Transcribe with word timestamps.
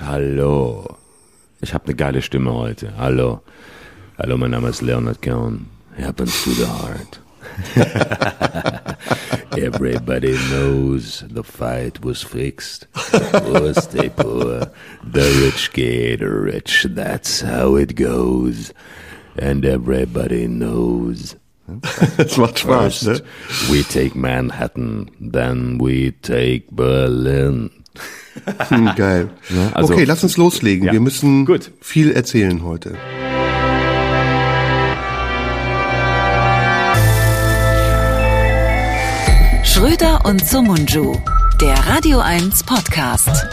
Hallo. 0.00 0.96
Ich 1.60 1.74
habe 1.74 1.84
eine 1.84 1.94
geile 1.94 2.22
Stimme 2.22 2.52
heute. 2.54 2.96
Hallo. 2.96 3.42
Hallo, 4.18 4.38
mein 4.38 4.50
Name 4.52 4.68
ist 4.70 4.80
Leonard 4.80 5.20
Cohen. 5.20 5.66
Happens 5.98 6.44
to 6.44 6.50
the 6.50 6.66
heart. 6.66 7.20
Everybody 9.56 10.34
knows 10.50 11.24
the 11.28 11.42
fight 11.42 12.02
was 12.02 12.22
fixed. 12.22 12.88
Poor 12.92 13.74
stay 13.74 14.08
poor. 14.08 14.70
The 15.04 15.42
rich 15.44 15.72
get 15.74 16.22
rich. 16.22 16.86
That's 16.90 17.42
how 17.42 17.76
it 17.76 17.94
goes. 17.94 18.72
And 19.36 19.64
everybody 19.64 20.46
knows. 20.48 21.36
Das 22.16 22.36
macht 22.38 22.58
Spaß, 22.58 23.04
First, 23.04 23.06
ne? 23.06 23.20
we 23.70 23.82
take 23.84 24.16
Manhattan, 24.16 25.10
then 25.20 25.78
we 25.78 26.10
take 26.22 26.66
Berlin. 26.74 27.70
Hm, 28.68 28.90
geil. 28.96 29.28
also- 29.74 29.92
okay, 29.92 30.04
lass 30.04 30.22
uns 30.22 30.36
loslegen. 30.36 30.86
Ja. 30.86 30.92
Wir 30.92 31.00
müssen 31.00 31.44
Gut. 31.46 31.70
viel 31.80 32.12
erzählen 32.12 32.62
heute. 32.64 32.96
Schröder 39.64 40.24
und 40.26 40.46
Sumunju, 40.46 41.16
der 41.60 41.74
Radio 41.86 42.18
1 42.20 42.64
Podcast. 42.64 43.46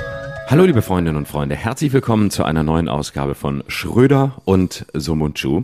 Hallo 0.48 0.66
liebe 0.66 0.82
Freundinnen 0.82 1.18
und 1.18 1.28
Freunde, 1.28 1.56
herzlich 1.56 1.94
willkommen 1.94 2.30
zu 2.32 2.44
einer 2.44 2.64
neuen 2.64 2.90
Ausgabe 2.90 3.36
von 3.36 3.64
Schröder 3.68 4.34
und 4.46 4.86
Sumunchu. 4.94 5.64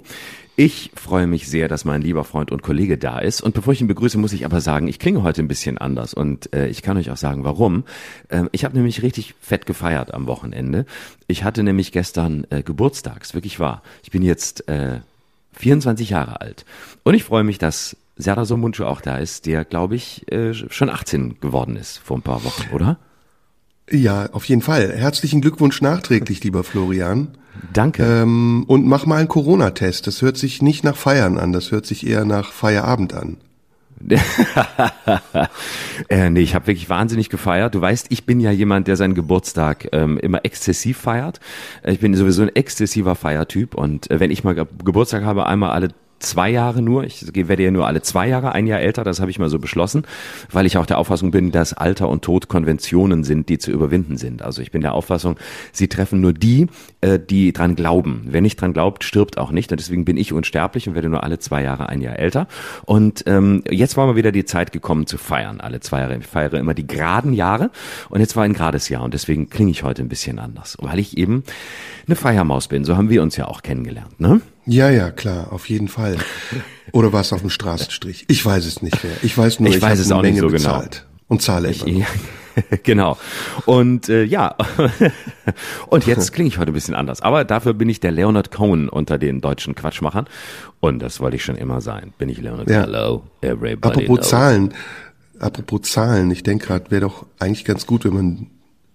Ich 0.57 0.91
freue 0.95 1.27
mich 1.27 1.49
sehr, 1.49 1.67
dass 1.67 1.83
mein 1.83 2.01
lieber 2.01 2.23
Freund 2.23 2.49
und 2.49 2.61
Kollege 2.61 2.97
da 2.97 3.19
ist. 3.19 3.41
Und 3.41 3.53
bevor 3.53 3.73
ich 3.73 3.81
ihn 3.81 3.87
begrüße, 3.87 4.17
muss 4.17 4.31
ich 4.31 4.45
aber 4.45 4.61
sagen, 4.61 4.87
ich 4.87 4.99
klinge 4.99 5.21
heute 5.21 5.41
ein 5.41 5.49
bisschen 5.49 5.77
anders. 5.77 6.13
Und 6.13 6.53
äh, 6.53 6.67
ich 6.67 6.81
kann 6.81 6.95
euch 6.95 7.11
auch 7.11 7.17
sagen, 7.17 7.43
warum. 7.43 7.83
Ähm, 8.29 8.47
ich 8.53 8.63
habe 8.63 8.77
nämlich 8.77 9.01
richtig 9.01 9.35
fett 9.41 9.65
gefeiert 9.65 10.13
am 10.13 10.27
Wochenende. 10.27 10.85
Ich 11.27 11.43
hatte 11.43 11.61
nämlich 11.61 11.91
gestern 11.91 12.47
äh, 12.51 12.63
Geburtstags, 12.63 13.33
wirklich 13.33 13.59
wahr. 13.59 13.83
Ich 14.01 14.11
bin 14.11 14.21
jetzt 14.21 14.69
äh, 14.69 15.01
24 15.53 16.11
Jahre 16.11 16.39
alt. 16.39 16.65
Und 17.03 17.15
ich 17.15 17.25
freue 17.25 17.43
mich, 17.43 17.57
dass 17.57 17.97
Serdar 18.15 18.45
Somuncu 18.45 18.85
auch 18.85 19.01
da 19.01 19.17
ist, 19.17 19.45
der, 19.47 19.65
glaube 19.65 19.95
ich, 19.95 20.31
äh, 20.31 20.53
schon 20.53 20.89
18 20.89 21.41
geworden 21.41 21.75
ist 21.75 21.97
vor 21.97 22.17
ein 22.17 22.21
paar 22.21 22.45
Wochen, 22.45 22.73
oder? 22.73 22.97
Ja, 23.89 24.29
auf 24.31 24.45
jeden 24.45 24.61
Fall. 24.61 24.93
Herzlichen 24.95 25.41
Glückwunsch 25.41 25.81
nachträglich, 25.81 26.43
lieber 26.43 26.63
Florian. 26.63 27.37
Danke. 27.71 28.03
Ähm, 28.03 28.65
und 28.67 28.85
mach 28.85 29.05
mal 29.05 29.17
einen 29.17 29.27
Corona-Test. 29.27 30.07
Das 30.07 30.21
hört 30.21 30.37
sich 30.37 30.61
nicht 30.61 30.83
nach 30.83 30.95
Feiern 30.95 31.37
an, 31.37 31.53
das 31.53 31.71
hört 31.71 31.85
sich 31.85 32.05
eher 32.07 32.25
nach 32.25 32.51
Feierabend 32.51 33.13
an. 33.13 33.37
äh, 36.09 36.29
nee, 36.29 36.41
ich 36.41 36.53
habe 36.53 36.67
wirklich 36.67 36.89
wahnsinnig 36.89 37.29
gefeiert. 37.29 37.75
Du 37.75 37.81
weißt, 37.81 38.07
ich 38.09 38.25
bin 38.25 38.39
ja 38.39 38.51
jemand, 38.51 38.87
der 38.87 38.97
seinen 38.97 39.15
Geburtstag 39.15 39.87
ähm, 39.93 40.17
immer 40.17 40.43
exzessiv 40.43 40.97
feiert. 40.97 41.39
Ich 41.83 41.99
bin 41.99 42.13
sowieso 42.13 42.41
ein 42.43 42.55
exzessiver 42.55 43.15
Feiertyp 43.15 43.73
und 43.73 44.11
äh, 44.11 44.19
wenn 44.19 44.31
ich 44.31 44.43
mal 44.43 44.53
Ge 44.53 44.65
Geburtstag 44.83 45.23
habe, 45.23 45.45
einmal 45.45 45.71
alle 45.71 45.89
zwei 46.25 46.49
Jahre 46.49 46.81
nur. 46.81 47.03
Ich 47.03 47.25
werde 47.33 47.63
ja 47.63 47.71
nur 47.71 47.87
alle 47.87 48.01
zwei 48.01 48.27
Jahre 48.27 48.51
ein 48.51 48.67
Jahr 48.67 48.79
älter, 48.79 49.03
das 49.03 49.19
habe 49.19 49.31
ich 49.31 49.39
mal 49.39 49.49
so 49.49 49.59
beschlossen, 49.59 50.03
weil 50.51 50.65
ich 50.65 50.77
auch 50.77 50.85
der 50.85 50.97
Auffassung 50.97 51.31
bin, 51.31 51.51
dass 51.51 51.73
Alter 51.73 52.09
und 52.09 52.23
Tod 52.23 52.47
Konventionen 52.47 53.23
sind, 53.23 53.49
die 53.49 53.57
zu 53.57 53.71
überwinden 53.71 54.17
sind. 54.17 54.41
Also 54.41 54.61
ich 54.61 54.71
bin 54.71 54.81
der 54.81 54.93
Auffassung, 54.93 55.37
sie 55.71 55.87
treffen 55.87 56.21
nur 56.21 56.33
die, 56.33 56.67
äh, 57.01 57.19
die 57.19 57.53
dran 57.53 57.75
glauben. 57.75 58.25
Wer 58.27 58.41
nicht 58.41 58.59
dran 58.59 58.73
glaubt, 58.73 59.03
stirbt 59.03 59.37
auch 59.37 59.51
nicht. 59.51 59.71
Und 59.71 59.79
deswegen 59.79 60.05
bin 60.05 60.17
ich 60.17 60.33
unsterblich 60.33 60.87
und 60.87 60.95
werde 60.95 61.09
nur 61.09 61.23
alle 61.23 61.39
zwei 61.39 61.63
Jahre 61.63 61.89
ein 61.89 62.01
Jahr 62.01 62.17
älter. 62.19 62.47
Und 62.85 63.23
ähm, 63.27 63.63
jetzt 63.69 63.97
war 63.97 64.07
mal 64.07 64.15
wieder 64.15 64.31
die 64.31 64.45
Zeit 64.45 64.71
gekommen 64.71 65.07
zu 65.07 65.17
feiern. 65.17 65.61
Alle 65.61 65.79
zwei 65.79 66.01
Jahre. 66.01 66.17
Ich 66.17 66.27
feiere 66.27 66.53
immer 66.53 66.73
die 66.73 66.87
geraden 66.87 67.33
Jahre 67.33 67.69
und 68.09 68.19
jetzt 68.19 68.35
war 68.35 68.43
ein 68.43 68.53
gerades 68.53 68.89
Jahr 68.89 69.03
und 69.03 69.13
deswegen 69.13 69.49
klinge 69.49 69.71
ich 69.71 69.83
heute 69.83 70.01
ein 70.01 70.09
bisschen 70.09 70.39
anders, 70.39 70.77
weil 70.81 70.99
ich 70.99 71.17
eben 71.17 71.43
eine 72.07 72.15
Feiermaus 72.15 72.67
bin. 72.67 72.83
So 72.83 72.97
haben 72.97 73.09
wir 73.09 73.21
uns 73.21 73.37
ja 73.37 73.47
auch 73.47 73.61
kennengelernt, 73.61 74.19
ne? 74.19 74.41
Ja, 74.65 74.89
ja, 74.89 75.11
klar, 75.11 75.51
auf 75.53 75.69
jeden 75.69 75.87
Fall. 75.87 76.17
Oder 76.91 77.13
war 77.13 77.21
es 77.21 77.31
auf 77.33 77.41
dem 77.41 77.49
Straßenstrich? 77.49 78.25
Ich 78.27 78.45
weiß 78.45 78.65
es 78.65 78.81
nicht 78.81 79.03
mehr. 79.03 79.13
Ich 79.21 79.37
weiß 79.37 79.59
nur, 79.59 79.69
Ich 79.69 79.77
ich, 79.77 79.81
weiß 79.81 79.99
es 79.99 80.07
eine 80.07 80.15
auch 80.17 80.21
nicht 80.21 80.35
Menge 80.35 80.41
so 80.41 80.47
genau. 80.47 80.57
bezahlt. 80.79 81.05
Und 81.27 81.41
zahle 81.41 81.71
immer. 81.71 81.85
noch. 81.85 81.99
Ja, 81.99 82.07
genau. 82.83 83.17
Und 83.65 84.09
äh, 84.09 84.23
ja, 84.23 84.55
und 85.87 86.05
jetzt 86.07 86.33
klinge 86.33 86.47
ich 86.47 86.57
heute 86.57 86.71
ein 86.71 86.73
bisschen 86.73 86.95
anders. 86.95 87.21
Aber 87.21 87.43
dafür 87.43 87.73
bin 87.73 87.89
ich 87.89 87.99
der 87.99 88.11
Leonard 88.11 88.51
Cohen 88.51 88.89
unter 88.89 89.17
den 89.17 89.41
deutschen 89.41 89.75
Quatschmachern. 89.75 90.25
Und 90.79 90.99
das 90.99 91.19
wollte 91.19 91.35
ich 91.35 91.43
schon 91.43 91.57
immer 91.57 91.81
sein. 91.81 92.13
Bin 92.17 92.29
ich 92.29 92.39
Leonard 92.39 92.69
Ja. 92.69 92.81
Hello, 92.81 93.23
everybody 93.41 94.05
Apropos 94.05 94.17
knows. 94.17 94.29
Zahlen, 94.29 94.73
apropos 95.39 95.81
Zahlen, 95.83 96.31
ich 96.31 96.43
denke 96.43 96.67
gerade, 96.67 96.89
wäre 96.91 97.01
doch 97.01 97.25
eigentlich 97.39 97.65
ganz 97.65 97.85
gut, 97.85 98.05
wenn 98.05 98.13
man 98.13 98.47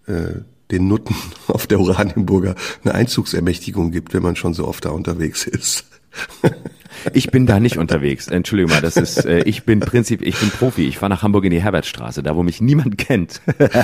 äh, 0.07 0.41
den 0.71 0.89
Nutten 0.89 1.15
auf 1.49 1.67
der 1.67 1.81
Oranienburger 1.81 2.55
eine 2.85 2.95
Einzugsermächtigung 2.95 3.91
gibt, 3.91 4.15
wenn 4.15 4.23
man 4.23 4.37
schon 4.37 4.55
so 4.55 4.67
oft 4.67 4.85
da 4.85 4.91
unterwegs 4.91 5.47
ist. 5.47 5.85
Ich 7.13 7.31
bin 7.31 7.47
da 7.47 7.61
nicht 7.61 7.77
unterwegs. 7.77 8.29
Entschuldigung 8.29 8.73
mal, 8.73 8.81
das 8.81 8.97
ist, 8.97 9.25
äh, 9.25 9.43
ich 9.43 9.65
bin 9.65 9.81
Prinzip, 9.81 10.23
ich 10.23 10.39
bin 10.39 10.51
Profi. 10.51 10.87
Ich 10.87 10.99
fahre 10.99 11.11
nach 11.11 11.23
Hamburg 11.23 11.45
in 11.45 11.51
die 11.51 11.63
Herbertstraße, 11.63 12.23
da 12.23 12.37
wo 12.37 12.43
mich 12.43 12.61
niemand 12.61 12.99
kennt. 12.99 13.41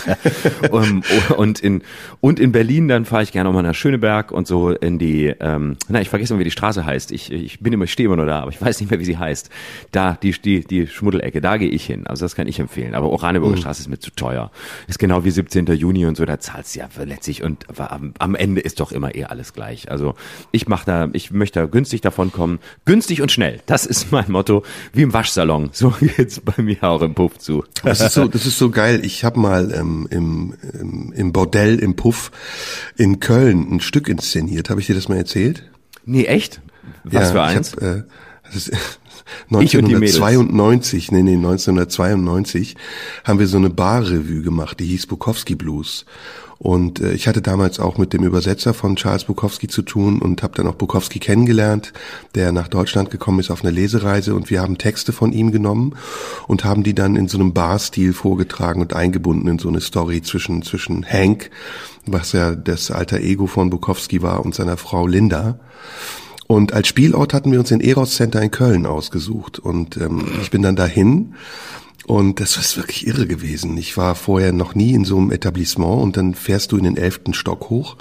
um, 0.71 1.03
und 1.37 1.61
in 1.61 1.83
und 2.21 2.41
in 2.41 2.53
Berlin 2.53 2.89
dann 2.89 3.05
fahre 3.05 3.22
ich 3.22 3.33
gerne 3.33 3.49
nochmal 3.49 3.62
nach 3.62 3.75
Schöneberg 3.75 4.33
und 4.33 4.47
so 4.47 4.71
in 4.71 4.99
die, 4.99 5.34
ähm, 5.41 5.77
na 5.89 6.00
ich 6.00 6.09
vergesse 6.09 6.34
immer, 6.34 6.41
wie 6.41 6.45
die 6.45 6.50
Straße 6.50 6.84
heißt. 6.84 7.12
Ich, 7.12 7.33
ich 7.33 7.61
bin 7.61 7.72
immer, 7.72 7.84
ich 7.84 7.93
stehe 7.93 8.06
immer 8.06 8.16
nur 8.16 8.27
da, 8.27 8.41
aber 8.41 8.50
ich 8.50 8.61
weiß 8.61 8.81
nicht 8.81 8.91
mehr, 8.91 9.00
wie 9.00 9.05
sie 9.05 9.19
heißt. 9.19 9.50
Da 9.93 10.19
die 10.21 10.33
die 10.33 10.65
die 10.65 10.87
Schmuddelecke, 10.87 11.41
da 11.41 11.56
gehe 11.56 11.71
ich 11.71 11.87
hin. 11.87 12.06
Also 12.06 12.25
das 12.25 12.34
kann 12.34 12.47
ich 12.47 12.59
empfehlen. 12.59 12.95
Aber 12.95 13.11
Oranienburger 13.11 13.56
Straße 13.56 13.81
ist 13.81 13.89
mir 13.89 13.99
zu 13.99 14.11
teuer. 14.11 14.50
Ist 14.89 14.99
genau 14.99 15.25
wie 15.25 15.31
17. 15.31 15.66
Juni 15.66 16.06
und 16.06 16.16
so, 16.16 16.25
da 16.25 16.39
zahlst 16.39 16.75
du 16.75 16.81
ja 16.81 16.89
letztlich 17.05 17.43
und 17.43 17.66
am, 17.78 18.15
am 18.19 18.34
Ende 18.34 18.61
ist 18.61 18.81
doch 18.81 18.93
immer 18.93 19.15
eh 19.15 19.25
alles 19.25 19.53
gleich. 19.53 19.91
Also 19.91 20.15
ich 20.53 20.69
mache 20.69 20.87
da, 20.87 21.09
ich 21.12 21.31
möchte 21.31 21.61
da 21.61 21.66
günstig 21.66 22.00
davon 22.00 22.33
kommen. 22.33 22.59
Günstig 22.84 22.96
und 23.21 23.31
schnell. 23.33 23.61
Das 23.67 23.87
ist 23.87 24.12
mein 24.12 24.31
Motto. 24.31 24.62
Wie 24.93 25.03
im 25.03 25.12
Waschsalon. 25.12 25.71
So 25.73 25.91
geht's 26.01 26.41
bei 26.41 26.62
mir 26.62 26.83
auch 26.83 27.03
im 27.03 27.15
Puff 27.15 27.39
zu. 27.39 27.65
Das 27.83 28.01
ist 28.01 28.15
so, 28.15 28.29
das 28.29 28.47
ist 28.47 28.59
so 28.59 28.71
geil. 28.71 29.05
Ich 29.05 29.25
habe 29.25 29.39
mal 29.39 29.73
ähm, 29.73 30.07
im, 30.11 30.55
im, 30.73 31.12
im 31.12 31.33
Bordell 31.33 31.79
im 31.79 31.97
Puff 31.97 32.31
in 32.97 33.21
Köln 33.21 33.67
ein 33.71 33.81
Stück 33.81 34.09
inszeniert. 34.09 34.71
Habe 34.71 34.81
ich 34.81 34.87
dir 34.87 34.95
das 34.95 35.09
mal 35.09 35.17
erzählt? 35.19 35.65
Nee, 36.05 36.25
echt? 36.25 36.61
Was 37.05 37.12
Ja, 37.12 37.33
für 37.33 37.43
eins? 37.43 37.75
Ich 37.75 37.83
hab, 37.83 37.83
äh, 37.83 38.03
das 38.45 38.69
ist 38.69 38.73
Ich 39.61 39.77
und 39.77 39.87
die 39.89 39.95
Mädels. 39.95 40.21
1992, 40.21 41.13
nee, 41.13 41.23
nee, 41.23 41.34
1992 41.34 42.77
haben 43.25 43.39
wir 43.39 43.47
so 43.47 43.57
eine 43.57 43.71
Barrevue 43.71 44.43
gemacht, 44.43 44.81
die 44.81 44.87
hieß 44.87 45.07
Bukowski 45.07 45.55
Blues. 45.55 46.05
Und 46.59 47.00
äh, 47.00 47.12
ich 47.12 47.28
hatte 47.28 47.43
damals 47.43 47.81
auch 47.81 47.99
mit 47.99 48.12
dem 48.12 48.25
Übersetzer 48.25 48.75
von 48.75 48.97
Charles 48.97 49.25
Bukowski 49.25 49.69
zu 49.69 49.83
tun 49.83 50.21
und 50.21 50.43
habe 50.43 50.55
dann 50.55 50.67
auch 50.67 50.75
Bukowski 50.75 51.19
kennengelernt, 51.19 51.93
der 52.34 52.53
nach 52.53 52.69
Deutschland 52.69 53.11
gekommen 53.11 53.41
ist 53.41 53.50
auf 53.50 53.62
eine 53.62 53.71
Lesereise 53.71 54.34
und 54.34 54.50
wir 54.50 54.62
haben 54.62 54.78
Texte 54.78 55.12
von 55.12 55.33
ihm 55.33 55.53
genommen 55.53 55.95
und 56.47 56.65
haben 56.65 56.83
die 56.83 56.95
dann 56.95 57.16
in 57.16 57.28
so 57.28 57.39
einem 57.39 57.53
Barstil 57.53 58.12
vorgetragen 58.12 58.81
und 58.81 58.95
eingebunden 58.95 59.49
in 59.49 59.59
so 59.59 59.69
eine 59.69 59.81
Story 59.81 60.22
zwischen 60.22 60.62
zwischen 60.62 61.05
Hank, 61.05 61.50
was 62.06 62.33
ja 62.33 62.55
das 62.55 62.91
alter 62.91 63.21
Ego 63.21 63.47
von 63.47 63.71
Bukowski 63.71 64.22
war, 64.22 64.45
und 64.45 64.55
seiner 64.55 64.77
Frau 64.77 65.06
Linda. 65.06 65.59
Und 66.47 66.72
als 66.72 66.89
Spielort 66.89 67.34
hatten 67.34 67.50
wir 67.50 67.59
uns 67.59 67.71
den 67.71 67.81
Eros 67.81 68.15
Center 68.15 68.41
in 68.41 68.50
Köln 68.50 68.87
ausgesucht. 68.87 69.59
Und 69.59 69.97
ähm, 69.97 70.25
ich 70.41 70.50
bin 70.50 70.62
dann 70.62 70.77
dahin. 70.77 71.34
Und 72.06 72.39
das 72.39 72.56
ist 72.56 72.77
wirklich 72.77 73.06
irre 73.06 73.27
gewesen. 73.27 73.77
Ich 73.77 73.97
war 73.97 74.15
vorher 74.15 74.53
noch 74.53 74.77
nie 74.77 74.94
in 74.94 75.05
so 75.05 75.19
einem 75.19 75.33
Etablissement 75.33 76.03
und 76.03 76.17
dann 76.17 76.34
fährst 76.34 76.71
du 76.71 76.77
in 76.77 76.84
den 76.84 76.97
elften 76.97 77.34
Stock 77.34 77.69
hoch 77.69 77.97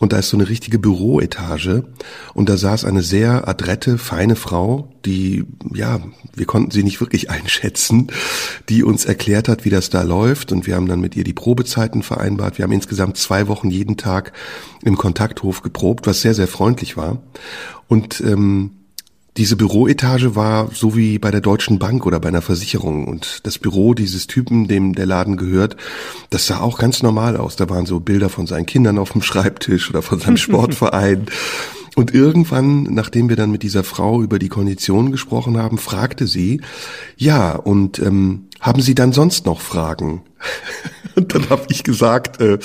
und 0.00 0.12
da 0.12 0.18
ist 0.18 0.28
so 0.28 0.36
eine 0.36 0.48
richtige 0.48 0.78
Büroetage 0.78 1.84
und 2.34 2.48
da 2.48 2.56
saß 2.56 2.84
eine 2.84 3.02
sehr 3.02 3.48
adrette, 3.48 3.98
feine 3.98 4.36
Frau, 4.36 4.92
die, 5.04 5.44
ja, 5.74 6.00
wir 6.34 6.46
konnten 6.46 6.70
sie 6.70 6.84
nicht 6.84 7.00
wirklich 7.00 7.30
einschätzen, 7.30 8.08
die 8.68 8.84
uns 8.84 9.04
erklärt 9.04 9.48
hat, 9.48 9.64
wie 9.64 9.70
das 9.70 9.90
da 9.90 10.02
läuft 10.02 10.52
und 10.52 10.66
wir 10.66 10.76
haben 10.76 10.88
dann 10.88 11.00
mit 11.00 11.16
ihr 11.16 11.24
die 11.24 11.32
Probezeiten 11.32 12.02
vereinbart. 12.02 12.58
Wir 12.58 12.64
haben 12.64 12.72
insgesamt 12.72 13.16
zwei 13.16 13.48
Wochen 13.48 13.70
jeden 13.70 13.96
Tag 13.96 14.32
im 14.82 14.96
Kontakthof 14.96 15.62
geprobt, 15.62 16.06
was 16.06 16.22
sehr, 16.22 16.34
sehr 16.34 16.48
freundlich 16.48 16.96
war. 16.96 17.22
Und 17.88 18.20
ähm, 18.20 18.77
diese 19.38 19.54
Büroetage 19.54 20.34
war 20.34 20.68
so 20.74 20.96
wie 20.96 21.20
bei 21.20 21.30
der 21.30 21.40
Deutschen 21.40 21.78
Bank 21.78 22.04
oder 22.06 22.18
bei 22.18 22.28
einer 22.28 22.42
Versicherung 22.42 23.06
und 23.06 23.46
das 23.46 23.58
Büro 23.58 23.94
dieses 23.94 24.26
Typen, 24.26 24.66
dem 24.66 24.96
der 24.96 25.06
Laden 25.06 25.36
gehört, 25.36 25.76
das 26.30 26.48
sah 26.48 26.58
auch 26.58 26.76
ganz 26.76 27.04
normal 27.04 27.36
aus. 27.36 27.54
Da 27.54 27.70
waren 27.70 27.86
so 27.86 28.00
Bilder 28.00 28.30
von 28.30 28.48
seinen 28.48 28.66
Kindern 28.66 28.98
auf 28.98 29.12
dem 29.12 29.22
Schreibtisch 29.22 29.90
oder 29.90 30.02
von 30.02 30.18
seinem 30.18 30.36
Sportverein. 30.38 31.26
Und 31.94 32.12
irgendwann, 32.12 32.82
nachdem 32.82 33.28
wir 33.28 33.36
dann 33.36 33.52
mit 33.52 33.62
dieser 33.62 33.84
Frau 33.84 34.22
über 34.22 34.40
die 34.40 34.48
Konditionen 34.48 35.12
gesprochen 35.12 35.56
haben, 35.56 35.78
fragte 35.78 36.26
sie, 36.26 36.60
ja, 37.16 37.52
und 37.52 38.00
ähm, 38.00 38.48
haben 38.60 38.82
Sie 38.82 38.96
dann 38.96 39.12
sonst 39.12 39.46
noch 39.46 39.60
Fragen? 39.60 40.22
Und 41.14 41.34
dann 41.34 41.50
habe 41.50 41.66
ich 41.68 41.82
gesagt, 41.82 42.40
äh, 42.40 42.58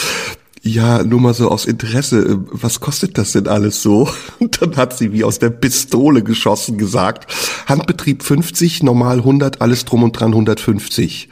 ja, 0.65 1.03
nur 1.03 1.19
mal 1.19 1.33
so 1.33 1.51
aus 1.51 1.65
Interesse, 1.65 2.19
äh, 2.19 2.37
was 2.51 2.79
kostet 2.79 3.17
das 3.17 3.33
denn 3.33 3.49
alles 3.49 3.81
so? 3.81 4.09
Und 4.39 4.61
dann 4.61 4.77
hat 4.77 4.97
sie 4.97 5.11
wie 5.11 5.25
aus 5.25 5.37
der 5.37 5.49
Pistole 5.49 6.23
geschossen 6.23 6.77
gesagt, 6.77 7.29
Handbetrieb 7.65 8.23
50, 8.23 8.81
normal 8.81 9.17
100, 9.17 9.59
alles 9.59 9.83
drum 9.83 10.03
und 10.03 10.13
dran 10.13 10.31
150. 10.31 11.27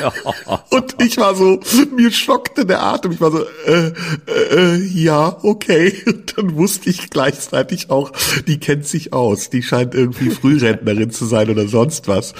Und 0.70 1.02
ich 1.02 1.18
war 1.18 1.34
so, 1.34 1.60
mir 1.94 2.10
schockte 2.10 2.64
der 2.64 2.82
Atem. 2.82 3.12
Ich 3.12 3.20
war 3.20 3.30
so, 3.30 3.44
äh, 3.66 3.88
äh, 4.26 4.76
äh, 4.76 4.76
ja, 4.78 5.36
okay. 5.42 5.94
Und 6.06 6.38
dann 6.38 6.54
wusste 6.56 6.88
ich 6.88 7.10
gleichzeitig 7.10 7.90
auch, 7.90 8.10
die 8.46 8.58
kennt 8.58 8.86
sich 8.86 9.12
aus. 9.12 9.50
Die 9.50 9.62
scheint 9.62 9.94
irgendwie 9.94 10.30
Frührentnerin 10.30 11.10
zu 11.10 11.26
sein 11.26 11.50
oder 11.50 11.68
sonst 11.68 12.08
was. 12.08 12.32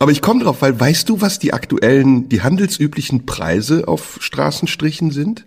Aber 0.00 0.12
ich 0.12 0.20
komme 0.20 0.44
drauf, 0.44 0.60
weil 0.60 0.78
weißt 0.78 1.08
du, 1.08 1.22
was 1.22 1.38
die 1.38 1.54
aktuellen, 1.54 2.28
die 2.28 2.42
handelsüblichen 2.42 3.24
Preise 3.24 3.88
auf 3.88 4.18
Straßenstrichen 4.20 5.12
sind? 5.12 5.46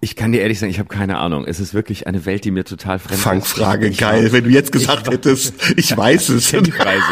Ich 0.00 0.14
kann 0.14 0.32
dir 0.32 0.42
ehrlich 0.42 0.58
sagen, 0.58 0.70
ich 0.70 0.78
habe 0.78 0.88
keine 0.88 1.18
Ahnung. 1.18 1.46
Es 1.46 1.58
ist 1.58 1.72
wirklich 1.72 2.06
eine 2.06 2.26
Welt, 2.26 2.44
die 2.44 2.50
mir 2.50 2.64
total 2.64 2.98
fremd 2.98 3.20
Fangfrage, 3.20 3.86
ist. 3.86 3.98
Fangfrage, 3.98 4.22
geil. 4.22 4.32
Wenn 4.32 4.44
du 4.44 4.50
jetzt 4.50 4.70
gesagt 4.70 5.06
ich, 5.06 5.12
hättest, 5.12 5.54
ich 5.76 5.96
weiß 5.96 6.28
es. 6.30 6.50
Die 6.50 6.70
Preise. 6.70 7.02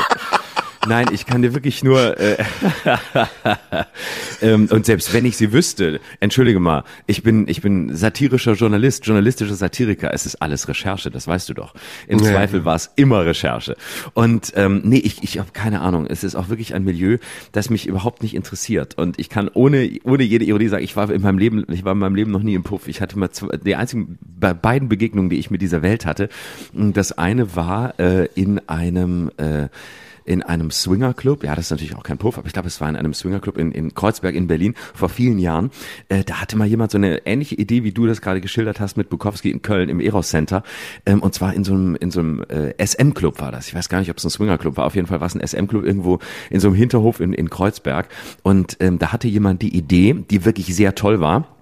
Nein, 0.86 1.06
ich 1.12 1.26
kann 1.26 1.42
dir 1.42 1.54
wirklich 1.54 1.82
nur 1.82 2.18
äh, 2.18 2.36
ähm, 4.42 4.68
und 4.70 4.86
selbst 4.86 5.12
wenn 5.12 5.24
ich 5.24 5.36
sie 5.36 5.52
wüsste, 5.52 6.00
entschuldige 6.20 6.60
mal, 6.60 6.84
ich 7.06 7.22
bin 7.22 7.48
ich 7.48 7.62
bin 7.62 7.94
satirischer 7.94 8.52
Journalist, 8.52 9.06
journalistischer 9.06 9.54
Satiriker. 9.54 10.12
Es 10.12 10.26
ist 10.26 10.36
alles 10.36 10.68
Recherche, 10.68 11.10
das 11.10 11.26
weißt 11.26 11.48
du 11.48 11.54
doch. 11.54 11.74
Im 12.06 12.18
ja. 12.18 12.30
Zweifel 12.30 12.64
war 12.64 12.76
es 12.76 12.90
immer 12.96 13.24
Recherche. 13.24 13.76
Und 14.12 14.52
ähm, 14.56 14.82
nee, 14.84 14.98
ich 14.98 15.22
ich 15.22 15.38
habe 15.38 15.50
keine 15.52 15.80
Ahnung. 15.80 16.06
Es 16.06 16.24
ist 16.24 16.34
auch 16.34 16.48
wirklich 16.48 16.74
ein 16.74 16.84
Milieu, 16.84 17.18
das 17.52 17.70
mich 17.70 17.86
überhaupt 17.86 18.22
nicht 18.22 18.34
interessiert. 18.34 18.98
Und 18.98 19.18
ich 19.18 19.28
kann 19.28 19.48
ohne 19.52 19.90
ohne 20.04 20.22
jede 20.22 20.44
Ironie 20.44 20.68
sagen, 20.68 20.84
ich 20.84 20.96
war 20.96 21.10
in 21.10 21.22
meinem 21.22 21.38
Leben 21.38 21.64
ich 21.68 21.84
war 21.84 21.92
in 21.92 21.98
meinem 21.98 22.14
Leben 22.14 22.30
noch 22.30 22.42
nie 22.42 22.54
im 22.54 22.62
Puff. 22.62 22.88
Ich 22.88 23.00
hatte 23.00 23.18
mal 23.18 23.30
zwei, 23.30 23.56
die 23.56 23.76
einzigen 23.76 24.18
bei 24.20 24.52
beiden 24.52 24.88
Begegnungen, 24.88 25.30
die 25.30 25.38
ich 25.38 25.50
mit 25.50 25.62
dieser 25.62 25.82
Welt 25.82 26.06
hatte. 26.06 26.28
Das 26.72 27.12
eine 27.12 27.56
war 27.56 27.98
äh, 27.98 28.26
in 28.34 28.60
einem 28.68 29.30
äh, 29.36 29.68
in 30.24 30.42
einem 30.42 30.70
Swingerclub, 30.70 31.44
ja, 31.44 31.54
das 31.54 31.66
ist 31.66 31.70
natürlich 31.70 31.96
auch 31.96 32.02
kein 32.02 32.18
Puff, 32.18 32.38
aber 32.38 32.46
ich 32.46 32.52
glaube, 32.52 32.68
es 32.68 32.80
war 32.80 32.88
in 32.88 32.96
einem 32.96 33.14
Swingerclub 33.14 33.58
in, 33.58 33.72
in 33.72 33.94
Kreuzberg 33.94 34.34
in 34.34 34.46
Berlin 34.46 34.74
vor 34.94 35.08
vielen 35.08 35.38
Jahren. 35.38 35.70
Äh, 36.08 36.24
da 36.24 36.40
hatte 36.40 36.56
mal 36.56 36.66
jemand 36.66 36.92
so 36.92 36.98
eine 36.98 37.26
ähnliche 37.26 37.54
Idee, 37.54 37.84
wie 37.84 37.92
du 37.92 38.06
das 38.06 38.20
gerade 38.20 38.40
geschildert 38.40 38.80
hast 38.80 38.96
mit 38.96 39.08
Bukowski 39.10 39.50
in 39.50 39.62
Köln 39.62 39.88
im 39.88 40.00
Eros 40.00 40.28
Center. 40.28 40.62
Ähm, 41.06 41.22
und 41.22 41.34
zwar 41.34 41.54
in 41.54 41.64
so 41.64 41.74
einem, 41.74 41.96
in 41.96 42.10
so 42.10 42.20
einem 42.20 42.42
äh, 42.48 42.74
SM-Club 42.84 43.40
war 43.40 43.52
das. 43.52 43.68
Ich 43.68 43.74
weiß 43.74 43.88
gar 43.88 44.00
nicht, 44.00 44.10
ob 44.10 44.16
es 44.16 44.24
ein 44.24 44.30
Swingerclub 44.30 44.76
war. 44.76 44.86
Auf 44.86 44.94
jeden 44.94 45.06
Fall 45.06 45.20
war 45.20 45.26
es 45.26 45.34
ein 45.34 45.46
SM-Club 45.46 45.84
irgendwo 45.84 46.18
in 46.50 46.60
so 46.60 46.68
einem 46.68 46.76
Hinterhof 46.76 47.20
in, 47.20 47.32
in 47.32 47.50
Kreuzberg. 47.50 48.08
Und 48.42 48.76
ähm, 48.80 48.98
da 48.98 49.12
hatte 49.12 49.28
jemand 49.28 49.62
die 49.62 49.76
Idee, 49.76 50.24
die 50.30 50.44
wirklich 50.44 50.74
sehr 50.74 50.94
toll 50.94 51.20
war 51.20 51.53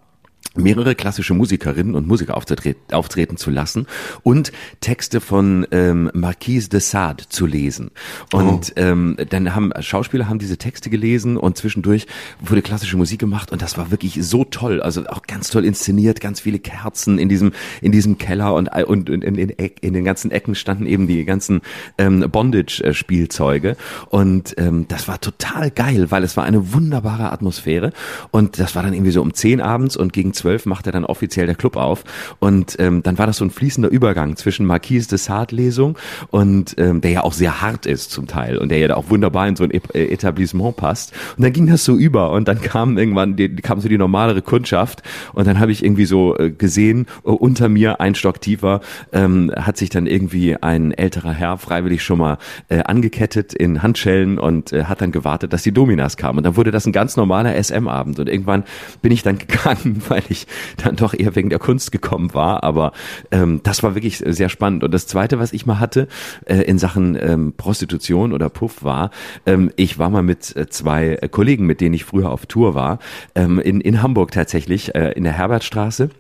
mehrere 0.55 0.95
klassische 0.95 1.35
Musikerinnen 1.35 1.95
und 1.95 2.07
Musiker 2.07 2.37
auftreten, 2.37 3.37
zu 3.37 3.51
lassen 3.51 3.87
und 4.23 4.53
Texte 4.81 5.21
von 5.21 5.67
ähm, 5.71 6.11
Marquise 6.13 6.69
de 6.69 6.81
Sade 6.81 7.25
zu 7.29 7.47
lesen. 7.47 7.91
Und 8.33 8.73
oh. 8.77 8.81
ähm, 8.81 9.17
dann 9.31 9.55
haben 9.55 9.73
Schauspieler 9.81 10.29
haben 10.29 10.39
diese 10.39 10.59
Texte 10.59 10.91
gelesen 10.91 11.37
und 11.37 11.57
zwischendurch 11.57 12.07
wurde 12.41 12.63
klassische 12.63 12.97
Musik 12.97 13.21
gemacht 13.21 13.51
und 13.51 13.63
das 13.63 13.79
war 13.79 13.91
wirklich 13.91 14.19
so 14.23 14.45
toll, 14.45 14.83
also 14.83 15.07
auch 15.07 15.23
ganz 15.23 15.49
toll 15.49 15.65
inszeniert, 15.65 16.21
ganz 16.21 16.41
viele 16.41 16.59
Kerzen 16.59 17.19
in 17.19 17.29
diesem 17.29 17.53
in 17.81 17.93
diesem 17.93 18.19
Keller 18.19 18.55
und 18.55 18.69
und, 18.69 19.09
und 19.09 19.25
in, 19.25 19.37
in, 19.37 19.51
in 19.51 19.93
den 19.95 20.05
ganzen 20.05 20.31
Ecken 20.31 20.55
standen 20.55 20.87
eben 20.87 21.07
die 21.07 21.25
ganzen 21.25 21.63
ähm, 21.97 22.29
Bondage-Spielzeuge 22.31 23.77
und 24.11 24.55
ähm, 24.59 24.87
das 24.89 25.09
war 25.09 25.21
total 25.21 25.71
geil, 25.71 26.11
weil 26.11 26.25
es 26.25 26.37
war 26.37 26.45
eine 26.45 26.73
wunderbare 26.75 27.33
Atmosphäre 27.33 27.93
und 28.31 28.59
das 28.59 28.75
war 28.75 28.83
dann 28.83 28.93
irgendwie 28.93 29.13
so 29.13 29.23
um 29.23 29.33
zehn 29.33 29.61
abends 29.61 29.97
und 29.97 30.13
gegen 30.13 30.32
zwölf 30.35 30.67
macht 30.67 30.87
er 30.87 30.93
dann 30.93 31.05
offiziell 31.05 31.47
der 31.47 31.55
Club 31.55 31.77
auf. 31.77 32.05
Und 32.39 32.77
ähm, 32.79 33.03
dann 33.03 33.19
war 33.19 33.27
das 33.27 33.39
so 33.39 33.45
ein 33.45 33.51
fließender 33.51 33.89
Übergang 33.89 34.37
zwischen 34.37 34.67
Marquise 34.67 35.09
de 35.09 35.19
Sade 35.19 35.55
Lesung 35.55 35.99
und 36.31 36.75
ähm, 36.79 37.01
der 37.01 37.11
ja 37.11 37.25
auch 37.25 37.33
sehr 37.33 37.61
hart 37.63 37.87
ist 37.87 38.11
zum 38.11 38.27
Teil 38.27 38.59
und 38.59 38.71
der 38.71 38.79
ja 38.79 38.89
da 38.89 38.95
auch 38.95 39.11
wunderbar 39.11 39.49
in 39.49 39.57
so 39.57 39.65
ein 39.65 39.71
äh, 39.71 40.07
Etablissement 40.07 40.77
passt. 40.77 41.13
Und 41.37 41.45
dann 41.45 41.53
ging 41.53 41.67
das 41.67 41.85
so 41.85 41.97
über 41.97 42.31
und 42.33 42.49
dann 42.49 42.61
kam 42.61 42.99
irgendwann 42.99 43.37
die, 43.37 43.55
kam 43.57 43.81
so 43.81 43.89
die 43.89 43.99
normalere 43.99 44.43
Kundschaft 44.43 45.03
und 45.33 45.47
dann 45.47 45.59
habe 45.59 45.73
ich 45.73 45.85
irgendwie 45.85 46.07
so 46.07 46.37
äh, 46.39 46.51
gesehen, 46.51 47.07
uh, 47.25 47.33
unter 47.33 47.69
mir 47.69 48.01
ein 48.01 48.15
Stock 48.15 48.41
tiefer 48.41 48.81
ähm, 49.13 49.53
hat 49.57 49.77
sich 49.77 49.91
dann 49.91 50.07
irgendwie 50.07 50.57
ein 50.57 50.93
älterer 50.93 51.33
Herr 51.33 51.59
freiwillig 51.59 52.03
schon 52.03 52.19
mal 52.19 52.39
äh, 52.69 52.83
angekettet 52.83 53.55
in 53.55 53.83
Handschellen 53.83 54.39
und 54.39 54.73
äh, 54.73 54.85
hat 54.85 55.01
dann 55.01 55.13
gewartet, 55.13 55.53
dass 55.53 55.63
die 55.63 55.73
Dominas 55.73 56.17
kamen. 56.17 56.39
Und 56.39 56.45
dann 56.45 56.57
wurde 56.57 56.71
das 56.71 56.87
ein 56.87 56.93
ganz 56.93 57.17
normaler 57.17 57.63
SM-Abend 57.63 58.19
und 58.19 58.29
irgendwann 58.29 58.65
bin 59.01 59.13
ich 59.13 59.23
dann 59.23 59.39
gegangen, 59.47 60.03
weil 60.09 60.22
ich 60.29 60.47
dann 60.77 60.97
doch 60.97 61.15
eher 61.15 61.35
wegen 61.37 61.51
der 61.51 61.59
Kunst 61.59 61.93
gekommen 61.93 62.35
war. 62.35 62.63
Aber 62.63 62.93
ähm, 63.31 63.61
das 63.63 63.83
war 63.83 63.95
wirklich 63.95 64.19
sehr 64.19 64.49
spannend. 64.49 64.85
Und 64.85 64.93
das 64.93 65.07
Zweite, 65.07 65.39
was 65.39 65.53
ich 65.53 65.67
mal 65.67 65.81
hatte 65.81 66.09
äh, 66.45 66.57
in 66.63 66.79
Sachen 66.79 67.19
ähm, 67.21 67.55
Prostitution 67.57 68.33
oder 68.33 68.49
Puff 68.49 68.83
war, 68.83 69.11
ähm, 69.47 69.71
ich 69.77 69.99
war 69.99 70.11
mal 70.11 70.23
mit 70.23 70.55
äh, 70.57 70.69
zwei 70.69 71.17
Kollegen, 71.31 71.67
mit 71.67 71.81
denen 71.81 71.95
ich 71.95 72.05
früher 72.05 72.31
auf 72.31 72.47
Tour 72.47 72.75
war, 72.75 72.99
ähm, 73.35 73.59
in, 73.59 73.81
in 73.81 74.03
Hamburg 74.03 74.33
tatsächlich, 74.33 74.95
äh, 74.95 75.13
in 75.13 75.25
der 75.25 75.33
Herbertstraße. 75.35 76.11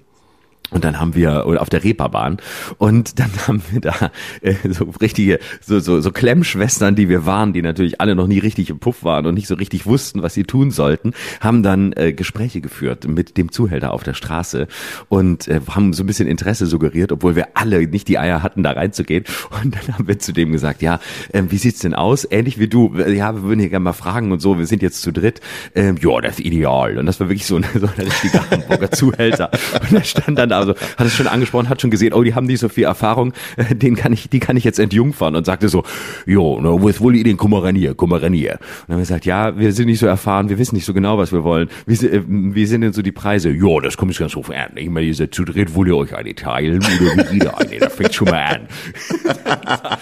Und 0.70 0.84
dann 0.84 0.98
haben 0.98 1.14
wir 1.14 1.44
oder 1.46 1.60
auf 1.60 1.68
der 1.68 1.84
Reeperbahn 1.84 2.38
und 2.78 3.18
dann 3.18 3.30
haben 3.46 3.62
wir 3.70 3.80
da 3.80 4.10
äh, 4.40 4.54
so 4.70 4.84
richtige 5.00 5.38
so 5.60 5.80
so 5.80 6.00
so 6.00 6.10
Klemmschwestern, 6.10 6.94
die 6.94 7.10
wir 7.10 7.26
waren, 7.26 7.52
die 7.52 7.60
natürlich 7.60 8.00
alle 8.00 8.14
noch 8.14 8.26
nie 8.26 8.38
richtig 8.38 8.70
im 8.70 8.78
Puff 8.78 9.04
waren 9.04 9.26
und 9.26 9.34
nicht 9.34 9.48
so 9.48 9.54
richtig 9.54 9.84
wussten, 9.84 10.22
was 10.22 10.32
sie 10.32 10.44
tun 10.44 10.70
sollten, 10.70 11.12
haben 11.40 11.62
dann 11.62 11.92
äh, 11.92 12.14
Gespräche 12.14 12.62
geführt 12.62 13.06
mit 13.06 13.36
dem 13.36 13.52
Zuhälter 13.52 13.92
auf 13.92 14.02
der 14.02 14.14
Straße 14.14 14.66
und 15.08 15.46
äh, 15.48 15.60
haben 15.68 15.92
so 15.92 16.04
ein 16.04 16.06
bisschen 16.06 16.28
Interesse 16.28 16.66
suggeriert, 16.66 17.12
obwohl 17.12 17.36
wir 17.36 17.48
alle 17.54 17.86
nicht 17.86 18.08
die 18.08 18.18
Eier 18.18 18.42
hatten, 18.42 18.62
da 18.62 18.72
reinzugehen. 18.72 19.24
Und 19.62 19.74
dann 19.74 19.94
haben 19.94 20.08
wir 20.08 20.18
zu 20.18 20.32
dem 20.32 20.52
gesagt, 20.52 20.82
ja, 20.82 21.00
äh, 21.32 21.42
wie 21.48 21.58
sieht's 21.58 21.80
denn 21.80 21.94
aus? 21.94 22.26
Ähnlich 22.30 22.58
wie 22.58 22.68
du, 22.68 22.94
ja, 22.96 23.34
wir 23.34 23.42
würden 23.42 23.60
hier 23.60 23.68
gerne 23.68 23.84
mal 23.84 23.92
fragen 23.92 24.32
und 24.32 24.40
so. 24.40 24.58
Wir 24.58 24.66
sind 24.66 24.82
jetzt 24.82 25.02
zu 25.02 25.12
dritt. 25.12 25.40
Ähm, 25.74 25.96
ja, 26.00 26.20
das 26.20 26.38
ist 26.38 26.46
ideal. 26.46 26.98
Und 26.98 27.06
das 27.06 27.20
war 27.20 27.28
wirklich 27.28 27.46
so, 27.46 27.56
ein, 27.56 27.64
so 27.74 27.86
ein 27.86 28.04
richtiger 28.04 28.48
Hamburger 28.50 28.90
Zuhälter. 28.90 29.50
Und 29.82 29.96
er 29.96 30.04
stand 30.04 30.38
dann 30.38 30.51
da 30.52 30.58
also 30.58 30.74
hat 30.96 31.06
es 31.06 31.14
schon 31.14 31.26
angesprochen, 31.26 31.68
hat 31.68 31.80
schon 31.80 31.90
gesehen, 31.90 32.12
oh, 32.12 32.22
die 32.22 32.34
haben 32.34 32.46
nicht 32.46 32.60
so 32.60 32.68
viel 32.68 32.84
Erfahrung, 32.84 33.32
den 33.70 33.96
kann 33.96 34.12
ich, 34.12 34.28
die 34.28 34.40
kann 34.40 34.56
ich 34.56 34.64
jetzt 34.64 34.78
entjungfern 34.78 35.34
und 35.34 35.44
sagte 35.46 35.68
so, 35.68 35.84
jo, 36.26 36.60
no, 36.60 36.80
wo 36.82 36.92
wohl 37.00 37.16
Ideen, 37.16 37.36
komm 37.36 37.52
mal 37.52 37.60
ran 37.60 37.74
hier, 37.74 37.94
komm 37.94 38.10
mal 38.10 38.20
ran 38.20 38.32
hier. 38.32 38.52
Und 38.52 38.60
dann 38.60 38.94
haben 38.94 38.98
wir 38.98 39.02
gesagt, 39.02 39.26
ja, 39.26 39.58
wir 39.58 39.72
sind 39.72 39.86
nicht 39.86 39.98
so 39.98 40.06
erfahren, 40.06 40.48
wir 40.48 40.58
wissen 40.58 40.74
nicht 40.74 40.84
so 40.84 40.94
genau, 40.94 41.18
was 41.18 41.32
wir 41.32 41.42
wollen. 41.42 41.68
Wie, 41.86 41.94
äh, 42.06 42.22
wie 42.26 42.66
sind 42.66 42.82
denn 42.82 42.92
so 42.92 43.02
die 43.02 43.12
Preise? 43.12 43.50
Jo, 43.50 43.80
das 43.80 43.96
kommt 43.96 44.16
ganz 44.16 44.32
drauf 44.32 44.50
an. 44.50 44.76
Ich 44.76 44.90
meine, 44.90 45.06
ihr 45.06 45.14
seid 45.14 45.34
zu 45.34 45.44
dritt, 45.44 45.74
wollt 45.74 45.88
ihr 45.88 45.96
euch 45.96 46.14
eine 46.14 46.34
teilen 46.34 46.78
oder 46.78 47.30
wie 47.30 47.34
jeder 47.34 47.58
eine? 47.58 47.78
Das 47.78 47.94
fängt 47.94 48.14
schon 48.14 48.28
mal 48.28 48.42
an. 48.42 48.68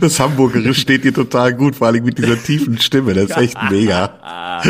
Das 0.00 0.20
Hamburgerisch 0.20 0.80
steht 0.80 1.04
dir 1.04 1.14
total 1.14 1.54
gut, 1.54 1.76
vor 1.76 1.86
allem 1.86 2.04
mit 2.04 2.18
dieser 2.18 2.40
tiefen 2.42 2.78
Stimme. 2.78 3.14
Das 3.14 3.30
ist 3.30 3.36
echt 3.38 3.56
mega. 3.70 4.60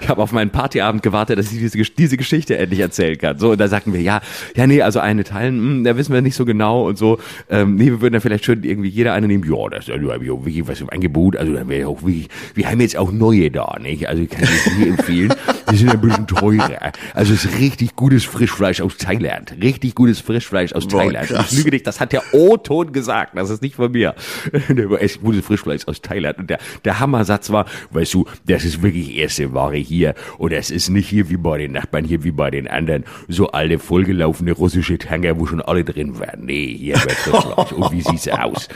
Ich 0.00 0.08
habe 0.08 0.22
auf 0.22 0.32
meinen 0.32 0.50
Partyabend 0.50 1.02
gewartet, 1.02 1.38
dass 1.38 1.52
ich 1.52 1.58
diese, 1.58 1.78
diese 1.78 2.16
Geschichte 2.16 2.56
endlich 2.56 2.80
erzählen 2.80 3.18
kann. 3.18 3.38
So, 3.38 3.50
und 3.52 3.60
da 3.60 3.68
sagten 3.68 3.92
wir, 3.92 4.00
ja, 4.00 4.20
ja, 4.56 4.66
nee, 4.66 4.82
also 4.82 5.00
eine 5.00 5.24
teilen, 5.24 5.58
mh, 5.58 5.62
hm, 5.62 5.84
da 5.84 5.96
wissen 5.96 6.12
wir 6.12 6.22
nicht 6.22 6.36
so 6.36 6.44
genau 6.44 6.86
und 6.86 6.98
so. 6.98 7.18
Ähm, 7.48 7.76
nee, 7.76 7.86
wir 7.86 8.00
würden 8.00 8.14
dann 8.14 8.22
vielleicht 8.22 8.44
schon 8.44 8.62
irgendwie 8.62 8.88
jeder 8.88 9.12
eine 9.12 9.26
nehmen. 9.26 9.44
Ja, 9.48 9.68
das 9.70 9.88
ist 9.88 9.88
ja 9.88 10.00
wirklich 10.00 10.66
was 10.68 10.80
im 10.80 10.90
Angebot. 10.90 11.36
Also 11.36 11.52
dann 11.52 11.68
wäre 11.68 11.88
auch 11.88 12.02
wirklich, 12.02 12.28
wir 12.54 12.68
haben 12.68 12.80
jetzt 12.80 12.96
auch 12.96 13.12
neue 13.12 13.50
da, 13.50 13.76
nicht? 13.80 14.08
Also 14.08 14.22
ich 14.22 14.30
kann 14.30 14.42
das 14.42 14.76
nie 14.76 14.88
empfehlen. 14.88 15.34
Die 15.70 15.76
sind 15.76 15.90
ein 15.90 16.00
bisschen 16.00 16.26
teurer. 16.26 16.92
Also 17.14 17.34
es 17.34 17.44
ist 17.44 17.58
richtig 17.58 17.96
gutes 17.96 18.24
Frischfleisch 18.24 18.80
aus 18.80 18.96
Thailand. 18.96 19.54
Richtig 19.60 19.94
gutes 19.94 20.20
Frischfleisch 20.20 20.72
aus 20.72 20.86
Boah, 20.86 21.02
Thailand. 21.02 21.28
Krass. 21.28 21.52
Ich 21.52 21.58
lüge 21.58 21.72
dich, 21.72 21.82
das 21.82 22.00
hat 22.00 22.12
der 22.12 22.22
O-Ton 22.32 22.92
gesagt. 22.92 23.36
Das 23.36 23.50
ist 23.50 23.62
nicht 23.62 23.76
von 23.76 23.92
mir. 23.92 24.14
Der 24.68 24.90
war 24.90 25.00
echt 25.00 25.20
gutes 25.20 25.44
Frischfleisch 25.44 25.86
aus 25.86 26.00
Thailand. 26.00 26.38
Und 26.38 26.50
der, 26.50 26.58
der 26.84 27.00
Hammersatz 27.00 27.50
war, 27.50 27.66
weißt 27.90 28.14
du, 28.14 28.26
das 28.46 28.64
ist 28.64 28.82
wirklich 28.82 29.16
erste 29.16 29.52
Ware 29.54 29.76
hier. 29.76 30.14
Und 30.38 30.52
es 30.52 30.70
ist 30.70 30.88
nicht 30.88 31.08
hier 31.08 31.28
wie 31.30 31.36
bei 31.36 31.58
den 31.58 31.72
Nachbarn, 31.72 32.04
hier 32.04 32.24
wie 32.24 32.30
bei 32.30 32.50
den 32.50 32.68
anderen, 32.68 33.04
so 33.28 33.48
alte, 33.48 33.78
vollgelaufene 33.78 34.52
russische 34.52 34.98
Tanker, 34.98 35.38
wo 35.38 35.46
schon 35.46 35.60
alle 35.60 35.84
drin 35.84 36.18
waren. 36.18 36.44
Nee, 36.44 36.76
hier 36.78 36.94
wird 36.96 37.12
Frischfleisch. 37.12 37.72
Und 37.72 37.92
wie 37.92 38.02
sieht's 38.02 38.28
aus? 38.28 38.68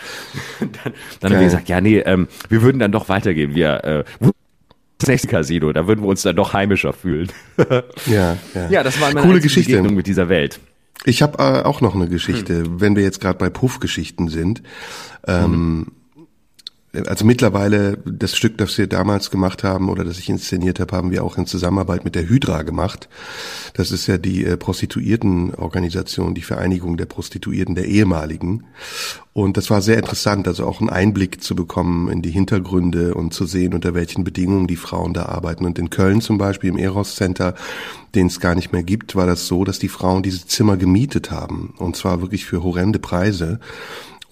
dann 0.61 0.93
dann 1.21 1.33
haben 1.33 1.41
wir 1.41 1.47
gesagt, 1.47 1.69
ja, 1.69 1.81
nee, 1.81 1.99
ähm, 1.99 2.29
wir 2.49 2.63
würden 2.63 2.79
dann 2.79 2.93
doch 2.93 3.09
weitergehen. 3.09 3.55
Wir, 3.55 3.85
äh, 3.85 4.05
das 5.03 5.09
nächste 5.09 5.29
Casino, 5.29 5.73
da 5.73 5.87
würden 5.87 6.03
wir 6.03 6.09
uns 6.09 6.23
dann 6.23 6.37
doch 6.37 6.53
heimischer 6.53 6.93
fühlen. 6.93 7.29
ja, 8.07 8.37
ja. 8.55 8.71
Ja, 8.71 8.83
das 8.83 9.01
war 9.01 9.13
meine 9.13 9.27
Coole 9.27 9.41
Geschichte. 9.41 9.73
Begegnung 9.73 9.95
mit 9.97 10.07
dieser 10.07 10.29
Welt. 10.29 10.61
Ich 11.05 11.23
habe 11.23 11.39
äh, 11.39 11.63
auch 11.63 11.81
noch 11.81 11.95
eine 11.95 12.09
Geschichte, 12.09 12.65
hm. 12.65 12.81
wenn 12.81 12.97
wir 12.97 13.03
jetzt 13.03 13.21
gerade 13.21 13.39
bei 13.39 13.51
Puff-Geschichten 13.51 14.29
sind. 14.29 14.63
Ähm, 15.27 15.51
mhm 15.51 15.93
also 17.07 17.25
mittlerweile 17.25 17.97
das 18.05 18.37
Stück, 18.37 18.59
das 18.59 18.77
wir 18.77 18.87
damals 18.87 19.31
gemacht 19.31 19.65
haben 19.65 19.89
oder 19.89 20.05
das 20.05 20.19
ich 20.19 20.29
inszeniert 20.29 20.79
habe, 20.79 20.95
haben 20.95 21.11
wir 21.11 21.25
auch 21.25 21.39
in 21.39 21.47
Zusammenarbeit 21.47 22.05
mit 22.05 22.15
der 22.15 22.29
Hydra 22.29 22.63
gemacht. 22.63 23.09
Das 23.75 23.91
ist 23.93 24.07
ja 24.07 24.19
die 24.19 24.45
äh, 24.45 24.57
Prostituiertenorganisation, 24.59 26.35
die 26.35 26.43
Vereinigung 26.43 26.99
der 26.99 27.07
Prostituierten 27.07 27.75
der 27.75 27.87
ehemaligen. 27.87 28.65
Und 29.33 29.57
das 29.57 29.71
war 29.71 29.81
sehr 29.81 29.97
interessant, 29.97 30.47
also 30.47 30.67
auch 30.67 30.81
einen 30.81 30.91
Einblick 30.91 31.43
zu 31.43 31.57
bekommen 31.57 32.11
in 32.11 32.21
die 32.21 32.31
Hintergründe 32.31 33.15
und 33.15 33.33
zu 33.33 33.47
sehen, 33.47 33.73
unter 33.73 33.95
welchen 33.95 34.25
Bedingungen 34.25 34.67
die 34.67 34.77
Frauen 34.77 35.15
da 35.15 35.25
arbeiten. 35.25 35.65
Und 35.65 35.79
in 35.79 35.89
Köln 35.89 36.21
zum 36.21 36.37
Beispiel 36.37 36.69
im 36.69 36.77
Eros 36.77 37.17
Center, 37.17 37.55
den 38.15 38.27
es 38.27 38.41
gar 38.41 38.55
nicht 38.55 38.73
mehr 38.73 38.83
gibt, 38.83 39.17
war 39.17 39.27
das 39.27 39.47
so, 39.47 39.65
dass 39.65 39.79
die 39.79 39.89
Frauen 39.89 40.23
diese 40.23 40.47
Zimmer 40.47 40.77
gemietet 40.77 41.31
haben. 41.31 41.73
Und 41.79 41.97
zwar 41.97 42.21
wirklich 42.21 42.45
für 42.45 42.63
horrende 42.63 42.99
Preise 42.99 43.59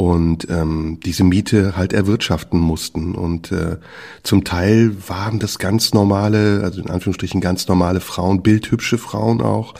und 0.00 0.48
ähm, 0.48 0.98
diese 1.04 1.24
Miete 1.24 1.76
halt 1.76 1.92
erwirtschaften 1.92 2.58
mussten. 2.58 3.14
Und 3.14 3.52
äh, 3.52 3.76
zum 4.22 4.44
Teil 4.44 4.96
waren 5.06 5.38
das 5.38 5.58
ganz 5.58 5.92
normale, 5.92 6.62
also 6.64 6.80
in 6.80 6.88
Anführungsstrichen 6.88 7.42
ganz 7.42 7.68
normale 7.68 8.00
Frauen, 8.00 8.40
bildhübsche 8.40 8.96
Frauen 8.96 9.42
auch, 9.42 9.74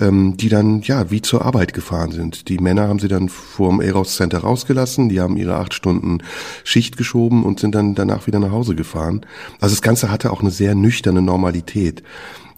ähm, 0.00 0.36
die 0.36 0.50
dann 0.50 0.82
ja 0.82 1.10
wie 1.10 1.22
zur 1.22 1.46
Arbeit 1.46 1.72
gefahren 1.72 2.12
sind. 2.12 2.50
Die 2.50 2.58
Männer 2.58 2.88
haben 2.88 2.98
sie 2.98 3.08
dann 3.08 3.30
vor 3.30 3.70
dem 3.70 3.80
Eros 3.80 4.16
Center 4.16 4.40
rausgelassen, 4.40 5.08
die 5.08 5.22
haben 5.22 5.38
ihre 5.38 5.56
acht 5.56 5.72
Stunden 5.72 6.18
Schicht 6.62 6.98
geschoben 6.98 7.42
und 7.42 7.58
sind 7.58 7.74
dann 7.74 7.94
danach 7.94 8.26
wieder 8.26 8.40
nach 8.40 8.52
Hause 8.52 8.74
gefahren. 8.74 9.24
Also 9.62 9.74
das 9.74 9.80
Ganze 9.80 10.10
hatte 10.10 10.30
auch 10.30 10.42
eine 10.42 10.50
sehr 10.50 10.74
nüchterne 10.74 11.22
Normalität. 11.22 12.02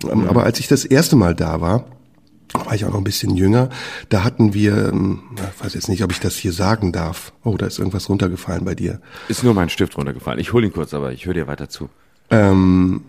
Mhm. 0.02 0.26
Aber 0.26 0.42
als 0.42 0.58
ich 0.58 0.66
das 0.66 0.84
erste 0.84 1.14
Mal 1.14 1.36
da 1.36 1.60
war, 1.60 1.84
war 2.52 2.74
ich 2.74 2.84
auch 2.84 2.90
noch 2.90 2.98
ein 2.98 3.04
bisschen 3.04 3.36
jünger. 3.36 3.68
Da 4.08 4.24
hatten 4.24 4.54
wir, 4.54 4.88
ähm, 4.88 5.20
ich 5.36 5.64
weiß 5.64 5.74
jetzt 5.74 5.88
nicht, 5.88 6.02
ob 6.02 6.12
ich 6.12 6.20
das 6.20 6.36
hier 6.36 6.52
sagen 6.52 6.92
darf. 6.92 7.32
Oh, 7.44 7.56
da 7.56 7.66
ist 7.66 7.78
irgendwas 7.78 8.08
runtergefallen 8.08 8.64
bei 8.64 8.74
dir. 8.74 9.00
Ist 9.28 9.44
nur 9.44 9.54
mein 9.54 9.68
Stift 9.68 9.96
runtergefallen. 9.96 10.40
Ich 10.40 10.52
hole 10.52 10.66
ihn 10.66 10.72
kurz, 10.72 10.94
aber 10.94 11.12
ich 11.12 11.26
höre 11.26 11.34
dir 11.34 11.46
weiter 11.46 11.68
zu. 11.68 11.88
Ähm, 12.30 13.02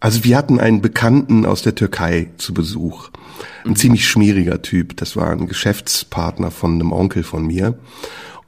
also 0.00 0.24
wir 0.24 0.36
hatten 0.36 0.60
einen 0.60 0.82
Bekannten 0.82 1.46
aus 1.46 1.62
der 1.62 1.74
Türkei 1.74 2.28
zu 2.36 2.52
Besuch. 2.52 3.10
Ein 3.64 3.70
mhm. 3.70 3.76
ziemlich 3.76 4.08
schmieriger 4.08 4.60
Typ. 4.62 4.96
Das 4.96 5.16
war 5.16 5.30
ein 5.30 5.46
Geschäftspartner 5.46 6.50
von 6.50 6.74
einem 6.74 6.92
Onkel 6.92 7.22
von 7.22 7.46
mir. 7.46 7.78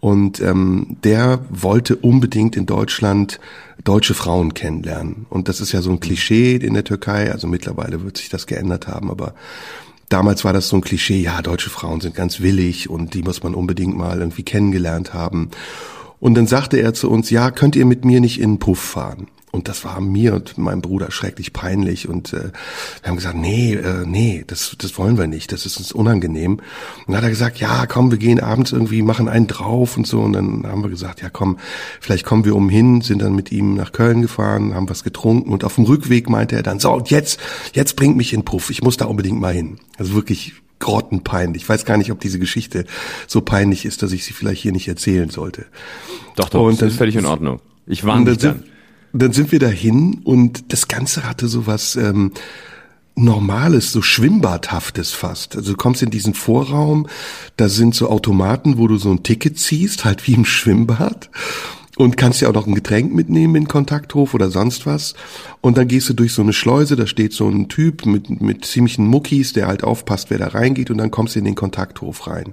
Und 0.01 0.41
ähm, 0.41 0.99
der 1.03 1.41
wollte 1.49 1.97
unbedingt 1.97 2.55
in 2.55 2.67
Deutschland 2.67 3.41
deutsche 3.83 4.15
Frauen 4.15 4.53
kennenlernen. 4.53 5.27
Und 5.31 5.49
das 5.49 5.61
ist 5.61 5.73
ja 5.73 5.81
so 5.81 5.91
ein 5.91 6.01
Klischee 6.01 6.57
in 6.57 6.75
der 6.75 6.85
Türkei. 6.85 7.33
Also 7.33 7.47
mittlerweile 7.47 8.05
wird 8.05 8.19
sich 8.19 8.29
das 8.29 8.47
geändert 8.47 8.87
haben, 8.87 9.11
aber 9.11 9.35
Damals 10.09 10.45
war 10.45 10.53
das 10.53 10.69
so 10.69 10.77
ein 10.77 10.83
Klischee, 10.83 11.21
ja, 11.21 11.43
deutsche 11.43 11.71
Frauen 11.71 12.01
sind 12.01 12.15
ganz 12.15 12.41
willig 12.41 12.89
und 12.89 13.15
die 13.15 13.23
muss 13.23 13.43
man 13.43 13.55
unbedingt 13.55 13.97
mal 13.97 14.19
irgendwie 14.19 14.45
kennengelernt 14.45 15.15
haben. 15.15 15.51
Und 16.21 16.35
dann 16.35 16.47
sagte 16.47 16.79
er 16.79 16.95
zu 16.95 17.11
uns, 17.11 17.31
ja, 17.31 17.51
könnt 17.51 17.77
ihr 17.77 17.87
mit 17.87 18.05
mir 18.05 18.21
nicht 18.21 18.41
in 18.41 18.55
den 18.55 18.59
Puff 18.59 18.79
fahren? 18.79 19.27
Und 19.57 19.69
das 19.69 19.87
war 19.87 20.03
mir 20.03 20.35
und 20.35 20.59
meinem 20.59 20.83
Bruder 20.83 21.11
schrecklich 21.11 21.55
peinlich. 21.55 22.09
Und 22.09 22.35
äh, 22.35 22.53
wir 23.01 23.09
haben 23.09 23.17
gesagt, 23.17 23.37
nee, 23.37 23.73
äh, 23.73 24.05
nee, 24.05 24.45
das, 24.47 24.77
das 24.79 24.99
wollen 24.99 25.17
wir 25.17 25.27
nicht, 25.27 25.51
das 25.51 25.65
ist 25.65 25.79
uns 25.79 25.93
unangenehm. 25.93 26.57
Und 26.57 26.63
dann 27.09 27.17
hat 27.17 27.25
er 27.25 27.31
gesagt, 27.31 27.59
ja, 27.59 27.87
komm, 27.87 28.11
wir 28.11 28.19
gehen 28.19 28.39
abends 28.39 28.73
irgendwie, 28.73 29.01
machen 29.01 29.29
einen 29.29 29.47
drauf 29.47 29.97
und 29.97 30.07
so. 30.07 30.21
Und 30.21 30.35
dann 30.35 30.67
haben 30.67 30.83
wir 30.83 30.91
gesagt, 30.91 31.23
ja, 31.23 31.31
komm, 31.31 31.57
vielleicht 32.01 32.27
kommen 32.27 32.45
wir 32.45 32.55
umhin, 32.55 33.01
sind 33.01 33.23
dann 33.23 33.35
mit 33.35 33.51
ihm 33.51 33.75
nach 33.75 33.93
Köln 33.93 34.21
gefahren, 34.21 34.75
haben 34.75 34.91
was 34.91 35.05
getrunken. 35.05 35.51
Und 35.51 35.65
auf 35.65 35.77
dem 35.77 35.85
Rückweg 35.85 36.29
meinte 36.29 36.55
er 36.55 36.63
dann, 36.63 36.79
so, 36.79 37.03
jetzt, 37.07 37.41
jetzt 37.73 37.97
bringt 37.97 38.19
mich 38.19 38.35
in 38.35 38.45
Puff, 38.45 38.69
ich 38.69 38.83
muss 38.83 38.99
da 38.99 39.07
unbedingt 39.07 39.41
mal 39.41 39.55
hin. 39.55 39.79
Also 39.97 40.13
wirklich 40.13 40.53
grottenpeinlich. 40.81 41.63
Ich 41.63 41.69
weiß 41.69 41.87
gar 41.87 41.97
nicht, 41.97 42.13
ob 42.13 42.21
diese 42.21 42.39
Geschichte 42.39 42.85
so 43.27 43.41
peinlich 43.41 43.87
ist, 43.87 44.03
dass 44.03 44.13
ich 44.13 44.27
sie 44.27 44.35
vielleicht 44.35 44.61
hier 44.61 44.73
nicht 44.73 44.87
erzählen 44.87 45.31
sollte. 45.31 45.65
Doch, 46.35 46.51
doch, 46.51 46.61
und 46.61 46.83
das 46.83 46.93
ist 46.93 46.99
völlig 46.99 47.17
in 47.17 47.25
Ordnung. 47.25 47.61
Ich 47.87 48.05
warne 48.05 48.27
dich 48.27 48.39
dann 48.39 48.65
dann 49.23 49.33
sind 49.33 49.53
wir 49.53 49.59
dahin 49.59 50.21
und 50.25 50.73
das 50.73 50.89
Ganze 50.89 51.29
hatte 51.29 51.49
so 51.49 51.67
was 51.67 51.97
ähm, 51.97 52.33
Normales, 53.19 53.93
so 53.93 54.03
Schwimmbadhaftes 54.03 55.13
fast. 55.13 55.57
Also 55.57 55.73
du 55.73 55.77
kommst 55.79 56.03
in 56.03 56.11
diesen 56.11 56.35
Vorraum, 56.35 57.07
da 57.57 57.71
sind 57.71 57.95
so 57.95 58.11
Automaten, 58.11 58.77
wo 58.77 58.89
du 58.89 58.99
so 58.99 59.11
ein 59.11 59.23
Ticket 59.23 59.59
ziehst, 59.59 60.05
halt 60.05 60.27
wie 60.27 60.35
im 60.35 60.45
Schwimmbad. 60.45 61.31
Und 61.97 62.19
kannst 62.19 62.43
ja 62.43 62.51
auch 62.51 62.53
noch 62.53 62.67
ein 62.67 62.75
Getränk 62.75 63.15
mitnehmen 63.15 63.57
in 63.57 63.69
Kontakthof 63.69 64.35
oder 64.35 64.51
sonst 64.51 64.85
was. 64.85 65.15
Und 65.63 65.79
dann 65.79 65.89
gehst 65.89 66.11
du 66.11 66.13
durch 66.13 66.35
so 66.35 66.43
eine 66.43 66.53
Schleuse, 66.53 66.95
da 66.95 67.07
steht 67.07 67.33
so 67.33 67.49
ein 67.49 67.71
Typ 67.71 68.05
mit, 68.05 68.43
mit 68.43 68.67
ziemlichen 68.67 69.07
Muckis, 69.07 69.55
der 69.55 69.67
halt 69.67 69.83
aufpasst, 69.83 70.29
wer 70.29 70.37
da 70.37 70.49
reingeht, 70.49 70.91
und 70.91 70.99
dann 70.99 71.11
kommst 71.11 71.37
du 71.37 71.39
in 71.39 71.47
den 71.47 71.55
Kontakthof 71.55 72.27
rein. 72.27 72.53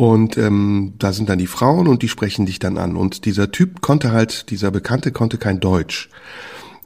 Und 0.00 0.38
ähm, 0.38 0.94
da 0.98 1.12
sind 1.12 1.28
dann 1.28 1.38
die 1.38 1.46
Frauen 1.46 1.86
und 1.86 2.00
die 2.00 2.08
sprechen 2.08 2.46
dich 2.46 2.58
dann 2.58 2.78
an. 2.78 2.96
Und 2.96 3.26
dieser 3.26 3.52
Typ 3.52 3.82
konnte 3.82 4.12
halt, 4.12 4.48
dieser 4.48 4.70
Bekannte 4.70 5.12
konnte 5.12 5.36
kein 5.36 5.60
Deutsch. 5.60 6.08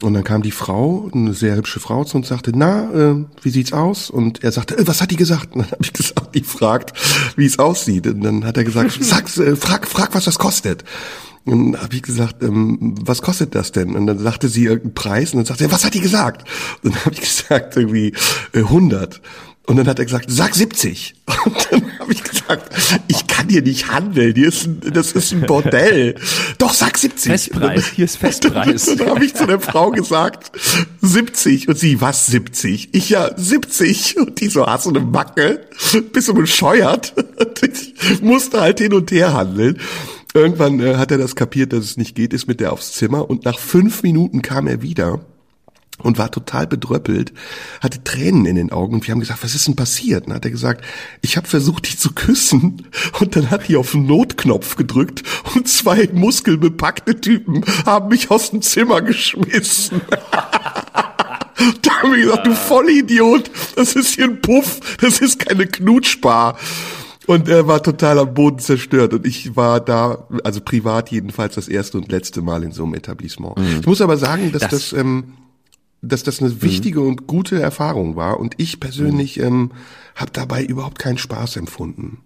Und 0.01 0.15
dann 0.15 0.25
kam 0.25 0.41
die 0.41 0.51
Frau, 0.51 1.09
eine 1.13 1.33
sehr 1.33 1.55
hübsche 1.55 1.79
Frau 1.79 2.03
zu 2.03 2.17
uns 2.17 2.29
und 2.29 2.35
sagte, 2.35 2.51
na, 2.53 2.91
äh, 2.91 3.25
wie 3.41 3.49
sieht's 3.51 3.71
aus? 3.71 4.09
Und 4.09 4.43
er 4.43 4.51
sagte, 4.51 4.77
äh, 4.77 4.85
was 4.85 5.01
hat 5.01 5.11
die 5.11 5.15
gesagt? 5.15 5.55
Und 5.55 5.61
dann 5.61 5.71
habe 5.71 5.83
ich 5.85 5.93
gesagt, 5.93 6.35
die 6.35 6.43
fragt, 6.43 6.91
wie 7.37 7.45
es 7.45 7.57
aussieht. 7.57 8.05
Und 8.05 8.19
dann 8.19 8.43
hat 8.43 8.57
er 8.57 8.65
gesagt, 8.65 8.91
sag, 8.99 9.25
äh, 9.37 9.55
frag, 9.55 9.87
frag, 9.87 10.13
was 10.13 10.25
das 10.25 10.37
kostet. 10.37 10.83
Und 11.45 11.71
dann 11.71 11.81
habe 11.83 11.95
ich 11.95 12.01
gesagt, 12.01 12.43
ähm, 12.43 12.95
was 12.99 13.21
kostet 13.21 13.55
das 13.55 13.71
denn? 13.71 13.95
Und 13.95 14.07
dann 14.07 14.19
sagte 14.19 14.49
sie 14.49 14.65
irgendeinen 14.65 14.93
Preis 14.93 15.31
und 15.31 15.37
dann 15.37 15.45
sagte 15.45 15.63
er, 15.63 15.71
was 15.71 15.85
hat 15.85 15.93
die 15.93 16.01
gesagt? 16.01 16.45
Und 16.83 16.93
dann 16.93 17.05
habe 17.05 17.15
ich 17.15 17.21
gesagt, 17.21 17.77
irgendwie 17.77 18.11
äh, 18.51 18.59
100. 18.59 19.21
Und 19.67 19.77
dann 19.77 19.87
hat 19.87 19.97
er 19.97 20.05
gesagt, 20.05 20.25
sag 20.29 20.53
70. 20.53 21.15
Und 21.45 21.67
dann 21.71 21.99
habe 21.99 22.13
ich 22.13 22.23
gesagt, 22.23 22.73
ich 23.07 23.25
kann 23.27 23.49
hier 23.49 23.61
nicht 23.61 23.91
handeln, 23.91 24.35
hier 24.35 24.47
ist 24.47 24.65
ein, 24.65 24.81
das 24.93 25.13
ist 25.13 25.31
ein 25.31 25.41
Bordell. 25.41 26.15
Doch, 26.57 26.73
sag 26.73 26.97
70. 26.97 27.31
Festpreis, 27.31 27.87
hier 27.87 28.05
ist 28.05 28.17
Festpreis. 28.17 28.87
Und 28.87 28.99
dann 28.99 29.09
habe 29.15 29.25
ich 29.25 29.33
zu 29.33 29.45
der 29.47 29.59
Frau 29.59 29.91
gesagt, 29.91 30.51
70. 31.01 31.67
Und 31.67 31.79
sie, 31.79 31.99
was 32.01 32.27
70? 32.27 32.89
Ich 32.93 33.09
ja, 33.09 33.31
70. 33.35 34.17
Und 34.17 34.39
die 34.39 34.49
so, 34.49 34.65
hast 34.65 34.85
du 34.85 34.91
eine 34.91 34.99
Macke? 34.99 35.67
Bist 36.13 36.27
du 36.27 36.33
bescheuert? 36.33 37.13
Und 37.17 37.63
ich 37.63 38.21
musste 38.21 38.61
halt 38.61 38.79
hin 38.79 38.93
und 38.93 39.11
her 39.11 39.33
handeln. 39.33 39.79
Irgendwann 40.33 40.79
äh, 40.79 40.97
hat 40.97 41.11
er 41.11 41.17
das 41.17 41.35
kapiert, 41.35 41.73
dass 41.73 41.85
es 41.85 41.97
nicht 41.97 42.13
geht, 42.13 42.33
ist 42.33 42.47
mit 42.47 42.59
der 42.59 42.73
aufs 42.73 42.91
Zimmer. 42.91 43.29
Und 43.29 43.45
nach 43.45 43.57
fünf 43.57 44.03
Minuten 44.03 44.41
kam 44.41 44.67
er 44.67 44.81
wieder 44.81 45.21
und 46.05 46.17
war 46.19 46.31
total 46.31 46.67
bedröppelt, 46.67 47.33
hatte 47.81 48.03
Tränen 48.03 48.45
in 48.45 48.55
den 48.55 48.71
Augen 48.71 48.93
und 48.93 49.07
wir 49.07 49.11
haben 49.11 49.19
gesagt, 49.19 49.43
was 49.43 49.55
ist 49.55 49.67
denn 49.67 49.75
passiert? 49.75 50.23
Und 50.23 50.29
dann 50.29 50.35
hat 50.37 50.45
er 50.45 50.51
gesagt, 50.51 50.85
ich 51.21 51.35
habe 51.35 51.47
versucht, 51.47 51.87
dich 51.87 51.97
zu 51.97 52.13
küssen 52.13 52.87
und 53.19 53.35
dann 53.35 53.49
hat 53.49 53.67
die 53.67 53.75
auf 53.75 53.91
den 53.91 54.05
Notknopf 54.05 54.75
gedrückt 54.75 55.23
und 55.55 55.67
zwei 55.67 56.07
muskelbepackte 56.13 57.19
Typen 57.19 57.65
haben 57.85 58.09
mich 58.09 58.29
aus 58.29 58.51
dem 58.51 58.61
Zimmer 58.61 59.01
geschmissen. 59.01 60.01
da 61.81 61.91
haben 62.01 62.11
wir 62.11 62.23
gesagt, 62.23 62.47
du 62.47 62.55
Vollidiot, 62.55 63.49
das 63.75 63.95
ist 63.95 64.15
hier 64.15 64.25
ein 64.25 64.41
Puff, 64.41 64.97
das 65.01 65.19
ist 65.19 65.39
keine 65.39 65.65
Knutschbar. 65.65 66.57
Und 67.27 67.49
er 67.49 67.67
war 67.67 67.81
total 67.81 68.19
am 68.19 68.35
Boden 68.35 68.59
zerstört. 68.59 69.11
Und 69.15 69.25
ich 69.25 69.55
war 69.55 69.79
da, 69.79 70.27
also 70.43 70.61
privat 70.61 71.09
jedenfalls, 71.09 71.55
das 71.55 71.67
erste 71.67 71.97
und 71.97 72.11
letzte 72.11 72.43
Mal 72.43 72.63
in 72.63 72.71
so 72.71 72.83
einem 72.83 72.93
Etablissement. 72.93 73.57
Mhm. 73.57 73.79
Ich 73.79 73.87
muss 73.87 73.99
aber 74.01 74.17
sagen, 74.17 74.51
dass 74.51 74.61
das, 74.61 74.71
das 74.71 74.93
ähm, 74.93 75.33
dass 76.07 76.23
das 76.23 76.41
eine 76.41 76.51
mhm. 76.51 76.61
wichtige 76.61 77.01
mhm. 77.01 77.07
und 77.07 77.27
gute 77.27 77.61
Erfahrung 77.61 78.15
war. 78.15 78.39
Und 78.39 78.55
ich 78.57 78.79
persönlich 78.79 79.37
mhm. 79.37 79.43
ähm, 79.43 79.71
habe 80.15 80.31
dabei 80.31 80.63
überhaupt 80.63 80.99
keinen 80.99 81.17
Spaß 81.17 81.57
empfunden. 81.57 82.19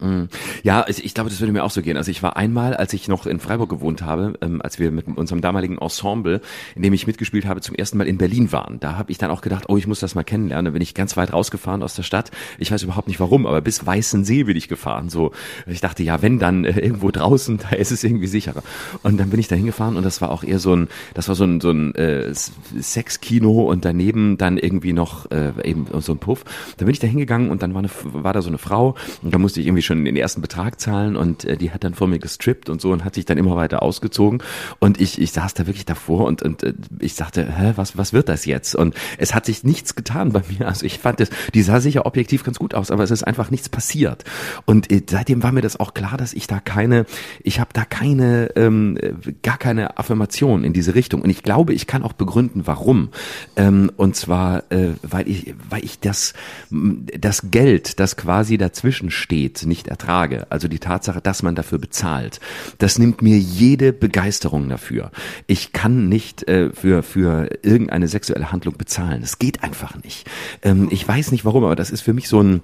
Mhm. 0.00 0.28
Ja, 0.64 0.84
ich 0.88 1.14
glaube, 1.14 1.30
das 1.30 1.40
würde 1.40 1.52
mir 1.52 1.62
auch 1.62 1.70
so 1.70 1.80
gehen. 1.80 1.96
Also 1.96 2.10
ich 2.10 2.22
war 2.22 2.36
einmal, 2.36 2.74
als 2.74 2.92
ich 2.92 3.06
noch 3.06 3.26
in 3.26 3.38
Freiburg 3.38 3.70
gewohnt 3.70 4.02
habe, 4.02 4.34
ähm, 4.40 4.60
als 4.60 4.78
wir 4.78 4.90
mit 4.90 5.06
unserem 5.06 5.40
damaligen 5.40 5.78
Ensemble, 5.78 6.40
in 6.74 6.82
dem 6.82 6.92
ich 6.92 7.06
mitgespielt 7.06 7.46
habe, 7.46 7.60
zum 7.60 7.76
ersten 7.76 7.98
Mal 7.98 8.08
in 8.08 8.18
Berlin 8.18 8.50
waren. 8.50 8.80
Da 8.80 8.96
habe 8.96 9.12
ich 9.12 9.18
dann 9.18 9.30
auch 9.30 9.40
gedacht, 9.40 9.64
oh, 9.68 9.76
ich 9.76 9.86
muss 9.86 10.00
das 10.00 10.14
mal 10.14 10.24
kennenlernen. 10.24 10.66
Da 10.66 10.70
bin 10.72 10.82
ich 10.82 10.94
ganz 10.94 11.16
weit 11.16 11.32
rausgefahren 11.32 11.82
aus 11.82 11.94
der 11.94 12.02
Stadt. 12.02 12.32
Ich 12.58 12.72
weiß 12.72 12.82
überhaupt 12.82 13.06
nicht 13.06 13.20
warum, 13.20 13.46
aber 13.46 13.60
bis 13.60 13.86
Weißensee 13.86 14.44
bin 14.44 14.56
ich 14.56 14.68
gefahren. 14.68 15.10
So, 15.10 15.32
ich 15.66 15.80
dachte, 15.80 16.02
ja, 16.02 16.22
wenn 16.22 16.40
dann 16.40 16.64
äh, 16.64 16.80
irgendwo 16.80 17.10
draußen, 17.10 17.58
da 17.70 17.76
ist 17.76 17.92
es 17.92 18.02
irgendwie 18.02 18.26
sicherer. 18.26 18.62
Und 19.02 19.18
dann 19.18 19.30
bin 19.30 19.38
ich 19.38 19.48
da 19.48 19.54
hingefahren 19.54 19.96
und 19.96 20.02
das 20.02 20.20
war 20.20 20.30
auch 20.30 20.42
eher 20.42 20.58
so 20.58 20.74
ein, 20.74 20.88
das 21.14 21.28
war 21.28 21.36
so 21.36 21.44
ein 21.44 21.60
so 21.60 21.70
ein 21.70 21.94
äh, 21.94 22.34
Sexkino 22.34 23.70
und 23.70 23.84
daneben 23.84 24.38
dann 24.38 24.58
irgendwie 24.58 24.92
noch 24.92 25.30
äh, 25.30 25.52
eben 25.62 25.86
so 26.00 26.12
ein 26.12 26.18
Puff. 26.18 26.44
Da 26.78 26.84
bin 26.84 26.92
ich 26.92 26.98
da 26.98 27.06
hingegangen 27.06 27.50
und 27.50 27.62
dann 27.62 27.74
war, 27.74 27.78
eine, 27.78 27.90
war 28.12 28.32
da 28.32 28.42
so 28.42 28.48
eine 28.48 28.58
Frau 28.58 28.96
und 29.22 29.32
da 29.32 29.38
musste 29.38 29.60
ich 29.60 29.66
irgendwie 29.66 29.83
schon 29.84 30.04
den 30.04 30.16
ersten 30.16 30.40
Betrag 30.40 30.80
zahlen 30.80 31.16
und 31.16 31.44
äh, 31.44 31.56
die 31.56 31.70
hat 31.70 31.84
dann 31.84 31.94
vor 31.94 32.08
mir 32.08 32.18
gestrippt 32.18 32.68
und 32.68 32.80
so 32.80 32.92
und 32.92 33.04
hat 33.04 33.14
sich 33.14 33.24
dann 33.24 33.38
immer 33.38 33.56
weiter 33.56 33.82
ausgezogen 33.82 34.42
und 34.78 35.00
ich, 35.00 35.20
ich 35.20 35.32
saß 35.32 35.54
da 35.54 35.66
wirklich 35.66 35.84
davor 35.84 36.24
und, 36.26 36.42
und 36.42 36.62
äh, 36.62 36.74
ich 36.98 37.14
sagte, 37.14 37.46
hä, 37.46 37.72
was, 37.76 37.96
was 37.96 38.12
wird 38.12 38.28
das 38.28 38.44
jetzt? 38.46 38.74
Und 38.74 38.94
es 39.18 39.34
hat 39.34 39.46
sich 39.46 39.64
nichts 39.64 39.94
getan 39.94 40.32
bei 40.32 40.42
mir. 40.48 40.68
Also 40.68 40.86
ich 40.86 40.98
fand 40.98 41.20
es, 41.20 41.30
die 41.52 41.62
sah 41.62 41.80
sicher 41.80 42.06
objektiv 42.06 42.44
ganz 42.44 42.58
gut 42.58 42.74
aus, 42.74 42.90
aber 42.90 43.04
es 43.04 43.10
ist 43.10 43.22
einfach 43.22 43.50
nichts 43.50 43.68
passiert. 43.68 44.24
Und 44.64 44.90
äh, 44.90 45.02
seitdem 45.08 45.42
war 45.42 45.52
mir 45.52 45.60
das 45.60 45.78
auch 45.78 45.94
klar, 45.94 46.16
dass 46.16 46.32
ich 46.32 46.46
da 46.46 46.60
keine, 46.60 47.06
ich 47.42 47.60
habe 47.60 47.70
da 47.72 47.84
keine, 47.84 48.50
ähm, 48.56 48.98
gar 49.42 49.58
keine 49.58 49.98
Affirmation 49.98 50.64
in 50.64 50.72
diese 50.72 50.94
Richtung. 50.94 51.22
Und 51.22 51.30
ich 51.30 51.42
glaube, 51.42 51.74
ich 51.74 51.86
kann 51.86 52.02
auch 52.02 52.12
begründen, 52.12 52.62
warum. 52.66 53.10
Ähm, 53.56 53.90
und 53.96 54.16
zwar, 54.16 54.70
äh, 54.70 54.94
weil 55.02 55.28
ich, 55.28 55.54
weil 55.68 55.84
ich 55.84 56.00
das, 56.00 56.34
das 56.70 57.50
Geld, 57.50 58.00
das 58.00 58.16
quasi 58.16 58.58
dazwischen 58.58 59.10
steht, 59.10 59.58
nicht 59.74 59.88
ertrage. 59.88 60.46
Also 60.50 60.68
die 60.68 60.78
Tatsache, 60.78 61.20
dass 61.20 61.42
man 61.42 61.56
dafür 61.56 61.78
bezahlt. 61.78 62.38
Das 62.78 62.96
nimmt 62.96 63.22
mir 63.22 63.38
jede 63.38 63.92
Begeisterung 63.92 64.68
dafür. 64.68 65.10
Ich 65.48 65.72
kann 65.72 66.08
nicht 66.08 66.46
äh, 66.48 66.70
für, 66.70 67.02
für 67.02 67.48
irgendeine 67.62 68.06
sexuelle 68.06 68.52
Handlung 68.52 68.76
bezahlen. 68.76 69.22
Es 69.24 69.40
geht 69.40 69.64
einfach 69.64 70.00
nicht. 70.04 70.30
Ähm, 70.62 70.88
ich 70.92 71.06
weiß 71.06 71.32
nicht 71.32 71.44
warum, 71.44 71.64
aber 71.64 71.74
das 71.74 71.90
ist 71.90 72.02
für 72.02 72.12
mich 72.12 72.28
so 72.28 72.40
ein 72.40 72.62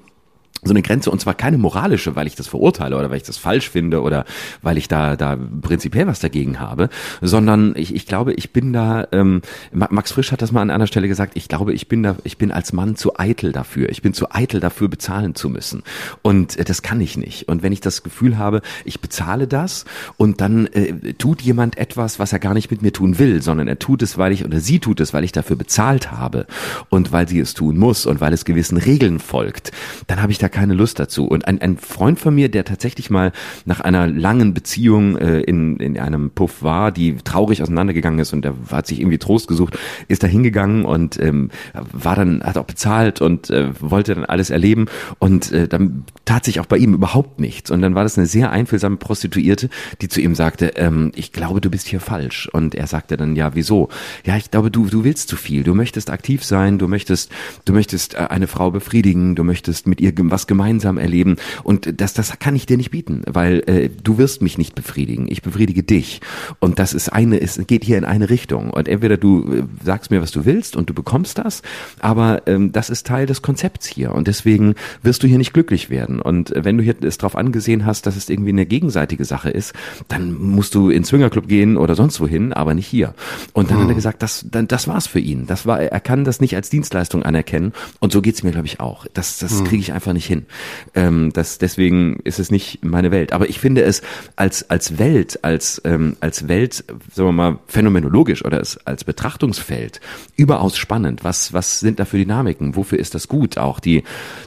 so 0.62 0.70
eine 0.70 0.82
Grenze 0.82 1.10
und 1.10 1.20
zwar 1.20 1.34
keine 1.34 1.56
moralische, 1.56 2.16
weil 2.16 2.26
ich 2.26 2.34
das 2.34 2.46
verurteile 2.46 2.96
oder 2.96 3.10
weil 3.10 3.16
ich 3.16 3.22
das 3.22 3.38
falsch 3.38 3.70
finde 3.70 4.02
oder 4.02 4.26
weil 4.60 4.76
ich 4.76 4.88
da 4.88 5.16
da 5.16 5.38
prinzipiell 5.62 6.06
was 6.06 6.20
dagegen 6.20 6.60
habe, 6.60 6.90
sondern 7.22 7.74
ich, 7.76 7.94
ich 7.94 8.06
glaube, 8.06 8.34
ich 8.34 8.52
bin 8.52 8.72
da. 8.72 9.08
Ähm, 9.12 9.40
Max 9.72 10.12
Frisch 10.12 10.32
hat 10.32 10.42
das 10.42 10.52
mal 10.52 10.60
an 10.60 10.70
einer 10.70 10.86
Stelle 10.86 11.08
gesagt. 11.08 11.32
Ich 11.36 11.48
glaube, 11.48 11.72
ich 11.72 11.88
bin 11.88 12.02
da, 12.02 12.16
ich 12.24 12.36
bin 12.36 12.52
als 12.52 12.74
Mann 12.74 12.96
zu 12.96 13.18
eitel 13.18 13.52
dafür. 13.52 13.88
Ich 13.88 14.02
bin 14.02 14.12
zu 14.12 14.30
eitel 14.30 14.60
dafür, 14.60 14.88
bezahlen 14.88 15.34
zu 15.34 15.48
müssen 15.48 15.82
und 16.20 16.58
äh, 16.58 16.64
das 16.64 16.82
kann 16.82 17.00
ich 17.00 17.16
nicht. 17.16 17.48
Und 17.48 17.62
wenn 17.62 17.72
ich 17.72 17.80
das 17.80 18.02
Gefühl 18.02 18.36
habe, 18.36 18.60
ich 18.84 19.00
bezahle 19.00 19.46
das 19.46 19.86
und 20.18 20.42
dann 20.42 20.66
äh, 20.66 21.14
tut 21.14 21.40
jemand 21.40 21.78
etwas, 21.78 22.18
was 22.18 22.34
er 22.34 22.38
gar 22.38 22.52
nicht 22.52 22.70
mit 22.70 22.82
mir 22.82 22.92
tun 22.92 23.18
will, 23.18 23.40
sondern 23.40 23.66
er 23.66 23.78
tut 23.78 24.02
es, 24.02 24.18
weil 24.18 24.32
ich 24.32 24.44
oder 24.44 24.60
sie 24.60 24.78
tut 24.78 25.00
es, 25.00 25.14
weil 25.14 25.24
ich 25.24 25.32
dafür 25.32 25.56
bezahlt 25.56 26.12
habe 26.12 26.46
und 26.90 27.12
weil 27.12 27.28
sie 27.28 27.40
es 27.40 27.54
tun 27.54 27.78
muss 27.78 28.04
und 28.04 28.20
weil 28.20 28.34
es 28.34 28.44
gewissen 28.44 28.76
Regeln 28.76 29.20
folgt, 29.20 29.72
dann 30.06 30.20
habe 30.20 30.32
ich 30.32 30.38
da 30.42 30.48
keine 30.48 30.74
Lust 30.74 30.98
dazu. 30.98 31.26
Und 31.26 31.46
ein, 31.46 31.60
ein 31.60 31.76
Freund 31.76 32.18
von 32.18 32.34
mir, 32.34 32.50
der 32.50 32.64
tatsächlich 32.64 33.10
mal 33.10 33.32
nach 33.64 33.80
einer 33.80 34.06
langen 34.06 34.54
Beziehung 34.54 35.16
äh, 35.16 35.40
in, 35.40 35.76
in 35.78 35.98
einem 35.98 36.30
Puff 36.30 36.62
war, 36.62 36.92
die 36.92 37.16
traurig 37.16 37.62
auseinandergegangen 37.62 38.20
ist 38.20 38.32
und 38.32 38.44
er 38.44 38.54
hat 38.70 38.86
sich 38.86 39.00
irgendwie 39.00 39.18
Trost 39.18 39.48
gesucht, 39.48 39.78
ist 40.08 40.22
da 40.22 40.26
hingegangen 40.26 40.84
und 40.84 41.20
ähm, 41.20 41.50
war 41.74 42.16
dann, 42.16 42.42
hat 42.42 42.58
auch 42.58 42.64
bezahlt 42.64 43.20
und 43.20 43.50
äh, 43.50 43.68
wollte 43.80 44.14
dann 44.14 44.24
alles 44.24 44.50
erleben 44.50 44.86
und 45.18 45.52
äh, 45.52 45.68
dann 45.68 46.04
tat 46.24 46.44
sich 46.44 46.60
auch 46.60 46.66
bei 46.66 46.76
ihm 46.76 46.94
überhaupt 46.94 47.40
nichts. 47.40 47.70
Und 47.70 47.82
dann 47.82 47.94
war 47.94 48.04
das 48.04 48.16
eine 48.16 48.26
sehr 48.26 48.50
einfühlsame 48.50 48.96
Prostituierte, 48.96 49.68
die 50.00 50.08
zu 50.08 50.20
ihm 50.20 50.34
sagte, 50.34 50.72
ähm, 50.76 51.12
ich 51.14 51.32
glaube, 51.32 51.60
du 51.60 51.70
bist 51.70 51.88
hier 51.88 52.00
falsch. 52.00 52.48
Und 52.52 52.74
er 52.74 52.86
sagte 52.86 53.16
dann, 53.16 53.36
ja, 53.36 53.54
wieso? 53.54 53.88
Ja, 54.24 54.36
ich 54.36 54.50
glaube, 54.50 54.70
du, 54.70 54.86
du 54.86 55.04
willst 55.04 55.28
zu 55.28 55.36
viel. 55.36 55.62
Du 55.64 55.74
möchtest 55.74 56.10
aktiv 56.10 56.44
sein, 56.44 56.78
du 56.78 56.88
möchtest, 56.88 57.32
du 57.64 57.72
möchtest 57.72 58.14
äh, 58.14 58.28
eine 58.30 58.46
Frau 58.46 58.70
befriedigen, 58.70 59.34
du 59.34 59.44
möchtest 59.44 59.86
mit 59.86 60.00
ihr 60.00 60.12
was 60.30 60.46
gemeinsam 60.46 60.98
erleben. 60.98 61.36
Und 61.62 62.00
das, 62.00 62.14
das 62.14 62.38
kann 62.38 62.56
ich 62.56 62.66
dir 62.66 62.76
nicht 62.76 62.90
bieten, 62.90 63.22
weil 63.26 63.62
äh, 63.66 63.90
du 64.02 64.18
wirst 64.18 64.42
mich 64.42 64.58
nicht 64.58 64.74
befriedigen. 64.74 65.26
Ich 65.28 65.42
befriedige 65.42 65.82
dich. 65.82 66.20
Und 66.58 66.78
das 66.78 66.92
ist 66.92 67.08
eine, 67.10 67.40
es 67.40 67.60
geht 67.66 67.84
hier 67.84 67.98
in 67.98 68.04
eine 68.04 68.30
Richtung. 68.30 68.70
Und 68.70 68.88
entweder 68.88 69.16
du 69.16 69.52
äh, 69.52 69.62
sagst 69.84 70.10
mir, 70.10 70.22
was 70.22 70.30
du 70.30 70.44
willst 70.44 70.76
und 70.76 70.90
du 70.90 70.94
bekommst 70.94 71.38
das, 71.38 71.62
aber 72.00 72.42
ähm, 72.46 72.72
das 72.72 72.90
ist 72.90 73.06
Teil 73.06 73.26
des 73.26 73.42
Konzepts 73.42 73.86
hier. 73.86 74.12
Und 74.12 74.28
deswegen 74.28 74.74
wirst 75.02 75.22
du 75.22 75.26
hier 75.26 75.38
nicht 75.38 75.52
glücklich 75.52 75.90
werden. 75.90 76.20
Und 76.20 76.54
äh, 76.54 76.64
wenn 76.64 76.76
du 76.76 76.84
hier 76.84 76.94
es 77.02 77.18
darauf 77.18 77.36
angesehen 77.36 77.86
hast, 77.86 78.06
dass 78.06 78.16
es 78.16 78.28
irgendwie 78.28 78.50
eine 78.50 78.66
gegenseitige 78.66 79.24
Sache 79.24 79.50
ist, 79.50 79.74
dann 80.08 80.34
musst 80.34 80.74
du 80.74 80.90
in 80.90 81.04
Swingerclub 81.04 81.48
gehen 81.48 81.76
oder 81.76 81.94
sonst 81.94 82.20
wohin, 82.20 82.52
aber 82.52 82.74
nicht 82.74 82.86
hier. 82.86 83.14
Und 83.52 83.70
dann 83.70 83.76
hm. 83.76 83.82
hat 83.82 83.88
er 83.88 83.90
hm. 83.90 83.96
gesagt, 83.96 84.22
das, 84.22 84.46
dann, 84.50 84.68
das 84.68 84.88
war's 84.88 85.06
für 85.06 85.20
ihn. 85.20 85.46
Das 85.46 85.66
war, 85.66 85.80
er 85.80 86.00
kann 86.00 86.24
das 86.24 86.40
nicht 86.40 86.54
als 86.56 86.70
Dienstleistung 86.70 87.22
anerkennen. 87.22 87.72
Und 87.98 88.12
so 88.12 88.22
geht's 88.22 88.42
mir, 88.42 88.52
glaube 88.52 88.66
ich, 88.66 88.80
auch. 88.80 89.06
Das, 89.14 89.38
das 89.38 89.58
hm. 89.58 89.64
kriege 89.66 89.80
ich 89.80 89.92
einfach 89.92 90.12
nicht 90.12 90.19
hin. 90.26 90.46
Ähm, 90.94 91.32
das, 91.32 91.58
deswegen 91.58 92.20
ist 92.24 92.38
es 92.38 92.50
nicht 92.50 92.84
meine 92.84 93.10
Welt. 93.10 93.32
Aber 93.32 93.48
ich 93.48 93.58
finde 93.58 93.82
es 93.82 94.02
als, 94.36 94.68
als 94.70 94.98
Welt, 94.98 95.40
als, 95.42 95.80
ähm, 95.84 96.16
als 96.20 96.48
Welt, 96.48 96.84
sagen 97.12 97.28
wir 97.28 97.32
mal, 97.32 97.58
phänomenologisch 97.66 98.44
oder 98.44 98.58
als, 98.58 98.78
als 98.86 99.04
Betrachtungsfeld 99.04 100.00
überaus 100.36 100.76
spannend. 100.76 101.24
Was, 101.24 101.52
was 101.52 101.80
sind 101.80 102.00
da 102.00 102.04
für 102.04 102.18
Dynamiken? 102.18 102.76
Wofür 102.76 102.98
ist 102.98 103.14
das 103.14 103.28
gut? 103.28 103.58
Auch 103.58 103.80
die, 103.80 104.02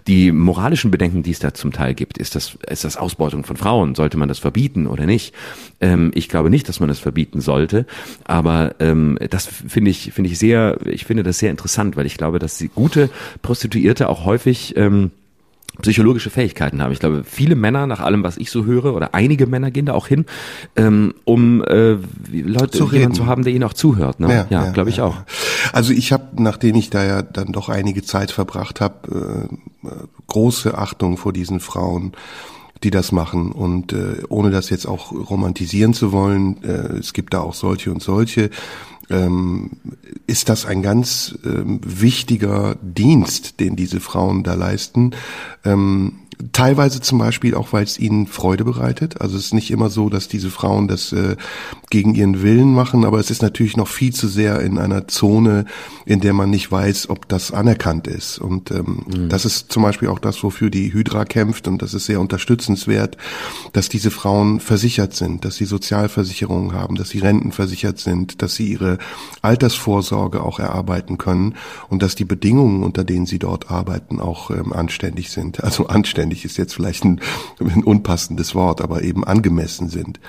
die 0.07 0.31
moralischen 0.31 0.91
Bedenken, 0.91 1.23
die 1.23 1.31
es 1.31 1.39
da 1.39 1.53
zum 1.53 1.71
Teil 1.71 1.93
gibt. 1.93 2.17
Ist 2.17 2.35
das, 2.35 2.57
ist 2.67 2.83
das 2.83 2.97
Ausbeutung 2.97 3.43
von 3.43 3.57
Frauen? 3.57 3.95
Sollte 3.95 4.17
man 4.17 4.29
das 4.29 4.39
verbieten 4.39 4.87
oder 4.87 5.05
nicht? 5.05 5.33
Ähm, 5.81 6.11
ich 6.15 6.29
glaube 6.29 6.49
nicht, 6.49 6.69
dass 6.69 6.79
man 6.79 6.89
das 6.89 6.99
verbieten 6.99 7.41
sollte. 7.41 7.85
Aber 8.23 8.75
ähm, 8.79 9.17
das 9.29 9.47
finde 9.47 9.91
ich, 9.91 10.11
finde 10.13 10.29
ich 10.29 10.39
sehr, 10.39 10.77
ich 10.85 11.05
finde 11.05 11.23
das 11.23 11.39
sehr 11.39 11.51
interessant, 11.51 11.95
weil 11.95 12.05
ich 12.05 12.17
glaube, 12.17 12.39
dass 12.39 12.57
die 12.57 12.69
gute 12.69 13.09
Prostituierte 13.41 14.09
auch 14.09 14.25
häufig 14.25 14.75
ähm, 14.77 15.11
psychologische 15.81 16.29
Fähigkeiten 16.29 16.81
haben. 16.81 16.91
Ich 16.91 16.99
glaube, 16.99 17.23
viele 17.25 17.55
Männer, 17.55 17.87
nach 17.87 17.99
allem, 17.99 18.23
was 18.23 18.37
ich 18.37 18.51
so 18.51 18.65
höre, 18.65 18.93
oder 18.93 19.15
einige 19.15 19.47
Männer 19.47 19.71
gehen 19.71 19.87
da 19.87 19.93
auch 19.93 20.07
hin, 20.07 20.25
ähm, 20.75 21.15
um 21.23 21.63
äh, 21.63 21.97
Leute 22.31 22.77
zu, 22.77 22.89
jemanden 22.91 23.15
zu 23.15 23.25
haben, 23.25 23.43
der 23.43 23.53
ihnen 23.53 23.63
auch 23.63 23.73
zuhört. 23.73 24.19
Ne? 24.19 24.29
Ja, 24.29 24.47
ja, 24.49 24.65
ja 24.65 24.71
glaube 24.71 24.89
ich 24.89 24.97
ja. 24.97 25.05
auch. 25.05 25.17
Also 25.71 25.91
ich 25.91 26.11
habe, 26.11 26.41
nachdem 26.41 26.75
ich 26.75 26.89
da 26.89 27.03
ja 27.03 27.21
dann 27.21 27.51
doch 27.51 27.69
einige 27.69 28.03
Zeit 28.03 28.31
verbracht 28.31 28.81
habe, 28.81 29.49
äh, 29.83 29.87
große 30.27 30.77
Achtung 30.77 31.17
vor 31.17 31.33
diesen 31.33 31.59
Frauen 31.59 32.13
die 32.83 32.91
das 32.91 33.11
machen. 33.11 33.51
Und 33.51 33.93
äh, 33.93 34.23
ohne 34.29 34.51
das 34.51 34.69
jetzt 34.69 34.85
auch 34.85 35.11
romantisieren 35.11 35.93
zu 35.93 36.11
wollen, 36.11 36.63
äh, 36.63 36.97
es 36.97 37.13
gibt 37.13 37.33
da 37.33 37.41
auch 37.41 37.53
solche 37.53 37.91
und 37.91 38.01
solche 38.01 38.49
ähm, 39.09 39.71
ist 40.27 40.49
das 40.49 40.65
ein 40.65 40.81
ganz 40.81 41.37
ähm, 41.45 41.79
wichtiger 41.83 42.75
Dienst, 42.81 43.59
den 43.59 43.75
diese 43.75 43.99
Frauen 43.99 44.43
da 44.43 44.53
leisten. 44.53 45.11
Ähm, 45.65 46.13
Teilweise 46.51 47.01
zum 47.01 47.19
Beispiel 47.19 47.55
auch, 47.55 47.73
weil 47.73 47.83
es 47.83 48.00
ihnen 48.00 48.27
Freude 48.27 48.63
bereitet. 48.63 49.21
Also 49.21 49.38
es 49.38 49.45
ist 49.45 49.53
nicht 49.53 49.71
immer 49.71 49.89
so, 49.89 50.10
dass 50.10 50.27
diese 50.27 50.49
Frauen 50.49 50.88
das 50.88 51.12
äh, 51.13 51.36
gegen 51.89 52.15
ihren 52.15 52.41
Willen 52.41 52.73
machen, 52.73 53.06
aber 53.06 53.19
es 53.19 53.29
ist 53.29 53.41
natürlich 53.41 53.77
noch 53.77 53.88
viel 53.88 54.13
zu 54.13 54.27
sehr 54.27 54.60
in 54.62 54.77
einer 54.77 55.08
Zone, 55.08 55.65
in 56.06 56.19
der 56.19 56.34
man 56.34 56.49
nicht 56.49 56.71
weiß, 56.71 57.10
ob 57.10 57.29
das 57.29 57.51
anerkannt 57.51 58.08
ist. 58.08 58.39
Und 58.39 58.71
ähm, 58.71 59.03
mhm. 59.08 59.29
das 59.29 59.45
ist 59.45 59.71
zum 59.71 59.84
Beispiel 59.84 60.10
auch 60.10 60.19
das, 60.19 60.43
wofür 60.43 60.69
die 60.69 60.91
Hydra 60.91 61.25
kämpft 61.25 61.67
und 61.67 61.82
das 61.82 61.93
ist 61.93 62.06
sehr 62.06 62.19
unterstützenswert, 62.19 63.17
dass 63.71 63.89
diese 63.89 64.12
Frauen 64.12 64.60
versichert 64.60 65.13
sind, 65.13 65.45
dass 65.45 65.56
sie 65.56 65.65
Sozialversicherungen 65.65 66.73
haben, 66.73 66.95
dass 66.95 67.10
sie 67.10 67.19
rentenversichert 67.19 67.99
sind, 67.99 68.41
dass 68.41 68.56
sie 68.56 68.71
ihre 68.71 68.97
Altersvorsorge 69.41 70.41
auch 70.41 70.60
erarbeiten 70.60 71.17
können 71.17 71.56
und 71.89 72.01
dass 72.01 72.15
die 72.15 72.25
Bedingungen, 72.25 72.84
unter 72.84 73.03
denen 73.03 73.25
sie 73.25 73.39
dort 73.39 73.69
arbeiten, 73.69 74.19
auch 74.19 74.49
ähm, 74.49 74.73
anständig 74.73 75.29
sind. 75.29 75.63
Also 75.63 75.88
anständig 75.88 76.33
notwendig 76.34 76.46
ist 76.46 76.58
jetzt 76.58 76.74
vielleicht 76.74 77.06
ein, 77.06 77.22
ein 77.60 77.84
unpassendes 77.84 78.56
Wort, 78.56 78.82
aber 78.82 79.04
eben 79.04 79.24
angemessen 79.24 79.89
sind. 79.89 80.19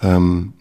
Ähm, 0.00 0.52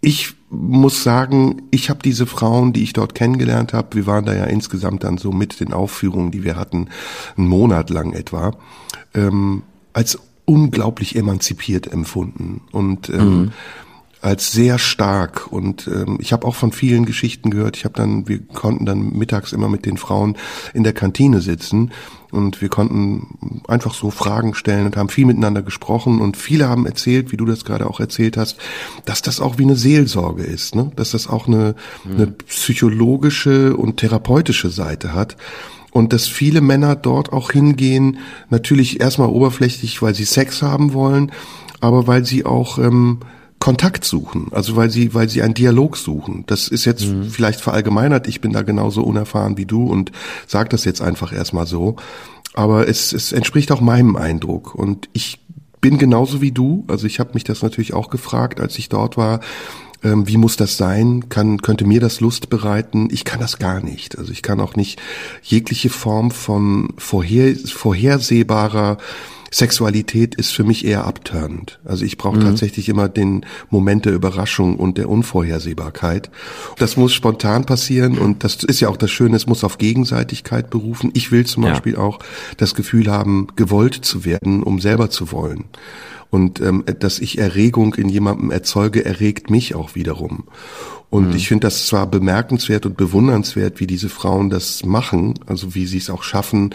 ich 0.00 0.34
muss 0.50 1.02
sagen, 1.02 1.62
ich 1.70 1.88
habe 1.88 2.00
diese 2.04 2.26
Frauen, 2.26 2.72
die 2.72 2.82
ich 2.82 2.92
dort 2.92 3.14
kennengelernt 3.14 3.72
habe, 3.72 3.96
wir 3.96 4.06
waren 4.06 4.26
da 4.26 4.34
ja 4.34 4.44
insgesamt 4.44 5.02
dann 5.02 5.18
so 5.18 5.32
mit 5.32 5.60
den 5.60 5.72
Aufführungen, 5.72 6.30
die 6.30 6.44
wir 6.44 6.56
hatten, 6.56 6.88
einen 7.36 7.48
Monat 7.48 7.90
lang 7.90 8.12
etwa, 8.12 8.52
ähm, 9.14 9.62
als 9.94 10.18
unglaublich 10.44 11.16
emanzipiert 11.16 11.90
empfunden. 11.90 12.60
Und 12.70 13.08
ähm, 13.08 13.40
mhm 13.40 13.52
als 14.24 14.52
sehr 14.52 14.78
stark. 14.78 15.52
Und 15.52 15.86
ähm, 15.86 16.16
ich 16.18 16.32
habe 16.32 16.46
auch 16.46 16.54
von 16.54 16.72
vielen 16.72 17.04
Geschichten 17.04 17.50
gehört. 17.50 17.76
Ich 17.76 17.84
habe 17.84 17.94
dann, 17.94 18.26
wir 18.26 18.40
konnten 18.40 18.86
dann 18.86 19.12
mittags 19.12 19.52
immer 19.52 19.68
mit 19.68 19.84
den 19.84 19.98
Frauen 19.98 20.38
in 20.72 20.82
der 20.82 20.94
Kantine 20.94 21.42
sitzen 21.42 21.92
und 22.34 22.60
wir 22.60 22.68
konnten 22.68 23.62
einfach 23.68 23.94
so 23.94 24.10
Fragen 24.10 24.54
stellen 24.54 24.86
und 24.86 24.96
haben 24.96 25.08
viel 25.08 25.26
miteinander 25.26 25.62
gesprochen 25.62 26.20
und 26.20 26.36
viele 26.36 26.68
haben 26.68 26.86
erzählt, 26.86 27.32
wie 27.32 27.36
du 27.36 27.46
das 27.46 27.64
gerade 27.64 27.88
auch 27.88 28.00
erzählt 28.00 28.36
hast, 28.36 28.56
dass 29.04 29.22
das 29.22 29.40
auch 29.40 29.58
wie 29.58 29.64
eine 29.64 29.76
Seelsorge 29.76 30.42
ist, 30.42 30.74
ne? 30.74 30.90
dass 30.96 31.12
das 31.12 31.28
auch 31.28 31.46
eine, 31.46 31.74
mhm. 32.04 32.14
eine 32.14 32.26
psychologische 32.26 33.76
und 33.76 33.98
therapeutische 33.98 34.70
Seite 34.70 35.14
hat 35.14 35.36
und 35.92 36.12
dass 36.12 36.26
viele 36.26 36.60
Männer 36.60 36.96
dort 36.96 37.32
auch 37.32 37.52
hingehen, 37.52 38.18
natürlich 38.50 39.00
erstmal 39.00 39.28
oberflächlich, 39.28 40.02
weil 40.02 40.14
sie 40.14 40.24
Sex 40.24 40.60
haben 40.60 40.92
wollen, 40.92 41.30
aber 41.80 42.06
weil 42.06 42.24
sie 42.24 42.44
auch 42.44 42.78
ähm, 42.78 43.20
Kontakt 43.58 44.04
suchen, 44.04 44.48
also 44.50 44.76
weil 44.76 44.90
sie, 44.90 45.14
weil 45.14 45.28
sie 45.28 45.40
einen 45.40 45.54
Dialog 45.54 45.96
suchen. 45.96 46.44
Das 46.46 46.68
ist 46.68 46.84
jetzt 46.84 47.06
mhm. 47.06 47.24
vielleicht 47.30 47.60
verallgemeinert, 47.60 48.28
ich 48.28 48.40
bin 48.40 48.52
da 48.52 48.62
genauso 48.62 49.02
unerfahren 49.02 49.56
wie 49.56 49.64
du 49.64 49.86
und 49.86 50.12
sag 50.46 50.70
das 50.70 50.84
jetzt 50.84 51.00
einfach 51.00 51.32
erstmal 51.32 51.66
so. 51.66 51.96
Aber 52.52 52.88
es, 52.88 53.12
es 53.12 53.32
entspricht 53.32 53.72
auch 53.72 53.80
meinem 53.80 54.16
Eindruck. 54.16 54.74
Und 54.74 55.08
ich 55.12 55.40
bin 55.80 55.98
genauso 55.98 56.40
wie 56.40 56.52
du, 56.52 56.84
also 56.88 57.06
ich 57.06 57.20
habe 57.20 57.30
mich 57.34 57.44
das 57.44 57.62
natürlich 57.62 57.94
auch 57.94 58.10
gefragt, 58.10 58.60
als 58.60 58.78
ich 58.78 58.88
dort 58.88 59.16
war, 59.16 59.40
ähm, 60.04 60.28
wie 60.28 60.36
muss 60.36 60.56
das 60.56 60.76
sein? 60.76 61.28
Kann, 61.28 61.62
könnte 61.62 61.86
mir 61.86 62.00
das 62.00 62.20
Lust 62.20 62.50
bereiten? 62.50 63.08
Ich 63.10 63.24
kann 63.24 63.40
das 63.40 63.58
gar 63.58 63.80
nicht. 63.80 64.18
Also 64.18 64.30
ich 64.30 64.42
kann 64.42 64.60
auch 64.60 64.76
nicht 64.76 65.00
jegliche 65.42 65.90
Form 65.90 66.30
von 66.30 66.92
vorher, 66.98 67.56
vorhersehbarer 67.56 68.98
Sexualität 69.54 70.34
ist 70.34 70.52
für 70.52 70.64
mich 70.64 70.84
eher 70.84 71.04
abturnend. 71.06 71.78
Also 71.84 72.04
ich 72.04 72.18
brauche 72.18 72.38
mhm. 72.38 72.42
tatsächlich 72.42 72.88
immer 72.88 73.08
den 73.08 73.46
Moment 73.70 74.04
der 74.04 74.12
Überraschung 74.12 74.74
und 74.74 74.98
der 74.98 75.08
Unvorhersehbarkeit. 75.08 76.28
Das 76.78 76.96
muss 76.96 77.12
spontan 77.12 77.64
passieren 77.64 78.18
und 78.18 78.42
das 78.42 78.64
ist 78.64 78.80
ja 78.80 78.88
auch 78.88 78.96
das 78.96 79.12
Schöne, 79.12 79.36
es 79.36 79.46
muss 79.46 79.62
auf 79.62 79.78
Gegenseitigkeit 79.78 80.70
berufen. 80.70 81.12
Ich 81.14 81.30
will 81.30 81.46
zum 81.46 81.62
ja. 81.62 81.70
Beispiel 81.70 81.94
auch 81.94 82.18
das 82.56 82.74
Gefühl 82.74 83.08
haben, 83.08 83.46
gewollt 83.54 83.94
zu 83.94 84.24
werden, 84.24 84.64
um 84.64 84.80
selber 84.80 85.08
zu 85.08 85.30
wollen. 85.30 85.66
Und 86.30 86.60
ähm, 86.60 86.82
dass 86.98 87.20
ich 87.20 87.38
Erregung 87.38 87.94
in 87.94 88.08
jemandem 88.08 88.50
erzeuge, 88.50 89.04
erregt 89.04 89.50
mich 89.50 89.76
auch 89.76 89.94
wiederum. 89.94 90.48
Und 91.10 91.28
mhm. 91.28 91.36
ich 91.36 91.46
finde 91.46 91.68
das 91.68 91.86
zwar 91.86 92.08
bemerkenswert 92.08 92.86
und 92.86 92.96
bewundernswert, 92.96 93.78
wie 93.78 93.86
diese 93.86 94.08
Frauen 94.08 94.50
das 94.50 94.84
machen, 94.84 95.34
also 95.46 95.76
wie 95.76 95.86
sie 95.86 95.98
es 95.98 96.10
auch 96.10 96.24
schaffen, 96.24 96.74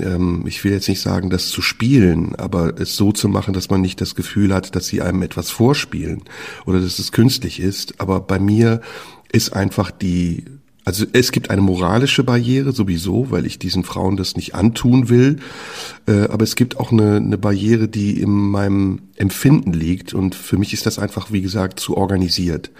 ähm, 0.00 0.44
ich 0.46 0.62
will 0.64 0.72
jetzt 0.72 0.88
nicht 0.88 1.00
sagen, 1.00 1.30
das 1.30 1.48
zu 1.48 1.62
spielen, 1.62 2.34
aber 2.36 2.80
es 2.80 2.96
so 2.96 3.12
zu 3.12 3.28
machen, 3.28 3.54
dass 3.54 3.70
man 3.70 3.80
nicht 3.80 4.00
das 4.00 4.14
Gefühl 4.14 4.54
hat, 4.54 4.74
dass 4.76 4.86
sie 4.86 5.02
einem 5.02 5.22
etwas 5.22 5.50
vorspielen 5.50 6.22
oder 6.66 6.80
dass 6.80 6.98
es 6.98 7.12
künstlich 7.12 7.60
ist. 7.60 8.00
Aber 8.00 8.20
bei 8.20 8.38
mir 8.38 8.80
ist 9.32 9.52
einfach 9.52 9.90
die 9.90 10.44
also 10.86 11.06
es 11.14 11.32
gibt 11.32 11.48
eine 11.48 11.62
moralische 11.62 12.24
Barriere 12.24 12.72
sowieso, 12.72 13.30
weil 13.30 13.46
ich 13.46 13.58
diesen 13.58 13.84
Frauen 13.84 14.18
das 14.18 14.36
nicht 14.36 14.54
antun 14.54 15.08
will. 15.08 15.38
Äh, 16.06 16.28
aber 16.28 16.44
es 16.44 16.56
gibt 16.56 16.78
auch 16.78 16.92
eine, 16.92 17.16
eine 17.16 17.38
Barriere, 17.38 17.88
die 17.88 18.20
in 18.20 18.30
meinem 18.30 19.00
Empfinden 19.16 19.72
liegt. 19.72 20.12
Und 20.12 20.34
für 20.34 20.58
mich 20.58 20.74
ist 20.74 20.84
das 20.84 20.98
einfach, 20.98 21.32
wie 21.32 21.40
gesagt, 21.40 21.80
zu 21.80 21.96
organisiert. 21.96 22.70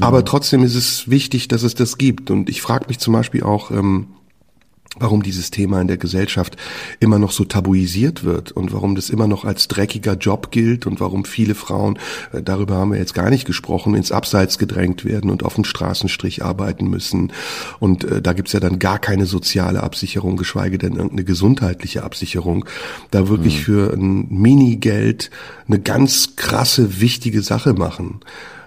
Aber 0.00 0.24
trotzdem 0.24 0.64
ist 0.64 0.74
es 0.74 1.08
wichtig, 1.08 1.46
dass 1.46 1.62
es 1.62 1.74
das 1.74 1.96
gibt. 1.96 2.30
Und 2.30 2.48
ich 2.48 2.60
frage 2.60 2.86
mich 2.88 2.98
zum 2.98 3.12
Beispiel 3.12 3.44
auch, 3.44 3.70
ähm, 3.70 4.08
warum 5.00 5.22
dieses 5.22 5.50
Thema 5.50 5.80
in 5.80 5.88
der 5.88 5.96
Gesellschaft 5.96 6.56
immer 7.00 7.18
noch 7.18 7.30
so 7.30 7.44
tabuisiert 7.44 8.24
wird 8.24 8.52
und 8.52 8.72
warum 8.72 8.94
das 8.94 9.10
immer 9.10 9.26
noch 9.26 9.44
als 9.44 9.68
dreckiger 9.68 10.14
Job 10.14 10.50
gilt 10.50 10.86
und 10.86 11.00
warum 11.00 11.24
viele 11.24 11.54
Frauen, 11.54 11.98
äh, 12.32 12.42
darüber 12.42 12.76
haben 12.76 12.92
wir 12.92 12.98
jetzt 12.98 13.14
gar 13.14 13.30
nicht 13.30 13.46
gesprochen, 13.46 13.94
ins 13.94 14.12
Abseits 14.12 14.58
gedrängt 14.58 15.04
werden 15.04 15.30
und 15.30 15.44
auf 15.44 15.54
dem 15.54 15.64
Straßenstrich 15.64 16.44
arbeiten 16.44 16.88
müssen. 16.88 17.32
Und 17.78 18.04
äh, 18.04 18.22
da 18.22 18.32
gibt's 18.32 18.52
ja 18.52 18.60
dann 18.60 18.78
gar 18.78 18.98
keine 18.98 19.26
soziale 19.26 19.82
Absicherung, 19.82 20.36
geschweige 20.36 20.78
denn 20.78 20.94
irgendeine 20.94 21.24
gesundheitliche 21.24 22.02
Absicherung. 22.02 22.64
Da 23.10 23.28
wirklich 23.28 23.58
mhm. 23.58 23.62
für 23.62 23.92
ein 23.92 24.26
Minigeld 24.30 25.30
eine 25.66 25.80
ganz 25.80 26.36
krasse, 26.36 27.00
wichtige 27.00 27.42
Sache 27.42 27.74
machen. 27.74 28.20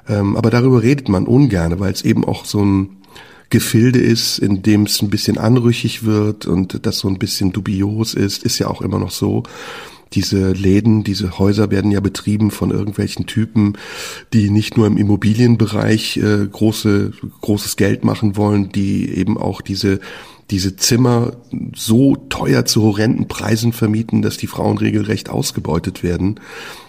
Ähm, 0.08 0.36
aber 0.36 0.50
darüber 0.50 0.82
redet 0.82 1.10
man 1.10 1.26
ungern, 1.26 1.80
weil 1.80 1.94
es 1.94 2.04
eben 2.04 2.26
auch 2.26 2.46
so 2.46 2.64
ein 2.64 3.01
Gefilde 3.52 4.00
ist, 4.00 4.40
in 4.40 4.64
dem 4.64 4.84
es 4.84 5.02
ein 5.02 5.12
bisschen 5.12 5.38
anrüchig 5.38 6.04
wird 6.04 6.48
und 6.48 6.86
das 6.86 6.98
so 6.98 7.08
ein 7.08 7.20
bisschen 7.20 7.52
dubios 7.52 8.16
ist, 8.16 8.44
ist 8.44 8.58
ja 8.58 8.68
auch 8.68 8.82
immer 8.82 8.98
noch 8.98 9.12
so. 9.12 9.44
Diese 10.14 10.52
Läden, 10.52 11.04
diese 11.04 11.38
Häuser 11.38 11.72
werden 11.72 11.92
ja 11.92 12.02
betrieben 12.02 12.52
von 12.52 12.72
irgendwelchen 12.72 13.28
Typen, 13.28 13.78
die 14.34 14.50
nicht 14.50 14.76
nur 14.76 14.88
im 14.88 14.98
Immobilienbereich 14.98 16.18
äh, 16.18 16.48
große, 16.52 17.14
großes 17.42 17.78
Geld 17.78 18.04
machen 18.04 18.36
wollen, 18.36 18.72
die 18.72 19.10
eben 19.10 19.38
auch 19.38 19.62
diese 19.62 20.00
diese 20.52 20.76
Zimmer 20.76 21.38
so 21.74 22.18
teuer 22.28 22.66
zu 22.66 22.84
horrenden 22.84 23.30
Preisen 23.30 23.72
vermieten, 23.72 24.22
dass 24.22 24.36
die 24.36 24.48
Frauen 24.48 24.78
regelrecht 24.78 25.30
ausgebeutet 25.30 26.04
werden. 26.04 26.42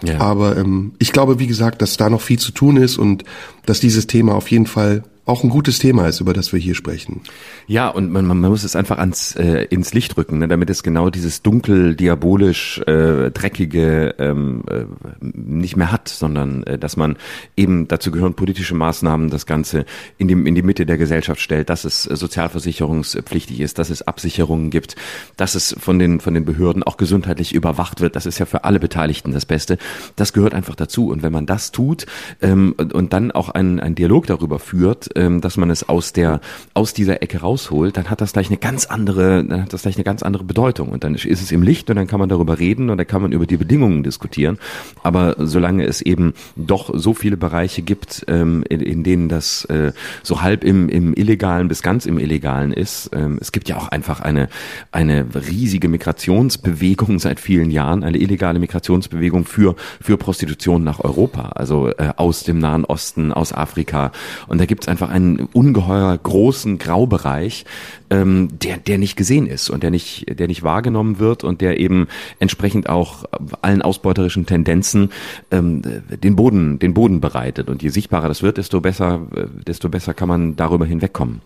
Ja. 0.05 0.19
Aber 0.21 0.57
ähm, 0.57 0.93
ich 0.99 1.13
glaube, 1.13 1.39
wie 1.39 1.47
gesagt, 1.47 1.81
dass 1.81 1.97
da 1.97 2.11
noch 2.11 2.21
viel 2.21 2.41
zu 2.41 2.51
tun 2.51 2.77
ist 2.77 2.99
und 2.99 3.23
dass 3.67 3.81
dieses 3.81 4.07
Thema 4.07 4.35
auf 4.35 4.51
jeden 4.51 4.67
Fall 4.67 5.03
auch 5.25 5.45
ein 5.45 5.51
gutes 5.51 5.79
Thema 5.79 6.09
ist, 6.09 6.21
über 6.21 6.33
das 6.33 6.53
wir 6.53 6.59
hier 6.59 6.75
sprechen. 6.75 7.21
Ja, 7.69 7.89
und 7.89 8.11
man, 8.11 8.27
man 8.27 8.39
muss 8.39 8.65
es 8.65 8.75
einfach 8.75 8.99
ans 8.99 9.37
äh, 9.37 9.67
ins 9.71 9.95
Licht 9.95 10.17
rücken, 10.17 10.39
ne, 10.39 10.49
damit 10.49 10.69
es 10.69 10.83
genau 10.83 11.11
dieses 11.11 11.43
dunkel, 11.43 11.95
diabolisch, 11.95 12.81
äh, 12.81 13.31
dreckige 13.31 14.17
ähm, 14.19 14.65
äh, 14.69 14.85
nicht 15.21 15.77
mehr 15.77 15.93
hat, 15.93 16.09
sondern 16.09 16.65
äh, 16.65 16.77
dass 16.77 16.97
man 16.97 17.17
eben 17.57 17.87
dazu 17.87 18.11
gehören 18.11 18.35
politische 18.35 18.75
Maßnahmen, 18.75 19.31
das 19.31 19.47
Ganze 19.47 19.85
in 20.19 20.27
die, 20.27 20.35
in 20.35 20.57
die 20.57 20.63
Mitte 20.63 20.87
der 20.87 20.99
Gesellschaft 20.99 21.41
stellt, 21.41 21.71
dass 21.71 21.85
es 21.85 22.03
sozialversicherungspflichtig 22.03 23.61
ist, 23.61 23.79
dass 23.79 23.91
es 23.91 24.03
Absicherungen 24.03 24.71
gibt, 24.71 24.97
dass 25.37 25.55
es 25.55 25.77
von 25.79 26.01
den 26.01 26.19
von 26.19 26.35
den 26.35 26.45
Behörden 26.45 26.83
auch 26.83 26.97
gesundheitlich 26.97 27.55
überwacht 27.55 28.01
wird. 28.01 28.17
Das 28.17 28.27
ist 28.27 28.41
ja 28.41 28.47
für 28.47 28.65
alle 28.65 28.81
Beteiligten 28.81 29.33
das 29.33 29.47
Beste. 29.47 29.79
Das 30.17 30.33
gehört 30.33 30.53
einfach 30.53 30.75
dazu. 30.75 31.11
Und 31.11 31.23
wenn 31.23 31.33
man 31.33 31.47
das 31.47 31.71
tut 31.71 32.07
ähm, 32.41 32.75
und, 32.77 32.93
und 32.93 33.13
dann 33.13 33.31
auch 33.31 33.52
einen, 33.55 33.81
einen 33.81 33.95
Dialog 33.95 34.27
darüber 34.27 34.59
führt, 34.59 35.11
ähm, 35.17 35.41
dass 35.41 35.57
man 35.57 35.71
es 35.71 35.89
aus 35.89 36.13
der 36.13 36.41
aus 36.75 36.95
dieser 36.95 37.23
Ecke 37.23 37.41
rausholt, 37.41 37.97
dann 37.97 38.11
hat 38.11 38.21
das 38.21 38.33
gleich 38.33 38.49
eine 38.49 38.57
ganz 38.57 38.87
andere, 38.87 39.45
dann 39.45 39.63
hat 39.63 39.73
das 39.73 39.83
gleich 39.83 39.97
eine 39.97 40.05
ganz 40.05 40.23
andere 40.23 40.45
Bedeutung 40.45 40.89
und 40.89 41.05
dann 41.05 41.15
ist 41.15 41.27
es 41.27 41.53
im 41.53 41.63
Licht 41.63 41.91
und 41.91 41.97
dann 41.97 42.07
kann 42.07 42.19
man 42.19 42.29
darüber 42.29 42.59
reden 42.59 42.91
und 42.91 42.99
dann 42.99 43.07
kann 43.07 43.23
man 43.23 43.33
über 43.33 43.47
die 43.47 43.57
Bedingungen 43.57 44.03
diskutieren. 44.03 44.59
Aber 45.03 45.37
solange 45.39 45.85
es 45.85 46.01
eben 46.01 46.35
doch 46.57 46.91
so 46.95 47.15
viele 47.15 47.37
Bereiche 47.37 47.83
gibt, 47.83 48.25
ähm, 48.29 48.65
in, 48.69 48.81
in 48.81 49.03
denen 49.03 49.29
das 49.29 49.65
äh, 49.67 49.93
so 50.23 50.43
halb 50.43 50.65
im, 50.65 50.89
im 50.89 51.15
illegalen 51.15 51.69
bis 51.69 51.83
ganz 51.83 52.07
im 52.07 52.19
illegalen 52.19 52.73
ist, 52.73 53.11
ähm, 53.13 53.39
es 53.41 53.53
gibt 53.53 53.69
ja 53.69 53.77
auch 53.77 53.89
einfach 53.89 54.21
eine 54.21 54.49
eine 54.91 55.27
riesige 55.35 55.89
Migrationsbewegung 55.89 57.19
seit 57.19 57.41
vielen 57.41 57.71
Jahren, 57.71 58.05
eine 58.05 58.19
illegale 58.19 58.59
Migrationsbewegung 58.59 59.45
für 59.45 59.77
für 60.01 60.17
Prostitution 60.17 60.85
nach 60.85 61.01
Europa, 61.01 61.53
also 61.55 61.89
äh, 61.89 62.13
aus 62.17 62.45
dem 62.45 62.59
Nahen 62.59 62.85
Osten, 62.85 63.33
aus 63.43 63.53
Afrika 63.53 64.13
und 64.47 64.59
da 64.59 64.65
gibt 64.65 64.85
es 64.85 64.89
einfach 64.89 65.11
einen 65.11 65.49
ungeheuer 65.53 66.17
großen 66.17 66.79
Graubereich, 66.79 67.67
ähm, 68.11 68.49
der, 68.53 68.79
der 68.79 68.99
nicht 68.99 69.17
gesehen 69.17 69.47
ist 69.47 69.71
und 69.71 69.83
der 69.83 69.91
nicht, 69.91 70.39
der 70.39 70.47
nicht 70.47 70.63
wahrgenommen 70.63 71.19
wird 71.19 71.45
und 71.45 71.61
der 71.61 71.79
eben 71.81 72.09
entsprechend 72.39 72.89
auch 72.89 73.25
allen 73.61 73.83
ausbeuterischen 73.83 74.47
Tendenzen 74.47 75.11
ähm, 75.51 75.83
den 75.83 76.37
Boden, 76.37 76.79
den 76.79 76.95
Boden 76.95 77.21
bereitet. 77.21 77.69
Und 77.69 77.83
je 77.83 77.89
sichtbarer 77.89 78.29
das 78.29 78.43
wird, 78.43 78.57
desto 78.59 78.81
besser, 78.81 79.21
äh, 79.35 79.47
desto 79.67 79.89
besser 79.89 80.15
kann 80.15 80.29
man 80.29 80.57
darüber 80.57 80.87
hinwegkommen. 80.87 81.41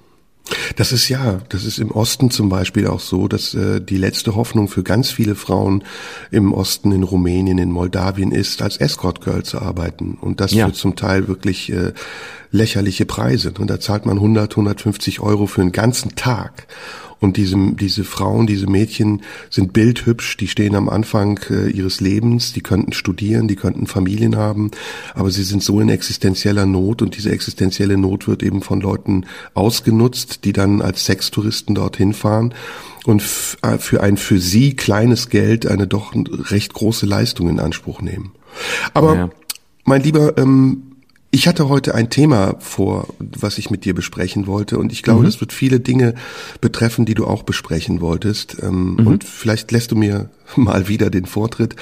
Das 0.77 0.93
ist 0.93 1.09
ja, 1.09 1.41
das 1.49 1.65
ist 1.65 1.79
im 1.79 1.91
Osten 1.91 2.31
zum 2.31 2.49
Beispiel 2.49 2.87
auch 2.87 3.01
so, 3.01 3.29
dass 3.29 3.55
äh, 3.55 3.81
die 3.81 3.97
letzte 3.97 4.37
Hoffnung 4.37 4.69
für 4.69 4.83
ganz 4.83 5.11
viele 5.11 5.35
Frauen 5.35 5.83
im 6.31 6.53
Osten, 6.53 6.93
in 6.93 7.03
Rumänien, 7.03 7.59
in 7.59 7.73
Moldawien 7.73 8.31
ist, 8.31 8.63
als 8.63 8.77
Escort 8.77 9.21
Girl 9.23 9.43
zu 9.43 9.61
arbeiten. 9.61 10.17
Und 10.21 10.41
das 10.41 10.53
ja. 10.53 10.67
für 10.67 10.73
zum 10.73 10.95
Teil 10.95 11.29
wirklich 11.29 11.73
äh, 11.73 11.93
lächerliche 12.57 13.07
Preise. 13.07 13.53
Und 13.59 13.69
da 13.69 13.79
zahlt 13.81 14.07
man 14.07 14.16
100, 14.16 14.53
150 14.53 15.21
Euro 15.21 15.47
für 15.47 15.61
einen 15.61 15.73
ganzen 15.73 16.16
Tag. 16.16 16.66
Und 17.19 17.38
diese, 17.38 17.57
diese 17.73 18.05
Frauen, 18.05 18.47
diese 18.47 18.66
Mädchen 18.66 19.23
sind 19.49 19.73
bildhübsch, 19.73 20.37
die 20.37 20.49
stehen 20.49 20.75
am 20.75 20.90
Anfang 20.90 21.40
äh, 21.49 21.71
ihres 21.71 22.01
Lebens, 22.01 22.53
die 22.53 22.61
könnten 22.61 22.92
studieren, 22.92 23.49
die 23.49 23.57
könnten 23.57 23.87
Familien 23.87 24.37
haben, 24.37 24.71
aber 25.14 25.31
sie 25.31 25.42
sind 25.42 25.62
so 25.62 25.81
in 25.81 25.88
existenzieller 25.88 26.66
Not 26.66 27.01
und 27.01 27.16
diese 27.16 27.31
existenzielle 27.31 27.97
Not 27.97 28.29
wird 28.29 28.42
eben 28.42 28.61
von 28.61 28.83
Leuten 28.83 29.25
ausgenutzt, 29.55 30.45
die 30.45 30.53
dann 30.53 30.83
als 30.83 31.07
Sextouristen 31.07 31.75
dorthin 31.75 32.12
fahren 32.12 32.53
und 33.07 33.23
äh, 33.62 33.79
für 33.79 34.03
ein 34.03 34.19
für 34.19 34.38
sie 34.38 34.77
kleines 34.77 35.31
Geld 35.31 35.66
eine 35.66 35.87
doch 35.87 36.12
recht 36.14 36.75
große 36.75 37.07
Leistung 37.07 37.49
in 37.49 37.61
Anspruch 37.61 38.03
nehmen. 38.03 38.33
Aber 38.92 39.14
ja. 39.14 39.31
mein 39.85 40.03
Lieber, 40.03 40.37
ähm, 40.37 40.86
ich 41.37 41.46
hatte 41.46 41.68
heute 41.68 41.94
ein 41.94 42.09
Thema 42.09 42.57
vor, 42.61 43.09
was 43.18 43.59
ich 43.59 43.70
mit 43.70 43.85
dir 43.85 43.94
besprechen 43.94 44.46
wollte 44.46 44.79
und 44.79 44.90
ich 44.90 45.03
glaube, 45.03 45.20
mhm. 45.20 45.27
das 45.27 45.38
wird 45.38 45.53
viele 45.53 45.81
Dinge 45.81 46.14
betreffen, 46.62 47.05
die 47.05 47.12
du 47.12 47.27
auch 47.27 47.42
besprechen 47.42 48.01
wolltest. 48.01 48.57
Ähm, 48.62 48.94
mhm. 48.94 49.07
Und 49.07 49.25
vielleicht 49.25 49.70
lässt 49.70 49.90
du 49.92 49.96
mir 49.96 50.31
mal 50.57 50.88
wieder 50.88 51.11
den 51.11 51.27
Vortritt 51.27 51.77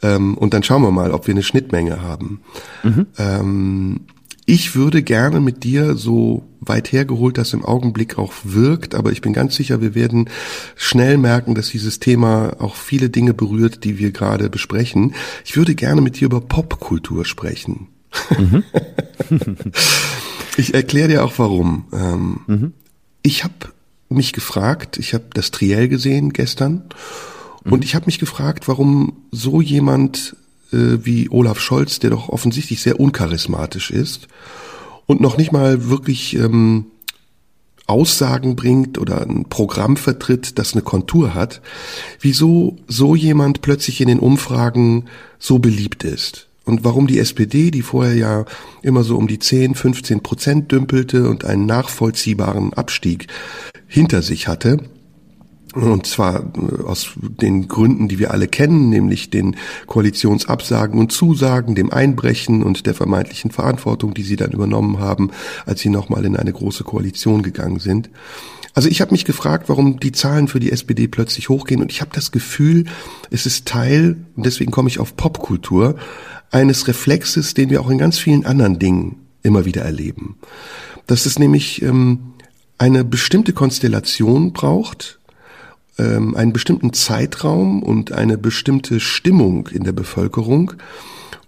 ähm, 0.00 0.38
und 0.38 0.54
dann 0.54 0.62
schauen 0.62 0.80
wir 0.80 0.90
mal, 0.90 1.12
ob 1.12 1.26
wir 1.26 1.34
eine 1.34 1.42
Schnittmenge 1.42 2.00
haben. 2.00 2.40
Mhm. 2.82 3.06
Ähm, 3.18 4.00
ich 4.46 4.74
würde 4.74 5.02
gerne 5.02 5.38
mit 5.38 5.64
dir 5.64 5.96
so 5.96 6.44
weit 6.60 6.90
hergeholt, 6.90 7.36
dass 7.36 7.52
im 7.52 7.62
Augenblick 7.62 8.16
auch 8.16 8.32
wirkt, 8.42 8.94
aber 8.94 9.12
ich 9.12 9.20
bin 9.20 9.34
ganz 9.34 9.54
sicher, 9.54 9.82
wir 9.82 9.94
werden 9.94 10.30
schnell 10.76 11.18
merken, 11.18 11.54
dass 11.54 11.68
dieses 11.68 12.00
Thema 12.00 12.56
auch 12.58 12.74
viele 12.74 13.10
Dinge 13.10 13.34
berührt, 13.34 13.84
die 13.84 13.98
wir 13.98 14.12
gerade 14.12 14.48
besprechen. 14.48 15.14
Ich 15.44 15.58
würde 15.58 15.74
gerne 15.74 16.00
mit 16.00 16.20
dir 16.20 16.24
über 16.24 16.40
Popkultur 16.40 17.26
sprechen. 17.26 17.88
Mhm. 18.38 18.64
ich 20.56 20.74
erkläre 20.74 21.08
dir 21.08 21.24
auch 21.24 21.32
warum. 21.36 21.86
Ähm, 21.92 22.40
mhm. 22.46 22.72
Ich 23.22 23.44
habe 23.44 23.54
mich 24.08 24.32
gefragt, 24.32 24.98
ich 24.98 25.14
habe 25.14 25.24
das 25.32 25.50
Triell 25.50 25.88
gesehen 25.88 26.32
gestern 26.32 26.84
mhm. 27.64 27.72
und 27.72 27.84
ich 27.84 27.94
habe 27.94 28.06
mich 28.06 28.18
gefragt, 28.18 28.68
warum 28.68 29.24
so 29.30 29.60
jemand 29.60 30.36
äh, 30.72 30.98
wie 31.04 31.28
Olaf 31.30 31.60
Scholz, 31.60 31.98
der 31.98 32.10
doch 32.10 32.28
offensichtlich 32.28 32.80
sehr 32.80 33.00
uncharismatisch 33.00 33.90
ist 33.90 34.28
und 35.06 35.20
noch 35.20 35.36
nicht 35.36 35.52
mal 35.52 35.88
wirklich 35.88 36.36
ähm, 36.36 36.86
Aussagen 37.86 38.56
bringt 38.56 38.96
oder 38.96 39.20
ein 39.20 39.44
Programm 39.50 39.96
vertritt, 39.96 40.58
das 40.58 40.72
eine 40.72 40.82
Kontur 40.82 41.34
hat, 41.34 41.60
wieso 42.20 42.78
so 42.88 43.14
jemand 43.14 43.60
plötzlich 43.60 44.00
in 44.00 44.08
den 44.08 44.20
Umfragen 44.20 45.04
so 45.38 45.58
beliebt 45.58 46.02
ist 46.04 46.48
und 46.64 46.84
warum 46.84 47.06
die 47.06 47.18
SPD, 47.18 47.70
die 47.70 47.82
vorher 47.82 48.14
ja 48.14 48.44
immer 48.82 49.02
so 49.02 49.16
um 49.16 49.26
die 49.26 49.38
10, 49.38 49.74
15 49.74 50.22
Prozent 50.22 50.72
dümpelte 50.72 51.28
und 51.28 51.44
einen 51.44 51.66
nachvollziehbaren 51.66 52.72
Abstieg 52.72 53.26
hinter 53.86 54.22
sich 54.22 54.48
hatte, 54.48 54.78
und 55.74 56.06
zwar 56.06 56.40
äh, 56.40 56.82
aus 56.84 57.12
den 57.18 57.68
Gründen, 57.68 58.08
die 58.08 58.18
wir 58.18 58.30
alle 58.30 58.48
kennen, 58.48 58.90
nämlich 58.90 59.30
den 59.30 59.56
Koalitionsabsagen 59.86 60.98
und 60.98 61.10
Zusagen, 61.10 61.74
dem 61.74 61.92
Einbrechen 61.92 62.62
und 62.62 62.86
der 62.86 62.94
vermeintlichen 62.94 63.50
Verantwortung, 63.50 64.14
die 64.14 64.22
sie 64.22 64.36
dann 64.36 64.52
übernommen 64.52 65.00
haben, 65.00 65.30
als 65.66 65.80
sie 65.80 65.90
nochmal 65.90 66.24
in 66.24 66.36
eine 66.36 66.52
große 66.52 66.84
Koalition 66.84 67.42
gegangen 67.42 67.80
sind. 67.80 68.08
Also 68.74 68.88
ich 68.88 69.00
habe 69.00 69.12
mich 69.12 69.24
gefragt, 69.24 69.68
warum 69.68 70.00
die 70.00 70.12
Zahlen 70.12 70.48
für 70.48 70.58
die 70.58 70.72
SPD 70.72 71.06
plötzlich 71.06 71.48
hochgehen 71.48 71.80
und 71.80 71.92
ich 71.92 72.00
habe 72.00 72.10
das 72.12 72.32
Gefühl, 72.32 72.84
es 73.30 73.46
ist 73.46 73.66
Teil, 73.66 74.16
und 74.36 74.44
deswegen 74.44 74.72
komme 74.72 74.88
ich 74.88 74.98
auf 74.98 75.16
Popkultur, 75.16 75.96
eines 76.50 76.88
Reflexes, 76.88 77.54
den 77.54 77.70
wir 77.70 77.80
auch 77.80 77.90
in 77.90 77.98
ganz 77.98 78.18
vielen 78.18 78.44
anderen 78.44 78.78
Dingen 78.78 79.26
immer 79.42 79.64
wieder 79.64 79.82
erleben. 79.82 80.36
Dass 81.06 81.26
es 81.26 81.38
nämlich 81.38 81.82
ähm, 81.82 82.34
eine 82.76 83.04
bestimmte 83.04 83.52
Konstellation 83.52 84.52
braucht, 84.52 85.20
ähm, 85.98 86.34
einen 86.34 86.52
bestimmten 86.52 86.92
Zeitraum 86.92 87.82
und 87.82 88.12
eine 88.12 88.38
bestimmte 88.38 88.98
Stimmung 88.98 89.68
in 89.68 89.84
der 89.84 89.92
Bevölkerung, 89.92 90.72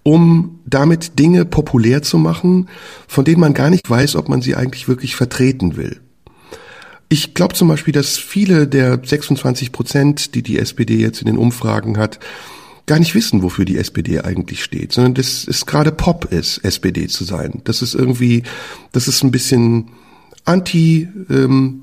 um 0.04 0.60
damit 0.64 1.18
Dinge 1.18 1.44
populär 1.44 2.02
zu 2.02 2.18
machen, 2.18 2.68
von 3.08 3.24
denen 3.24 3.40
man 3.40 3.54
gar 3.54 3.70
nicht 3.70 3.88
weiß, 3.88 4.14
ob 4.14 4.28
man 4.28 4.42
sie 4.42 4.54
eigentlich 4.54 4.86
wirklich 4.86 5.16
vertreten 5.16 5.76
will. 5.76 6.00
Ich 7.08 7.34
glaube 7.34 7.54
zum 7.54 7.68
Beispiel, 7.68 7.92
dass 7.92 8.18
viele 8.18 8.66
der 8.66 9.00
26 9.02 9.70
Prozent, 9.70 10.34
die 10.34 10.42
die 10.42 10.58
SPD 10.58 10.96
jetzt 10.96 11.20
in 11.20 11.26
den 11.26 11.38
Umfragen 11.38 11.98
hat, 11.98 12.18
gar 12.86 12.98
nicht 12.98 13.14
wissen, 13.14 13.42
wofür 13.42 13.64
die 13.64 13.78
SPD 13.78 14.20
eigentlich 14.20 14.62
steht, 14.62 14.92
sondern 14.92 15.14
dass 15.14 15.46
es 15.46 15.66
gerade 15.66 15.92
Pop 15.92 16.26
ist, 16.32 16.58
SPD 16.58 17.08
zu 17.08 17.24
sein. 17.24 17.60
Das 17.64 17.82
ist 17.82 17.94
irgendwie, 17.94 18.44
das 18.92 19.08
ist 19.08 19.22
ein 19.22 19.30
bisschen 19.30 19.88
anti 20.44 21.08
ähm, 21.28 21.82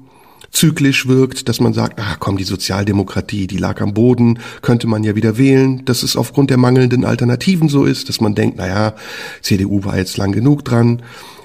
zyklisch 0.51 1.07
wirkt, 1.07 1.49
dass 1.49 1.59
man 1.59 1.73
sagt, 1.73 1.99
ah 1.99 2.15
komm, 2.19 2.37
die 2.37 2.43
Sozialdemokratie, 2.43 3.47
die 3.47 3.57
lag 3.57 3.81
am 3.81 3.93
Boden, 3.93 4.39
könnte 4.61 4.87
man 4.87 5.03
ja 5.03 5.15
wieder 5.15 5.37
wählen, 5.37 5.83
dass 5.85 6.03
es 6.03 6.15
aufgrund 6.15 6.51
der 6.51 6.57
mangelnden 6.57 7.05
Alternativen 7.05 7.69
so 7.69 7.85
ist, 7.85 8.07
dass 8.07 8.21
man 8.21 8.35
denkt, 8.35 8.57
naja, 8.57 8.93
CDU 9.41 9.83
war 9.83 9.97
jetzt 9.97 10.17
lang 10.17 10.31
genug 10.31 10.63
dran 10.63 11.01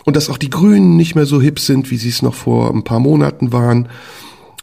und 0.09 0.17
dass 0.17 0.31
auch 0.31 0.39
die 0.39 0.49
Grünen 0.49 0.97
nicht 0.97 1.17
mehr 1.17 1.27
so 1.27 1.39
hip 1.39 1.61
sind, 1.61 1.91
wie 1.91 1.99
sie 1.99 2.09
es 2.09 2.23
noch 2.23 2.33
vor 2.33 2.73
ein 2.73 2.83
paar 2.83 2.99
Monaten 2.99 3.53
waren. 3.53 3.91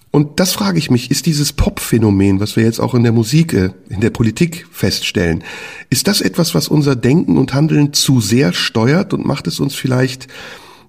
Und 0.09 0.39
das 0.39 0.53
frage 0.53 0.79
ich 0.79 0.89
mich, 0.89 1.11
ist 1.11 1.27
dieses 1.27 1.53
Pop-Phänomen, 1.53 2.39
was 2.39 2.55
wir 2.55 2.63
jetzt 2.63 2.79
auch 2.79 2.95
in 2.95 3.03
der 3.03 3.11
Musik, 3.11 3.53
äh, 3.53 3.69
in 3.87 4.01
der 4.01 4.09
Politik 4.09 4.65
feststellen, 4.71 5.43
ist 5.91 6.07
das 6.07 6.21
etwas, 6.21 6.55
was 6.55 6.67
unser 6.67 6.95
Denken 6.95 7.37
und 7.37 7.53
Handeln 7.53 7.93
zu 7.93 8.21
sehr 8.21 8.53
steuert 8.53 9.13
und 9.13 9.27
macht 9.27 9.45
es 9.45 9.59
uns 9.59 9.75
vielleicht 9.75 10.27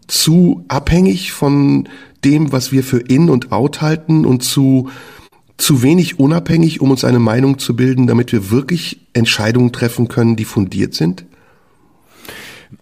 zu 0.07 0.65
abhängig 0.69 1.33
von 1.33 1.87
dem, 2.25 2.51
was 2.51 2.73
wir 2.73 2.83
für 2.83 3.01
in 3.01 3.29
und 3.29 3.53
out 3.53 3.83
halten 3.83 4.25
und 4.25 4.43
zu 4.43 4.89
zu 5.59 5.83
wenig 5.83 6.19
unabhängig, 6.19 6.81
um 6.81 6.91
uns 6.91 7.05
eine 7.05 7.19
Meinung 7.19 7.59
zu 7.59 7.77
bilden, 7.77 8.07
damit 8.07 8.33
wir 8.33 8.51
wirklich 8.51 9.01
Entscheidungen 9.13 9.73
treffen 9.73 10.09
können, 10.09 10.35
die 10.35 10.47
fundiert 10.47 10.95
sind? 10.95 11.27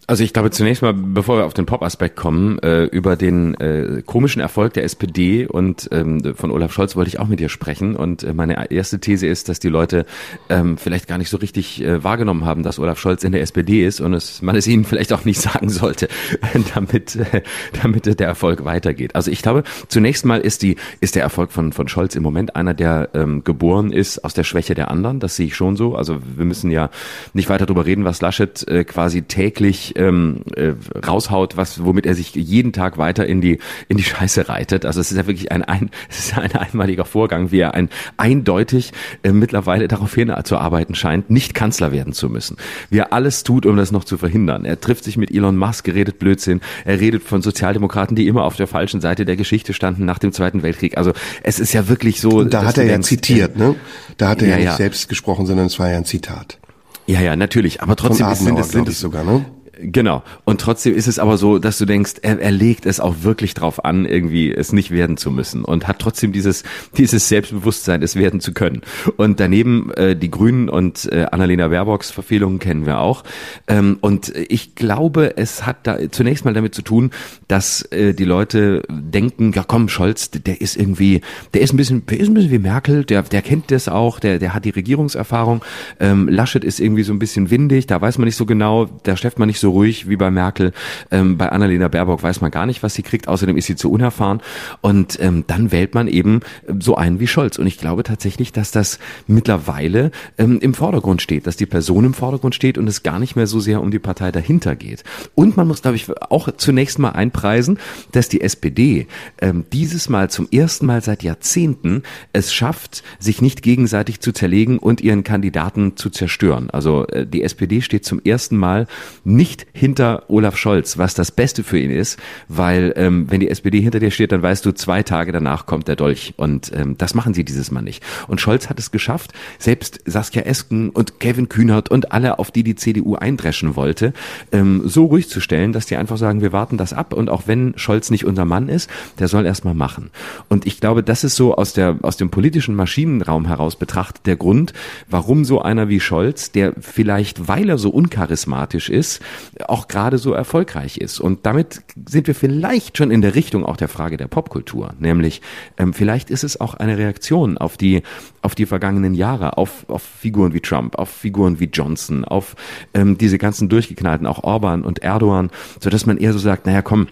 Also 0.07 0.23
ich 0.23 0.33
glaube 0.33 0.51
zunächst 0.51 0.83
mal, 0.83 0.93
bevor 0.93 1.39
wir 1.39 1.47
auf 1.47 1.55
den 1.55 1.67
Pop-Aspekt 1.67 2.17
kommen, 2.17 2.59
äh, 2.59 2.85
über 2.85 3.17
den 3.17 3.55
äh, 3.55 4.03
komischen 4.05 4.43
Erfolg 4.43 4.75
der 4.75 4.85
SPD 4.85 5.47
und 5.47 5.89
ähm, 5.93 6.35
von 6.35 6.51
Olaf 6.51 6.73
Scholz 6.73 6.95
wollte 6.95 7.09
ich 7.09 7.19
auch 7.19 7.27
mit 7.27 7.41
dir 7.41 7.49
sprechen. 7.49 7.97
Und 7.97 8.23
äh, 8.23 8.35
meine 8.35 8.71
erste 8.71 9.01
These 9.01 9.27
ist, 9.27 9.49
dass 9.49 9.61
die 9.61 9.69
Leute 9.69 10.05
ähm, 10.51 10.77
vielleicht 10.77 11.09
gar 11.09 11.17
nicht 11.19 11.31
so 11.31 11.39
richtig 11.39 11.83
äh, 11.83 12.05
wahrgenommen 12.05 12.45
haben, 12.45 12.63
dass 12.63 12.79
Olaf 12.79 12.99
Scholz 12.99 13.25
in 13.25 13.33
der 13.33 13.41
SPD 13.41 13.87
ist 13.87 14.01
und 14.01 14.13
es, 14.13 14.43
man 14.43 14.57
es 14.57 14.67
ihnen 14.67 14.85
vielleicht 14.85 15.13
auch 15.13 15.25
nicht 15.25 15.41
sagen 15.41 15.71
sollte, 15.71 16.09
damit, 16.75 17.17
äh, 17.17 17.43
damit 17.83 18.21
der 18.21 18.27
Erfolg 18.27 18.65
weitergeht. 18.65 19.15
Also 19.15 19.31
ich 19.31 19.43
glaube, 19.43 19.65
zunächst 19.89 20.27
mal 20.27 20.41
ist 20.41 20.63
die 20.63 20.77
ist 21.01 21.15
der 21.15 21.23
Erfolg 21.23 21.51
von 21.51 21.73
von 21.73 21.89
Scholz 21.89 22.15
im 22.15 22.23
Moment 22.23 22.57
einer, 22.57 22.75
der 22.75 23.09
ähm, 23.15 23.43
geboren 23.45 23.93
ist 23.93 24.25
aus 24.25 24.35
der 24.35 24.45
Schwäche 24.45 24.75
der 24.75 24.91
anderen. 24.91 25.21
Das 25.21 25.37
sehe 25.37 25.47
ich 25.47 25.57
schon 25.57 25.77
so. 25.77 25.95
Also 25.97 26.21
wir 26.37 26.45
müssen 26.45 26.71
ja 26.71 26.91
nicht 27.33 27.49
weiter 27.49 27.67
darüber 27.67 27.87
reden, 27.87 28.05
was 28.05 28.21
Laschet 28.21 28.67
äh, 28.69 28.85
quasi 28.85 29.23
täglich 29.23 29.84
ähm, 29.97 30.43
äh, 30.57 30.73
raushaut, 31.07 31.57
was 31.57 31.85
womit 31.85 32.07
er 32.07 32.15
sich 32.15 32.35
jeden 32.35 32.73
Tag 32.73 32.99
weiter 32.99 33.27
in 33.27 33.41
die 33.41 33.59
in 33.89 33.97
die 33.97 34.03
Scheiße 34.03 34.49
reitet. 34.49 34.85
Also 34.87 35.01
es 35.01 35.11
ist 35.11 35.17
ja 35.17 35.27
wirklich 35.27 35.53
ein, 35.53 35.63
ein 35.63 35.91
es 36.09 36.19
ist 36.19 36.39
ein 36.39 36.53
einmaliger 36.53 37.05
Vorgang, 37.05 37.51
wie 37.51 37.61
er 37.61 37.75
ein 37.75 37.89
eindeutig 38.17 38.93
äh, 39.23 39.33
mittlerweile 39.33 39.89
darauf 39.89 40.15
hin 40.15 40.33
zu 40.45 40.59
arbeiten 40.59 40.95
scheint, 40.95 41.31
nicht 41.31 41.55
Kanzler 41.55 41.93
werden 41.93 42.13
zu 42.13 42.29
müssen. 42.29 42.57
Wie 42.91 42.99
er 42.99 43.13
alles 43.13 43.43
tut, 43.43 43.67
um 43.67 43.77
das 43.77 43.93
noch 43.93 44.05
zu 44.05 44.19
verhindern. 44.19 44.65
Er 44.65 44.81
trifft 44.81 45.05
sich 45.05 45.17
mit 45.17 45.31
Elon 45.31 45.57
Musk, 45.57 45.89
redet 45.89 46.19
Blödsinn, 46.19 46.61
er 46.85 47.01
redet 47.01 47.23
von 47.23 47.43
Sozialdemokraten, 47.43 48.17
die 48.17 48.27
immer 48.27 48.45
auf 48.45 48.57
der 48.57 48.67
falschen 48.67 49.01
Seite 49.01 49.25
der 49.25 49.37
Geschichte 49.37 49.73
standen 49.73 50.05
nach 50.05 50.19
dem 50.19 50.33
Zweiten 50.33 50.63
Weltkrieg. 50.63 50.97
Also 50.97 51.13
es 51.43 51.59
ist 51.59 51.73
ja 51.73 51.89
wirklich 51.89 52.21
so. 52.21 52.45
Da 52.45 52.65
hat 52.65 52.79
er 52.79 52.85
ja 52.85 53.01
zitiert, 53.01 53.57
ne? 53.57 53.75
Da 54.17 54.29
hat 54.29 54.43
er 54.43 54.49
ja, 54.49 54.59
ja 54.59 54.65
nicht 54.65 54.77
selbst 54.77 55.09
gesprochen, 55.09 55.47
sondern 55.47 55.67
es 55.67 55.79
war 55.79 55.91
ja 55.91 55.97
ein 55.97 56.05
Zitat. 56.05 56.59
Ja, 57.07 57.21
ja, 57.21 57.37
natürlich. 57.37 57.83
Aber 57.83 57.97
trotzdem 57.97 58.35
sind 58.35 58.59
es, 58.59 58.71
sind 58.71 58.89
es 58.89 59.01
sogar, 59.01 59.25
ne? 59.25 59.45
Genau. 59.81 60.23
Und 60.45 60.61
trotzdem 60.61 60.95
ist 60.95 61.09
es 61.09 61.19
aber 61.19 61.37
so, 61.37 61.59
dass 61.59 61.79
du 61.79 61.85
denkst, 61.85 62.15
er, 62.23 62.41
er 62.41 62.51
legt 62.51 62.87
es 62.87 63.01
auch 63.01 63.17
wirklich 63.23 63.55
drauf 63.55 63.85
an, 63.85 64.05
irgendwie 64.05 64.53
es 64.53 64.73
nicht 64.73 64.91
werden 64.91 65.17
zu 65.17 65.31
müssen 65.31 65.65
und 65.65 65.89
hat 65.89 65.99
trotzdem 65.99 66.33
dieses, 66.33 66.65
dieses 66.97 67.29
Selbstbewusstsein, 67.29 68.03
es 68.03 68.17
werden 68.17 68.41
zu 68.41 68.53
können. 68.53 68.83
Und 69.17 69.41
daneben 69.41 69.91
äh, 69.93 70.17
die 70.17 70.31
Grünen 70.31 70.69
und 70.69 71.11
äh, 71.13 71.27
Annalena 71.31 71.69
Baerbocks 71.69 72.11
Verfehlungen 72.11 72.59
kennen 72.59 72.87
wir 72.87 73.01
auch. 73.01 73.25
Ähm, 73.67 73.99
und 74.01 74.33
ich 74.49 74.75
glaube, 74.75 75.37
es 75.37 75.67
hat 75.67 75.87
da 75.87 75.99
zunächst 76.11 76.45
mal 76.45 76.55
damit 76.55 76.75
zu 76.75 76.83
tun, 76.83 77.11
dass 77.49 77.83
äh, 77.91 78.15
die 78.15 78.25
Leute 78.25 78.83
denken, 78.91 79.53
ja 79.55 79.65
komm, 79.67 79.89
Scholz, 79.89 80.31
der 80.31 80.61
ist 80.61 80.77
irgendwie, 80.77 81.21
der 81.53 81.63
ist 81.63 81.73
ein 81.73 81.77
bisschen, 81.77 82.07
der 82.07 82.21
ist 82.21 82.29
ein 82.29 82.35
bisschen 82.35 82.51
wie 82.51 82.59
Merkel, 82.59 83.05
der, 83.05 83.23
der 83.23 83.43
kennt 83.43 83.71
das 83.71 83.89
auch, 83.89 84.21
der, 84.21 84.39
der 84.39 84.55
hat 84.55 84.65
die 84.65 84.71
Regierungserfahrung. 84.71 85.65
Ähm, 86.01 86.29
Laschet 86.29 86.65
ist 86.65 86.81
irgendwie 86.81 87.03
so 87.03 87.13
ein 87.13 87.19
bisschen 87.19 87.51
windig, 87.51 87.87
da 87.87 88.01
weiß 88.01 88.19
man 88.19 88.27
nicht 88.27 88.37
so 88.37 88.47
genau, 88.47 88.87
da 89.03 89.17
schläft 89.17 89.39
man 89.39 89.49
nicht 89.49 89.61
so 89.61 89.64
ruhig 89.71 90.09
wie 90.09 90.17
bei 90.17 90.31
Merkel. 90.31 90.73
Ähm, 91.11 91.37
bei 91.37 91.51
Annalena 91.51 91.89
Baerbock 91.89 92.23
weiß 92.23 92.41
man 92.41 92.51
gar 92.51 92.67
nicht, 92.67 92.83
was 92.83 92.95
sie 92.95 93.03
kriegt. 93.03 93.29
Außerdem 93.29 93.57
ist 93.57 93.67
sie 93.67 93.77
zu 93.77 93.91
unerfahren. 93.91 94.41
Und 94.81 95.19
ähm, 95.21 95.45
dann 95.47 95.73
wählt 95.73 95.95
man 95.95 96.09
eben 96.09 96.41
so 96.79 96.97
einen 96.97 97.21
wie 97.21 97.27
Scholz. 97.27 97.59
Und 97.59 97.67
ich 97.67 97.79
glaube 97.79 98.03
tatsächlich, 98.03 98.53
dass 98.53 98.71
das 98.71 98.99
mittlerweile 99.27 100.11
ähm, 100.39 100.59
im 100.61 100.75
Vordergrund 100.75 101.23
steht, 101.23 101.47
dass 101.47 101.57
die 101.57 101.67
Person 101.67 102.05
im 102.05 102.15
Vordergrund 102.15 102.55
steht 102.55 102.79
und 102.79 102.89
es 102.89 103.03
gar 103.03 103.19
nicht 103.19 103.37
mehr 103.37 103.47
so 103.47 103.61
sehr 103.61 103.81
um 103.81 103.91
die 103.91 103.99
Partei 103.99 104.33
dahinter 104.33 104.77
geht. 104.77 105.05
Und 105.35 105.57
man 105.57 105.69
muss, 105.69 105.83
glaube 105.83 105.97
ich, 105.97 106.11
auch 106.31 106.49
zunächst 106.57 106.99
mal 106.99 107.11
einpreisen, 107.11 107.79
dass 108.13 108.29
die 108.29 108.41
SPD 108.41 109.07
ähm, 109.41 109.65
dieses 109.73 110.09
Mal 110.09 110.31
zum 110.31 110.49
ersten 110.51 110.87
Mal 110.87 111.03
seit 111.03 111.23
Jahrzehnten 111.23 112.03
es 112.33 112.53
schafft, 112.53 113.03
sich 113.19 113.43
nicht 113.43 113.63
gegenseitig 113.63 114.21
zu 114.21 114.33
zerlegen 114.33 114.79
und 114.79 115.01
ihren 115.01 115.25
Kandidaten 115.25 115.97
zu 115.97 116.11
zerstören. 116.11 116.71
Also 116.71 117.07
äh, 117.09 117.27
die 117.27 117.43
SPD 117.43 117.81
steht 117.81 118.05
zum 118.05 118.21
ersten 118.25 118.57
Mal 118.57 118.87
nicht 119.25 119.54
hinter 119.73 120.25
Olaf 120.29 120.57
Scholz, 120.57 120.99
was 120.99 121.15
das 121.15 121.31
Beste 121.31 121.63
für 121.63 121.79
ihn 121.79 121.91
ist, 121.91 122.19
weil 122.49 122.93
ähm, 122.97 123.27
wenn 123.31 123.41
die 123.41 123.49
SPD 123.49 123.81
hinter 123.81 124.01
dir 124.01 124.11
steht, 124.11 124.33
dann 124.33 124.43
weißt 124.43 124.65
du, 124.65 124.73
zwei 124.73 125.03
Tage 125.03 125.33
danach 125.33 125.67
kommt 125.67 125.89
der 125.89 125.97
Dolch 125.97 126.35
und 126.37 126.73
ähm, 126.75 126.97
das 126.99 127.15
machen 127.15 127.35
sie 127.35 127.45
dieses 127.45 127.71
Mal 127.71 127.83
nicht. 127.83 128.03
Und 128.29 128.41
Scholz 128.41 128.69
hat 128.69 128.79
es 128.79 128.91
geschafft, 128.91 129.33
selbst 129.59 130.01
Saskia 130.07 130.43
Esken 130.43 130.91
und 130.91 131.21
Kevin 131.21 131.49
Kühnert 131.49 131.91
und 131.91 132.13
alle, 132.13 132.39
auf 132.39 132.51
die 132.51 132.63
die 132.63 132.75
CDU 132.75 133.17
eindreschen 133.17 133.77
wollte, 133.77 134.13
ähm, 134.53 134.83
so 134.85 135.07
ruhig 135.07 135.29
zu 135.29 135.41
stellen, 135.41 135.73
dass 135.73 135.87
die 135.87 135.97
einfach 135.97 136.17
sagen, 136.17 136.43
wir 136.43 136.53
warten 136.53 136.79
das 136.79 136.93
ab 136.93 137.13
und 137.15 137.29
auch 137.31 137.43
wenn 137.47 137.75
Scholz 137.77 138.11
nicht 138.11 138.25
unser 138.25 138.45
Mann 138.45 138.69
ist, 138.69 138.91
der 139.19 139.29
soll 139.29 139.47
erstmal 139.47 139.75
machen. 139.75 140.11
Und 140.49 140.67
ich 140.67 140.81
glaube, 140.81 141.03
das 141.03 141.25
ist 141.25 141.37
so 141.37 141.57
aus 141.57 141.73
der 141.73 141.99
aus 142.03 142.17
dem 142.17 142.31
politischen 142.31 142.75
Maschinenraum 142.75 143.47
heraus 143.47 143.77
betrachtet 143.77 144.27
der 144.27 144.37
Grund, 144.37 144.73
warum 145.09 145.45
so 145.45 145.63
einer 145.63 145.89
wie 145.89 146.01
Scholz, 146.01 146.53
der 146.53 146.75
vielleicht, 146.81 147.49
weil 147.49 147.69
er 147.69 147.79
so 147.79 147.91
uncharismatisch 147.91 148.89
ist, 148.91 149.21
auch 149.67 149.89
gerade 149.89 150.19
so 150.19 150.33
erfolgreich 150.33 150.99
ist. 150.99 151.21
Und 151.21 151.47
damit 151.47 151.83
sind 152.09 152.27
wir 152.27 152.35
vielleicht 152.35 152.99
schon 152.99 153.11
in 153.11 153.23
der 153.23 153.35
Richtung 153.35 153.65
auch 153.65 153.77
der 153.77 153.89
Frage 153.89 154.17
der 154.17 154.29
Popkultur, 154.29 154.95
nämlich 154.99 155.41
ähm, 155.79 155.93
vielleicht 155.93 156.31
ist 156.31 156.45
es 156.45 156.61
auch 156.61 156.75
eine 156.75 156.99
Reaktion 156.99 157.59
auf 157.59 157.77
die 157.77 158.03
auf 158.43 158.55
die 158.55 158.67
vergangenen 158.67 159.15
Jahre, 159.15 159.57
auf, 159.57 159.87
auf 159.89 160.03
Figuren 160.03 160.53
wie 160.53 160.61
Trump, 160.61 160.97
auf 160.97 161.09
Figuren 161.09 161.61
wie 161.61 161.71
Johnson, 161.73 162.25
auf 162.25 162.57
ähm, 162.93 163.17
diese 163.17 163.39
ganzen 163.39 163.71
durchgeknallten, 163.71 164.27
auch 164.27 164.45
Orban 164.45 164.85
und 164.85 165.03
Erdogan, 165.03 165.51
so 165.81 165.89
dass 165.89 166.05
man 166.05 166.19
eher 166.19 166.35
so 166.35 166.39
sagt, 166.39 166.67
naja, 166.67 166.83
komm, 166.83 167.09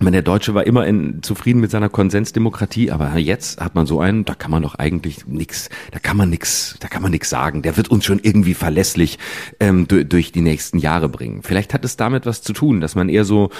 meine, 0.00 0.16
der 0.16 0.22
Deutsche 0.22 0.54
war 0.54 0.66
immer 0.66 0.86
in, 0.86 1.22
zufrieden 1.22 1.60
mit 1.60 1.70
seiner 1.70 1.88
Konsensdemokratie, 1.88 2.90
aber 2.90 3.16
jetzt 3.16 3.60
hat 3.60 3.74
man 3.74 3.86
so 3.86 4.00
einen, 4.00 4.24
da 4.24 4.34
kann 4.34 4.50
man 4.50 4.62
doch 4.62 4.74
eigentlich 4.74 5.26
nix, 5.26 5.68
da 5.92 5.98
kann 5.98 6.16
man 6.16 6.30
nix, 6.30 6.76
da 6.80 6.88
kann 6.88 7.02
man 7.02 7.10
nix 7.10 7.30
sagen. 7.30 7.62
Der 7.62 7.76
wird 7.76 7.88
uns 7.88 8.04
schon 8.04 8.18
irgendwie 8.22 8.54
verlässlich 8.54 9.18
ähm, 9.60 9.86
durch, 9.86 10.08
durch 10.08 10.32
die 10.32 10.40
nächsten 10.40 10.78
Jahre 10.78 11.08
bringen. 11.08 11.42
Vielleicht 11.42 11.74
hat 11.74 11.84
es 11.84 11.96
damit 11.96 12.26
was 12.26 12.42
zu 12.42 12.52
tun, 12.52 12.80
dass 12.80 12.94
man 12.94 13.08
eher 13.08 13.24
so 13.24 13.50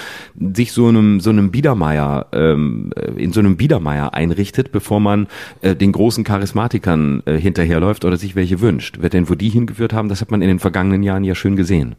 sich 0.53 0.71
so 0.71 0.87
einem 0.87 1.19
so 1.19 1.29
einem 1.29 1.51
Biedermeier 1.51 2.27
ähm, 2.33 2.91
in 3.15 3.31
so 3.31 3.39
einem 3.39 3.57
Biedermeier 3.57 4.13
einrichtet, 4.13 4.71
bevor 4.71 4.99
man 4.99 5.27
äh, 5.61 5.75
den 5.75 5.91
großen 5.91 6.23
Charismatikern 6.23 7.23
äh, 7.25 7.37
hinterherläuft 7.37 8.05
oder 8.05 8.17
sich 8.17 8.35
welche 8.35 8.61
wünscht. 8.61 8.97
Wer 8.99 9.09
denn 9.09 9.29
wo 9.29 9.35
die 9.35 9.49
hingeführt 9.49 9.93
haben, 9.93 10.09
das 10.09 10.21
hat 10.21 10.31
man 10.31 10.41
in 10.41 10.47
den 10.47 10.59
vergangenen 10.59 11.03
Jahren 11.03 11.23
ja 11.23 11.35
schön 11.35 11.55
gesehen. 11.55 11.95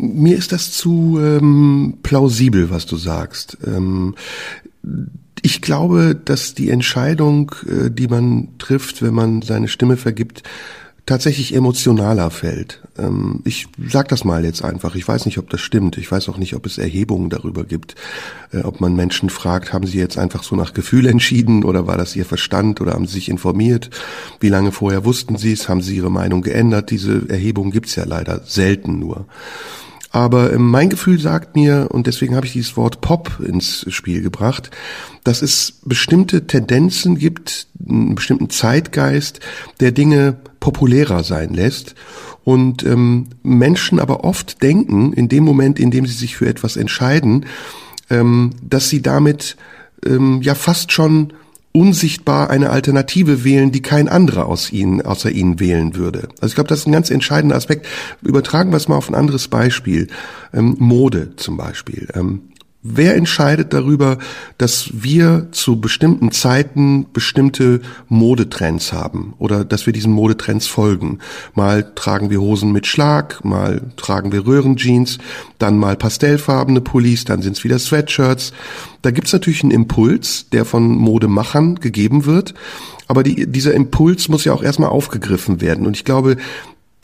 Mir 0.00 0.36
ist 0.36 0.52
das 0.52 0.70
zu 0.70 1.18
ähm, 1.20 1.98
plausibel, 2.04 2.70
was 2.70 2.86
du 2.86 2.96
sagst. 2.96 3.58
Ähm, 3.66 4.14
ich 5.42 5.60
glaube, 5.60 6.14
dass 6.14 6.54
die 6.54 6.70
Entscheidung, 6.70 7.52
äh, 7.66 7.90
die 7.90 8.06
man 8.06 8.48
trifft, 8.58 9.02
wenn 9.02 9.14
man 9.14 9.42
seine 9.42 9.66
Stimme 9.66 9.96
vergibt, 9.96 10.44
tatsächlich 11.04 11.54
emotionaler 11.54 12.30
fällt. 12.30 12.82
Ähm, 12.98 13.40
ich 13.44 13.66
sag 13.88 14.08
das 14.08 14.24
mal 14.24 14.44
jetzt 14.44 14.62
einfach. 14.62 14.94
Ich 14.94 15.08
weiß 15.08 15.26
nicht, 15.26 15.38
ob 15.38 15.48
das 15.48 15.60
stimmt. 15.62 15.96
Ich 15.96 16.12
weiß 16.12 16.28
auch 16.28 16.36
nicht, 16.36 16.54
ob 16.54 16.66
es 16.66 16.76
Erhebungen 16.76 17.30
darüber 17.30 17.64
gibt, 17.64 17.94
äh, 18.52 18.58
ob 18.60 18.80
man 18.80 18.94
Menschen 18.94 19.30
fragt, 19.30 19.72
haben 19.72 19.86
sie 19.86 19.98
jetzt 19.98 20.18
einfach 20.18 20.42
so 20.42 20.54
nach 20.54 20.74
Gefühl 20.74 21.06
entschieden 21.06 21.64
oder 21.64 21.86
war 21.86 21.96
das 21.96 22.14
ihr 22.14 22.26
Verstand 22.26 22.80
oder 22.80 22.92
haben 22.92 23.06
sie 23.06 23.14
sich 23.14 23.30
informiert? 23.30 23.90
Wie 24.38 24.50
lange 24.50 24.70
vorher 24.70 25.04
wussten 25.04 25.38
sie 25.38 25.52
es? 25.52 25.68
Haben 25.68 25.82
sie 25.82 25.96
ihre 25.96 26.10
Meinung 26.10 26.42
geändert? 26.42 26.90
Diese 26.90 27.28
Erhebungen 27.28 27.72
gibt's 27.72 27.96
ja 27.96 28.04
leider 28.04 28.42
selten 28.44 28.98
nur. 28.98 29.26
Aber 30.10 30.52
ähm, 30.52 30.70
mein 30.70 30.88
Gefühl 30.88 31.18
sagt 31.18 31.54
mir, 31.54 31.88
und 31.90 32.06
deswegen 32.06 32.34
habe 32.34 32.46
ich 32.46 32.52
dieses 32.52 32.76
Wort 32.76 33.00
Pop 33.00 33.40
ins 33.44 33.84
Spiel 33.92 34.22
gebracht, 34.22 34.70
dass 35.24 35.42
es 35.42 35.80
bestimmte 35.84 36.46
Tendenzen 36.46 37.18
gibt, 37.18 37.66
einen 37.86 38.14
bestimmten 38.14 38.50
Zeitgeist, 38.50 39.40
der 39.80 39.92
Dinge 39.92 40.36
populärer 40.60 41.24
sein 41.24 41.52
lässt. 41.52 41.94
Und 42.44 42.82
ähm, 42.84 43.26
Menschen 43.42 44.00
aber 44.00 44.24
oft 44.24 44.62
denken, 44.62 45.12
in 45.12 45.28
dem 45.28 45.44
Moment, 45.44 45.78
in 45.78 45.90
dem 45.90 46.06
sie 46.06 46.14
sich 46.14 46.36
für 46.36 46.48
etwas 46.48 46.76
entscheiden, 46.76 47.44
ähm, 48.08 48.52
dass 48.62 48.88
sie 48.88 49.02
damit 49.02 49.56
ähm, 50.06 50.40
ja 50.40 50.54
fast 50.54 50.92
schon 50.92 51.34
unsichtbar 51.78 52.50
eine 52.50 52.70
Alternative 52.70 53.44
wählen, 53.44 53.70
die 53.70 53.82
kein 53.82 54.08
anderer 54.08 54.46
aus 54.46 54.72
ihnen, 54.72 55.00
außer 55.00 55.30
ihnen 55.30 55.60
wählen 55.60 55.94
würde. 55.94 56.28
Also 56.40 56.48
ich 56.48 56.54
glaube, 56.56 56.68
das 56.68 56.80
ist 56.80 56.86
ein 56.88 56.92
ganz 56.92 57.08
entscheidender 57.08 57.54
Aspekt. 57.54 57.86
Übertragen 58.20 58.72
wir 58.72 58.78
es 58.78 58.88
mal 58.88 58.96
auf 58.96 59.08
ein 59.08 59.14
anderes 59.14 59.46
Beispiel. 59.46 60.08
Ähm, 60.52 60.74
Mode 60.80 61.36
zum 61.36 61.56
Beispiel. 61.56 62.08
Ähm, 62.14 62.47
Wer 62.90 63.16
entscheidet 63.16 63.74
darüber, 63.74 64.16
dass 64.56 64.88
wir 64.92 65.48
zu 65.52 65.78
bestimmten 65.78 66.30
Zeiten 66.32 67.06
bestimmte 67.12 67.82
Modetrends 68.08 68.94
haben 68.94 69.34
oder 69.38 69.64
dass 69.64 69.84
wir 69.84 69.92
diesen 69.92 70.12
Modetrends 70.12 70.66
folgen? 70.66 71.18
Mal 71.54 71.92
tragen 71.94 72.30
wir 72.30 72.40
Hosen 72.40 72.72
mit 72.72 72.86
Schlag, 72.86 73.44
mal 73.44 73.82
tragen 73.96 74.32
wir 74.32 74.46
Röhrenjeans, 74.46 75.18
dann 75.58 75.76
mal 75.76 75.96
pastellfarbene 75.96 76.80
Pullis, 76.80 77.24
dann 77.24 77.42
sind 77.42 77.58
es 77.58 77.64
wieder 77.64 77.78
Sweatshirts. 77.78 78.54
Da 79.02 79.10
gibt's 79.10 79.34
natürlich 79.34 79.62
einen 79.62 79.72
Impuls, 79.72 80.46
der 80.50 80.64
von 80.64 80.88
Modemachern 80.88 81.76
gegeben 81.76 82.24
wird. 82.24 82.54
Aber 83.06 83.22
die, 83.22 83.50
dieser 83.50 83.74
Impuls 83.74 84.28
muss 84.28 84.44
ja 84.44 84.54
auch 84.54 84.62
erstmal 84.62 84.90
aufgegriffen 84.90 85.60
werden. 85.60 85.86
Und 85.86 85.96
ich 85.96 86.04
glaube, 86.04 86.36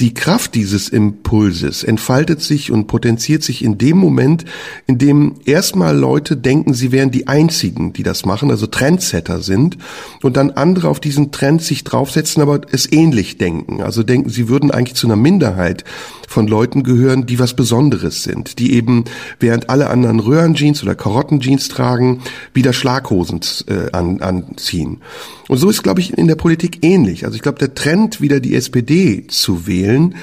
die 0.01 0.13
Kraft 0.13 0.57
dieses 0.57 0.89
Impulses 0.89 1.85
entfaltet 1.85 2.43
sich 2.43 2.73
und 2.73 2.89
potenziert 2.89 3.45
sich 3.45 3.63
in 3.63 3.79
dem 3.79 3.97
Moment, 3.97 4.45
in 4.87 4.99
dem 4.99 5.37
erstmal 5.45 5.97
Leute 5.97 6.37
denken, 6.37 6.75
sie 6.75 6.91
wären 6.91 7.13
die 7.13 7.29
Einzigen, 7.29 7.93
die 7.93 8.03
das 8.03 8.27
machen, 8.27 8.51
also 8.51 8.67
Trendsetter 8.67 9.41
sind, 9.41 9.79
und 10.21 10.37
dann 10.37 10.51
andere 10.51 10.89
auf 10.89 10.99
diesen 10.99 11.31
Trend 11.31 11.63
sich 11.63 11.85
draufsetzen, 11.85 12.43
aber 12.43 12.63
es 12.73 12.91
ähnlich 12.91 13.39
denken. 13.39 13.83
Also 13.83 14.03
denken, 14.03 14.31
sie 14.31 14.49
würden 14.49 14.73
eigentlich 14.73 14.97
zu 14.97 15.07
einer 15.07 15.17
Minderheit 15.17 15.85
von 16.29 16.47
Leuten 16.47 16.83
gehören, 16.83 17.27
die 17.27 17.39
was 17.39 17.55
Besonderes 17.55 18.23
sind, 18.23 18.59
die 18.59 18.75
eben, 18.75 19.05
während 19.41 19.71
alle 19.71 19.91
anderen 19.91 20.21
Röhrenjeans 20.21 20.83
oder 20.83 20.95
Karottenjeans 20.95 21.69
tragen, 21.69 22.21
wieder 22.53 22.73
Schlaghosen 22.73 23.41
äh, 23.69 23.91
an, 23.93 24.21
anziehen. 24.21 25.01
Und 25.49 25.59
so 25.59 25.69
ist, 25.69 25.83
glaube 25.83 26.01
ich, 26.01 26.17
in 26.17 26.27
der 26.27 26.37
Politik 26.37 26.79
ähnlich. 26.83 27.25
Also 27.25 27.37
ich 27.37 27.43
glaube, 27.43 27.59
der 27.59 27.75
Trend, 27.75 28.21
wieder 28.21 28.41
die 28.41 28.55
SPD 28.55 29.27
zu 29.27 29.67
wählen, 29.67 30.15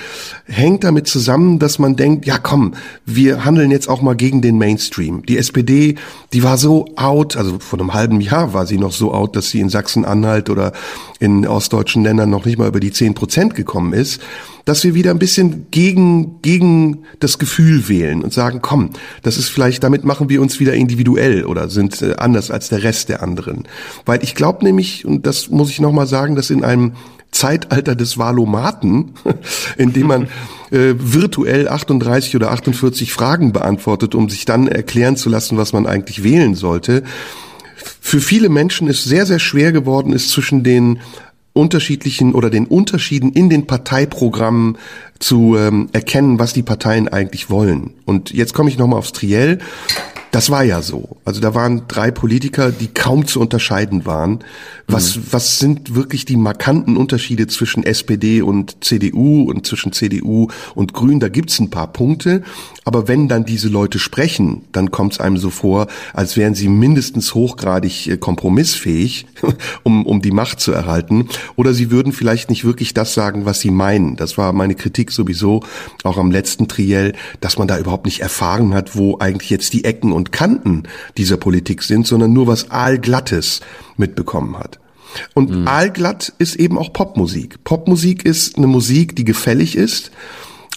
hängt 0.46 0.84
damit 0.84 1.08
zusammen, 1.08 1.60
dass 1.60 1.78
man 1.78 1.96
denkt, 1.96 2.26
ja 2.26 2.38
komm, 2.40 2.74
wir 3.06 3.46
handeln 3.46 3.72
jetzt 3.72 3.88
auch 3.88 4.02
mal 4.02 4.16
gegen 4.16 4.42
den 4.42 4.58
Mainstream. 4.58 5.24
Die 5.26 5.38
SPD, 5.38 5.96
die 6.34 6.44
war 6.44 6.58
so 6.58 6.88
out, 6.96 7.38
also 7.38 7.60
vor 7.60 7.80
einem 7.80 7.94
halben 7.94 8.20
Jahr 8.20 8.54
war 8.54 8.66
sie 8.66 8.80
noch 8.80 8.94
so 8.94 9.14
out, 9.14 9.36
dass 9.36 9.50
sie 9.50 9.60
in 9.60 9.70
Sachsen-Anhalt 9.70 10.50
oder 10.50 10.74
in 11.20 11.46
ostdeutschen 11.46 12.04
Ländern 12.04 12.30
noch 12.30 12.46
nicht 12.46 12.58
mal 12.58 12.68
über 12.68 12.80
die 12.80 12.92
zehn 12.92 13.14
Prozent 13.14 13.54
gekommen 13.54 13.94
ist 13.94 14.22
dass 14.65 14.84
wir 14.84 14.93
wieder 14.93 15.12
ein 15.12 15.19
bisschen 15.19 15.67
gegen, 15.71 16.41
gegen 16.41 17.04
das 17.19 17.39
Gefühl 17.39 17.88
wählen 17.88 18.21
und 18.21 18.34
sagen, 18.34 18.60
komm, 18.62 18.91
das 19.24 19.38
ist 19.38 19.50
vielleicht, 19.50 19.84
damit 19.84 20.04
machen 20.04 20.30
wir 20.30 20.41
uns 20.41 20.60
wieder 20.60 20.74
individuell 20.74 21.45
oder 21.45 21.69
sind 21.69 22.02
äh, 22.02 22.15
anders 22.17 22.52
als 22.52 22.69
der 22.69 22.84
Rest 22.84 23.10
der 23.10 23.24
anderen. 23.24 23.67
Weil 24.06 24.24
ich 24.24 24.36
glaube 24.36 24.63
nämlich, 24.63 25.06
und 25.06 25.26
das 25.26 25.50
muss 25.50 25.69
ich 25.69 25.80
nochmal 25.80 26.08
sagen, 26.08 26.36
dass 26.36 26.50
in 26.50 26.63
einem 26.63 26.93
Zeitalter 27.32 27.95
des 27.95 28.17
Valomaten, 28.17 29.13
in 29.78 29.93
dem 29.93 30.08
man 30.08 30.24
äh, 30.71 30.93
virtuell 30.97 31.69
38 31.69 32.36
oder 32.36 32.52
48 32.52 33.13
Fragen 33.13 33.54
beantwortet, 33.54 34.15
um 34.15 34.30
sich 34.30 34.45
dann 34.45 34.67
erklären 34.67 35.15
zu 35.15 35.30
lassen, 35.30 35.58
was 35.58 35.74
man 35.74 35.88
eigentlich 35.88 36.24
wählen 36.24 36.56
sollte, 36.56 37.04
für 38.00 38.19
viele 38.19 38.50
Menschen 38.50 38.88
ist 38.88 39.06
sehr, 39.06 39.26
sehr 39.26 39.39
schwer 39.39 39.71
geworden 39.71 40.13
ist 40.13 40.30
zwischen 40.30 40.63
den 40.63 41.00
unterschiedlichen 41.54 42.34
oder 42.34 42.50
den 42.50 42.66
Unterschieden 42.66 43.32
in 43.32 43.50
den 43.50 43.68
Parteiprogrammen 43.68 44.78
zu 45.20 45.56
ähm, 45.58 45.90
erkennen, 45.92 46.40
was 46.40 46.54
die 46.54 46.64
Parteien 46.64 47.08
eigentlich 47.08 47.50
wollen. 47.50 47.92
Und 48.06 48.32
jetzt 48.32 48.54
komme 48.54 48.70
ich 48.70 48.78
nochmal 48.78 49.00
aufs 49.00 49.12
Triell. 49.12 49.60
Das 50.32 50.50
war 50.50 50.63
ja 50.63 50.82
so. 50.82 51.17
Also 51.26 51.41
da 51.41 51.54
waren 51.54 51.84
drei 51.89 52.10
Politiker, 52.10 52.72
die 52.72 52.88
kaum 52.88 53.28
zu 53.28 53.41
unterscheiden 53.41 54.06
waren. 54.06 54.39
Was, 54.88 55.17
mhm. 55.17 55.24
was 55.32 55.60
sind 55.60 55.96
wirklich 55.96 56.24
die 56.24 56.38
markanten 56.38 56.96
Unterschiede 56.96 57.48
zwischen 57.48 57.84
SPD 57.84 58.41
und 58.41 58.84
CDU 58.84 59.50
und 59.50 59.67
zwischen 59.67 59.91
CDU 59.91 60.48
und 60.74 60.94
Grün? 60.94 61.20
Da 61.20 61.28
gibt's 61.28 61.60
ein 61.60 61.70
paar 61.70 61.91
Punkte. 61.91 62.44
Aber 62.84 63.08
wenn 63.08 63.28
dann 63.28 63.46
diese 63.46 63.67
Leute 63.67 64.00
sprechen, 64.00 64.63
dann 64.72 64.89
kommt 64.89 65.13
es 65.13 65.20
einem 65.20 65.38
so 65.38 65.50
vor, 65.50 65.88
als 66.13 66.36
wären 66.38 66.56
sie 66.56 66.67
mindestens 66.67 67.36
hochgradig 67.36 68.08
äh, 68.08 68.17
kompromissfähig, 68.17 69.28
um, 69.84 70.06
um 70.06 70.22
die 70.22 70.32
Macht 70.32 70.60
zu 70.60 70.72
erhalten. 70.72 71.28
Oder 71.56 71.74
sie 71.74 71.91
würden 71.91 72.13
vielleicht 72.13 72.50
nicht 72.50 72.63
wirklich 72.63 72.94
das 72.94 73.13
sagen, 73.13 73.46
was 73.46 73.60
sie 73.60 73.72
meinen. 73.72 74.15
Das 74.15 74.38
war 74.38 74.54
meine 74.54 74.76
Kritik 74.76 75.12
sowieso 75.12 75.62
auch 76.04 76.17
am 76.17 76.32
letzten 76.32 76.67
Triell, 76.67 77.13
dass 77.39 77.58
man 77.58 77.67
da 77.67 77.78
überhaupt 77.78 78.06
nicht 78.06 78.22
erfahren 78.22 78.74
hat, 78.74 78.96
wo 78.96 79.17
eigentlich 79.20 79.50
jetzt 79.50 79.74
die 79.74 79.84
Ecken 79.84 80.12
und 80.12 80.21
Kanten 80.26 80.84
dieser 81.18 81.38
Politik 81.38 81.82
sind, 81.84 82.06
sondern 82.06 82.34
nur 82.34 82.48
was 82.48 82.70
Aalglattes 82.70 83.62
mitbekommen 83.98 84.58
hat. 84.58 84.80
Und 85.34 85.50
mhm. 85.50 85.68
Aalglatt 85.68 86.34
ist 86.38 86.56
eben 86.56 86.78
auch 86.78 86.94
Popmusik. 86.94 87.64
Popmusik 87.64 88.26
ist 88.26 88.58
eine 88.58 88.68
Musik, 88.68 89.16
die 89.16 89.26
gefällig 89.26 89.76
ist 89.76 90.12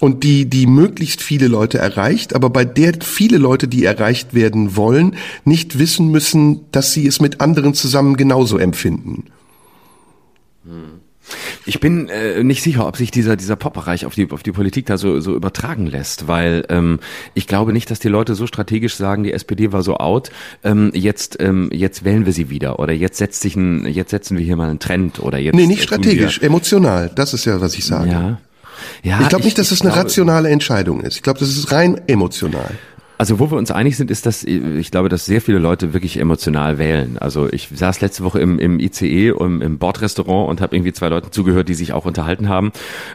und 0.01 0.25
die, 0.25 0.47
die 0.47 0.67
möglichst 0.67 1.23
viele 1.23 1.49
Leute 1.49 1.79
erreicht, 1.79 2.35
aber 2.35 2.51
bei 2.51 2.65
der 2.65 2.95
viele 3.03 3.39
Leute, 3.39 3.69
die 3.69 3.85
erreicht 3.85 4.35
werden 4.35 4.77
wollen, 4.77 5.17
nicht 5.45 5.79
wissen 5.79 6.11
müssen, 6.11 6.71
dass 6.73 6.93
sie 6.93 7.07
es 7.07 7.21
mit 7.21 7.41
anderen 7.41 7.75
zusammen 7.75 8.17
genauso 8.17 8.59
empfinden. 8.59 9.25
Ich 11.67 11.81
bin 11.81 12.09
äh, 12.09 12.43
nicht 12.45 12.63
sicher, 12.63 12.87
ob 12.87 12.97
sich 12.97 13.11
dieser 13.11 13.37
dieser 13.37 13.57
Pop-Bereich 13.57 14.07
auf 14.07 14.15
die 14.15 14.31
auf 14.31 14.43
die 14.43 14.53
Politik 14.53 14.87
da 14.87 14.99
so 14.99 15.21
so 15.21 15.35
übertragen 15.35 15.87
lässt, 15.87 16.29
weil 16.29 16.65
ähm, 16.69 17.01
ich 17.35 17.47
glaube 17.47 17.73
nicht, 17.73 17.91
dass 17.91 17.99
die 17.99 18.09
Leute 18.09 18.35
so 18.35 18.47
strategisch 18.47 18.97
sagen, 18.97 19.25
die 19.25 19.33
SPD 19.33 19.73
war 19.73 19.83
so 19.83 19.97
out, 19.97 20.31
ähm, 20.63 20.91
jetzt 20.95 21.37
ähm, 21.41 21.71
jetzt 21.73 22.05
wählen 22.05 22.27
wir 22.27 22.33
sie 22.33 22.51
wieder 22.51 22.79
oder 22.79 22.93
jetzt 22.93 23.19
setzt 23.19 23.41
sich 23.41 23.57
ein 23.57 23.87
jetzt 23.87 24.11
setzen 24.11 24.37
wir 24.37 24.45
hier 24.45 24.57
mal 24.57 24.69
einen 24.69 24.79
Trend 24.79 25.21
oder 25.21 25.39
jetzt 25.39 25.55
Nee, 25.55 25.67
nicht 25.67 25.83
strategisch, 25.83 26.41
emotional. 26.41 27.11
Das 27.15 27.35
ist 27.35 27.45
ja, 27.45 27.61
was 27.61 27.75
ich 27.75 27.85
sage. 27.85 28.11
Ja. 28.11 28.39
Ja, 29.03 29.21
ich 29.21 29.29
glaube 29.29 29.45
nicht, 29.45 29.59
dass 29.59 29.71
das 29.71 29.81
eine 29.81 29.91
glaube, 29.91 30.07
rationale 30.07 30.49
Entscheidung 30.51 31.01
ist. 31.01 31.17
Ich 31.17 31.23
glaube, 31.23 31.39
das 31.39 31.49
ist 31.49 31.73
rein 31.73 32.01
emotional. 32.07 32.71
Also 33.25 33.39
wo 33.39 33.51
wir 33.51 33.57
uns 33.57 33.71
einig 33.71 33.97
sind, 33.97 34.11
ist, 34.11 34.27
dass 34.27 34.45
ich 34.45 34.91
glaube, 34.91 35.09
dass 35.09 35.25
sehr 35.25 35.41
viele 35.41 35.59
Leute 35.59 35.95
wirklich 35.95 36.21
emotional 36.21 36.77
wählen. 36.77 37.17
Also 37.17 37.51
ich 37.51 37.71
saß 37.75 38.03
letzte 38.03 38.23
Woche 38.23 38.39
im, 38.39 38.59
im 38.59 38.79
ICE, 38.79 39.29
im, 39.29 39.63
im 39.63 39.79
Bordrestaurant 39.79 40.51
und 40.51 40.61
habe 40.61 40.77
irgendwie 40.77 40.93
zwei 40.93 41.09
Leuten 41.09 41.33
zugehört, 41.33 41.71
die 41.71 41.75
sich 41.75 41.95
auch 41.95 42.05
unterhalten 42.05 42.51
haben. 42.51 42.71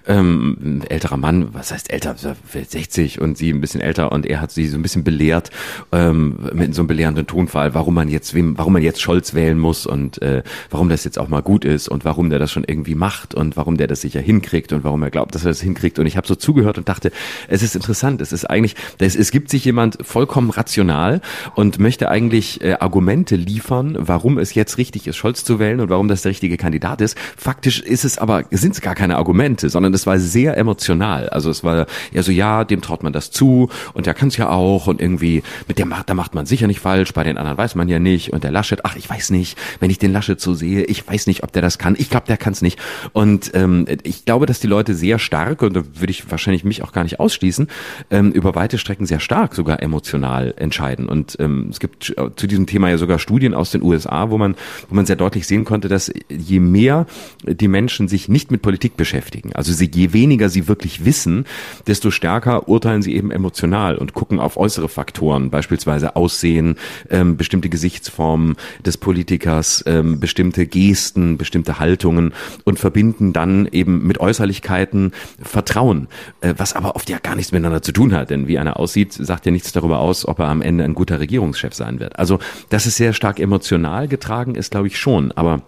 Ähm, 0.08 0.82
älterer 0.90 1.18
Mann, 1.18 1.50
was 1.54 1.72
heißt 1.72 1.94
älter, 1.94 2.16
60 2.16 3.22
und 3.22 3.38
sie 3.38 3.52
ein 3.52 3.62
bisschen 3.62 3.82
älter 3.82 4.12
und 4.12 4.26
er 4.26 4.42
hat 4.42 4.50
sie 4.50 4.66
so 4.66 4.80
ein 4.80 4.82
bisschen 4.82 5.04
belehrt 5.04 5.52
ähm, 5.92 6.40
mit 6.54 6.74
so 6.74 6.82
einem 6.82 6.88
belehrenden 6.88 7.28
Tonfall, 7.28 7.76
warum 7.76 7.94
man 7.94 8.10
jetzt 8.10 8.34
wem, 8.34 8.58
warum 8.58 8.74
man 8.74 8.82
jetzt 8.82 9.04
Scholz 9.04 9.36
wählen 9.36 9.60
muss 9.60 9.86
und 9.86 10.24
äh, 10.24 10.42
warum 10.72 10.90
das 10.90 11.04
jetzt 11.04 11.20
auch 11.20 11.28
mal 11.28 11.44
gut 11.44 11.66
ist 11.66 11.88
und 11.88 12.04
warum 12.04 12.32
der 12.32 12.40
das 12.40 12.52
schon 12.52 12.64
irgendwie 12.66 12.96
macht 12.96 13.36
und 13.36 13.58
warum 13.58 13.78
der 13.78 13.86
das 13.86 14.02
sicher 14.02 14.22
hinkriegt 14.22 14.74
und 14.74 14.84
warum 14.84 15.04
er 15.04 15.12
glaubt, 15.12 15.36
dass 15.36 15.46
er 15.46 15.50
das 15.50 15.62
hinkriegt. 15.62 16.00
Und 16.00 16.08
ich 16.08 16.18
habe 16.18 16.26
so 16.26 16.34
zugehört 16.34 16.80
und 16.80 16.90
dachte, 16.90 17.12
es 17.48 17.62
ist 17.62 17.76
interessant. 17.76 18.22
Es 18.22 18.32
ist 18.32 18.50
eigentlich, 18.50 18.76
es, 18.98 19.16
es 19.16 19.30
gibt 19.30 19.52
sich 19.52 19.64
jemand 19.66 19.99
vollkommen 20.02 20.50
rational 20.50 21.22
und 21.56 21.80
möchte 21.80 22.10
eigentlich 22.10 22.62
äh, 22.62 22.74
Argumente 22.80 23.36
liefern, 23.36 23.98
warum 24.00 24.38
es 24.38 24.54
jetzt 24.54 24.78
richtig 24.78 25.08
ist, 25.08 25.18
Scholz 25.18 25.44
zu 25.44 25.60
wählen 25.60 25.80
und 25.80 25.90
warum 25.90 26.08
das 26.08 26.22
der 26.22 26.32
richtige 26.32 26.58
Kandidat 26.58 27.02
ist. 27.02 27.18
Faktisch 27.38 27.82
ist 27.82 28.06
es 28.06 28.18
aber, 28.18 28.44
sind 28.52 28.74
es 28.74 28.82
gar 28.82 28.96
keine 28.96 29.18
Argumente, 29.18 29.70
sondern 29.70 29.94
es 29.94 30.08
war 30.08 30.20
sehr 30.20 30.58
emotional. 30.58 31.30
Also 31.30 31.50
es 31.50 31.64
war 31.64 31.86
eher 32.12 32.24
so, 32.24 32.32
ja, 32.32 32.64
dem 32.64 32.82
traut 32.82 33.04
man 33.04 33.14
das 33.14 33.32
zu 33.32 33.70
und 33.94 34.06
der 34.06 34.14
kann 34.14 34.30
es 34.30 34.38
ja 34.38 34.50
auch 34.50 34.88
und 34.88 35.02
irgendwie 35.02 35.44
mit 35.68 35.80
dem 35.80 35.90
macht, 35.90 36.10
da 36.10 36.14
macht 36.14 36.36
man 36.36 36.46
sicher 36.46 36.68
nicht 36.68 36.80
falsch, 36.80 37.14
bei 37.14 37.24
den 37.24 37.38
anderen 37.38 37.58
weiß 37.58 37.76
man 37.76 37.90
ja 37.90 38.00
nicht 38.00 38.32
und 38.32 38.44
der 38.44 38.52
Laschet, 38.52 38.86
ach, 38.86 38.96
ich 38.96 39.10
weiß 39.10 39.32
nicht, 39.32 39.58
wenn 39.80 39.90
ich 39.90 40.00
den 40.00 40.14
Laschet 40.14 40.40
so 40.40 40.54
sehe, 40.54 40.84
ich 40.84 41.08
weiß 41.08 41.28
nicht, 41.28 41.44
ob 41.44 41.52
der 41.52 41.62
das 41.62 41.78
kann. 41.78 41.96
Ich 41.98 42.10
glaube, 42.10 42.28
der 42.28 42.38
kann 42.38 42.54
es 42.54 42.62
nicht. 42.62 42.80
Und 43.14 43.52
ähm, 43.54 43.86
ich 44.04 44.26
glaube, 44.26 44.46
dass 44.46 44.60
die 44.60 44.68
Leute 44.68 44.96
sehr 44.96 45.20
stark, 45.20 45.62
und 45.62 45.74
da 45.74 45.84
würde 45.96 46.12
ich 46.12 46.30
wahrscheinlich 46.32 46.64
mich 46.64 46.84
auch 46.84 46.92
gar 46.92 47.04
nicht 47.04 47.20
ausschließen, 47.20 47.68
ähm, 48.12 48.32
über 48.32 48.56
weite 48.56 48.78
Strecken 48.78 49.06
sehr 49.06 49.20
stark 49.20 49.56
sogar 49.56 49.79
emotional 49.82 50.54
entscheiden. 50.58 51.08
Und 51.08 51.38
ähm, 51.40 51.68
es 51.70 51.80
gibt 51.80 52.16
zu 52.36 52.48
diesem 52.48 52.66
Thema 52.66 52.90
ja 52.90 52.98
sogar 52.98 53.20
Studien 53.20 53.54
aus 53.54 53.72
den 53.72 53.82
USA, 53.82 54.30
wo 54.30 54.38
man, 54.38 54.56
wo 54.90 54.96
man 54.96 55.06
sehr 55.06 55.16
deutlich 55.16 55.48
sehen 55.48 55.66
konnte, 55.66 55.88
dass 55.88 56.12
je 56.30 56.60
mehr 56.60 57.06
die 57.44 57.68
Menschen 57.68 58.08
sich 58.08 58.30
nicht 58.30 58.52
mit 58.52 58.62
Politik 58.62 58.98
beschäftigen, 58.98 59.54
also 59.54 59.74
sie, 59.74 59.90
je 59.94 60.14
weniger 60.14 60.50
sie 60.50 60.68
wirklich 60.68 61.06
wissen, 61.06 61.46
desto 61.88 62.12
stärker 62.12 62.68
urteilen 62.68 63.02
sie 63.02 63.16
eben 63.16 63.32
emotional 63.32 63.98
und 63.98 64.14
gucken 64.14 64.40
auf 64.40 64.58
äußere 64.58 64.90
Faktoren, 64.90 65.50
beispielsweise 65.50 66.16
Aussehen, 66.16 66.76
ähm, 67.10 67.38
bestimmte 67.38 67.70
Gesichtsformen 67.70 68.56
des 68.86 68.98
Politikers, 68.98 69.84
ähm, 69.88 70.20
bestimmte 70.20 70.66
Gesten, 70.66 71.38
bestimmte 71.38 71.80
Haltungen 71.80 72.34
und 72.66 72.80
verbinden 72.80 73.34
dann 73.34 73.68
eben 73.72 74.06
mit 74.06 74.20
Äußerlichkeiten 74.20 75.12
Vertrauen, 75.42 76.08
äh, 76.42 76.54
was 76.58 76.74
aber 76.74 76.96
oft 76.96 77.10
ja 77.10 77.20
gar 77.20 77.36
nichts 77.36 77.52
miteinander 77.52 77.82
zu 77.82 77.92
tun 77.92 78.14
hat, 78.14 78.30
denn 78.30 78.48
wie 78.48 78.60
einer 78.60 78.80
aussieht, 78.80 79.14
sagt 79.14 79.46
ja 79.46 79.52
nichts 79.52 79.69
darüber 79.72 80.00
aus, 80.00 80.28
ob 80.28 80.40
er 80.40 80.48
am 80.48 80.62
Ende 80.62 80.84
ein 80.84 80.96
guter 80.96 81.20
Regierungschef 81.20 81.74
sein 81.74 82.00
wird. 82.00 82.18
Also, 82.20 82.40
dass 82.70 82.86
es 82.86 82.98
sehr 82.98 83.14
stark 83.14 83.40
emotional 83.40 84.08
getragen 84.08 84.56
ist, 84.56 84.72
glaube 84.72 84.88
ich 84.88 85.00
schon. 85.00 85.32
Aber 85.34 85.62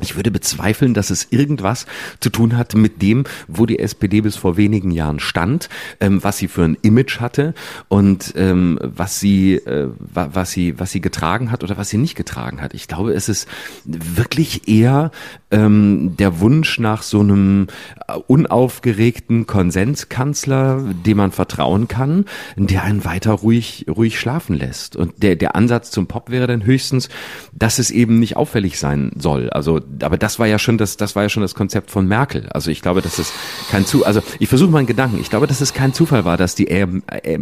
Ich 0.00 0.16
würde 0.16 0.32
bezweifeln, 0.32 0.92
dass 0.92 1.10
es 1.10 1.28
irgendwas 1.30 1.86
zu 2.18 2.28
tun 2.28 2.56
hat 2.56 2.74
mit 2.74 3.00
dem, 3.00 3.22
wo 3.46 3.64
die 3.64 3.78
SPD 3.78 4.22
bis 4.22 4.34
vor 4.34 4.56
wenigen 4.56 4.90
Jahren 4.90 5.20
stand, 5.20 5.68
ähm, 6.00 6.24
was 6.24 6.36
sie 6.36 6.48
für 6.48 6.64
ein 6.64 6.76
Image 6.82 7.20
hatte 7.20 7.54
und 7.86 8.32
ähm, 8.34 8.76
was 8.82 9.20
sie, 9.20 9.54
äh, 9.54 9.88
was 9.96 10.50
sie, 10.50 10.80
was 10.80 10.90
sie 10.90 11.00
getragen 11.00 11.52
hat 11.52 11.62
oder 11.62 11.76
was 11.76 11.90
sie 11.90 11.98
nicht 11.98 12.16
getragen 12.16 12.60
hat. 12.60 12.74
Ich 12.74 12.88
glaube, 12.88 13.12
es 13.12 13.28
ist 13.28 13.48
wirklich 13.84 14.66
eher 14.66 15.12
ähm, 15.54 16.16
der 16.18 16.40
Wunsch 16.40 16.80
nach 16.80 17.02
so 17.02 17.20
einem 17.20 17.68
äh, 18.08 18.14
unaufgeregten 18.26 19.46
Konsenskanzler, 19.46 20.82
dem 21.06 21.18
man 21.18 21.30
vertrauen 21.30 21.86
kann, 21.86 22.24
der 22.56 22.82
einen 22.82 23.04
weiter 23.04 23.32
ruhig, 23.32 23.86
ruhig 23.88 24.18
schlafen 24.18 24.56
lässt. 24.56 24.96
Und 24.96 25.22
der, 25.22 25.36
der 25.36 25.54
Ansatz 25.54 25.92
zum 25.92 26.08
Pop 26.08 26.30
wäre 26.30 26.48
dann 26.48 26.64
höchstens, 26.64 27.08
dass 27.52 27.78
es 27.78 27.90
eben 27.90 28.18
nicht 28.18 28.36
auffällig 28.36 28.78
sein 28.78 29.12
soll. 29.16 29.48
Also 29.50 29.80
aber 30.02 30.18
das 30.18 30.38
war 30.38 30.46
ja 30.46 30.58
schon 30.58 30.76
das, 30.76 30.96
das 30.96 31.14
war 31.14 31.22
ja 31.22 31.28
schon 31.28 31.42
das 31.42 31.54
Konzept 31.54 31.90
von 31.90 32.08
Merkel. 32.08 32.48
Also 32.50 32.70
ich 32.70 32.82
glaube, 32.82 33.00
dass 33.00 33.18
es 33.18 33.32
kein 33.70 33.86
zu, 33.86 34.04
also 34.04 34.22
ich 34.40 34.48
versuche 34.48 34.70
mal 34.70 34.78
einen 34.78 34.86
Gedanken. 34.88 35.20
Ich 35.20 35.30
glaube, 35.30 35.46
dass 35.46 35.60
es 35.60 35.72
kein 35.72 35.92
Zufall 35.92 36.24
war, 36.24 36.36
dass 36.36 36.54
die 36.56 36.68
äh, 36.68 36.86
äh, 37.22 37.38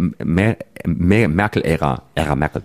Merkel-Ära, 0.86 2.02
Ära 2.14 2.36
Merkel, 2.36 2.62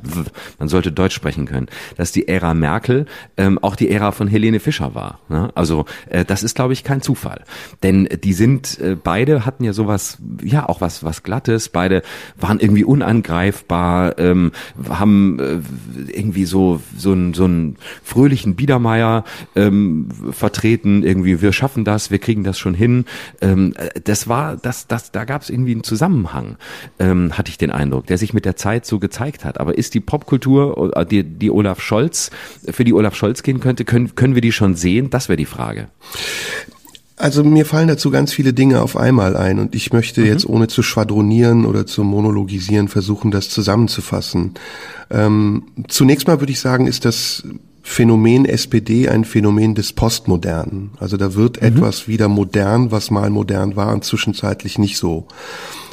man 0.59 0.67
sollte 0.67 0.91
Deutsch 0.91 1.15
sprechen 1.15 1.45
können, 1.45 1.67
dass 1.95 2.11
die 2.11 2.27
Ära 2.27 2.53
Merkel 2.53 3.05
ähm, 3.37 3.59
auch 3.59 3.75
die 3.75 3.89
Ära 3.89 4.11
von 4.11 4.27
Helene 4.27 4.59
Fischer 4.59 4.93
war. 4.93 5.19
Ne? 5.29 5.36
Also 5.53 5.85
äh, 6.09 6.25
das 6.25 6.43
ist, 6.43 6.55
glaube 6.55 6.73
ich, 6.73 6.83
kein 6.83 7.01
Zufall, 7.01 7.43
denn 7.83 8.09
die 8.23 8.33
sind 8.33 8.79
äh, 8.79 8.95
beide 9.01 9.45
hatten 9.45 9.63
ja 9.63 9.73
sowas, 9.73 10.17
ja 10.41 10.67
auch 10.67 10.81
was 10.81 11.03
was 11.03 11.23
Glattes. 11.23 11.69
Beide 11.69 12.01
waren 12.39 12.59
irgendwie 12.59 12.83
unangreifbar, 12.83 14.17
ähm, 14.17 14.51
haben 14.89 15.39
äh, 15.39 15.59
irgendwie 16.11 16.45
so 16.45 16.81
so 16.97 17.11
einen 17.11 17.33
so 17.35 17.45
einen 17.45 17.77
fröhlichen 18.03 18.55
Biedermeier. 18.55 19.23
Äh, 19.53 19.67
ähm, 19.67 20.07
vertreten, 20.31 21.03
irgendwie, 21.03 21.41
wir 21.41 21.53
schaffen 21.53 21.83
das, 21.83 22.11
wir 22.11 22.19
kriegen 22.19 22.43
das 22.43 22.57
schon 22.57 22.73
hin. 22.73 23.05
Ähm, 23.41 23.73
das 24.03 24.27
war, 24.27 24.55
das, 24.57 24.87
das, 24.87 25.11
da 25.11 25.25
gab 25.25 25.41
es 25.41 25.49
irgendwie 25.49 25.73
einen 25.73 25.83
Zusammenhang, 25.83 26.57
ähm, 26.99 27.37
hatte 27.37 27.49
ich 27.49 27.57
den 27.57 27.71
Eindruck, 27.71 28.07
der 28.07 28.17
sich 28.17 28.33
mit 28.33 28.45
der 28.45 28.55
Zeit 28.55 28.85
so 28.85 28.99
gezeigt 28.99 29.45
hat. 29.45 29.59
Aber 29.59 29.77
ist 29.77 29.93
die 29.93 29.99
Popkultur, 29.99 30.95
äh, 30.95 31.05
die, 31.05 31.23
die 31.23 31.51
Olaf 31.51 31.81
Scholz, 31.81 32.31
für 32.69 32.83
die 32.83 32.93
Olaf 32.93 33.15
Scholz 33.15 33.43
gehen 33.43 33.59
könnte, 33.59 33.85
können, 33.85 34.15
können 34.15 34.35
wir 34.35 34.41
die 34.41 34.51
schon 34.51 34.75
sehen? 34.75 35.09
Das 35.09 35.26
wäre 35.29 35.37
die 35.37 35.45
Frage. 35.45 35.89
Also 37.19 37.43
mir 37.43 37.65
fallen 37.65 37.87
dazu 37.87 38.11
ganz 38.11 38.31
viele 38.31 38.53
Dinge 38.53 38.81
auf 38.81 38.95
einmal 38.95 39.35
ein 39.35 39.57
und 39.57 39.73
ich 39.73 39.91
möchte 39.91 40.21
mhm. 40.21 40.27
jetzt 40.27 40.45
ohne 40.45 40.67
zu 40.67 40.83
schwadronieren 40.83 41.65
oder 41.65 41.87
zu 41.87 42.03
monologisieren 42.03 42.89
versuchen, 42.89 43.31
das 43.31 43.49
zusammenzufassen. 43.49 44.53
Ähm, 45.09 45.63
zunächst 45.87 46.27
mal 46.27 46.39
würde 46.39 46.51
ich 46.51 46.59
sagen, 46.59 46.85
ist 46.85 47.05
das 47.05 47.43
Phänomen 47.81 48.45
SPD 48.45 49.09
ein 49.09 49.23
Phänomen 49.23 49.73
des 49.73 49.93
Postmodernen. 49.93 50.91
Also 50.99 51.17
da 51.17 51.33
wird 51.33 51.59
mhm. 51.59 51.67
etwas 51.67 52.07
wieder 52.07 52.27
modern, 52.27 52.91
was 52.91 53.09
mal 53.09 53.31
modern 53.31 53.75
war 53.75 53.93
und 53.93 54.03
zwischenzeitlich 54.03 54.77
nicht 54.77 54.97
so 54.97 55.27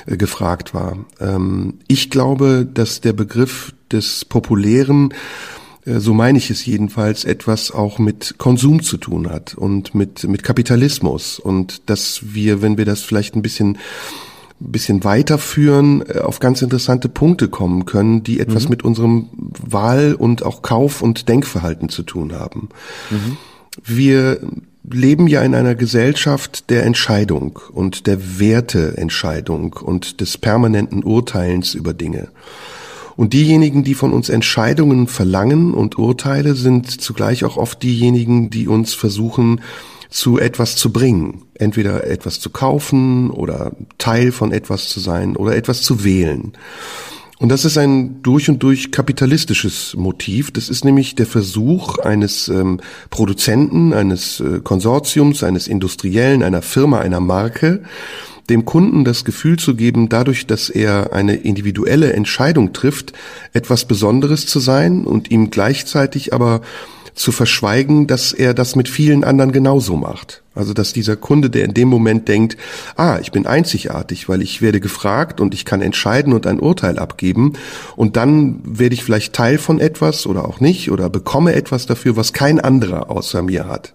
äh, 0.05 0.18
gefragt 0.18 0.74
war. 0.74 0.99
Ähm, 1.20 1.78
ich 1.87 2.11
glaube, 2.11 2.66
dass 2.70 3.01
der 3.01 3.14
Begriff 3.14 3.72
des 3.91 4.26
Populären 4.26 5.14
so 5.87 6.14
meine 6.14 6.39
ich 6.39 6.51
es 6.51 6.64
jedenfalls, 6.64 7.24
etwas 7.24 7.70
auch 7.70 7.99
mit 7.99 8.37
Konsum 8.39 8.82
zu 8.82 8.97
tun 8.97 9.28
hat 9.30 9.55
und 9.55 9.95
mit, 9.95 10.24
mit 10.24 10.43
Kapitalismus 10.43 11.39
und 11.39 11.89
dass 11.91 12.20
wir, 12.22 12.62
wenn 12.62 12.78
wir 12.78 12.85
das 12.85 13.03
vielleicht 13.03 13.37
ein 13.37 13.43
bisschen 13.43 13.78
bisschen 14.61 15.05
weiterführen, 15.05 16.05
äh, 16.09 16.20
auf 16.20 16.41
ganz 16.41 16.62
interessante 16.62 17.09
Punkte 17.09 17.49
kommen 17.49 17.87
können, 17.87 18.22
die 18.22 18.41
etwas 18.41 18.64
mhm. 18.64 18.70
mit 18.70 18.85
unserem 18.85 19.28
Wahl- 19.35 20.14
und 20.14 20.43
auch 20.43 20.62
Kauf- 20.62 21.03
und 21.03 21.28
Denkverhalten 21.28 21.89
zu 21.89 22.03
tun 22.03 22.32
haben. 22.32 22.68
Mhm. 23.11 23.37
Wir 23.85 24.41
leben 24.89 25.26
ja 25.26 25.43
in 25.43 25.55
einer 25.55 25.74
Gesellschaft 25.74 26.70
der 26.70 26.85
Entscheidung 26.85 27.59
und 27.72 28.07
der 28.07 28.39
Werteentscheidung 28.39 29.72
und 29.72 30.20
des 30.20 30.39
permanenten 30.39 31.03
Urteilens 31.03 31.74
über 31.74 31.95
Dinge. 31.95 32.28
Und 33.17 33.33
diejenigen, 33.33 33.85
die 33.85 33.95
von 33.95 34.12
uns 34.12 34.29
Entscheidungen 34.29 35.07
verlangen 35.07 35.73
und 35.75 35.99
Urteile, 35.99 36.55
sind 36.55 37.01
zugleich 37.01 37.45
auch 37.45 37.57
oft 37.57 37.83
diejenigen, 37.83 38.51
die 38.51 38.69
uns 38.69 38.95
versuchen, 38.95 39.61
zu 40.11 40.39
etwas 40.39 40.77
zu 40.77 40.93
bringen. 40.93 41.43
Entweder 41.55 42.07
etwas 42.07 42.41
zu 42.41 42.51
kaufen 42.51 43.31
oder 43.31 43.73
Teil 43.99 44.33
von 44.33 44.53
etwas 44.53 44.89
zu 44.89 45.01
sein 45.01 45.37
oder 45.37 45.57
etwas 45.57 45.83
zu 45.83 46.05
wählen. 46.05 46.53
Und 47.41 47.49
das 47.49 47.64
ist 47.64 47.76
ein 47.76 48.22
durch 48.22 48.49
und 48.49 48.62
durch 48.62 48.93
kapitalistisches 48.93 49.95
Motiv. 49.97 50.53
Das 50.53 50.68
ist 50.68 50.85
nämlich 50.85 51.16
der 51.16 51.26
Versuch 51.26 51.99
eines 51.99 52.49
ähm, 52.49 52.80
Produzenten, 53.11 53.93
eines 53.93 54.39
äh, 54.41 54.61
Konsortiums, 54.61 55.43
eines 55.43 55.66
Industriellen, 55.66 56.45
einer 56.45 56.62
Firma, 56.62 57.01
einer 57.01 57.20
Marke, 57.20 57.82
dem 58.49 58.64
Kunden 58.64 59.05
das 59.05 59.24
Gefühl 59.24 59.59
zu 59.59 59.74
geben, 59.74 60.09
dadurch, 60.09 60.47
dass 60.47 60.68
er 60.68 61.12
eine 61.12 61.35
individuelle 61.35 62.12
Entscheidung 62.12 62.72
trifft, 62.72 63.12
etwas 63.53 63.87
Besonderes 63.87 64.47
zu 64.47 64.61
sein 64.61 65.05
und 65.05 65.30
ihm 65.30 65.51
gleichzeitig 65.51 66.32
aber 66.32 66.61
zu 67.15 67.33
verschweigen, 67.33 68.07
dass 68.07 68.33
er 68.33 68.55
das 68.55 68.77
mit 68.77 68.89
vielen 68.89 69.25
anderen 69.25 69.53
genauso 69.53 69.97
macht. 69.97 70.43
Also 70.55 70.73
dass 70.73 70.93
dieser 70.93 71.17
Kunde, 71.17 71.51
der 71.51 71.65
in 71.65 71.75
dem 71.75 71.89
Moment 71.89 72.29
denkt, 72.29 72.57
ah, 72.97 73.19
ich 73.21 73.33
bin 73.33 73.47
einzigartig, 73.47 74.29
weil 74.29 74.43
ich 74.43 74.62
werde 74.62 74.81
gefragt 74.81 75.41
und 75.41 75.55
ich 75.55 75.65
kann 75.65 75.83
entscheiden 75.83 76.33
und 76.33 76.47
ein 76.47 76.61
Urteil 76.61 76.99
abgeben 76.99 77.55
und 77.97 78.17
dann 78.17 78.61
werde 78.65 78.95
ich 78.95 79.05
vielleicht 79.05 79.33
Teil 79.33 79.59
von 79.59 79.81
etwas 79.81 80.27
oder 80.27 80.47
auch 80.49 80.61
nicht 80.61 80.91
oder 80.91 81.09
bekomme 81.09 81.55
etwas 81.55 81.87
dafür, 81.87 82.17
was 82.17 82.33
kein 82.33 82.61
anderer 82.61 83.11
außer 83.11 83.43
mir 83.43 83.67
hat. 83.67 83.93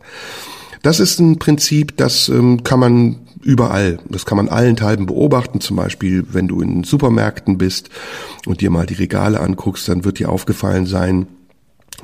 Das 0.82 1.00
ist 1.00 1.20
ein 1.20 1.40
Prinzip, 1.40 1.98
das 1.98 2.30
ähm, 2.30 2.64
kann 2.64 2.80
man 2.80 3.18
überall. 3.42 4.00
Das 4.10 4.26
kann 4.26 4.38
man 4.38 4.50
allenthalben 4.50 5.06
beobachten. 5.06 5.62
Zum 5.62 5.76
Beispiel, 5.78 6.26
wenn 6.32 6.48
du 6.48 6.62
in 6.62 6.84
Supermärkten 6.84 7.58
bist 7.58 7.90
und 8.46 8.62
dir 8.62 8.70
mal 8.70 8.86
die 8.86 8.96
Regale 8.96 9.40
anguckst, 9.40 9.88
dann 9.90 10.04
wird 10.06 10.20
dir 10.20 10.30
aufgefallen 10.30 10.86
sein, 10.86 11.28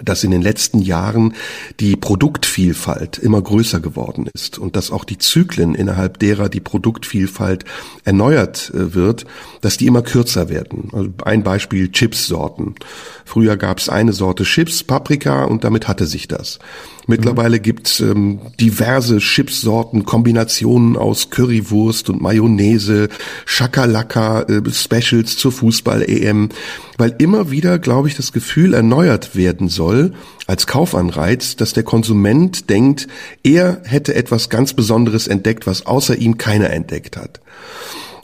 dass 0.04 0.24
in 0.24 0.32
den 0.32 0.42
letzten 0.42 0.82
Jahren 0.82 1.34
die 1.80 1.96
Produktvielfalt 1.96 3.18
immer 3.18 3.42
größer 3.42 3.80
geworden 3.80 4.28
ist 4.34 4.60
und 4.60 4.76
dass 4.76 4.92
auch 4.92 5.06
die 5.06 5.18
Zyklen, 5.18 5.76
innerhalb 5.76 6.20
derer 6.20 6.50
die 6.50 6.60
Produktvielfalt 6.60 7.66
erneuert 8.04 8.72
äh, 8.74 8.94
wird, 8.94 9.26
dass 9.62 9.78
die 9.78 9.88
immer 9.88 10.02
kürzer 10.02 10.50
werden. 10.50 10.90
Also 10.92 11.10
ein 11.24 11.44
Beispiel 11.44 11.92
Chipssorten. 11.92 12.76
Früher 13.24 13.58
gab 13.58 13.80
es 13.80 13.90
eine 13.90 14.14
Sorte 14.14 14.44
Chips, 14.44 14.84
Paprika 14.84 15.46
und 15.46 15.64
damit 15.64 15.88
hatte 15.88 16.08
sich 16.08 16.28
das. 16.28 16.60
Mittlerweile 17.08 17.58
mhm. 17.58 17.62
gibt's 17.62 18.00
ähm, 18.00 18.40
diverse 18.60 19.18
Chipsorten, 19.18 20.06
Kombinationen 20.06 20.98
aus 20.98 21.30
Currywurst 21.30 22.10
und 22.10 22.22
Mayonnaise, 22.22 23.10
Schakalaka, 23.46 24.42
äh, 24.44 24.62
Specials 24.72 25.38
zur 25.38 25.52
Fußball-EM, 25.52 26.50
weil 26.98 27.16
immer 27.20 27.52
wieder, 27.52 27.80
glaube 27.80 28.08
ich, 28.08 28.16
das 28.16 28.32
Gefühl 28.32 28.74
erneuert 28.74 29.36
werden 29.36 29.70
soll, 29.70 30.14
als 30.48 30.68
Kaufanreiz, 30.68 31.56
dass 31.56 31.74
der 31.74 31.84
Konsument 31.84 32.70
denkt, 32.70 33.08
er 33.44 33.82
hätte 33.84 34.16
etwas 34.16 34.50
ganz 34.50 34.74
Besonderes 34.74 35.28
entdeckt, 35.28 35.68
was 35.68 35.86
außer 35.86 36.18
ihm 36.18 36.38
keiner 36.38 36.70
entdeckt 36.72 37.18
hat. 37.18 37.40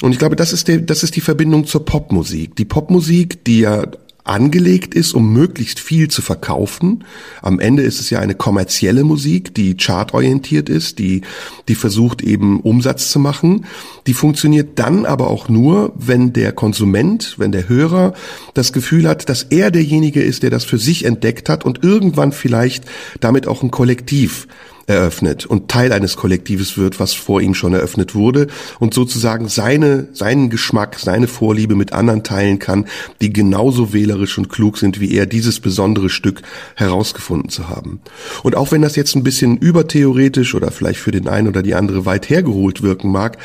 Und 0.01 0.13
ich 0.13 0.19
glaube, 0.19 0.35
das 0.35 0.51
ist, 0.51 0.67
der, 0.67 0.79
das 0.79 1.03
ist 1.03 1.15
die 1.15 1.21
Verbindung 1.21 1.65
zur 1.65 1.85
Popmusik. 1.85 2.55
Die 2.55 2.65
Popmusik, 2.65 3.43
die 3.45 3.59
ja 3.59 3.83
angelegt 4.23 4.93
ist, 4.93 5.13
um 5.13 5.33
möglichst 5.33 5.79
viel 5.79 6.07
zu 6.09 6.21
verkaufen. 6.21 7.03
Am 7.41 7.59
Ende 7.59 7.83
ist 7.83 7.99
es 7.99 8.09
ja 8.09 8.19
eine 8.19 8.35
kommerzielle 8.35 9.03
Musik, 9.03 9.53
die 9.55 9.75
chartorientiert 9.77 10.69
ist, 10.69 10.99
die, 10.99 11.21
die 11.67 11.75
versucht 11.75 12.21
eben 12.21 12.59
Umsatz 12.59 13.11
zu 13.11 13.19
machen. 13.19 13.65
Die 14.07 14.13
funktioniert 14.13 14.79
dann 14.79 15.05
aber 15.05 15.29
auch 15.29 15.49
nur, 15.49 15.93
wenn 15.95 16.33
der 16.33 16.51
Konsument, 16.51 17.35
wenn 17.37 17.51
der 17.51 17.67
Hörer 17.67 18.13
das 18.53 18.73
Gefühl 18.73 19.07
hat, 19.07 19.29
dass 19.29 19.43
er 19.43 19.71
derjenige 19.71 20.21
ist, 20.21 20.43
der 20.43 20.49
das 20.49 20.65
für 20.65 20.77
sich 20.77 21.05
entdeckt 21.05 21.49
hat 21.49 21.65
und 21.65 21.83
irgendwann 21.83 22.31
vielleicht 22.31 22.85
damit 23.19 23.47
auch 23.47 23.63
ein 23.63 23.71
Kollektiv 23.71 24.47
eröffnet 24.87 25.45
und 25.45 25.69
Teil 25.69 25.91
eines 25.91 26.17
Kollektives 26.17 26.77
wird, 26.77 26.99
was 26.99 27.13
vor 27.13 27.41
ihm 27.41 27.53
schon 27.53 27.73
eröffnet 27.73 28.15
wurde 28.15 28.47
und 28.79 28.93
sozusagen 28.93 29.47
seine, 29.47 30.07
seinen 30.13 30.49
Geschmack, 30.49 30.97
seine 30.99 31.27
Vorliebe 31.27 31.75
mit 31.75 31.93
anderen 31.93 32.23
teilen 32.23 32.59
kann, 32.59 32.85
die 33.21 33.31
genauso 33.31 33.93
wählerisch 33.93 34.37
und 34.37 34.49
klug 34.49 34.77
sind 34.77 34.99
wie 34.99 35.13
er, 35.13 35.25
dieses 35.25 35.59
besondere 35.59 36.09
Stück 36.09 36.41
herausgefunden 36.75 37.49
zu 37.49 37.69
haben. 37.69 38.01
Und 38.43 38.55
auch 38.55 38.71
wenn 38.71 38.81
das 38.81 38.95
jetzt 38.95 39.15
ein 39.15 39.23
bisschen 39.23 39.57
übertheoretisch 39.57 40.55
oder 40.55 40.71
vielleicht 40.71 40.99
für 40.99 41.11
den 41.11 41.27
einen 41.27 41.47
oder 41.47 41.63
die 41.63 41.75
andere 41.75 42.05
weit 42.05 42.29
hergeholt 42.29 42.81
wirken 42.81 43.11
mag, 43.11 43.37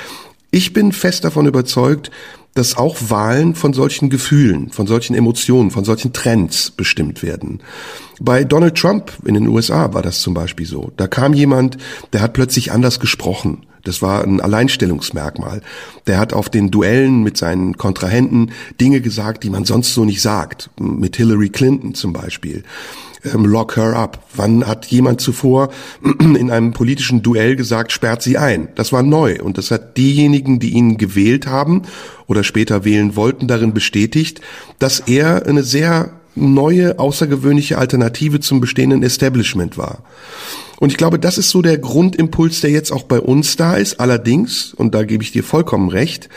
ich 0.51 0.72
bin 0.72 0.93
fest 0.93 1.24
davon 1.24 1.47
überzeugt, 1.47 2.11
dass 2.57 2.76
auch 2.76 2.96
Wahlen 3.09 3.54
von 3.54 3.72
solchen 3.72 4.11
Gefühlen, 4.11 4.70
von 4.70 4.86
solchen 4.86 5.14
Emotionen, 5.14 5.70
von 5.70 5.84
solchen 5.84 6.12
Trends 6.12 6.70
bestimmt 6.70 7.22
werden. 7.22 7.61
Bei 8.18 8.44
Donald 8.44 8.76
Trump 8.76 9.12
in 9.24 9.34
den 9.34 9.46
USA 9.46 9.92
war 9.92 10.02
das 10.02 10.20
zum 10.20 10.34
Beispiel 10.34 10.66
so. 10.66 10.90
Da 10.96 11.07
kam 11.07 11.34
jemand, 11.34 11.76
der 12.12 12.22
hat 12.22 12.32
plötzlich 12.32 12.72
anders 12.72 12.98
gesprochen. 12.98 13.66
Das 13.84 14.02
war 14.02 14.24
ein 14.24 14.40
Alleinstellungsmerkmal. 14.40 15.61
Der 16.09 16.18
hat 16.18 16.32
auf 16.32 16.48
den 16.48 16.70
Duellen 16.72 17.22
mit 17.22 17.36
seinen 17.36 17.76
Kontrahenten 17.76 18.50
Dinge 18.80 19.00
gesagt, 19.00 19.44
die 19.44 19.50
man 19.50 19.64
sonst 19.64 19.94
so 19.94 20.04
nicht 20.04 20.22
sagt. 20.22 20.70
Mit 20.80 21.16
Hillary 21.16 21.50
Clinton 21.50 21.94
zum 21.94 22.12
Beispiel. 22.12 22.64
Ähm, 23.24 23.44
lock 23.44 23.76
her 23.76 23.96
up. 23.96 24.22
Wann 24.34 24.66
hat 24.66 24.86
jemand 24.86 25.20
zuvor 25.20 25.70
in 26.20 26.50
einem 26.50 26.72
politischen 26.72 27.22
Duell 27.22 27.56
gesagt, 27.56 27.92
sperrt 27.92 28.22
sie 28.22 28.38
ein? 28.38 28.68
Das 28.74 28.92
war 28.92 29.02
neu. 29.02 29.42
Und 29.42 29.58
das 29.58 29.70
hat 29.70 29.96
diejenigen, 29.96 30.58
die 30.58 30.70
ihn 30.70 30.98
gewählt 30.98 31.46
haben 31.46 31.82
oder 32.26 32.44
später 32.44 32.84
wählen 32.84 33.16
wollten, 33.16 33.48
darin 33.48 33.74
bestätigt, 33.74 34.40
dass 34.78 35.00
er 35.00 35.46
eine 35.46 35.62
sehr 35.62 36.10
neue, 36.34 36.98
außergewöhnliche 36.98 37.78
Alternative 37.78 38.40
zum 38.40 38.60
bestehenden 38.60 39.02
Establishment 39.02 39.78
war. 39.78 40.00
Und 40.78 40.90
ich 40.90 40.98
glaube, 40.98 41.18
das 41.18 41.38
ist 41.38 41.50
so 41.50 41.62
der 41.62 41.78
Grundimpuls, 41.78 42.60
der 42.60 42.70
jetzt 42.70 42.92
auch 42.92 43.04
bei 43.04 43.18
uns 43.18 43.56
da 43.56 43.76
ist. 43.76 43.98
Allerdings, 43.98 44.74
und 44.74 44.94
da 44.94 45.04
gebe 45.04 45.22
ich 45.22 45.32
dir 45.32 45.42
vollkommen 45.42 45.88
recht, 45.88 46.28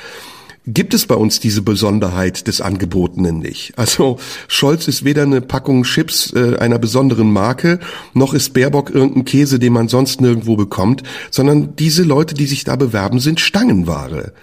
gibt 0.74 0.94
es 0.94 1.06
bei 1.06 1.16
uns 1.16 1.40
diese 1.40 1.62
Besonderheit 1.62 2.48
des 2.48 2.62
Angebotenen 2.62 3.40
nicht. 3.40 3.74
Also 3.78 4.20
Scholz 4.48 4.88
ist 4.88 5.04
weder 5.04 5.24
eine 5.24 5.42
Packung 5.42 5.84
Chips 5.84 6.32
äh, 6.34 6.58
einer 6.58 6.80
besonderen 6.80 7.32
Marke, 7.32 7.80
noch 8.14 8.34
ist 8.34 8.54
Baerbock 8.54 8.90
irgendein 8.90 9.26
Käse, 9.26 9.60
den 9.60 9.74
man 9.74 9.88
sonst 9.88 10.22
nirgendwo 10.22 10.56
bekommt, 10.56 11.04
sondern 11.32 11.76
diese 11.76 12.04
Leute, 12.04 12.36
die 12.36 12.46
sich 12.46 12.64
da 12.64 12.76
bewerben, 12.76 13.20
sind 13.20 13.40
Stangenware. 13.40 14.34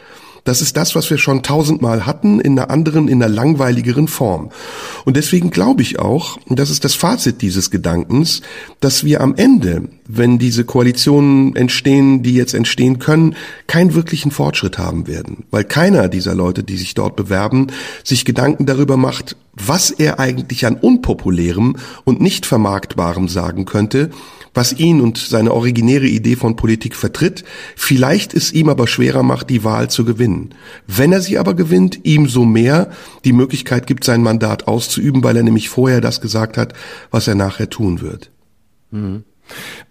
Das 0.47 0.63
ist 0.63 0.77
das, 0.77 0.95
was 0.95 1.11
wir 1.11 1.19
schon 1.19 1.43
tausendmal 1.43 2.07
hatten, 2.07 2.39
in 2.39 2.57
einer 2.57 2.71
anderen, 2.71 3.09
in 3.09 3.21
einer 3.21 3.33
langweiligeren 3.33 4.07
Form. 4.07 4.51
Und 5.05 5.17
deswegen 5.17 5.51
glaube 5.51 5.83
ich 5.83 5.99
auch, 5.99 6.39
und 6.47 6.61
das 6.61 6.71
ist 6.71 6.85
das 6.85 6.95
Fazit 6.95 7.43
dieses 7.43 7.73
Gedankens, 7.73 8.43
dass 8.79 9.03
wir 9.03 9.23
am 9.23 9.35
Ende, 9.35 9.89
wenn 10.07 10.39
diese 10.39 10.65
Koalitionen 10.65 11.57
entstehen, 11.57 12.23
die 12.23 12.35
jetzt 12.35 12.55
entstehen 12.55 13.01
können, 13.01 13.35
keinen 13.67 13.95
wirklichen 13.95 14.31
Fortschritt 14.31 14.79
haben 14.79 15.09
werden. 15.09 15.45
Weil 15.51 15.65
keiner 15.65 16.09
dieser 16.09 16.37
Leute, 16.37 16.63
die 16.63 16.77
sich 16.77 16.95
dort 16.95 17.17
bewerben, 17.17 17.67
sich 18.05 18.25
Gedanken 18.25 18.67
darüber 18.67 18.97
macht, 18.97 19.37
was 19.53 19.91
er 19.91 20.21
eigentlich 20.21 20.65
an 20.65 20.77
unpopulärem 20.77 21.75
und 22.05 22.21
nicht 22.21 22.47
vermarktbarem 22.47 23.27
sagen 23.27 23.65
könnte, 23.65 24.11
was 24.57 24.73
ihn 24.73 25.01
und 25.01 25.19
seine 25.19 25.53
originäre 25.53 26.07
Idee 26.07 26.37
von 26.37 26.57
Politik 26.57 26.95
vertritt, 26.95 27.45
vielleicht 27.77 28.35
es 28.35 28.53
ihm 28.53 28.69
aber 28.69 28.87
schwerer 28.87 29.23
macht, 29.23 29.51
die 29.51 29.65
Wahl 29.65 29.91
zu 29.91 30.05
gewinnen. 30.05 30.55
Wenn 30.87 31.13
er 31.13 31.21
sie 31.21 31.39
aber 31.39 31.55
gewinnt, 31.55 32.01
ihm 32.05 32.29
so 32.29 32.45
mehr 32.45 32.91
die 33.25 33.33
Möglichkeit 33.33 33.87
gibt, 33.87 34.05
sein 34.05 34.23
Mandat 34.23 34.67
auszuüben, 34.67 35.23
weil 35.23 35.37
er 35.37 35.43
nämlich 35.43 35.69
vorher 35.69 36.01
das 36.01 36.21
gesagt 36.21 36.57
hat, 36.57 36.73
was 37.11 37.29
er 37.29 37.35
nachher 37.35 37.71
tun 37.71 38.01
wird. 38.01 38.31
Mhm. 38.91 39.25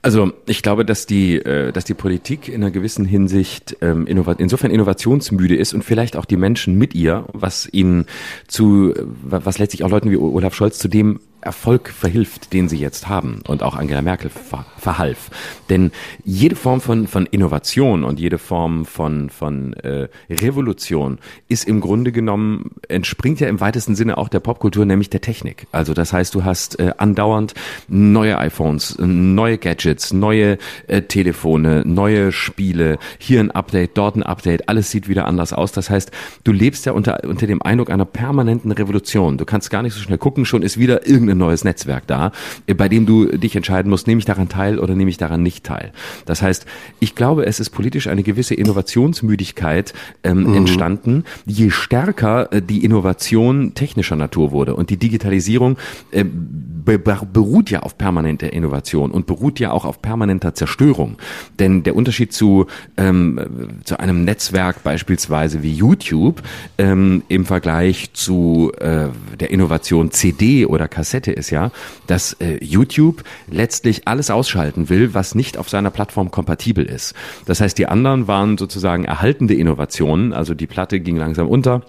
Also 0.01 0.33
ich 0.47 0.61
glaube, 0.61 0.85
dass 0.85 1.05
die, 1.05 1.35
äh, 1.35 1.71
dass 1.71 1.85
die 1.85 1.93
Politik 1.93 2.49
in 2.49 2.55
einer 2.55 2.71
gewissen 2.71 3.05
Hinsicht 3.05 3.77
ähm, 3.81 4.05
insofern 4.05 4.71
innovationsmüde 4.71 5.55
ist 5.55 5.73
und 5.73 5.83
vielleicht 5.83 6.17
auch 6.17 6.25
die 6.25 6.37
Menschen 6.37 6.77
mit 6.77 6.93
ihr, 6.93 7.25
was 7.31 7.67
ihnen 7.71 8.05
zu, 8.47 8.93
was 9.23 9.57
letztlich 9.57 9.83
auch 9.83 9.89
Leuten 9.89 10.11
wie 10.11 10.17
Olaf 10.17 10.53
Scholz 10.55 10.77
zu 10.77 10.87
dem 10.87 11.19
Erfolg 11.45 11.89
verhilft, 11.89 12.53
den 12.53 12.67
sie 12.67 12.77
jetzt 12.77 13.07
haben 13.07 13.41
und 13.47 13.63
auch 13.63 13.75
Angela 13.75 14.01
Merkel 14.01 14.29
ver 14.29 14.65
verhalf. 14.77 15.31
Denn 15.69 15.91
jede 16.23 16.55
Form 16.55 16.79
von, 16.79 17.07
von 17.07 17.25
Innovation 17.25 18.03
und 18.03 18.19
jede 18.19 18.37
Form 18.37 18.85
von, 18.85 19.31
von 19.31 19.73
äh, 19.73 20.09
Revolution 20.29 21.17
ist 21.47 21.67
im 21.67 21.81
Grunde 21.81 22.11
genommen, 22.11 22.71
entspringt 22.87 23.39
ja 23.39 23.47
im 23.47 23.59
weitesten 23.59 23.95
Sinne 23.95 24.17
auch 24.17 24.29
der 24.29 24.41
Popkultur, 24.41 24.85
nämlich 24.85 25.09
der 25.09 25.21
Technik. 25.21 25.65
Also 25.71 25.93
das 25.93 26.13
heißt, 26.13 26.35
du 26.35 26.43
hast 26.43 26.79
äh, 26.79 26.91
andauernd 26.97 27.55
neue 27.87 28.37
iPhones, 28.37 28.97
neue 28.99 29.57
Gadgets, 29.57 30.13
neue 30.13 30.57
äh, 30.87 31.01
Telefone, 31.01 31.83
neue 31.85 32.31
Spiele, 32.31 32.99
hier 33.17 33.39
ein 33.39 33.51
Update, 33.51 33.97
dort 33.97 34.15
ein 34.15 34.23
Update, 34.23 34.69
alles 34.69 34.91
sieht 34.91 35.07
wieder 35.07 35.25
anders 35.25 35.51
aus. 35.51 35.71
Das 35.71 35.89
heißt, 35.89 36.11
du 36.43 36.51
lebst 36.51 36.85
ja 36.85 36.91
unter, 36.91 37.23
unter 37.23 37.47
dem 37.47 37.61
Eindruck 37.61 37.89
einer 37.89 38.05
permanenten 38.05 38.71
Revolution. 38.71 39.37
Du 39.37 39.45
kannst 39.45 39.69
gar 39.69 39.81
nicht 39.81 39.93
so 39.93 40.01
schnell 40.01 40.19
gucken, 40.19 40.45
schon 40.45 40.61
ist 40.61 40.77
wieder 40.77 41.07
irgendeine 41.07 41.34
ein 41.35 41.39
neues 41.39 41.63
Netzwerk 41.63 42.07
da, 42.07 42.31
äh, 42.67 42.73
bei 42.73 42.89
dem 42.89 43.05
du 43.05 43.25
dich 43.37 43.55
entscheiden 43.55 43.89
musst, 43.89 44.07
nehme 44.07 44.19
ich 44.19 44.25
daran 44.25 44.49
teil 44.49 44.79
oder 44.79 44.95
nehme 44.95 45.09
ich 45.09 45.17
daran 45.17 45.43
nicht 45.43 45.63
teil. 45.63 45.91
Das 46.25 46.41
heißt, 46.41 46.65
ich 46.99 47.15
glaube, 47.15 47.45
es 47.45 47.59
ist 47.59 47.69
politisch 47.69 48.07
eine 48.07 48.23
gewisse 48.23 48.55
Innovationsmüdigkeit 48.55 49.93
ähm, 50.23 50.43
mhm. 50.43 50.55
entstanden, 50.55 51.23
je 51.45 51.69
stärker 51.69 52.51
äh, 52.51 52.61
die 52.61 52.83
Innovation 52.83 53.73
technischer 53.75 54.15
Natur 54.15 54.51
wurde. 54.51 54.75
Und 54.75 54.89
die 54.89 54.97
Digitalisierung 54.97 55.77
äh, 56.11 56.23
be 56.23 56.99
beruht 56.99 57.69
ja 57.69 57.81
auf 57.81 57.97
permanenter 57.97 58.53
Innovation 58.53 59.11
und 59.11 59.25
beruht 59.25 59.59
ja 59.59 59.71
auch 59.71 59.85
auf 59.85 60.01
permanenter 60.01 60.53
Zerstörung. 60.53 61.17
Denn 61.59 61.83
der 61.83 61.95
Unterschied 61.95 62.33
zu, 62.33 62.67
ähm, 62.97 63.39
zu 63.83 63.99
einem 63.99 64.23
Netzwerk 64.23 64.83
beispielsweise 64.83 65.63
wie 65.63 65.73
YouTube 65.73 66.41
ähm, 66.77 67.23
im 67.27 67.45
Vergleich 67.45 68.13
zu 68.13 68.71
äh, 68.79 69.07
der 69.39 69.51
Innovation 69.51 70.11
CD 70.11 70.65
oder 70.65 70.87
Kassette 70.87 71.24
Seite 71.25 71.31
ist 71.31 71.49
ja, 71.49 71.71
dass 72.07 72.33
äh, 72.33 72.63
YouTube 72.63 73.23
letztlich 73.49 74.07
alles 74.07 74.29
ausschalten 74.29 74.89
will, 74.89 75.13
was 75.13 75.35
nicht 75.35 75.57
auf 75.57 75.69
seiner 75.69 75.89
Plattform 75.89 76.31
kompatibel 76.31 76.85
ist. 76.85 77.13
Das 77.45 77.61
heißt, 77.61 77.77
die 77.77 77.87
anderen 77.87 78.27
waren 78.27 78.57
sozusagen 78.57 79.05
erhaltende 79.05 79.55
Innovationen, 79.55 80.33
also 80.33 80.53
die 80.53 80.67
Platte 80.67 80.99
ging 80.99 81.17
langsam 81.17 81.47
unter 81.47 81.81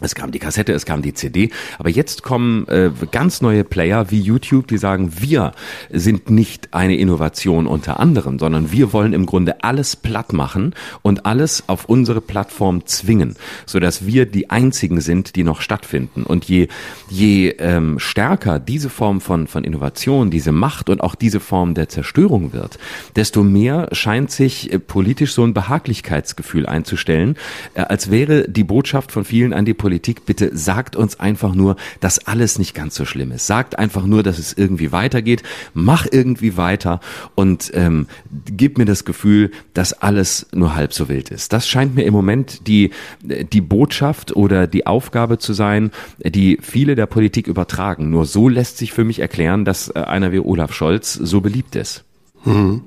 es 0.00 0.16
kam 0.16 0.32
die 0.32 0.40
Kassette, 0.40 0.72
es 0.72 0.86
kam 0.86 1.02
die 1.02 1.14
CD, 1.14 1.50
aber 1.78 1.88
jetzt 1.88 2.24
kommen 2.24 2.66
äh, 2.66 2.90
ganz 3.12 3.40
neue 3.42 3.62
Player 3.62 4.10
wie 4.10 4.18
YouTube, 4.18 4.66
die 4.66 4.76
sagen, 4.76 5.12
wir 5.20 5.52
sind 5.88 6.30
nicht 6.30 6.74
eine 6.74 6.96
Innovation 6.96 7.68
unter 7.68 8.00
anderem, 8.00 8.40
sondern 8.40 8.72
wir 8.72 8.92
wollen 8.92 9.12
im 9.12 9.24
Grunde 9.24 9.62
alles 9.62 9.94
platt 9.94 10.32
machen 10.32 10.74
und 11.02 11.26
alles 11.26 11.68
auf 11.68 11.84
unsere 11.84 12.20
Plattform 12.20 12.86
zwingen, 12.86 13.36
so 13.66 13.78
dass 13.78 14.04
wir 14.04 14.26
die 14.26 14.50
einzigen 14.50 15.00
sind, 15.00 15.36
die 15.36 15.44
noch 15.44 15.60
stattfinden. 15.60 16.24
Und 16.24 16.44
je 16.46 16.66
je 17.08 17.50
ähm, 17.50 18.00
stärker 18.00 18.58
diese 18.58 18.90
Form 18.90 19.20
von 19.20 19.46
von 19.46 19.62
Innovation, 19.62 20.28
diese 20.28 20.50
Macht 20.50 20.90
und 20.90 21.02
auch 21.02 21.14
diese 21.14 21.38
Form 21.38 21.74
der 21.74 21.88
Zerstörung 21.88 22.52
wird, 22.52 22.80
desto 23.14 23.44
mehr 23.44 23.88
scheint 23.92 24.32
sich 24.32 24.72
äh, 24.72 24.80
politisch 24.80 25.34
so 25.34 25.44
ein 25.44 25.54
Behaglichkeitsgefühl 25.54 26.66
einzustellen, 26.66 27.36
äh, 27.74 27.82
als 27.82 28.10
wäre 28.10 28.48
die 28.48 28.64
Botschaft 28.64 29.12
von 29.12 29.24
vielen 29.24 29.52
an 29.52 29.64
die 29.64 29.83
Politik, 29.84 30.24
bitte 30.24 30.56
sagt 30.56 30.96
uns 30.96 31.20
einfach 31.20 31.54
nur, 31.54 31.76
dass 32.00 32.26
alles 32.26 32.58
nicht 32.58 32.72
ganz 32.72 32.94
so 32.94 33.04
schlimm 33.04 33.32
ist. 33.32 33.46
Sagt 33.46 33.78
einfach 33.78 34.06
nur, 34.06 34.22
dass 34.22 34.38
es 34.38 34.54
irgendwie 34.54 34.92
weitergeht. 34.92 35.42
Mach 35.74 36.06
irgendwie 36.10 36.56
weiter 36.56 37.00
und 37.34 37.70
ähm, 37.74 38.06
gib 38.46 38.78
mir 38.78 38.86
das 38.86 39.04
Gefühl, 39.04 39.50
dass 39.74 39.92
alles 39.92 40.46
nur 40.54 40.74
halb 40.74 40.94
so 40.94 41.10
wild 41.10 41.30
ist. 41.30 41.52
Das 41.52 41.68
scheint 41.68 41.94
mir 41.94 42.04
im 42.04 42.14
Moment 42.14 42.66
die, 42.66 42.92
die 43.20 43.60
Botschaft 43.60 44.34
oder 44.34 44.66
die 44.66 44.86
Aufgabe 44.86 45.36
zu 45.36 45.52
sein, 45.52 45.90
die 46.24 46.56
viele 46.62 46.94
der 46.94 47.04
Politik 47.04 47.46
übertragen. 47.46 48.08
Nur 48.08 48.24
so 48.24 48.48
lässt 48.48 48.78
sich 48.78 48.94
für 48.94 49.04
mich 49.04 49.18
erklären, 49.18 49.66
dass 49.66 49.90
äh, 49.90 49.98
einer 49.98 50.32
wie 50.32 50.40
Olaf 50.40 50.72
Scholz 50.72 51.12
so 51.12 51.42
beliebt 51.42 51.76
ist. 51.76 52.04
Mhm. 52.46 52.84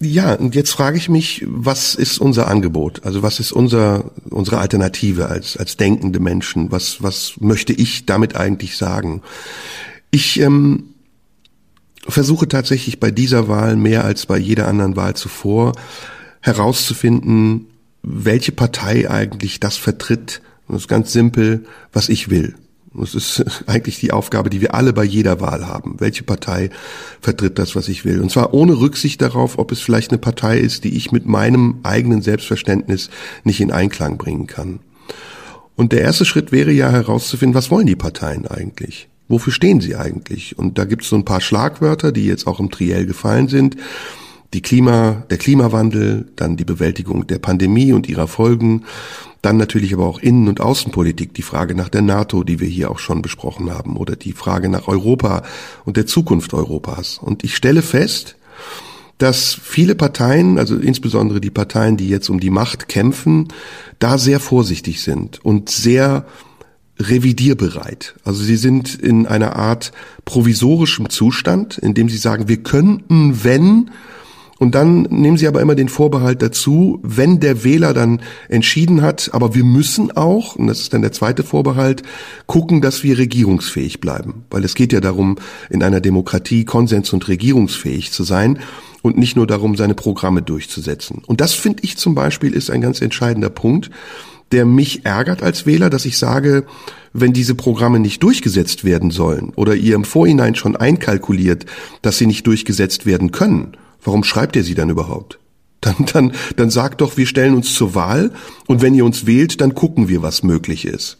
Ja, 0.00 0.34
und 0.34 0.54
jetzt 0.54 0.70
frage 0.70 0.96
ich 0.96 1.08
mich, 1.08 1.44
was 1.48 1.96
ist 1.96 2.18
unser 2.18 2.46
Angebot? 2.46 3.04
Also 3.04 3.22
was 3.24 3.40
ist 3.40 3.50
unser, 3.50 4.12
unsere 4.30 4.58
Alternative 4.58 5.26
als, 5.26 5.56
als 5.56 5.76
denkende 5.76 6.20
Menschen? 6.20 6.70
Was, 6.70 7.02
was 7.02 7.34
möchte 7.40 7.72
ich 7.72 8.06
damit 8.06 8.36
eigentlich 8.36 8.76
sagen? 8.76 9.22
Ich 10.12 10.38
ähm, 10.38 10.94
versuche 12.06 12.46
tatsächlich 12.46 13.00
bei 13.00 13.10
dieser 13.10 13.48
Wahl 13.48 13.74
mehr 13.74 14.04
als 14.04 14.26
bei 14.26 14.38
jeder 14.38 14.68
anderen 14.68 14.94
Wahl 14.94 15.14
zuvor 15.14 15.72
herauszufinden, 16.40 17.66
welche 18.02 18.52
Partei 18.52 19.10
eigentlich 19.10 19.58
das 19.58 19.76
vertritt. 19.76 20.40
das 20.68 20.82
ist 20.82 20.88
ganz 20.88 21.12
simpel, 21.12 21.64
was 21.92 22.08
ich 22.08 22.30
will. 22.30 22.54
Das 22.94 23.14
ist 23.14 23.44
eigentlich 23.66 24.00
die 24.00 24.12
Aufgabe, 24.12 24.50
die 24.50 24.60
wir 24.60 24.74
alle 24.74 24.92
bei 24.92 25.04
jeder 25.04 25.40
Wahl 25.40 25.66
haben. 25.66 25.96
Welche 25.98 26.22
Partei 26.22 26.70
vertritt 27.20 27.58
das, 27.58 27.76
was 27.76 27.88
ich 27.88 28.04
will? 28.04 28.20
Und 28.20 28.30
zwar 28.30 28.54
ohne 28.54 28.78
Rücksicht 28.78 29.20
darauf, 29.22 29.58
ob 29.58 29.72
es 29.72 29.80
vielleicht 29.80 30.10
eine 30.10 30.18
Partei 30.18 30.58
ist, 30.58 30.84
die 30.84 30.96
ich 30.96 31.12
mit 31.12 31.26
meinem 31.26 31.80
eigenen 31.82 32.22
Selbstverständnis 32.22 33.10
nicht 33.44 33.60
in 33.60 33.72
Einklang 33.72 34.16
bringen 34.18 34.46
kann. 34.46 34.80
Und 35.76 35.92
der 35.92 36.00
erste 36.00 36.24
Schritt 36.24 36.50
wäre 36.50 36.72
ja 36.72 36.90
herauszufinden, 36.90 37.54
was 37.54 37.70
wollen 37.70 37.86
die 37.86 37.94
Parteien 37.94 38.46
eigentlich? 38.46 39.08
Wofür 39.28 39.52
stehen 39.52 39.80
sie 39.80 39.94
eigentlich? 39.94 40.58
Und 40.58 40.78
da 40.78 40.84
gibt 40.84 41.02
es 41.02 41.10
so 41.10 41.16
ein 41.16 41.24
paar 41.24 41.40
Schlagwörter, 41.40 42.12
die 42.12 42.26
jetzt 42.26 42.46
auch 42.46 42.58
im 42.58 42.70
Triell 42.70 43.06
gefallen 43.06 43.48
sind. 43.48 43.76
Die 44.54 44.62
Klima, 44.62 45.24
der 45.28 45.36
Klimawandel, 45.36 46.32
dann 46.34 46.56
die 46.56 46.64
Bewältigung 46.64 47.26
der 47.26 47.38
Pandemie 47.38 47.92
und 47.92 48.08
ihrer 48.08 48.26
Folgen, 48.26 48.84
dann 49.42 49.56
natürlich 49.56 49.94
aber 49.94 50.06
auch 50.06 50.18
Innen- 50.18 50.48
und 50.48 50.60
Außenpolitik, 50.60 51.34
die 51.34 51.42
Frage 51.42 51.74
nach 51.74 51.88
der 51.88 52.02
NATO, 52.02 52.44
die 52.44 52.60
wir 52.60 52.68
hier 52.68 52.90
auch 52.90 52.98
schon 52.98 53.22
besprochen 53.22 53.70
haben, 53.70 53.96
oder 53.96 54.16
die 54.16 54.32
Frage 54.32 54.68
nach 54.68 54.88
Europa 54.88 55.42
und 55.84 55.96
der 55.96 56.06
Zukunft 56.06 56.54
Europas. 56.54 57.18
Und 57.18 57.44
ich 57.44 57.54
stelle 57.54 57.82
fest, 57.82 58.36
dass 59.18 59.58
viele 59.60 59.94
Parteien, 59.94 60.58
also 60.58 60.76
insbesondere 60.76 61.40
die 61.40 61.50
Parteien, 61.50 61.96
die 61.96 62.08
jetzt 62.08 62.28
um 62.28 62.40
die 62.40 62.50
Macht 62.50 62.88
kämpfen, 62.88 63.48
da 63.98 64.16
sehr 64.16 64.40
vorsichtig 64.40 65.02
sind 65.02 65.44
und 65.44 65.70
sehr 65.70 66.24
revidierbereit. 67.00 68.14
Also 68.24 68.42
sie 68.42 68.56
sind 68.56 68.94
in 68.94 69.26
einer 69.26 69.56
Art 69.56 69.92
provisorischem 70.24 71.10
Zustand, 71.10 71.78
in 71.78 71.94
dem 71.94 72.08
sie 72.08 72.16
sagen, 72.16 72.48
wir 72.48 72.58
könnten, 72.58 73.44
wenn 73.44 73.90
Und 74.58 74.74
dann 74.74 75.02
nehmen 75.02 75.36
sie 75.36 75.46
aber 75.46 75.60
immer 75.60 75.76
den 75.76 75.88
Vorbehalt 75.88 76.42
dazu, 76.42 76.98
wenn 77.02 77.38
der 77.38 77.62
Wähler 77.62 77.94
dann 77.94 78.20
entschieden 78.48 79.02
hat, 79.02 79.30
aber 79.32 79.54
wir 79.54 79.64
müssen 79.64 80.10
auch, 80.16 80.56
und 80.56 80.66
das 80.66 80.80
ist 80.80 80.92
dann 80.92 81.02
der 81.02 81.12
zweite 81.12 81.44
Vorbehalt, 81.44 82.02
gucken, 82.46 82.80
dass 82.80 83.04
wir 83.04 83.18
regierungsfähig 83.18 84.00
bleiben. 84.00 84.44
Weil 84.50 84.64
es 84.64 84.74
geht 84.74 84.92
ja 84.92 85.00
darum, 85.00 85.36
in 85.70 85.82
einer 85.82 86.00
Demokratie 86.00 86.64
konsens- 86.64 87.12
und 87.12 87.28
regierungsfähig 87.28 88.10
zu 88.10 88.24
sein 88.24 88.58
und 89.02 89.16
nicht 89.16 89.36
nur 89.36 89.46
darum, 89.46 89.76
seine 89.76 89.94
Programme 89.94 90.42
durchzusetzen. 90.42 91.22
Und 91.26 91.40
das 91.40 91.54
finde 91.54 91.84
ich 91.84 91.96
zum 91.96 92.16
Beispiel 92.16 92.52
ist 92.52 92.70
ein 92.70 92.80
ganz 92.80 93.00
entscheidender 93.00 93.50
Punkt, 93.50 93.90
der 94.50 94.64
mich 94.64 95.04
ärgert 95.04 95.42
als 95.42 95.66
Wähler, 95.66 95.90
dass 95.90 96.04
ich 96.04 96.18
sage, 96.18 96.64
wenn 97.12 97.32
diese 97.32 97.54
Programme 97.54 98.00
nicht 98.00 98.22
durchgesetzt 98.22 98.84
werden 98.84 99.10
sollen 99.10 99.52
oder 99.56 99.74
ihr 99.74 99.94
im 99.94 100.04
Vorhinein 100.04 100.54
schon 100.54 100.74
einkalkuliert, 100.74 101.66
dass 102.02 102.18
sie 102.18 102.26
nicht 102.26 102.46
durchgesetzt 102.46 103.06
werden 103.06 103.30
können, 103.30 103.76
warum 104.02 104.24
schreibt 104.24 104.56
ihr 104.56 104.64
sie 104.64 104.74
dann 104.74 104.90
überhaupt? 104.90 105.38
Dann, 105.80 106.06
dann, 106.12 106.32
dann 106.56 106.70
sagt 106.70 107.00
doch, 107.00 107.16
wir 107.16 107.26
stellen 107.26 107.54
uns 107.54 107.72
zur 107.72 107.94
Wahl 107.94 108.32
und 108.66 108.82
wenn 108.82 108.94
ihr 108.94 109.04
uns 109.04 109.26
wählt, 109.26 109.60
dann 109.60 109.74
gucken 109.74 110.08
wir, 110.08 110.22
was 110.22 110.42
möglich 110.42 110.84
ist. 110.84 111.18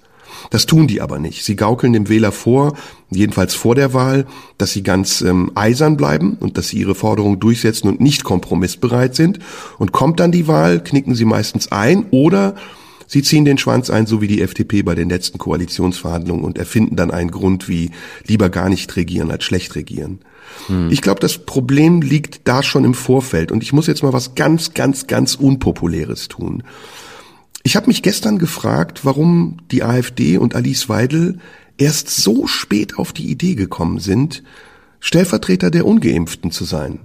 Das 0.51 0.67
tun 0.67 0.87
die 0.87 1.01
aber 1.01 1.19
nicht. 1.19 1.45
Sie 1.45 1.57
gaukeln 1.57 1.93
dem 1.93 2.09
Wähler 2.09 2.33
vor, 2.33 2.77
jedenfalls 3.11 3.55
vor 3.55 3.75
der 3.75 3.93
Wahl, 3.95 4.27
dass 4.57 4.73
sie 4.73 4.83
ganz 4.83 5.21
ähm, 5.21 5.53
eisern 5.55 5.97
bleiben 5.97 6.37
und 6.41 6.59
dass 6.59 6.69
sie 6.69 6.79
ihre 6.79 6.95
Forderungen 6.95 7.41
durchsetzen 7.41 7.89
und 7.89 8.01
nicht 8.01 8.25
kompromissbereit 8.25 9.15
sind. 9.15 9.39
Und 9.79 9.93
kommt 9.93 10.21
dann 10.21 10.33
die 10.33 10.49
Wahl, 10.49 10.83
knicken 10.83 11.15
sie 11.15 11.25
meistens 11.25 11.73
ein 11.73 12.07
oder 12.11 12.55
Sie 13.11 13.23
ziehen 13.23 13.47
den 13.47 13.57
Schwanz 13.57 13.89
ein, 13.89 14.05
so 14.05 14.21
wie 14.21 14.29
die 14.29 14.43
FDP 14.43 14.83
bei 14.83 14.95
den 14.95 15.09
letzten 15.09 15.39
Koalitionsverhandlungen 15.39 16.45
und 16.45 16.59
erfinden 16.59 16.95
dann 16.95 17.11
einen 17.11 17.31
Grund 17.31 17.67
wie 17.67 17.91
lieber 18.27 18.51
gar 18.51 18.69
nicht 18.69 18.95
regieren 18.97 19.31
als 19.31 19.45
schlecht 19.45 19.77
regieren. 19.77 20.19
Hm. 20.67 20.91
Ich 20.91 21.03
glaube, 21.03 21.21
das 21.21 21.39
Problem 21.39 22.03
liegt 22.03 22.47
da 22.47 22.63
schon 22.63 22.85
im 22.85 22.95
Vorfeld 22.95 23.53
und 23.53 23.63
ich 23.63 23.73
muss 23.73 23.87
jetzt 23.87 24.03
mal 24.03 24.13
was 24.13 24.35
ganz, 24.35 24.75
ganz, 24.75 25.07
ganz 25.07 25.35
Unpopuläres 25.35 26.29
tun. 26.29 26.63
Ich 27.63 27.77
habe 27.77 27.89
mich 27.89 28.03
gestern 28.03 28.39
gefragt, 28.39 29.05
warum 29.05 29.59
die 29.71 29.83
AfD 29.83 30.39
und 30.39 30.55
Alice 30.55 30.89
Weidel 30.89 31.39
erst 31.77 32.11
so 32.11 32.47
spät 32.47 32.99
auf 32.99 33.13
die 33.13 33.31
Idee 33.31 33.55
gekommen 33.55 33.99
sind, 33.99 34.43
Stellvertreter 35.01 35.71
der 35.71 35.87
Ungeimpften 35.87 36.51
zu 36.51 36.65
sein. 36.65 37.01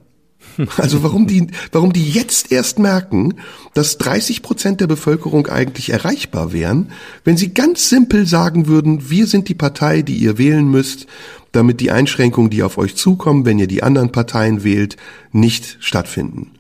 Also 0.78 1.04
warum 1.04 1.28
die, 1.28 1.48
warum 1.72 1.94
die 1.94 2.10
jetzt 2.10 2.52
erst 2.52 2.80
merken, 2.80 3.36
dass 3.74 3.98
30 3.98 4.42
Prozent 4.42 4.82
der 4.82 4.88
Bevölkerung 4.88 5.48
eigentlich 5.48 5.90
erreichbar 5.90 6.54
wären, 6.54 6.92
wenn 7.24 7.38
sie 7.38 7.54
ganz 7.54 7.90
simpel 7.90 8.26
sagen 8.26 8.68
würden, 8.68 9.10
wir 9.10 9.28
sind 9.28 9.50
die 9.50 9.56
Partei, 9.56 10.02
die 10.02 10.18
ihr 10.18 10.38
wählen 10.38 10.70
müsst, 10.70 11.08
damit 11.52 11.80
die 11.80 11.92
Einschränkungen, 11.92 12.50
die 12.50 12.64
auf 12.64 12.78
euch 12.78 12.96
zukommen, 12.96 13.46
wenn 13.46 13.60
ihr 13.60 13.68
die 13.68 13.84
anderen 13.84 14.12
Parteien 14.12 14.64
wählt, 14.64 14.98
nicht 15.32 15.78
stattfinden. 15.80 16.52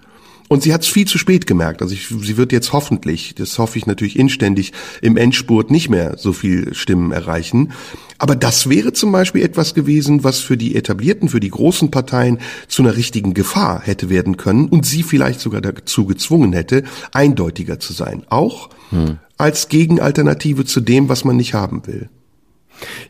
Und 0.50 0.64
sie 0.64 0.74
hat 0.74 0.82
es 0.82 0.88
viel 0.88 1.08
zu 1.08 1.18
spät 1.18 1.48
gemerkt. 1.48 1.82
Also 1.82 1.94
ich, 1.94 2.08
sie 2.08 2.38
wird 2.38 2.52
jetzt 2.52 2.74
hoffentlich, 2.74 3.36
das 3.36 3.58
hoffe 3.58 3.78
ich 3.78 3.86
natürlich 3.86 4.20
inständig, 4.20 4.74
im 5.02 5.18
Endspurt 5.18 5.72
nicht 5.72 5.90
mehr 5.90 6.18
so 6.18 6.34
viel 6.34 6.74
Stimmen 6.74 7.12
erreichen. 7.12 7.72
Aber 8.18 8.36
das 8.36 8.70
wäre 8.70 8.94
zum 8.94 9.12
Beispiel 9.12 9.44
etwas 9.44 9.74
gewesen, 9.74 10.24
was 10.24 10.40
für 10.40 10.58
die 10.58 10.76
etablierten, 10.76 11.30
für 11.30 11.40
die 11.40 11.50
großen 11.50 11.92
Parteien 11.92 12.40
zu 12.68 12.84
einer 12.84 12.96
richtigen 12.96 13.34
Gefahr 13.34 13.82
hätte 13.82 14.10
werden 14.10 14.38
können 14.38 14.68
und 14.68 14.86
sie 14.86 15.04
vielleicht 15.04 15.40
sogar 15.40 15.62
dazu 15.62 16.06
gezwungen 16.06 16.54
hätte, 16.54 16.84
eindeutiger 17.12 17.80
zu 17.80 17.94
sein. 17.94 18.24
Auch 18.30 18.70
hm. 18.90 19.18
als 19.38 19.70
Gegenalternative 19.70 20.66
zu 20.66 20.82
dem, 20.82 21.10
was 21.10 21.26
man 21.26 21.36
nicht 21.36 21.54
haben 21.54 21.86
will. 21.88 22.10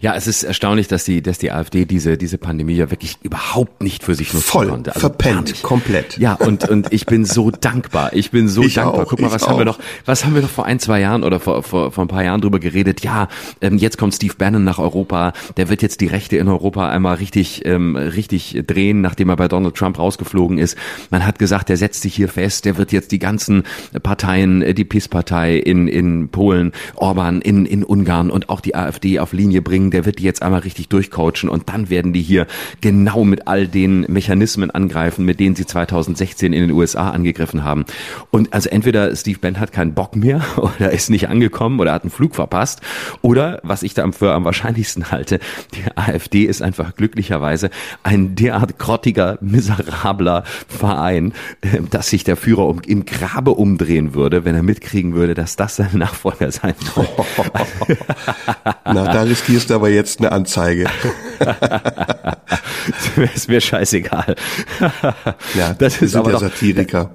Ja, 0.01 0.15
es 0.15 0.27
ist 0.27 0.43
erstaunlich, 0.43 0.87
dass 0.87 1.05
die, 1.05 1.21
dass 1.21 1.37
die 1.37 1.51
AfD 1.51 1.85
diese, 1.85 2.17
diese 2.17 2.37
Pandemie 2.37 2.75
ja 2.75 2.91
wirklich 2.91 3.17
überhaupt 3.21 3.81
nicht 3.81 4.03
für 4.03 4.15
sich 4.15 4.33
nutzen 4.33 4.45
Voll 4.45 4.67
konnte. 4.67 4.91
Also 4.91 5.01
verpennt, 5.01 5.63
komplett. 5.63 6.17
Ja, 6.17 6.33
und, 6.33 6.67
und 6.69 6.91
ich 6.91 7.05
bin 7.05 7.25
so 7.25 7.51
dankbar. 7.61 8.13
Ich 8.13 8.31
bin 8.31 8.47
so 8.47 8.63
ich 8.63 8.75
dankbar. 8.75 9.03
Auch, 9.03 9.09
Guck 9.09 9.21
mal, 9.21 9.31
was 9.31 9.47
haben 9.47 9.57
wir 9.57 9.65
noch, 9.65 9.79
was 10.05 10.25
haben 10.25 10.35
wir 10.35 10.41
noch 10.41 10.49
vor 10.49 10.65
ein, 10.65 10.79
zwei 10.79 10.99
Jahren 10.99 11.23
oder 11.23 11.39
vor, 11.39 11.63
vor, 11.63 11.91
vor 11.91 12.03
ein 12.03 12.07
paar 12.07 12.23
Jahren 12.23 12.41
drüber 12.41 12.59
geredet? 12.59 13.01
Ja, 13.03 13.27
ähm, 13.61 13.77
jetzt 13.77 13.97
kommt 13.97 14.13
Steve 14.13 14.35
Bannon 14.37 14.63
nach 14.63 14.79
Europa. 14.79 15.33
Der 15.57 15.69
wird 15.69 15.81
jetzt 15.81 16.01
die 16.01 16.07
Rechte 16.07 16.37
in 16.37 16.47
Europa 16.47 16.89
einmal 16.89 17.15
richtig, 17.15 17.65
ähm, 17.65 17.95
richtig 17.95 18.63
drehen, 18.67 19.01
nachdem 19.01 19.29
er 19.29 19.35
bei 19.35 19.47
Donald 19.47 19.75
Trump 19.75 19.97
rausgeflogen 19.97 20.57
ist. 20.57 20.77
Man 21.09 21.25
hat 21.25 21.39
gesagt, 21.39 21.69
der 21.69 21.77
setzt 21.77 22.01
sich 22.01 22.15
hier 22.15 22.29
fest. 22.29 22.65
Der 22.65 22.77
wird 22.77 22.91
jetzt 22.91 23.11
die 23.11 23.19
ganzen 23.19 23.63
Parteien, 24.01 24.61
äh, 24.61 24.73
die 24.73 24.85
PiS-Partei 24.85 25.57
in, 25.57 25.87
in 25.87 26.29
Polen, 26.29 26.73
Orban 26.95 27.41
in, 27.41 27.65
in 27.65 27.83
Ungarn 27.83 28.29
und 28.29 28.49
auch 28.49 28.61
die 28.61 28.75
AfD 28.75 29.19
auf 29.19 29.33
Linie 29.33 29.52
bringen, 29.61 29.91
der 29.91 30.05
wird 30.05 30.19
die 30.19 30.23
jetzt 30.23 30.41
einmal 30.41 30.61
richtig 30.61 30.89
durchcoachen 30.89 31.49
und 31.49 31.69
dann 31.69 31.89
werden 31.89 32.13
die 32.13 32.21
hier 32.21 32.47
genau 32.81 33.23
mit 33.23 33.47
all 33.47 33.67
den 33.67 34.01
Mechanismen 34.01 34.71
angreifen, 34.71 35.25
mit 35.25 35.39
denen 35.39 35.55
sie 35.55 35.65
2016 35.65 36.53
in 36.53 36.61
den 36.61 36.71
USA 36.71 37.09
angegriffen 37.09 37.63
haben. 37.63 37.85
Und 38.31 38.53
also 38.53 38.69
entweder 38.69 39.15
Steve 39.15 39.39
Bannon 39.39 39.59
hat 39.59 39.71
keinen 39.71 39.93
Bock 39.93 40.15
mehr 40.15 40.41
oder 40.57 40.91
ist 40.91 41.09
nicht 41.09 41.29
angekommen 41.29 41.79
oder 41.79 41.93
hat 41.93 42.03
einen 42.03 42.11
Flug 42.11 42.35
verpasst 42.35 42.81
oder, 43.21 43.59
was 43.63 43.83
ich 43.83 43.93
da 43.93 44.09
für 44.11 44.33
am 44.33 44.45
wahrscheinlichsten 44.45 45.11
halte, 45.11 45.39
die 45.73 45.83
AfD 45.95 46.43
ist 46.43 46.61
einfach 46.61 46.95
glücklicherweise 46.95 47.69
ein 48.03 48.35
derart 48.35 48.77
grottiger, 48.79 49.37
miserabler 49.41 50.43
Verein, 50.67 51.33
äh, 51.61 51.81
dass 51.89 52.09
sich 52.09 52.23
der 52.23 52.35
Führer 52.35 52.67
um, 52.67 52.81
im 52.85 53.05
Grabe 53.05 53.51
umdrehen 53.51 54.13
würde, 54.13 54.45
wenn 54.45 54.55
er 54.55 54.63
mitkriegen 54.63 55.13
würde, 55.13 55.33
dass 55.33 55.55
das 55.55 55.75
sein 55.75 55.91
Nachfolger 55.93 56.51
sein 56.51 56.75
soll. 56.93 57.07
Na, 58.85 59.05
da 59.05 59.23
riskierst 59.43 59.69
du 59.69 59.75
aber 59.75 59.89
jetzt 59.89 60.19
eine 60.19 60.31
Anzeige. 60.31 60.85
ist 63.35 63.49
mir 63.49 63.61
scheißegal. 63.61 64.35
ja, 65.55 65.73
das 65.73 66.01
ist 66.01 66.15
aber 66.15 66.31
der 66.31 66.39
Satiriker. 66.39 67.11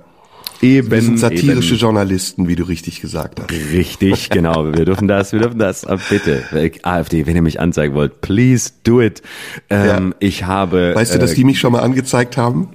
Eben, 0.61 0.91
wir 0.91 1.03
sind 1.03 1.19
satirische 1.19 1.75
eben. 1.75 1.81
Journalisten, 1.81 2.49
wie 2.49 2.57
du 2.57 2.65
richtig 2.65 3.01
gesagt 3.01 3.41
hast. 3.41 3.51
Richtig, 3.51 4.29
genau. 4.29 4.75
Wir 4.75 4.85
dürfen 4.85 5.07
das, 5.07 5.33
wir 5.33 5.39
dürfen 5.39 5.61
das. 5.61 5.87
Bitte, 6.11 6.43
AfD, 6.83 7.27
wenn 7.27 7.37
ihr 7.37 7.43
mich 7.43 7.61
anzeigen 7.61 7.95
wollt, 7.95 8.21
please 8.21 8.73
do 8.83 9.01
it. 9.01 9.23
Ähm, 9.71 9.87
ja. 9.87 10.17
Ich 10.19 10.45
habe. 10.45 10.95
Weißt 10.97 11.15
du, 11.15 11.19
dass 11.19 11.33
äh, 11.33 11.37
die 11.37 11.45
mich 11.45 11.61
schon 11.61 11.73
mal 11.73 11.81
angezeigt 11.81 12.37
haben? 12.37 12.71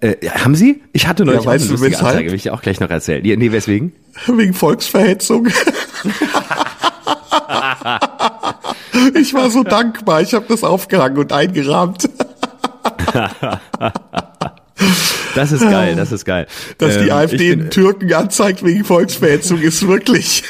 Äh, 0.00 0.28
haben 0.28 0.54
Sie? 0.54 0.82
Ich 0.92 1.08
hatte 1.08 1.24
neulich 1.24 1.42
ja, 1.42 1.50
weißt 1.50 1.64
eine 1.64 1.78
lustige 1.78 1.98
Anzeige, 1.98 2.30
will 2.30 2.36
ich 2.36 2.44
dir 2.44 2.54
auch 2.54 2.62
gleich 2.62 2.78
noch 2.78 2.90
erzählen. 2.90 3.22
Nee, 3.24 3.52
weswegen? 3.52 3.92
Wegen 4.26 4.54
Volksverhetzung. 4.54 5.48
ich 9.14 9.34
war 9.34 9.50
so 9.50 9.62
dankbar. 9.62 10.22
Ich 10.22 10.34
habe 10.34 10.46
das 10.48 10.64
aufgehangen 10.64 11.18
und 11.18 11.32
eingerahmt. 11.32 12.08
Das 15.34 15.52
ist 15.52 15.62
geil, 15.62 15.96
das 15.96 16.12
ist 16.12 16.24
geil. 16.24 16.46
Dass 16.78 16.98
die 16.98 17.08
ähm, 17.08 17.12
AfD 17.12 17.56
den 17.56 17.70
Türken 17.70 18.12
anzeigt 18.12 18.64
wegen 18.64 18.84
Volksverhetzung 18.84 19.60
ist 19.60 19.86
wirklich 19.86 20.42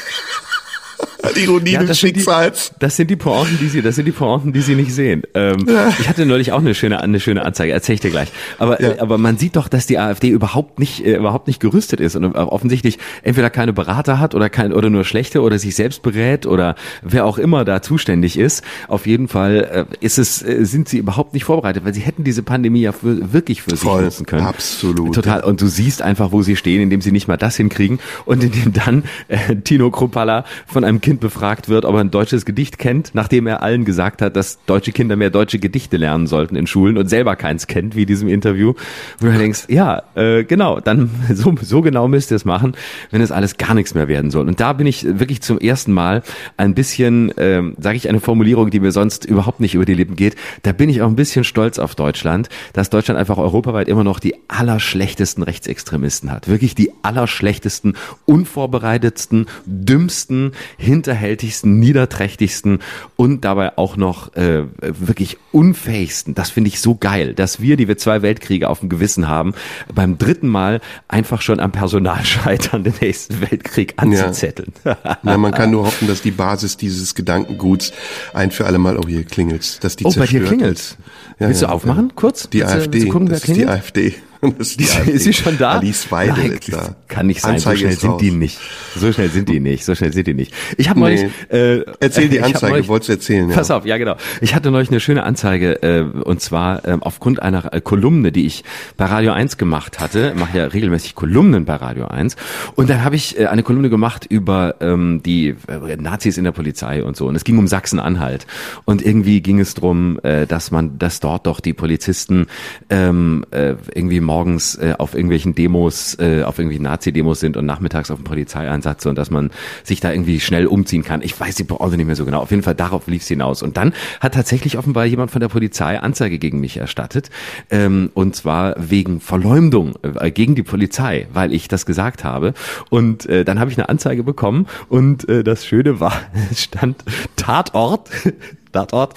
Ironie 1.35 1.71
ja, 1.71 1.83
des 1.83 1.99
Schicksals. 1.99 2.71
Die, 2.71 2.79
das 2.79 2.95
sind 2.95 3.09
die 3.09 3.15
Pointen, 3.15 3.57
die 3.59 3.67
sie, 3.67 3.81
das 3.81 3.95
sind 3.95 4.05
die 4.05 4.11
Pointen, 4.11 4.53
die 4.53 4.61
sie 4.61 4.75
nicht 4.75 4.93
sehen. 4.93 5.23
Ähm, 5.33 5.65
ja. 5.67 5.89
Ich 5.99 6.09
hatte 6.09 6.25
neulich 6.25 6.51
auch 6.51 6.59
eine 6.59 6.75
schöne, 6.75 7.01
eine 7.01 7.19
schöne 7.19 7.45
Anzeige, 7.45 7.73
erzähle 7.73 7.95
ich 7.95 8.01
dir 8.01 8.11
gleich. 8.11 8.29
Aber, 8.59 8.81
ja. 8.81 9.01
aber 9.01 9.17
man 9.17 9.37
sieht 9.37 9.55
doch, 9.55 9.67
dass 9.67 9.85
die 9.85 9.97
AfD 9.97 10.29
überhaupt 10.29 10.79
nicht, 10.79 11.05
äh, 11.05 11.15
überhaupt 11.15 11.47
nicht 11.47 11.59
gerüstet 11.59 11.99
ist 11.99 12.15
und 12.15 12.35
offensichtlich 12.35 12.99
entweder 13.23 13.49
keine 13.49 13.73
Berater 13.73 14.19
hat 14.19 14.35
oder 14.35 14.49
kein, 14.49 14.73
oder 14.73 14.89
nur 14.89 15.03
schlechte 15.05 15.41
oder 15.41 15.59
sich 15.59 15.75
selbst 15.75 16.01
berät 16.01 16.45
oder 16.45 16.75
wer 17.01 17.25
auch 17.25 17.37
immer 17.37 17.65
da 17.65 17.81
zuständig 17.81 18.37
ist. 18.37 18.63
Auf 18.87 19.07
jeden 19.07 19.27
Fall 19.27 19.87
äh, 19.91 20.05
ist 20.05 20.17
es, 20.17 20.41
äh, 20.41 20.65
sind 20.65 20.89
sie 20.89 20.97
überhaupt 20.97 21.33
nicht 21.33 21.45
vorbereitet, 21.45 21.85
weil 21.85 21.93
sie 21.93 22.01
hätten 22.01 22.23
diese 22.23 22.43
Pandemie 22.43 22.81
ja 22.81 22.91
für, 22.91 23.33
wirklich 23.33 23.61
für 23.61 23.75
Voll, 23.75 23.97
sich 23.97 24.05
nutzen 24.05 24.25
können. 24.25 24.45
Absolut. 24.45 25.15
Total. 25.15 25.43
Und 25.43 25.61
du 25.61 25.67
siehst 25.67 26.01
einfach, 26.01 26.31
wo 26.31 26.41
sie 26.41 26.55
stehen, 26.55 26.81
indem 26.81 27.01
sie 27.01 27.11
nicht 27.11 27.27
mal 27.27 27.37
das 27.37 27.55
hinkriegen 27.55 27.99
und 28.25 28.43
indem 28.43 28.73
dann 28.73 29.03
äh, 29.27 29.55
Tino 29.55 29.89
Kruppalla 29.89 30.45
von 30.67 30.83
einem 30.83 31.01
Kind 31.01 31.12
Kind 31.13 31.21
befragt 31.21 31.69
wird, 31.69 31.85
ob 31.85 31.93
er 31.93 32.01
ein 32.01 32.09
deutsches 32.09 32.43
Gedicht 32.43 32.79
kennt, 32.79 33.11
nachdem 33.13 33.45
er 33.45 33.61
allen 33.61 33.85
gesagt 33.85 34.23
hat, 34.23 34.35
dass 34.35 34.57
deutsche 34.65 34.91
Kinder 34.91 35.15
mehr 35.15 35.29
deutsche 35.29 35.59
Gedichte 35.59 35.97
lernen 35.97 36.25
sollten 36.25 36.55
in 36.55 36.65
Schulen 36.65 36.97
und 36.97 37.07
selber 37.07 37.35
keins 37.35 37.67
kennt, 37.67 37.95
wie 37.95 38.07
diesem 38.07 38.27
Interview. 38.27 38.73
Wo 39.19 39.27
du 39.27 39.37
denkst, 39.37 39.65
ja, 39.67 40.01
äh, 40.15 40.43
genau, 40.43 40.79
dann 40.79 41.11
so, 41.31 41.53
so 41.61 41.83
genau 41.83 42.07
müsst 42.07 42.31
ihr 42.31 42.35
es 42.35 42.45
machen, 42.45 42.73
wenn 43.11 43.21
es 43.21 43.31
alles 43.31 43.57
gar 43.57 43.75
nichts 43.75 43.93
mehr 43.93 44.07
werden 44.07 44.31
soll. 44.31 44.47
Und 44.47 44.59
da 44.59 44.73
bin 44.73 44.87
ich 44.87 45.05
wirklich 45.05 45.43
zum 45.43 45.59
ersten 45.59 45.93
Mal 45.93 46.23
ein 46.57 46.73
bisschen, 46.73 47.31
ähm, 47.37 47.75
sage 47.77 47.97
ich 47.97 48.09
eine 48.09 48.19
Formulierung, 48.19 48.71
die 48.71 48.79
mir 48.79 48.91
sonst 48.91 49.23
überhaupt 49.23 49.59
nicht 49.59 49.75
über 49.75 49.85
die 49.85 49.93
Lippen 49.93 50.15
geht, 50.15 50.35
da 50.63 50.71
bin 50.71 50.89
ich 50.89 51.03
auch 51.03 51.07
ein 51.09 51.15
bisschen 51.15 51.43
stolz 51.43 51.77
auf 51.77 51.93
Deutschland, 51.93 52.49
dass 52.73 52.89
Deutschland 52.89 53.19
einfach 53.19 53.37
europaweit 53.37 53.87
immer 53.87 54.03
noch 54.03 54.19
die 54.19 54.33
allerschlechtesten 54.47 55.43
Rechtsextremisten 55.43 56.31
hat. 56.31 56.47
Wirklich 56.47 56.73
die 56.73 56.89
allerschlechtesten, 57.03 57.97
unvorbereitetsten, 58.25 59.45
dümmsten, 59.67 60.53
hin 60.77 61.02
hinterhältigsten, 61.03 61.79
niederträchtigsten 61.79 62.79
und 63.17 63.43
dabei 63.43 63.77
auch 63.77 63.97
noch 63.97 64.33
äh, 64.35 64.63
wirklich 64.81 65.37
unfähigsten. 65.51 66.33
Das 66.33 66.49
finde 66.49 66.69
ich 66.69 66.79
so 66.79 66.95
geil, 66.95 67.33
dass 67.33 67.59
wir, 67.59 67.75
die 67.75 67.87
wir 67.89 67.97
zwei 67.97 68.21
Weltkriege 68.21 68.69
auf 68.69 68.79
dem 68.79 68.87
Gewissen 68.87 69.27
haben, 69.27 69.53
beim 69.93 70.17
dritten 70.17 70.47
Mal 70.47 70.79
einfach 71.09 71.41
schon 71.41 71.59
am 71.59 71.71
Personal 71.71 72.23
scheitern, 72.25 72.85
den 72.85 72.93
nächsten 73.01 73.41
Weltkrieg 73.41 73.93
anzuzetteln. 73.97 74.71
Ja. 74.85 74.97
ja, 75.23 75.37
man 75.37 75.51
kann 75.51 75.71
nur 75.71 75.85
hoffen, 75.85 76.07
dass 76.07 76.21
die 76.21 76.31
Basis 76.31 76.77
dieses 76.77 77.15
Gedankenguts 77.15 77.91
ein 78.33 78.51
für 78.51 78.65
alle 78.65 78.77
Mal, 78.77 78.97
oh 78.97 79.07
hier 79.07 79.25
klingelt, 79.25 79.83
dass 79.83 79.97
die 79.97 80.05
Oh, 80.05 80.13
bei 80.15 80.25
dir 80.25 80.43
klingelt. 80.43 80.97
Ja, 81.39 81.47
Willst 81.47 81.61
du 81.61 81.67
aufmachen, 81.67 82.13
kurz? 82.15 82.49
Die 82.49 82.63
AfD, 82.63 83.05
gucken, 83.07 83.27
das 83.27 83.43
ist 83.43 83.57
die 83.57 83.67
AfD. 83.67 84.15
Ist, 84.59 84.79
die 84.79 84.83
ist, 85.11 85.23
sie 85.23 85.33
schon 85.33 85.57
da? 85.57 85.73
Alice 85.73 86.11
Weidel 86.11 86.35
Nein, 86.35 86.51
ist 86.53 86.73
da. 86.73 86.95
Kann 87.07 87.27
nicht 87.27 87.41
sein, 87.41 87.55
Anzeige 87.55 87.77
so 87.77 87.81
schnell 87.81 87.97
sind 87.97 88.09
raus. 88.11 88.21
die 88.21 88.31
nicht. 88.31 88.59
So 88.95 89.11
schnell 89.11 89.29
sind 89.29 89.49
die 89.49 89.59
nicht, 89.59 89.85
so 89.85 89.95
schnell 89.95 90.13
sind 90.13 90.27
die 90.27 90.33
nicht. 90.33 90.53
Ich 90.77 90.89
habe 90.89 90.99
neulich... 90.99 91.23
Äh, 91.49 91.81
Erzähl 91.99 92.29
die 92.29 92.41
Anzeige, 92.41 92.71
neulich, 92.71 92.87
wolltest 92.87 93.09
du 93.09 93.13
erzählen. 93.13 93.49
Ja. 93.49 93.55
Pass 93.55 93.71
auf, 93.71 93.85
ja 93.85 93.97
genau. 93.97 94.15
Ich 94.41 94.55
hatte 94.55 94.71
neulich 94.71 94.89
eine 94.89 94.99
schöne 94.99 95.23
Anzeige 95.23 95.81
äh, 95.83 96.01
und 96.01 96.41
zwar 96.41 96.85
äh, 96.85 96.97
aufgrund 96.99 97.41
einer 97.41 97.73
äh, 97.73 97.81
Kolumne, 97.81 98.31
die 98.31 98.45
ich 98.45 98.63
bei 98.97 99.05
Radio 99.05 99.31
1 99.31 99.57
gemacht 99.57 99.99
hatte. 99.99 100.33
Ich 100.33 100.39
mache 100.39 100.57
ja 100.57 100.65
regelmäßig 100.65 101.15
Kolumnen 101.15 101.65
bei 101.65 101.75
Radio 101.75 102.07
1 102.07 102.35
und 102.75 102.89
dann 102.89 103.03
habe 103.03 103.15
ich 103.15 103.39
äh, 103.39 103.47
eine 103.47 103.63
Kolumne 103.63 103.89
gemacht 103.89 104.25
über 104.29 104.75
ähm, 104.81 105.21
die 105.23 105.55
äh, 105.67 105.95
Nazis 105.97 106.37
in 106.37 106.43
der 106.43 106.51
Polizei 106.51 107.03
und 107.03 107.15
so 107.15 107.27
und 107.27 107.35
es 107.35 107.43
ging 107.43 107.57
um 107.57 107.67
Sachsen-Anhalt 107.67 108.45
und 108.85 109.05
irgendwie 109.05 109.41
ging 109.41 109.59
es 109.59 109.73
drum, 109.73 110.19
äh, 110.23 110.45
dass 110.45 110.71
man, 110.71 110.97
dass 110.99 111.19
dort 111.19 111.47
doch 111.47 111.59
die 111.59 111.73
Polizisten 111.73 112.47
ähm, 112.89 113.45
äh, 113.51 113.75
irgendwie 113.93 114.19
morgens 114.33 114.73
äh, 114.75 114.95
auf 114.97 115.13
irgendwelchen 115.13 115.53
Demos, 115.53 116.17
äh, 116.17 116.41
auf 116.41 116.57
irgendwelchen 116.57 116.85
Nazi-Demos 116.85 117.39
sind 117.39 117.55
und 117.55 117.67
nachmittags 117.67 118.09
auf 118.09 118.17
dem 118.17 118.23
Polizeieinsatz 118.23 119.05
und 119.05 119.15
dass 119.15 119.29
man 119.29 119.51
sich 119.83 119.99
da 119.99 120.11
irgendwie 120.11 120.39
schnell 120.39 120.65
umziehen 120.65 121.03
kann. 121.03 121.21
Ich 121.21 121.39
weiß 121.39 121.53
die 121.53 121.63
Branche 121.63 121.97
nicht 121.97 122.07
mehr 122.07 122.15
so 122.15 122.25
genau. 122.25 122.41
Auf 122.41 122.49
jeden 122.49 122.63
Fall 122.63 122.73
darauf 122.73 123.05
lief 123.05 123.21
es 123.21 123.27
hinaus. 123.27 123.61
Und 123.61 123.77
dann 123.77 123.93
hat 124.21 124.33
tatsächlich 124.33 124.79
offenbar 124.79 125.05
jemand 125.05 125.29
von 125.29 125.39
der 125.39 125.49
Polizei 125.49 125.99
Anzeige 125.99 126.39
gegen 126.39 126.59
mich 126.59 126.77
erstattet. 126.77 127.29
Ähm, 127.69 128.09
und 128.15 128.35
zwar 128.35 128.73
wegen 128.79 129.19
Verleumdung 129.19 129.93
äh, 130.01 130.31
gegen 130.31 130.55
die 130.55 130.63
Polizei, 130.63 131.27
weil 131.31 131.53
ich 131.53 131.67
das 131.67 131.85
gesagt 131.85 132.23
habe. 132.23 132.55
Und 132.89 133.27
äh, 133.27 133.45
dann 133.45 133.59
habe 133.59 133.69
ich 133.69 133.77
eine 133.77 133.87
Anzeige 133.87 134.23
bekommen 134.23 134.65
und 134.89 135.29
äh, 135.29 135.43
das 135.43 135.63
Schöne 135.63 135.99
war, 135.99 136.13
es 136.51 136.63
stand 136.63 137.03
Tatort, 137.35 138.09
Tatort, 138.71 139.13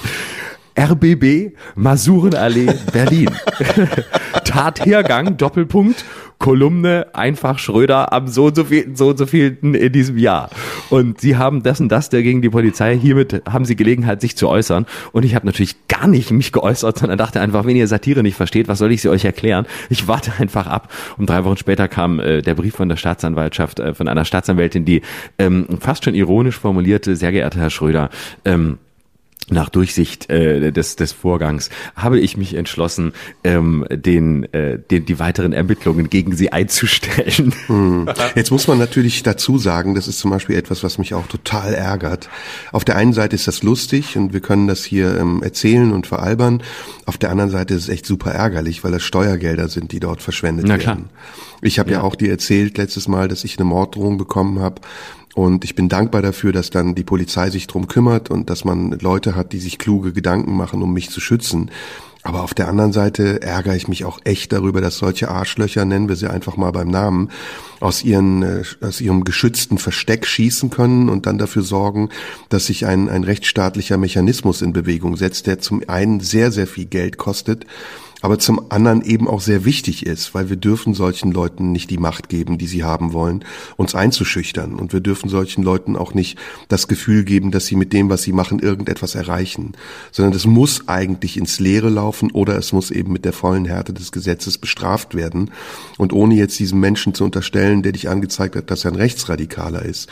RBB, 0.79 1.55
Masurenallee, 1.75 2.73
Berlin. 2.93 3.31
Tathergang, 4.45 5.37
Doppelpunkt, 5.37 6.05
Kolumne, 6.39 7.07
einfach 7.15 7.59
Schröder 7.59 8.13
am 8.13 8.29
so 8.29 8.47
und 8.47 8.57
so 8.57 8.65
viel, 8.65 8.95
so 8.95 9.09
und 9.09 9.19
so 9.19 9.27
vielten 9.27 9.75
in 9.75 9.93
diesem 9.93 10.19
Jahr. 10.19 10.51
Und 10.91 11.21
sie 11.21 11.37
haben 11.37 11.63
das 11.63 11.81
und 11.81 11.89
das 11.89 12.11
dagegen 12.11 12.43
die 12.43 12.51
Polizei. 12.51 12.97
Hiermit 12.97 13.43
haben 13.49 13.65
sie 13.65 13.75
Gelegenheit, 13.75 14.21
sich 14.21 14.37
zu 14.37 14.49
äußern. 14.49 14.87
Und 15.13 15.25
ich 15.25 15.35
habe 15.35 15.47
natürlich 15.47 15.89
gar 15.89 16.07
nicht 16.07 16.31
mich 16.31 16.53
geäußert, 16.53 16.99
sondern 16.99 17.19
dachte 17.19 17.41
einfach, 17.41 17.65
wenn 17.65 17.77
ihr 17.77 17.89
Satire 17.89 18.23
nicht 18.23 18.37
versteht, 18.37 18.69
was 18.69 18.79
soll 18.79 18.93
ich 18.93 19.03
sie 19.03 19.09
euch 19.09 19.25
erklären? 19.25 19.67
Ich 19.89 20.09
warte 20.09 20.33
einfach 20.39 20.67
ab. 20.67 20.93
Und 21.17 21.31
drei 21.31 21.45
Wochen 21.45 21.57
später 21.57 21.89
kam 21.89 22.21
äh, 22.21 22.43
der 22.43 22.55
Brief 22.55 22.75
von 22.75 22.89
der 22.89 22.97
Staatsanwaltschaft, 22.97 23.81
äh, 23.81 23.95
von 23.95 24.07
einer 24.07 24.25
Staatsanwältin, 24.25 24.85
die 24.85 25.03
ähm, 25.39 25.67
fast 25.81 26.05
schon 26.05 26.15
ironisch 26.15 26.59
formulierte, 26.59 27.17
sehr 27.17 27.33
geehrter 27.33 27.61
Herr 27.61 27.71
Schröder, 27.71 28.11
ähm, 28.45 28.79
nach 29.49 29.69
Durchsicht 29.69 30.29
äh, 30.29 30.73
des, 30.73 30.97
des 30.97 31.13
Vorgangs 31.13 31.71
habe 31.95 32.19
ich 32.19 32.37
mich 32.37 32.55
entschlossen, 32.55 33.13
ähm, 33.45 33.87
den, 33.91 34.53
äh, 34.53 34.79
den, 34.79 35.07
die 35.07 35.19
weiteren 35.19 35.53
Ermittlungen 35.53 36.11
gegen 36.11 36.35
sie 36.35 36.53
einzustellen. 36.53 37.55
Hm. 37.67 38.09
Jetzt 38.35 38.51
muss 38.51 38.69
man 38.69 38.79
natürlich 38.79 39.23
dazu 39.23 39.59
sagen, 39.59 39.95
das 39.95 40.09
ist 40.09 40.19
zum 40.19 40.31
Beispiel 40.31 40.57
etwas, 40.57 40.83
was 40.83 40.99
mich 40.99 41.15
auch 41.15 41.27
total 41.27 41.75
ärgert. 41.75 42.29
Auf 42.71 42.85
der 42.85 42.97
einen 42.97 43.13
Seite 43.13 43.35
ist 43.35 43.49
das 43.49 43.63
lustig 43.63 44.17
und 44.17 44.33
wir 44.33 44.41
können 44.41 44.69
das 44.69 44.85
hier 44.85 45.19
ähm, 45.19 45.43
erzählen 45.43 45.93
und 45.93 46.07
veralbern. 46.07 46.63
Auf 47.07 47.19
der 47.19 47.31
anderen 47.31 47.51
Seite 47.51 47.75
ist 47.75 47.85
es 47.85 47.89
echt 47.89 48.07
super 48.07 48.31
ärgerlich, 48.33 48.85
weil 48.85 48.93
das 48.93 49.03
Steuergelder 49.03 49.69
sind, 49.69 49.93
die 49.93 50.01
dort 50.01 50.23
verschwendet 50.23 50.67
Na, 50.69 50.75
werden. 50.75 50.83
Klar. 50.83 50.99
Ich 51.63 51.79
habe 51.79 51.91
ja. 51.91 51.99
ja 51.99 52.03
auch 52.05 52.15
dir 52.15 52.31
erzählt 52.31 52.79
letztes 52.79 53.09
Mal, 53.09 53.29
dass 53.29 53.45
ich 53.45 53.59
eine 53.59 53.65
Morddrohung 53.65 54.19
bekommen 54.19 54.61
habe 54.61 54.81
und 55.37 55.65
ich 55.67 55.75
bin 55.75 55.91
dankbar 55.91 56.23
dafür, 56.23 56.51
dass 56.51 56.71
dann 56.71 56.95
die 56.95 57.05
Polizei 57.05 57.51
sich 57.51 57.67
drum 57.67 57.89
kümmert 57.89 58.31
und 58.31 58.49
dass 58.49 58.65
man 58.65 58.93
Leute 58.93 59.37
hat, 59.37 59.53
die 59.53 59.59
sich 59.59 59.77
kluge 59.77 60.15
Gedanken 60.15 60.57
machen, 60.57 60.81
um 60.81 60.95
mich 60.95 61.11
zu 61.11 61.21
schützen. 61.21 61.71
Aber 62.23 62.43
auf 62.43 62.55
der 62.55 62.69
anderen 62.69 62.95
Seite 62.95 63.43
ärgere 63.43 63.77
ich 63.77 63.87
mich 63.87 64.07
auch 64.07 64.19
echt 64.25 64.51
darüber, 64.53 64.81
dass 64.81 64.97
solche 64.97 65.29
Arschlöcher, 65.29 65.85
nennen 65.85 66.09
wir 66.09 66.17
sie 66.17 66.31
einfach 66.31 66.57
mal 66.57 66.71
beim 66.71 66.89
Namen, 66.89 67.29
aus, 67.81 68.03
ihren, 68.03 68.43
äh, 68.43 68.63
aus 68.81 69.03
ihrem 69.03 69.25
geschützten 69.25 69.77
Versteck 69.77 70.27
schießen 70.27 70.71
können 70.71 71.11
und 71.11 71.27
dann 71.27 71.37
dafür 71.37 71.63
sorgen, 71.63 72.09
dass 72.49 72.69
sich 72.69 72.87
ein, 72.87 73.11
ein 73.11 73.23
rechtsstaatlicher 73.23 73.99
Mechanismus 73.99 74.63
in 74.63 74.73
Bewegung 74.73 75.19
setzt, 75.19 75.47
der 75.47 75.59
zum 75.59 75.83
einen 75.87 76.21
sehr, 76.21 76.51
sehr 76.51 76.67
viel 76.67 76.87
Geld 76.87 77.19
kostet 77.19 77.67
aber 78.23 78.39
zum 78.39 78.71
anderen 78.71 79.03
eben 79.03 79.29
auch 79.29 79.41
sehr 79.41 79.65
wichtig 79.65 80.07
ist, 80.07 80.35
weil 80.35 80.49
wir 80.49 80.57
dürfen 80.57 80.95
solchen 80.95 81.33
Leuten 81.33 81.73
nicht 81.73 81.91
die 81.91 81.99
Macht 81.99 82.29
geben, 82.29 82.59
die 82.59 82.67
sie 82.67 82.83
haben 82.83 83.13
wollen, 83.13 83.45
uns 83.77 83.95
einzuschüchtern. 83.95 84.75
Und 84.75 84.93
wir 84.93 85.01
dürfen 85.01 85.29
solchen 85.29 85.63
Leuten 85.63 85.97
auch 85.97 86.15
nicht 86.15 86.39
das 86.69 86.89
Gefühl 86.89 87.25
geben, 87.25 87.51
dass 87.51 87.67
sie 87.67 87.77
mit 87.77 87.93
dem, 87.93 88.09
was 88.09 88.23
sie 88.23 88.33
machen, 88.33 88.59
irgendetwas 88.59 89.15
erreichen, 89.15 89.73
sondern 90.13 90.35
es 90.35 90.47
muss 90.47 90.89
eigentlich 90.89 91.37
ins 91.37 91.61
Leere 91.61 91.91
laufen 91.91 92.31
oder 92.31 92.57
es 92.57 92.73
muss 92.73 92.91
eben 92.91 93.13
mit 93.13 93.25
der 93.25 93.33
vollen 93.33 93.67
Härte 93.67 93.93
des 93.93 94.13
Gesetzes 94.13 94.59
bestraft 94.59 95.15
werden. 95.15 95.51
Und 95.99 96.13
ohne 96.13 96.35
jetzt 96.35 96.59
diesem 96.59 96.81
Menschen 96.81 97.15
zu 97.15 97.25
unterstellen, 97.25 97.83
der 97.83 97.93
dich 97.93 98.09
angezeigt 98.09 98.57
hat, 98.57 98.71
dass 98.71 98.85
er 98.85 98.93
ein 98.93 98.97
Rechtsradikaler 98.97 99.83
ist, 99.83 100.09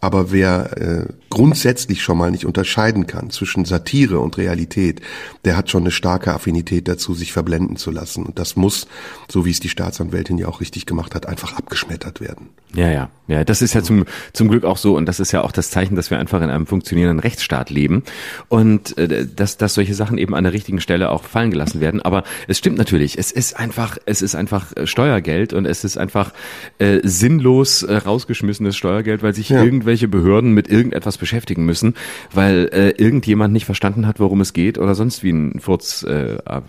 aber 0.00 0.30
wer 0.30 0.76
äh, 0.76 1.12
grundsätzlich 1.30 2.02
schon 2.02 2.18
mal 2.18 2.30
nicht 2.30 2.46
unterscheiden 2.46 3.06
kann 3.06 3.30
zwischen 3.30 3.64
Satire 3.64 4.20
und 4.20 4.38
Realität, 4.38 5.00
der 5.44 5.56
hat 5.56 5.70
schon 5.70 5.82
eine 5.82 5.90
starke 5.90 6.32
Affinität 6.32 6.88
dazu, 6.88 7.14
sich 7.14 7.32
verblenden 7.32 7.76
zu 7.76 7.90
lassen. 7.90 8.24
Und 8.24 8.38
das 8.38 8.56
muss, 8.56 8.86
so 9.28 9.44
wie 9.44 9.50
es 9.50 9.60
die 9.60 9.68
Staatsanwältin 9.68 10.38
ja 10.38 10.48
auch 10.48 10.60
richtig 10.60 10.86
gemacht 10.86 11.14
hat, 11.14 11.26
einfach 11.26 11.56
abgeschmettert 11.56 12.20
werden. 12.20 12.50
Ja, 12.74 12.90
ja, 12.90 13.10
ja. 13.28 13.44
Das 13.44 13.62
ist 13.62 13.74
ja 13.74 13.82
zum, 13.82 14.04
zum 14.32 14.48
Glück 14.48 14.64
auch 14.64 14.76
so. 14.76 14.96
Und 14.96 15.06
das 15.06 15.20
ist 15.20 15.32
ja 15.32 15.42
auch 15.42 15.52
das 15.52 15.70
Zeichen, 15.70 15.96
dass 15.96 16.10
wir 16.10 16.18
einfach 16.18 16.42
in 16.42 16.50
einem 16.50 16.66
funktionierenden 16.66 17.20
Rechtsstaat 17.20 17.70
leben. 17.70 18.02
Und 18.48 18.96
äh, 18.98 19.26
dass, 19.26 19.56
dass 19.56 19.74
solche 19.74 19.94
Sachen 19.94 20.18
eben 20.18 20.34
an 20.34 20.44
der 20.44 20.52
richtigen 20.52 20.80
Stelle 20.80 21.10
auch 21.10 21.24
fallen 21.24 21.50
gelassen 21.50 21.80
werden. 21.80 22.02
Aber 22.02 22.24
es 22.46 22.58
stimmt 22.58 22.78
natürlich. 22.78 23.18
Es 23.18 23.32
ist 23.32 23.58
einfach, 23.58 23.98
es 24.06 24.22
ist 24.22 24.34
einfach 24.34 24.76
äh, 24.76 24.86
Steuergeld 24.86 25.52
und 25.52 25.66
es 25.66 25.84
ist 25.84 25.98
einfach 25.98 26.32
äh, 26.78 27.00
sinnlos 27.02 27.82
äh, 27.82 27.96
rausgeschmissenes 27.96 28.76
Steuergeld, 28.76 29.22
weil 29.22 29.34
sich 29.34 29.48
ja. 29.48 29.62
irgend 29.62 29.86
irgendwelche 29.88 30.08
Behörden 30.08 30.52
mit 30.52 30.68
irgendetwas 30.68 31.16
beschäftigen 31.16 31.64
müssen, 31.64 31.94
weil 32.32 32.68
äh, 32.72 32.90
irgendjemand 32.90 33.54
nicht 33.54 33.64
verstanden 33.64 34.06
hat, 34.06 34.20
worum 34.20 34.42
es 34.42 34.52
geht 34.52 34.76
oder 34.76 34.94
sonst 34.94 35.22
wie 35.22 35.30
ein 35.30 35.60
Furz 35.60 36.02
äh, 36.02 36.34
äh, 36.34 36.60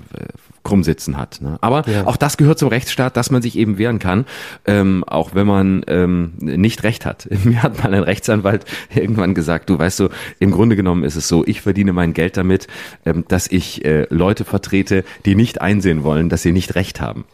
krumm 0.64 0.84
sitzen 0.84 1.18
hat. 1.18 1.42
Ne? 1.42 1.58
Aber 1.60 1.86
ja. 1.90 2.08
auch 2.08 2.16
das 2.16 2.38
gehört 2.38 2.60
zum 2.60 2.70
Rechtsstaat, 2.70 3.18
dass 3.18 3.30
man 3.30 3.42
sich 3.42 3.58
eben 3.58 3.78
wehren 3.78 4.00
kann, 4.00 4.26
ähm, 4.66 5.04
auch 5.06 5.36
wenn 5.36 5.48
man 5.48 5.84
ähm, 5.88 6.32
nicht 6.40 6.84
recht 6.84 7.06
hat. 7.06 7.28
Mir 7.44 7.62
hat 7.62 7.84
mal 7.84 7.94
ein 7.94 8.04
Rechtsanwalt 8.04 8.64
irgendwann 8.96 9.34
gesagt, 9.34 9.70
du 9.70 9.78
weißt 9.78 10.00
du, 10.00 10.10
im 10.40 10.52
Grunde 10.52 10.78
genommen 10.78 11.04
ist 11.04 11.18
es 11.18 11.28
so, 11.28 11.46
ich 11.46 11.60
verdiene 11.60 11.92
mein 11.92 12.14
Geld 12.14 12.38
damit, 12.38 12.68
ähm, 13.06 13.26
dass 13.28 13.48
ich 13.48 13.84
äh, 13.84 14.08
Leute 14.10 14.46
vertrete, 14.46 15.04
die 15.26 15.36
nicht 15.36 15.60
einsehen 15.60 16.04
wollen, 16.04 16.30
dass 16.30 16.42
sie 16.42 16.54
nicht 16.54 16.76
recht 16.76 17.02
haben. 17.02 17.26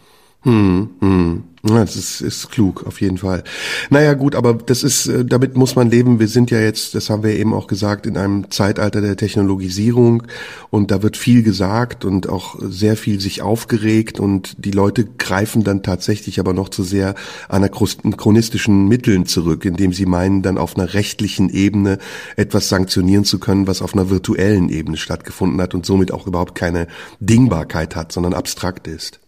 Hm, 0.45 0.89
hm. 1.01 1.43
Ja, 1.67 1.79
das 1.79 1.95
ist, 1.95 2.21
ist 2.21 2.51
klug, 2.51 2.85
auf 2.85 3.01
jeden 3.01 3.17
Fall. 3.17 3.43
Naja, 3.89 4.13
gut, 4.13 4.35
aber 4.35 4.53
das 4.53 4.83
ist, 4.83 5.07
äh, 5.07 5.25
damit 5.25 5.57
muss 5.57 5.75
man 5.75 5.89
leben. 5.89 6.19
Wir 6.19 6.27
sind 6.27 6.51
ja 6.51 6.59
jetzt, 6.59 6.93
das 6.93 7.09
haben 7.09 7.23
wir 7.23 7.31
eben 7.31 7.55
auch 7.55 7.65
gesagt, 7.65 8.05
in 8.05 8.17
einem 8.17 8.51
Zeitalter 8.51 9.01
der 9.01 9.17
Technologisierung 9.17 10.21
und 10.69 10.91
da 10.91 11.01
wird 11.01 11.17
viel 11.17 11.41
gesagt 11.41 12.05
und 12.05 12.29
auch 12.29 12.57
sehr 12.61 12.95
viel 12.95 13.19
sich 13.19 13.41
aufgeregt 13.41 14.19
und 14.19 14.55
die 14.63 14.69
Leute 14.69 15.05
greifen 15.05 15.63
dann 15.63 15.81
tatsächlich 15.81 16.39
aber 16.39 16.53
noch 16.53 16.69
zu 16.69 16.83
sehr 16.83 17.15
anachronistischen 17.49 18.87
Mitteln 18.87 19.25
zurück, 19.25 19.65
indem 19.65 19.91
sie 19.91 20.05
meinen, 20.05 20.43
dann 20.43 20.59
auf 20.59 20.77
einer 20.77 20.93
rechtlichen 20.93 21.49
Ebene 21.49 21.97
etwas 22.35 22.69
sanktionieren 22.69 23.25
zu 23.25 23.39
können, 23.39 23.65
was 23.65 23.81
auf 23.81 23.95
einer 23.95 24.11
virtuellen 24.11 24.69
Ebene 24.69 24.97
stattgefunden 24.97 25.59
hat 25.59 25.73
und 25.73 25.87
somit 25.87 26.11
auch 26.11 26.27
überhaupt 26.27 26.53
keine 26.53 26.85
Dingbarkeit 27.19 27.95
hat, 27.95 28.11
sondern 28.11 28.35
abstrakt 28.35 28.87
ist. 28.87 29.19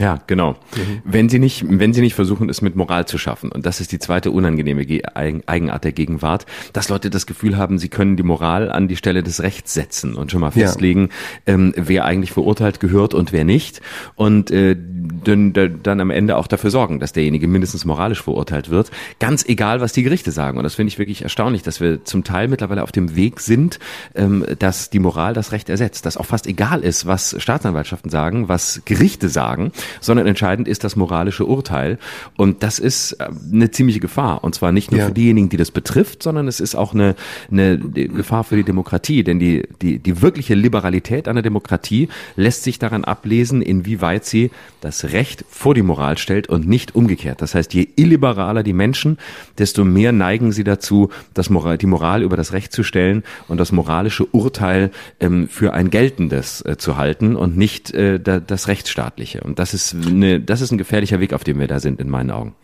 Ja, 0.00 0.18
genau. 0.26 0.52
Mhm. 0.52 1.02
Wenn 1.04 1.28
sie 1.28 1.38
nicht, 1.38 1.62
wenn 1.68 1.92
sie 1.92 2.00
nicht 2.00 2.14
versuchen, 2.14 2.48
es 2.48 2.62
mit 2.62 2.74
Moral 2.74 3.06
zu 3.06 3.18
schaffen, 3.18 3.52
und 3.52 3.66
das 3.66 3.80
ist 3.80 3.92
die 3.92 3.98
zweite 3.98 4.30
unangenehme 4.30 4.86
Eigenart 5.14 5.84
der 5.84 5.92
Gegenwart, 5.92 6.46
dass 6.72 6.88
Leute 6.88 7.10
das 7.10 7.26
Gefühl 7.26 7.58
haben, 7.58 7.78
sie 7.78 7.90
können 7.90 8.16
die 8.16 8.22
Moral 8.22 8.72
an 8.72 8.88
die 8.88 8.96
Stelle 8.96 9.22
des 9.22 9.42
Rechts 9.42 9.74
setzen 9.74 10.14
und 10.14 10.30
schon 10.30 10.40
mal 10.40 10.52
festlegen, 10.52 11.10
ja. 11.46 11.54
ähm, 11.54 11.74
wer 11.76 12.06
eigentlich 12.06 12.32
verurteilt 12.32 12.80
gehört 12.80 13.12
und 13.12 13.32
wer 13.32 13.44
nicht, 13.44 13.82
und 14.14 14.50
äh, 14.50 14.74
dann, 14.74 15.52
dann 15.52 16.00
am 16.00 16.10
Ende 16.10 16.38
auch 16.38 16.46
dafür 16.46 16.70
sorgen, 16.70 16.98
dass 16.98 17.12
derjenige 17.12 17.46
mindestens 17.46 17.84
moralisch 17.84 18.22
verurteilt 18.22 18.70
wird, 18.70 18.90
ganz 19.18 19.44
egal, 19.44 19.82
was 19.82 19.92
die 19.92 20.02
Gerichte 20.02 20.30
sagen. 20.30 20.56
Und 20.56 20.64
das 20.64 20.76
finde 20.76 20.88
ich 20.88 20.98
wirklich 20.98 21.22
erstaunlich, 21.22 21.62
dass 21.62 21.80
wir 21.80 22.06
zum 22.06 22.24
Teil 22.24 22.48
mittlerweile 22.48 22.82
auf 22.84 22.92
dem 22.92 23.16
Weg 23.16 23.40
sind, 23.40 23.78
ähm, 24.14 24.46
dass 24.58 24.88
die 24.88 24.98
Moral 24.98 25.34
das 25.34 25.52
Recht 25.52 25.68
ersetzt, 25.68 26.06
dass 26.06 26.16
auch 26.16 26.24
fast 26.24 26.46
egal 26.46 26.80
ist, 26.80 27.04
was 27.04 27.36
Staatsanwaltschaften 27.38 28.10
sagen, 28.10 28.48
was 28.48 28.80
Gerichte 28.86 29.28
sagen 29.28 29.72
sondern 30.00 30.26
entscheidend 30.26 30.68
ist 30.68 30.84
das 30.84 30.96
moralische 30.96 31.44
Urteil. 31.46 31.98
Und 32.36 32.62
das 32.62 32.78
ist 32.78 33.12
äh, 33.12 33.28
eine 33.52 33.70
ziemliche 33.70 34.00
Gefahr. 34.00 34.44
Und 34.44 34.54
zwar 34.54 34.72
nicht 34.72 34.90
nur 34.90 35.00
ja. 35.00 35.06
für 35.06 35.12
diejenigen, 35.12 35.48
die 35.48 35.56
das 35.56 35.70
betrifft, 35.70 36.22
sondern 36.22 36.48
es 36.48 36.60
ist 36.60 36.74
auch 36.74 36.94
eine, 36.94 37.14
eine 37.50 37.78
Gefahr 37.78 38.44
für 38.44 38.56
die 38.56 38.64
Demokratie. 38.64 39.24
Denn 39.24 39.38
die, 39.38 39.68
die, 39.82 39.98
die 39.98 40.22
wirkliche 40.22 40.54
Liberalität 40.54 41.28
einer 41.28 41.42
Demokratie 41.42 42.08
lässt 42.36 42.62
sich 42.62 42.78
daran 42.78 43.04
ablesen, 43.04 43.62
inwieweit 43.62 44.24
sie 44.24 44.50
das 44.80 45.12
Recht 45.12 45.44
vor 45.48 45.74
die 45.74 45.82
Moral 45.82 46.18
stellt 46.18 46.48
und 46.48 46.68
nicht 46.68 46.94
umgekehrt. 46.94 47.42
Das 47.42 47.54
heißt, 47.54 47.74
je 47.74 47.88
illiberaler 47.96 48.62
die 48.62 48.72
Menschen, 48.72 49.18
desto 49.58 49.84
mehr 49.84 50.12
neigen 50.12 50.52
sie 50.52 50.64
dazu, 50.64 51.10
das 51.34 51.50
Moral, 51.50 51.78
die 51.78 51.86
Moral 51.86 52.22
über 52.22 52.36
das 52.36 52.52
Recht 52.52 52.72
zu 52.72 52.82
stellen 52.82 53.22
und 53.48 53.58
das 53.58 53.72
moralische 53.72 54.24
Urteil 54.26 54.90
ähm, 55.20 55.48
für 55.48 55.72
ein 55.72 55.90
geltendes 55.90 56.64
äh, 56.64 56.76
zu 56.76 56.96
halten 56.96 57.36
und 57.36 57.56
nicht 57.56 57.92
äh, 57.92 58.18
da, 58.18 58.40
das 58.40 58.68
rechtsstaatliche. 58.68 59.40
Und 59.42 59.58
das 59.58 59.74
ist 59.74 59.79
ist 59.80 60.06
eine, 60.06 60.40
das 60.40 60.60
ist 60.60 60.70
ein 60.70 60.78
gefährlicher 60.78 61.20
Weg, 61.20 61.32
auf 61.32 61.44
dem 61.44 61.58
wir 61.58 61.66
da 61.66 61.80
sind, 61.80 62.00
in 62.00 62.08
meinen 62.08 62.30
Augen. 62.30 62.54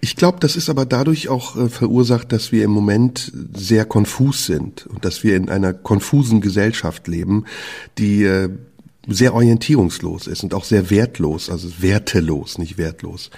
Ich 0.00 0.14
glaube, 0.16 0.38
das 0.40 0.56
ist 0.56 0.70
aber 0.70 0.86
dadurch 0.86 1.28
auch 1.28 1.56
äh, 1.56 1.68
verursacht, 1.68 2.30
dass 2.32 2.52
wir 2.52 2.64
im 2.64 2.70
Moment 2.70 3.32
sehr 3.54 3.84
konfus 3.84 4.46
sind 4.46 4.86
und 4.86 5.04
dass 5.04 5.24
wir 5.24 5.36
in 5.36 5.48
einer 5.48 5.72
konfusen 5.72 6.40
Gesellschaft 6.40 7.08
leben, 7.08 7.44
die 7.98 8.24
äh, 8.24 8.50
sehr 9.08 9.34
orientierungslos 9.34 10.26
ist 10.26 10.44
und 10.44 10.54
auch 10.54 10.64
sehr 10.64 10.90
wertlos, 10.90 11.50
also 11.50 11.68
wertelos, 11.80 12.58
nicht 12.58 12.78
wertlos. 12.78 13.30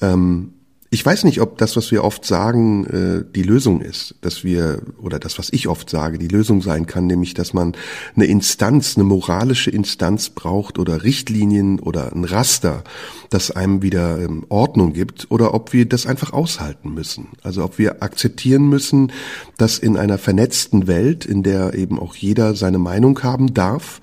Ähm, 0.00 0.52
ich 0.94 1.04
weiß 1.04 1.24
nicht, 1.24 1.40
ob 1.40 1.58
das, 1.58 1.76
was 1.76 1.90
wir 1.90 2.04
oft 2.04 2.24
sagen, 2.24 2.86
äh, 2.86 3.24
die 3.34 3.42
Lösung 3.42 3.80
ist, 3.80 4.14
dass 4.20 4.44
wir, 4.44 4.80
oder 5.02 5.18
das, 5.18 5.40
was 5.40 5.52
ich 5.52 5.66
oft 5.66 5.90
sage, 5.90 6.18
die 6.18 6.28
Lösung 6.28 6.62
sein 6.62 6.86
kann, 6.86 7.08
nämlich, 7.08 7.34
dass 7.34 7.52
man 7.52 7.72
eine 8.14 8.26
Instanz, 8.26 8.96
eine 8.96 9.02
moralische 9.02 9.72
Instanz 9.72 10.30
braucht 10.30 10.78
oder 10.78 11.02
Richtlinien 11.02 11.80
oder 11.80 12.12
ein 12.14 12.24
Raster, 12.24 12.84
das 13.28 13.50
einem 13.50 13.82
wieder 13.82 14.20
ähm, 14.20 14.46
Ordnung 14.50 14.92
gibt, 14.92 15.26
oder 15.30 15.52
ob 15.52 15.72
wir 15.72 15.84
das 15.84 16.06
einfach 16.06 16.32
aushalten 16.32 16.94
müssen. 16.94 17.26
Also 17.42 17.64
ob 17.64 17.76
wir 17.76 18.00
akzeptieren 18.04 18.68
müssen, 18.68 19.10
dass 19.56 19.78
in 19.78 19.96
einer 19.96 20.18
vernetzten 20.18 20.86
Welt, 20.86 21.24
in 21.24 21.42
der 21.42 21.74
eben 21.74 21.98
auch 21.98 22.14
jeder 22.14 22.54
seine 22.54 22.78
Meinung 22.78 23.22
haben 23.22 23.54
darf, 23.54 24.00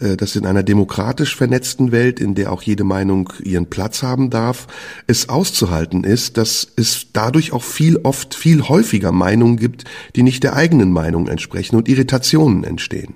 äh, 0.00 0.16
dass 0.16 0.36
in 0.36 0.46
einer 0.46 0.62
demokratisch 0.62 1.36
vernetzten 1.36 1.92
Welt, 1.92 2.20
in 2.20 2.34
der 2.34 2.52
auch 2.52 2.62
jede 2.62 2.84
Meinung 2.84 3.32
ihren 3.42 3.66
Platz 3.66 4.02
haben 4.02 4.30
darf, 4.30 4.66
es 5.06 5.28
auszuhalten 5.28 6.04
ist, 6.04 6.36
dass 6.36 6.66
es 6.76 7.08
dadurch 7.12 7.52
auch 7.52 7.62
viel 7.62 7.98
oft 7.98 8.34
viel 8.34 8.68
häufiger 8.68 9.12
Meinungen 9.12 9.56
gibt, 9.56 9.84
die 10.16 10.22
nicht 10.22 10.42
der 10.42 10.54
eigenen 10.56 10.92
Meinung 10.92 11.28
entsprechen 11.28 11.76
und 11.76 11.88
Irritationen 11.88 12.64
entstehen. 12.64 13.14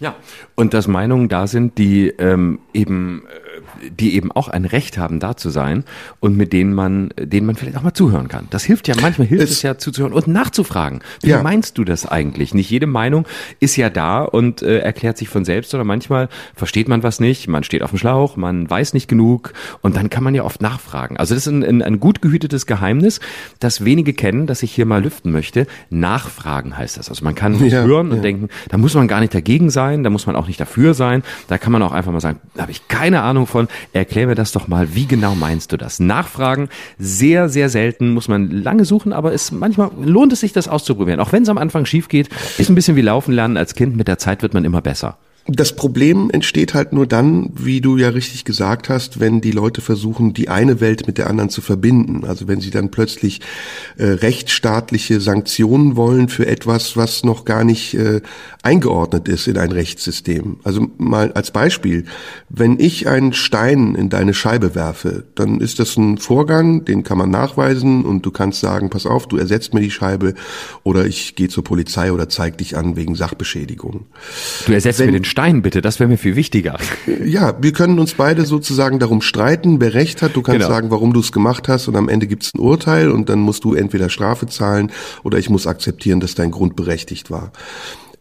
Ja, 0.00 0.16
und 0.56 0.74
dass 0.74 0.88
Meinungen 0.88 1.28
da 1.28 1.46
sind, 1.46 1.78
die 1.78 2.08
ähm, 2.08 2.58
eben 2.74 3.22
äh, 3.22 3.51
die 3.90 4.14
eben 4.14 4.32
auch 4.32 4.48
ein 4.48 4.64
Recht 4.64 4.98
haben, 4.98 5.20
da 5.20 5.36
zu 5.36 5.50
sein 5.50 5.84
und 6.20 6.36
mit 6.36 6.52
denen 6.52 6.74
man, 6.74 7.10
denen 7.18 7.46
man 7.46 7.56
vielleicht 7.56 7.76
auch 7.76 7.82
mal 7.82 7.94
zuhören 7.94 8.28
kann. 8.28 8.46
Das 8.50 8.64
hilft 8.64 8.88
ja, 8.88 8.94
manchmal 9.00 9.26
hilft 9.26 9.44
es, 9.44 9.50
es 9.50 9.62
ja 9.62 9.78
zuzuhören 9.78 10.12
und 10.12 10.26
nachzufragen. 10.28 11.00
Wie 11.22 11.30
ja. 11.30 11.42
meinst 11.42 11.78
du 11.78 11.84
das 11.84 12.06
eigentlich? 12.06 12.54
Nicht 12.54 12.70
jede 12.70 12.86
Meinung 12.86 13.26
ist 13.60 13.76
ja 13.76 13.90
da 13.90 14.22
und 14.22 14.62
äh, 14.62 14.78
erklärt 14.78 15.18
sich 15.18 15.28
von 15.28 15.44
selbst, 15.44 15.70
sondern 15.70 15.86
manchmal 15.86 16.28
versteht 16.54 16.88
man 16.88 17.02
was 17.02 17.20
nicht, 17.20 17.48
man 17.48 17.64
steht 17.64 17.82
auf 17.82 17.90
dem 17.90 17.98
Schlauch, 17.98 18.36
man 18.36 18.68
weiß 18.68 18.94
nicht 18.94 19.08
genug 19.08 19.52
und 19.80 19.96
dann 19.96 20.10
kann 20.10 20.24
man 20.24 20.34
ja 20.34 20.44
oft 20.44 20.62
nachfragen. 20.62 21.16
Also 21.16 21.34
das 21.34 21.46
ist 21.46 21.52
ein, 21.52 21.62
ein, 21.62 21.82
ein 21.82 22.00
gut 22.00 22.22
gehütetes 22.22 22.66
Geheimnis, 22.66 23.20
das 23.60 23.84
wenige 23.84 24.12
kennen, 24.12 24.46
das 24.46 24.62
ich 24.62 24.72
hier 24.72 24.86
mal 24.86 25.02
lüften 25.02 25.32
möchte. 25.32 25.66
Nachfragen 25.90 26.76
heißt 26.76 26.98
das. 26.98 27.08
Also 27.08 27.24
man 27.24 27.34
kann 27.34 27.54
ja, 27.66 27.82
hören 27.82 28.10
und 28.10 28.16
ja. 28.16 28.22
denken, 28.22 28.48
da 28.68 28.78
muss 28.78 28.94
man 28.94 29.08
gar 29.08 29.20
nicht 29.20 29.34
dagegen 29.34 29.70
sein, 29.70 30.04
da 30.04 30.10
muss 30.10 30.26
man 30.26 30.36
auch 30.36 30.46
nicht 30.46 30.60
dafür 30.60 30.94
sein, 30.94 31.22
da 31.48 31.58
kann 31.58 31.72
man 31.72 31.82
auch 31.82 31.92
einfach 31.92 32.12
mal 32.12 32.20
sagen, 32.20 32.40
da 32.54 32.62
habe 32.62 32.72
ich 32.72 32.88
keine 32.88 33.22
Ahnung 33.22 33.46
von, 33.46 33.68
Erklär 33.92 34.26
mir 34.26 34.34
das 34.34 34.52
doch 34.52 34.68
mal, 34.68 34.94
wie 34.94 35.06
genau 35.06 35.34
meinst 35.34 35.72
du 35.72 35.76
das? 35.76 36.00
Nachfragen, 36.00 36.68
sehr, 36.98 37.48
sehr 37.48 37.68
selten, 37.68 38.10
muss 38.10 38.28
man 38.28 38.50
lange 38.50 38.84
suchen, 38.84 39.12
aber 39.12 39.32
es 39.32 39.52
manchmal 39.52 39.90
lohnt 40.02 40.32
es 40.32 40.40
sich, 40.40 40.52
das 40.52 40.68
auszuprobieren. 40.68 41.20
Auch 41.20 41.32
wenn 41.32 41.42
es 41.42 41.48
am 41.48 41.58
Anfang 41.58 41.86
schief 41.86 42.08
geht, 42.08 42.28
ist 42.58 42.68
ein 42.68 42.74
bisschen 42.74 42.96
wie 42.96 43.02
Laufen 43.02 43.32
lernen 43.32 43.56
als 43.56 43.74
Kind, 43.74 43.96
mit 43.96 44.08
der 44.08 44.18
Zeit 44.18 44.42
wird 44.42 44.54
man 44.54 44.64
immer 44.64 44.80
besser. 44.80 45.18
Das 45.48 45.74
Problem 45.74 46.30
entsteht 46.30 46.72
halt 46.72 46.92
nur 46.92 47.04
dann, 47.04 47.50
wie 47.56 47.80
du 47.80 47.96
ja 47.96 48.10
richtig 48.10 48.44
gesagt 48.44 48.88
hast, 48.88 49.18
wenn 49.18 49.40
die 49.40 49.50
Leute 49.50 49.80
versuchen, 49.80 50.34
die 50.34 50.48
eine 50.48 50.80
Welt 50.80 51.08
mit 51.08 51.18
der 51.18 51.28
anderen 51.28 51.50
zu 51.50 51.60
verbinden. 51.60 52.24
Also 52.24 52.46
wenn 52.46 52.60
sie 52.60 52.70
dann 52.70 52.92
plötzlich 52.92 53.40
äh, 53.96 54.04
rechtsstaatliche 54.04 55.20
Sanktionen 55.20 55.96
wollen 55.96 56.28
für 56.28 56.46
etwas, 56.46 56.96
was 56.96 57.24
noch 57.24 57.44
gar 57.44 57.64
nicht 57.64 57.94
äh, 57.94 58.20
eingeordnet 58.62 59.26
ist 59.26 59.48
in 59.48 59.58
ein 59.58 59.72
Rechtssystem. 59.72 60.58
Also 60.62 60.88
mal 60.98 61.32
als 61.32 61.50
Beispiel, 61.50 62.04
wenn 62.48 62.78
ich 62.78 63.08
einen 63.08 63.32
Stein 63.32 63.96
in 63.96 64.10
deine 64.10 64.34
Scheibe 64.34 64.76
werfe, 64.76 65.24
dann 65.34 65.60
ist 65.60 65.80
das 65.80 65.96
ein 65.96 66.18
Vorgang, 66.18 66.84
den 66.84 67.02
kann 67.02 67.18
man 67.18 67.30
nachweisen 67.30 68.04
und 68.04 68.24
du 68.24 68.30
kannst 68.30 68.60
sagen, 68.60 68.90
pass 68.90 69.06
auf, 69.06 69.26
du 69.26 69.38
ersetzt 69.38 69.74
mir 69.74 69.80
die 69.80 69.90
Scheibe 69.90 70.34
oder 70.84 71.04
ich 71.04 71.34
gehe 71.34 71.48
zur 71.48 71.64
Polizei 71.64 72.12
oder 72.12 72.28
zeig 72.28 72.58
dich 72.58 72.76
an 72.76 72.94
wegen 72.94 73.16
Sachbeschädigung. 73.16 74.06
Du 74.66 74.72
ersetzt 74.72 75.00
wenn, 75.00 75.06
mir 75.06 75.12
den 75.18 75.31
Stein 75.32 75.62
bitte, 75.62 75.80
das 75.80 75.98
wäre 75.98 76.10
mir 76.10 76.18
viel 76.18 76.36
wichtiger. 76.36 76.76
Ja, 77.24 77.54
wir 77.58 77.72
können 77.72 77.98
uns 77.98 78.12
beide 78.12 78.44
sozusagen 78.44 78.98
darum 78.98 79.22
streiten, 79.22 79.80
wer 79.80 79.94
recht 79.94 80.20
hat. 80.20 80.36
Du 80.36 80.42
kannst 80.42 80.60
genau. 80.60 80.68
sagen, 80.68 80.90
warum 80.90 81.14
du 81.14 81.20
es 81.20 81.32
gemacht 81.32 81.68
hast 81.68 81.88
und 81.88 81.96
am 81.96 82.10
Ende 82.10 82.26
gibt 82.26 82.42
es 82.42 82.52
ein 82.54 82.60
Urteil 82.60 83.10
und 83.10 83.30
dann 83.30 83.38
musst 83.38 83.64
du 83.64 83.72
entweder 83.72 84.10
Strafe 84.10 84.46
zahlen 84.46 84.92
oder 85.22 85.38
ich 85.38 85.48
muss 85.48 85.66
akzeptieren, 85.66 86.20
dass 86.20 86.34
dein 86.34 86.50
Grund 86.50 86.76
berechtigt 86.76 87.30
war. 87.30 87.50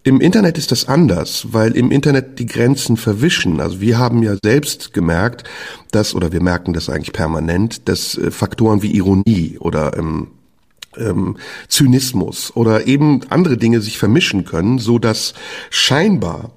Im 0.03 0.21
Internet 0.21 0.57
ist 0.57 0.71
das 0.71 0.87
anders, 0.87 1.47
weil 1.51 1.73
im 1.73 1.91
Internet 1.91 2.39
die 2.39 2.45
Grenzen 2.45 2.95
verwischen. 2.95 3.59
Also 3.59 3.81
wir 3.81 3.99
haben 3.99 4.23
ja 4.23 4.37
selbst 4.41 4.93
gemerkt, 4.93 5.43
dass, 5.91 6.15
oder 6.15 6.31
wir 6.31 6.41
merken 6.41 6.71
das 6.71 6.87
eigentlich 6.87 7.11
permanent, 7.11 7.89
dass 7.89 8.17
äh, 8.17 8.31
Faktoren 8.31 8.83
wie 8.83 8.95
Ironie 8.95 9.57
oder 9.59 9.97
ähm, 9.97 10.27
ähm, 10.95 11.35
Zynismus 11.67 12.55
oder 12.55 12.87
eben 12.87 13.19
andere 13.27 13.57
Dinge 13.57 13.81
sich 13.81 13.97
vermischen 13.97 14.45
können, 14.45 14.79
so 14.79 14.97
dass 14.97 15.33
scheinbar 15.69 16.51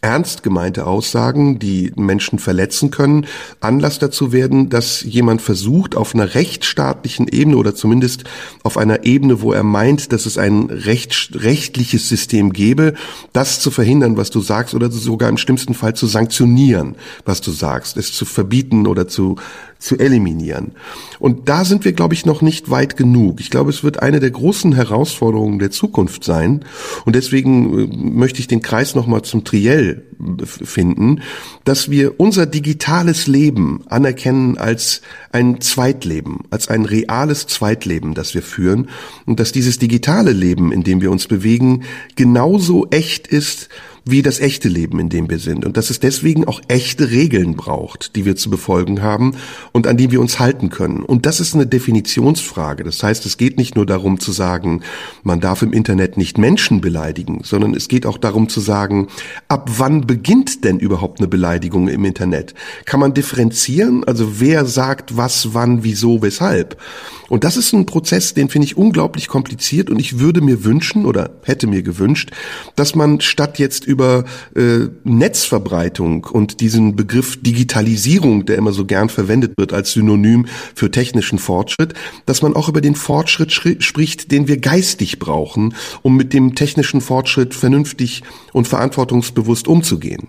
ernst 0.00 0.44
gemeinte 0.44 0.86
Aussagen, 0.86 1.58
die 1.58 1.92
Menschen 1.96 2.38
verletzen 2.38 2.90
können, 2.92 3.26
Anlass 3.60 3.98
dazu 3.98 4.32
werden, 4.32 4.68
dass 4.68 5.02
jemand 5.02 5.42
versucht, 5.42 5.96
auf 5.96 6.14
einer 6.14 6.34
rechtsstaatlichen 6.34 7.26
Ebene 7.26 7.56
oder 7.56 7.74
zumindest 7.74 8.24
auf 8.62 8.76
einer 8.76 9.04
Ebene, 9.04 9.42
wo 9.42 9.52
er 9.52 9.64
meint, 9.64 10.12
dass 10.12 10.26
es 10.26 10.38
ein 10.38 10.70
recht, 10.70 11.30
rechtliches 11.34 12.08
System 12.08 12.52
gäbe, 12.52 12.94
das 13.32 13.58
zu 13.60 13.72
verhindern, 13.72 14.16
was 14.16 14.30
du 14.30 14.40
sagst, 14.40 14.74
oder 14.74 14.88
sogar 14.90 15.28
im 15.28 15.38
schlimmsten 15.38 15.74
Fall 15.74 15.94
zu 15.94 16.06
sanktionieren, 16.06 16.94
was 17.24 17.40
du 17.40 17.50
sagst, 17.50 17.96
es 17.96 18.12
zu 18.12 18.24
verbieten 18.24 18.86
oder 18.86 19.08
zu 19.08 19.36
zu 19.78 19.98
eliminieren. 19.98 20.72
Und 21.18 21.48
da 21.48 21.64
sind 21.64 21.84
wir, 21.84 21.92
glaube 21.92 22.14
ich, 22.14 22.26
noch 22.26 22.42
nicht 22.42 22.70
weit 22.70 22.96
genug. 22.96 23.40
Ich 23.40 23.50
glaube, 23.50 23.70
es 23.70 23.84
wird 23.84 24.02
eine 24.02 24.20
der 24.20 24.30
großen 24.30 24.72
Herausforderungen 24.72 25.58
der 25.58 25.70
Zukunft 25.70 26.24
sein. 26.24 26.64
Und 27.04 27.14
deswegen 27.14 27.78
äh, 27.78 27.96
möchte 27.96 28.40
ich 28.40 28.48
den 28.48 28.62
Kreis 28.62 28.94
nochmal 28.94 29.22
zum 29.22 29.44
Triell 29.44 30.04
finden, 30.44 31.20
dass 31.64 31.90
wir 31.90 32.18
unser 32.18 32.46
digitales 32.46 33.28
Leben 33.28 33.84
anerkennen 33.86 34.58
als 34.58 35.00
ein 35.30 35.60
Zweitleben, 35.60 36.40
als 36.50 36.68
ein 36.68 36.84
reales 36.84 37.46
Zweitleben, 37.46 38.14
das 38.14 38.34
wir 38.34 38.42
führen. 38.42 38.88
Und 39.26 39.38
dass 39.38 39.52
dieses 39.52 39.78
digitale 39.78 40.32
Leben, 40.32 40.72
in 40.72 40.82
dem 40.82 41.00
wir 41.00 41.12
uns 41.12 41.28
bewegen, 41.28 41.84
genauso 42.16 42.88
echt 42.90 43.28
ist 43.28 43.68
wie 44.10 44.22
das 44.22 44.40
echte 44.40 44.68
Leben, 44.68 44.98
in 44.98 45.10
dem 45.10 45.28
wir 45.28 45.38
sind. 45.38 45.66
Und 45.66 45.76
dass 45.76 45.90
es 45.90 46.00
deswegen 46.00 46.46
auch 46.46 46.62
echte 46.68 47.10
Regeln 47.10 47.56
braucht, 47.56 48.16
die 48.16 48.24
wir 48.24 48.36
zu 48.36 48.48
befolgen 48.48 49.02
haben 49.02 49.36
und 49.72 49.86
an 49.86 49.98
die 49.98 50.10
wir 50.10 50.20
uns 50.20 50.38
halten 50.38 50.70
können. 50.70 51.02
Und 51.02 51.26
das 51.26 51.40
ist 51.40 51.54
eine 51.54 51.66
Definitionsfrage. 51.66 52.84
Das 52.84 53.02
heißt, 53.02 53.26
es 53.26 53.36
geht 53.36 53.58
nicht 53.58 53.76
nur 53.76 53.84
darum 53.84 54.18
zu 54.18 54.32
sagen, 54.32 54.82
man 55.22 55.40
darf 55.40 55.60
im 55.60 55.72
Internet 55.72 56.16
nicht 56.16 56.38
Menschen 56.38 56.80
beleidigen, 56.80 57.42
sondern 57.44 57.74
es 57.74 57.88
geht 57.88 58.06
auch 58.06 58.16
darum 58.16 58.48
zu 58.48 58.60
sagen, 58.60 59.08
ab 59.48 59.68
wann 59.76 60.06
beginnt 60.06 60.64
denn 60.64 60.78
überhaupt 60.78 61.20
eine 61.20 61.28
Beleidigung 61.28 61.88
im 61.88 62.04
Internet? 62.04 62.54
Kann 62.86 63.00
man 63.00 63.12
differenzieren? 63.12 64.04
Also 64.04 64.40
wer 64.40 64.64
sagt 64.64 65.16
was, 65.16 65.52
wann, 65.52 65.84
wieso, 65.84 66.22
weshalb? 66.22 66.80
Und 67.28 67.44
das 67.44 67.58
ist 67.58 67.74
ein 67.74 67.84
Prozess, 67.84 68.32
den 68.32 68.48
finde 68.48 68.64
ich 68.64 68.78
unglaublich 68.78 69.28
kompliziert 69.28 69.90
und 69.90 69.98
ich 69.98 70.18
würde 70.18 70.40
mir 70.40 70.64
wünschen 70.64 71.04
oder 71.04 71.30
hätte 71.42 71.66
mir 71.66 71.82
gewünscht, 71.82 72.30
dass 72.74 72.94
man 72.94 73.20
statt 73.20 73.58
jetzt 73.58 73.84
über 73.84 73.97
über 73.98 74.24
äh, 74.54 74.86
Netzverbreitung 75.02 76.24
und 76.24 76.60
diesen 76.60 76.94
Begriff 76.94 77.42
Digitalisierung, 77.42 78.46
der 78.46 78.56
immer 78.56 78.72
so 78.72 78.84
gern 78.84 79.08
verwendet 79.08 79.54
wird 79.56 79.72
als 79.72 79.90
Synonym 79.90 80.46
für 80.76 80.92
technischen 80.92 81.40
Fortschritt, 81.40 81.94
dass 82.24 82.40
man 82.40 82.54
auch 82.54 82.68
über 82.68 82.80
den 82.80 82.94
Fortschritt 82.94 83.50
spricht, 83.52 84.30
den 84.30 84.46
wir 84.46 84.58
geistig 84.58 85.18
brauchen, 85.18 85.74
um 86.02 86.16
mit 86.16 86.32
dem 86.32 86.54
technischen 86.54 87.00
Fortschritt 87.00 87.54
vernünftig 87.54 88.22
und 88.52 88.68
verantwortungsbewusst 88.68 89.66
umzugehen. 89.66 90.28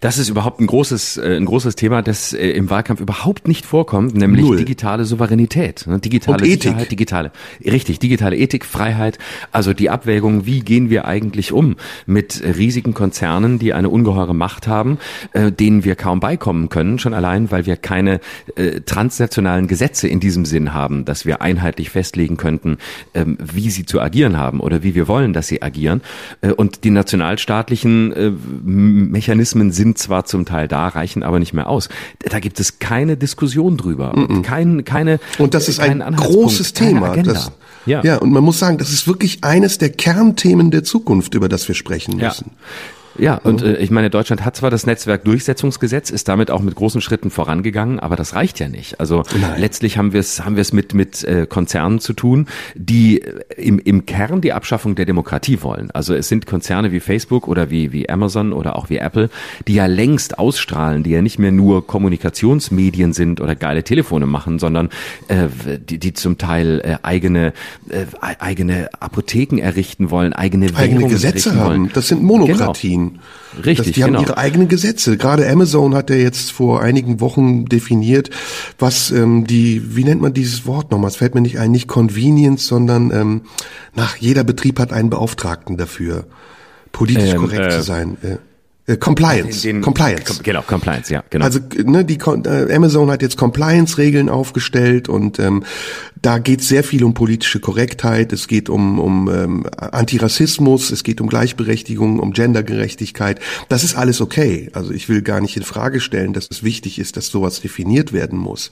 Das 0.00 0.18
ist 0.18 0.28
überhaupt 0.28 0.60
ein 0.60 0.66
großes, 0.66 1.16
äh, 1.16 1.36
ein 1.36 1.44
großes 1.44 1.74
Thema, 1.74 2.02
das 2.02 2.32
äh, 2.32 2.50
im 2.50 2.70
Wahlkampf 2.70 3.00
überhaupt 3.00 3.48
nicht 3.48 3.66
vorkommt, 3.66 4.14
nämlich 4.14 4.44
Null. 4.44 4.56
digitale 4.56 5.04
Souveränität, 5.04 5.86
ne? 5.86 5.98
digitale 5.98 6.44
Und 6.44 6.44
Sicherheit, 6.44 6.76
Ethik. 6.76 6.88
digitale, 6.90 7.32
richtig, 7.64 7.98
digitale 7.98 8.36
Ethik, 8.36 8.64
Freiheit, 8.64 9.18
also 9.50 9.72
die 9.72 9.90
Abwägung, 9.90 10.46
wie 10.46 10.60
gehen 10.60 10.90
wir 10.90 11.06
eigentlich 11.06 11.52
um 11.52 11.76
mit 12.06 12.42
riesigen 12.42 12.94
Konzernen, 12.94 13.58
die 13.58 13.72
eine 13.74 13.88
ungeheure 13.88 14.34
Macht 14.34 14.68
haben, 14.68 14.98
äh, 15.32 15.50
denen 15.50 15.84
wir 15.84 15.96
kaum 15.96 16.20
beikommen 16.20 16.68
können, 16.68 16.98
schon 16.98 17.14
allein, 17.14 17.50
weil 17.50 17.66
wir 17.66 17.76
keine 17.76 18.20
transnationalen 18.86 19.68
Gesetze 19.68 20.08
in 20.08 20.20
diesem 20.20 20.44
Sinn 20.44 20.74
haben, 20.74 21.04
dass 21.04 21.24
wir 21.24 21.42
einheitlich 21.42 21.90
festlegen 21.90 22.36
könnten, 22.36 22.78
ähm, 23.14 23.38
wie 23.40 23.70
sie 23.70 23.86
zu 23.86 24.00
agieren 24.00 24.36
haben 24.36 24.60
oder 24.60 24.82
wie 24.82 24.94
wir 24.94 25.08
wollen, 25.08 25.32
dass 25.32 25.46
sie 25.48 25.62
agieren. 25.62 26.02
Und 26.56 26.84
die 26.84 26.90
nationalstaatlichen 26.90 28.12
Mechanismen 28.64 29.47
Mechanismen 29.54 29.72
sind 29.72 29.98
zwar 29.98 30.24
zum 30.24 30.44
Teil 30.44 30.68
da, 30.68 30.88
reichen 30.88 31.22
aber 31.22 31.38
nicht 31.38 31.52
mehr 31.52 31.68
aus. 31.68 31.88
Da 32.20 32.40
gibt 32.40 32.60
es 32.60 32.78
keine 32.78 33.16
Diskussion 33.16 33.76
drüber. 33.76 34.12
Mm 34.14 34.24
-mm. 34.24 34.42
Kein, 34.42 34.84
keine, 34.84 35.20
und 35.38 35.54
das 35.54 35.68
ist 35.68 35.80
ein 35.80 36.00
großes 36.00 36.72
Thema. 36.72 37.16
Das, 37.16 37.52
ja. 37.86 38.02
ja, 38.02 38.16
und 38.18 38.30
man 38.30 38.44
muss 38.44 38.58
sagen, 38.58 38.78
das 38.78 38.90
ist 38.90 39.06
wirklich 39.06 39.44
eines 39.44 39.78
der 39.78 39.90
Kernthemen 39.90 40.70
der 40.70 40.84
Zukunft, 40.84 41.34
über 41.34 41.48
das 41.48 41.68
wir 41.68 41.74
sprechen 41.74 42.16
müssen. 42.16 42.50
Ja. 42.50 42.66
Ja, 43.18 43.34
und 43.36 43.62
äh, 43.62 43.76
ich 43.76 43.90
meine, 43.90 44.10
Deutschland 44.10 44.44
hat 44.44 44.56
zwar 44.56 44.70
das 44.70 44.86
Netzwerkdurchsetzungsgesetz, 44.86 46.10
ist 46.10 46.28
damit 46.28 46.50
auch 46.50 46.62
mit 46.62 46.74
großen 46.74 47.00
Schritten 47.00 47.30
vorangegangen, 47.30 47.98
aber 47.98 48.16
das 48.16 48.34
reicht 48.34 48.60
ja 48.60 48.68
nicht. 48.68 49.00
Also 49.00 49.24
Nein. 49.40 49.60
letztlich 49.60 49.98
haben 49.98 50.12
wir 50.12 50.20
es 50.20 50.44
haben 50.44 50.56
wir 50.56 50.62
es 50.62 50.72
mit 50.72 50.94
mit 50.94 51.24
äh, 51.24 51.46
Konzernen 51.48 51.98
zu 51.98 52.12
tun, 52.12 52.46
die 52.74 53.22
äh, 53.22 53.42
im 53.56 53.78
im 53.78 54.06
Kern 54.06 54.40
die 54.40 54.52
Abschaffung 54.52 54.94
der 54.94 55.04
Demokratie 55.04 55.62
wollen. 55.62 55.90
Also 55.90 56.14
es 56.14 56.28
sind 56.28 56.46
Konzerne 56.46 56.92
wie 56.92 57.00
Facebook 57.00 57.48
oder 57.48 57.70
wie 57.70 57.92
wie 57.92 58.08
Amazon 58.08 58.52
oder 58.52 58.76
auch 58.76 58.88
wie 58.90 58.98
Apple, 58.98 59.30
die 59.66 59.74
ja 59.74 59.86
längst 59.86 60.38
ausstrahlen, 60.38 61.02
die 61.02 61.10
ja 61.10 61.22
nicht 61.22 61.38
mehr 61.38 61.52
nur 61.52 61.86
Kommunikationsmedien 61.86 63.12
sind 63.12 63.40
oder 63.40 63.54
geile 63.56 63.82
Telefone 63.82 64.26
machen, 64.26 64.58
sondern 64.58 64.90
äh, 65.28 65.48
die 65.78 65.98
die 65.98 66.12
zum 66.12 66.38
Teil 66.38 66.80
äh, 66.84 66.98
eigene 67.02 67.52
äh, 67.88 68.04
eigene 68.20 68.90
Apotheken 69.00 69.58
errichten 69.58 70.10
wollen, 70.10 70.32
eigene 70.32 70.68
eigene 70.76 71.08
Gesetze 71.08 71.54
haben. 71.56 71.68
Wollen. 71.68 71.90
Das 71.92 72.08
sind 72.08 72.22
Monokratien. 72.22 73.07
Genau. 73.07 73.07
Richtig, 73.56 73.76
das, 73.76 73.86
die 73.86 74.00
genau. 74.00 74.18
haben 74.18 74.24
ihre 74.24 74.38
eigenen 74.38 74.68
Gesetze. 74.68 75.16
Gerade 75.16 75.48
Amazon 75.48 75.94
hat 75.94 76.10
ja 76.10 76.16
jetzt 76.16 76.52
vor 76.52 76.80
einigen 76.82 77.20
Wochen 77.20 77.66
definiert, 77.66 78.30
was 78.78 79.10
ähm, 79.10 79.46
die, 79.46 79.96
wie 79.96 80.04
nennt 80.04 80.20
man 80.20 80.34
dieses 80.34 80.66
Wort 80.66 80.90
nochmal? 80.90 81.10
Es 81.10 81.16
fällt 81.16 81.34
mir 81.34 81.40
nicht 81.40 81.58
ein, 81.58 81.70
nicht 81.70 81.88
Convenience, 81.88 82.66
sondern 82.66 83.10
ähm, 83.10 83.42
nach 83.94 84.16
jeder 84.16 84.44
Betrieb 84.44 84.78
hat 84.78 84.92
einen 84.92 85.10
Beauftragten 85.10 85.76
dafür, 85.76 86.26
politisch 86.92 87.30
ähm, 87.30 87.38
korrekt 87.38 87.72
äh, 87.72 87.76
zu 87.76 87.82
sein. 87.82 88.16
Äh. 88.22 88.36
Äh, 88.88 88.96
Compliance. 88.96 89.62
Den, 89.62 89.76
den, 89.76 89.82
Compliance. 89.82 90.42
Genau, 90.42 90.62
Compliance, 90.62 91.12
ja, 91.12 91.22
genau. 91.28 91.44
Also 91.44 91.60
ne, 91.84 92.06
die 92.06 92.16
äh, 92.16 92.74
Amazon 92.74 93.10
hat 93.10 93.20
jetzt 93.20 93.36
Compliance-Regeln 93.36 94.30
aufgestellt 94.30 95.10
und 95.10 95.38
ähm, 95.38 95.62
da 96.22 96.38
geht 96.38 96.62
sehr 96.62 96.84
viel 96.84 97.04
um 97.04 97.14
politische 97.14 97.60
Korrektheit, 97.60 98.32
es 98.32 98.48
geht 98.48 98.68
um, 98.68 98.98
um 98.98 99.28
ähm, 99.28 99.66
Antirassismus, 99.76 100.90
es 100.90 101.04
geht 101.04 101.20
um 101.20 101.28
Gleichberechtigung, 101.28 102.18
um 102.18 102.32
Gendergerechtigkeit. 102.32 103.40
Das 103.68 103.84
ist 103.84 103.94
alles 103.94 104.20
okay. 104.20 104.70
Also 104.72 104.92
ich 104.92 105.08
will 105.08 105.22
gar 105.22 105.40
nicht 105.40 105.56
in 105.56 105.62
Frage 105.62 106.00
stellen, 106.00 106.32
dass 106.32 106.48
es 106.50 106.62
wichtig 106.62 106.98
ist, 106.98 107.16
dass 107.16 107.28
sowas 107.28 107.60
definiert 107.60 108.12
werden 108.12 108.38
muss. 108.38 108.70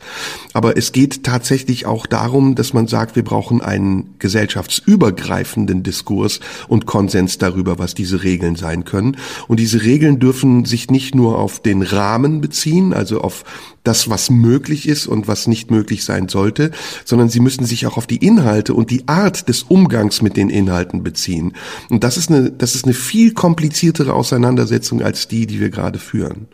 Aber 0.52 0.76
es 0.76 0.92
geht 0.92 1.22
tatsächlich 1.24 1.86
auch 1.86 2.06
darum, 2.06 2.54
dass 2.54 2.72
man 2.72 2.88
sagt, 2.88 3.16
wir 3.16 3.24
brauchen 3.24 3.60
einen 3.60 4.14
gesellschaftsübergreifenden 4.18 5.82
Diskurs 5.82 6.40
und 6.68 6.86
Konsens 6.86 7.38
darüber, 7.38 7.78
was 7.78 7.94
diese 7.94 8.22
Regeln 8.22 8.56
sein 8.56 8.84
können. 8.84 9.16
Und 9.48 9.60
diese 9.60 9.82
Regeln 9.82 10.18
dürfen 10.18 10.64
sich 10.64 10.90
nicht 10.90 11.14
nur 11.14 11.38
auf 11.38 11.60
den 11.60 11.82
Rahmen 11.82 12.40
beziehen, 12.40 12.92
also 12.92 13.20
auf 13.20 13.44
das, 13.86 14.10
was 14.10 14.30
möglich 14.30 14.88
ist 14.88 15.06
und 15.06 15.28
was 15.28 15.46
nicht 15.46 15.70
möglich 15.70 16.04
sein 16.04 16.28
sollte, 16.28 16.70
sondern 17.04 17.28
sie 17.28 17.40
müssen 17.40 17.64
sich 17.64 17.86
auch 17.86 17.96
auf 17.96 18.06
die 18.06 18.24
Inhalte 18.24 18.74
und 18.74 18.90
die 18.90 19.06
Art 19.08 19.48
des 19.48 19.62
Umgangs 19.62 20.22
mit 20.22 20.36
den 20.36 20.50
Inhalten 20.50 21.02
beziehen. 21.02 21.52
Und 21.88 22.04
das 22.04 22.16
ist 22.16 22.30
eine, 22.30 22.50
das 22.50 22.74
ist 22.74 22.84
eine 22.84 22.94
viel 22.94 23.32
kompliziertere 23.32 24.14
Auseinandersetzung 24.14 25.02
als 25.02 25.28
die, 25.28 25.46
die 25.46 25.60
wir 25.60 25.70
gerade 25.70 25.98
führen. 25.98 26.48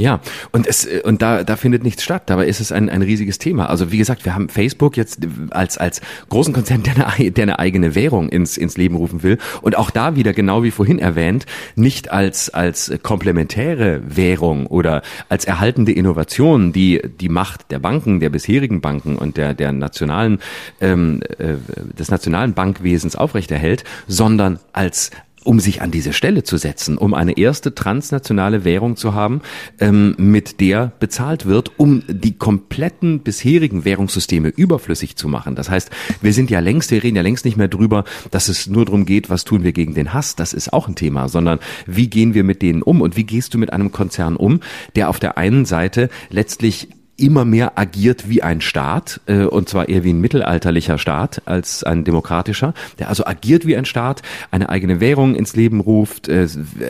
Ja, 0.00 0.20
und 0.50 0.66
es 0.66 0.88
und 1.04 1.20
da 1.20 1.44
da 1.44 1.56
findet 1.56 1.82
nichts 1.82 2.02
statt. 2.02 2.22
Dabei 2.30 2.46
ist 2.46 2.60
es 2.60 2.72
ein 2.72 2.88
ein 2.88 3.02
riesiges 3.02 3.36
Thema. 3.36 3.68
Also 3.68 3.92
wie 3.92 3.98
gesagt, 3.98 4.24
wir 4.24 4.34
haben 4.34 4.48
Facebook 4.48 4.96
jetzt 4.96 5.18
als 5.50 5.76
als 5.76 6.00
großen 6.30 6.54
Konzern, 6.54 6.82
der 6.82 7.06
eine, 7.06 7.30
der 7.30 7.42
eine 7.42 7.58
eigene 7.58 7.94
Währung 7.94 8.30
ins 8.30 8.56
ins 8.56 8.78
Leben 8.78 8.96
rufen 8.96 9.22
will 9.22 9.36
und 9.60 9.76
auch 9.76 9.90
da 9.90 10.16
wieder 10.16 10.32
genau 10.32 10.62
wie 10.62 10.70
vorhin 10.70 10.98
erwähnt, 10.98 11.44
nicht 11.76 12.10
als 12.10 12.48
als 12.48 12.90
komplementäre 13.02 14.00
Währung 14.06 14.66
oder 14.66 15.02
als 15.28 15.44
erhaltende 15.44 15.92
Innovation, 15.92 16.72
die 16.72 17.02
die 17.20 17.28
Macht 17.28 17.70
der 17.70 17.78
Banken, 17.78 18.20
der 18.20 18.30
bisherigen 18.30 18.80
Banken 18.80 19.16
und 19.16 19.36
der 19.36 19.52
der 19.52 19.72
nationalen 19.72 20.38
ähm, 20.80 21.20
äh, 21.36 21.56
des 21.98 22.10
nationalen 22.10 22.54
Bankwesens 22.54 23.16
aufrechterhält, 23.16 23.84
sondern 24.08 24.60
als 24.72 25.10
um 25.44 25.60
sich 25.60 25.82
an 25.82 25.90
diese 25.90 26.12
Stelle 26.12 26.42
zu 26.42 26.56
setzen, 26.56 26.98
um 26.98 27.14
eine 27.14 27.36
erste 27.36 27.74
transnationale 27.74 28.64
Währung 28.64 28.96
zu 28.96 29.14
haben, 29.14 29.40
ähm, 29.78 30.14
mit 30.18 30.60
der 30.60 30.92
bezahlt 31.00 31.46
wird, 31.46 31.78
um 31.78 32.02
die 32.08 32.36
kompletten 32.36 33.20
bisherigen 33.20 33.84
Währungssysteme 33.84 34.48
überflüssig 34.48 35.16
zu 35.16 35.28
machen. 35.28 35.54
Das 35.54 35.70
heißt, 35.70 35.90
wir 36.20 36.32
sind 36.32 36.50
ja 36.50 36.60
längst, 36.60 36.90
wir 36.90 37.02
reden 37.02 37.16
ja 37.16 37.22
längst 37.22 37.44
nicht 37.44 37.56
mehr 37.56 37.68
drüber, 37.68 38.04
dass 38.30 38.48
es 38.48 38.66
nur 38.66 38.84
darum 38.84 39.06
geht, 39.06 39.30
was 39.30 39.44
tun 39.44 39.64
wir 39.64 39.72
gegen 39.72 39.94
den 39.94 40.12
Hass, 40.12 40.36
das 40.36 40.52
ist 40.52 40.72
auch 40.72 40.88
ein 40.88 40.94
Thema, 40.94 41.28
sondern 41.28 41.58
wie 41.86 42.08
gehen 42.08 42.34
wir 42.34 42.44
mit 42.44 42.62
denen 42.62 42.82
um 42.82 43.00
und 43.00 43.16
wie 43.16 43.24
gehst 43.24 43.54
du 43.54 43.58
mit 43.58 43.72
einem 43.72 43.92
Konzern 43.92 44.36
um, 44.36 44.60
der 44.94 45.08
auf 45.08 45.18
der 45.18 45.38
einen 45.38 45.64
Seite 45.64 46.10
letztlich 46.30 46.88
immer 47.20 47.44
mehr 47.44 47.78
agiert 47.78 48.28
wie 48.28 48.42
ein 48.42 48.60
Staat, 48.60 49.20
äh, 49.26 49.44
und 49.44 49.68
zwar 49.68 49.88
eher 49.88 50.04
wie 50.04 50.12
ein 50.12 50.20
mittelalterlicher 50.20 50.98
Staat 50.98 51.42
als 51.44 51.84
ein 51.84 52.04
demokratischer, 52.04 52.74
der 52.98 53.08
also 53.08 53.26
agiert 53.26 53.66
wie 53.66 53.76
ein 53.76 53.84
Staat, 53.84 54.22
eine 54.50 54.68
eigene 54.68 55.00
Währung 55.00 55.34
ins 55.34 55.54
Leben 55.54 55.80
ruft, 55.80 56.28
äh, 56.28 56.48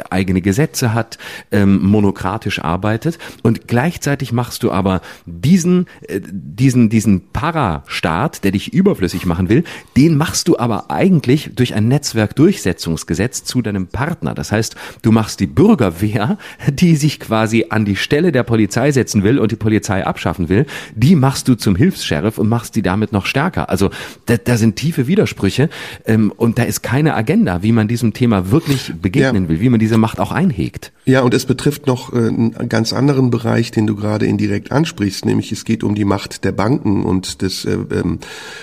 eigene 0.09 0.41
Gesetze 0.41 0.95
hat, 0.95 1.19
ähm, 1.51 1.83
monokratisch 1.83 2.61
arbeitet 2.61 3.19
und 3.43 3.69
gleichzeitig 3.69 4.33
machst 4.33 4.63
du 4.63 4.71
aber 4.71 5.01
diesen, 5.27 5.87
äh, 6.07 6.21
diesen, 6.23 6.89
diesen 6.89 7.29
Parastaat, 7.33 8.45
der 8.45 8.53
dich 8.53 8.73
überflüssig 8.73 9.27
machen 9.27 9.49
will, 9.49 9.65
den 9.97 10.17
machst 10.17 10.49
du 10.49 10.59
aber 10.59 10.91
eigentlich 10.91 11.51
durch 11.55 11.75
ein 11.75 11.89
Netzwerkdurchsetzungsgesetz 11.89 13.45
zu 13.45 13.63
deinem 13.63 13.89
Partner. 13.89 14.35
Das 14.35 14.53
heißt, 14.53 14.77
du 15.03 15.13
machst 15.13 15.41
die 15.41 15.47
Bürgerwehr, 15.47 16.39
die 16.73 16.97
sich 16.97 17.21
quasi 17.21 17.67
an 17.69 17.85
die 17.85 17.97
Stelle 17.97 18.33
der 18.33 18.45
Polizei 18.45 18.93
setzen 18.93 19.23
will 19.23 19.39
und 19.39 19.53
die 19.53 19.57
Polizei 19.57 20.07
abschaltet 20.07 20.20
abschaffen 20.21 20.51
will, 20.51 20.67
die 20.95 21.17
machst 21.17 21.49
du 21.49 21.55
zum 21.55 21.77
Hilfs-Sheriff 21.77 22.37
und 22.37 22.49
machst 22.49 22.77
die 22.77 22.83
damit 22.83 23.13
noch 23.13 23.25
stärker. 23.25 23.71
Also 23.71 23.91
da, 24.27 24.37
da 24.37 24.59
sind 24.59 24.77
tiefe 24.77 25.07
Widersprüche 25.07 25.71
ähm, 26.05 26.31
und 26.37 26.59
da 26.59 26.65
ist 26.65 26.83
keine 26.83 27.15
Agenda, 27.15 27.63
wie 27.63 27.73
man 27.73 27.89
diesem 27.89 28.13
Thema 28.13 28.51
wirklich 28.51 28.93
begegnen 29.01 29.45
ja. 29.45 29.49
will, 29.49 29.61
wie 29.61 29.71
man 29.71 29.81
diese 29.81 29.97
Macht 29.97 30.21
auch 30.21 30.31
einhegt. 30.33 30.93
Ja, 31.07 31.23
und 31.23 31.33
es 31.33 31.47
betrifft 31.47 31.87
noch 31.87 32.13
äh, 32.13 32.19
einen 32.19 32.69
ganz 32.69 32.93
anderen 32.93 33.31
Bereich, 33.31 33.71
den 33.71 33.87
du 33.87 33.97
gerade 33.97 34.27
indirekt 34.27 34.73
ansprichst, 34.73 35.25
nämlich 35.25 35.53
es 35.53 35.65
geht 35.65 35.83
um 35.83 35.95
die 35.95 36.05
Macht 36.05 36.45
der 36.45 36.53
Banken 36.53 37.05
und 37.05 37.41
des 37.41 37.65
äh, 37.65 37.79
ähm, 37.91 38.19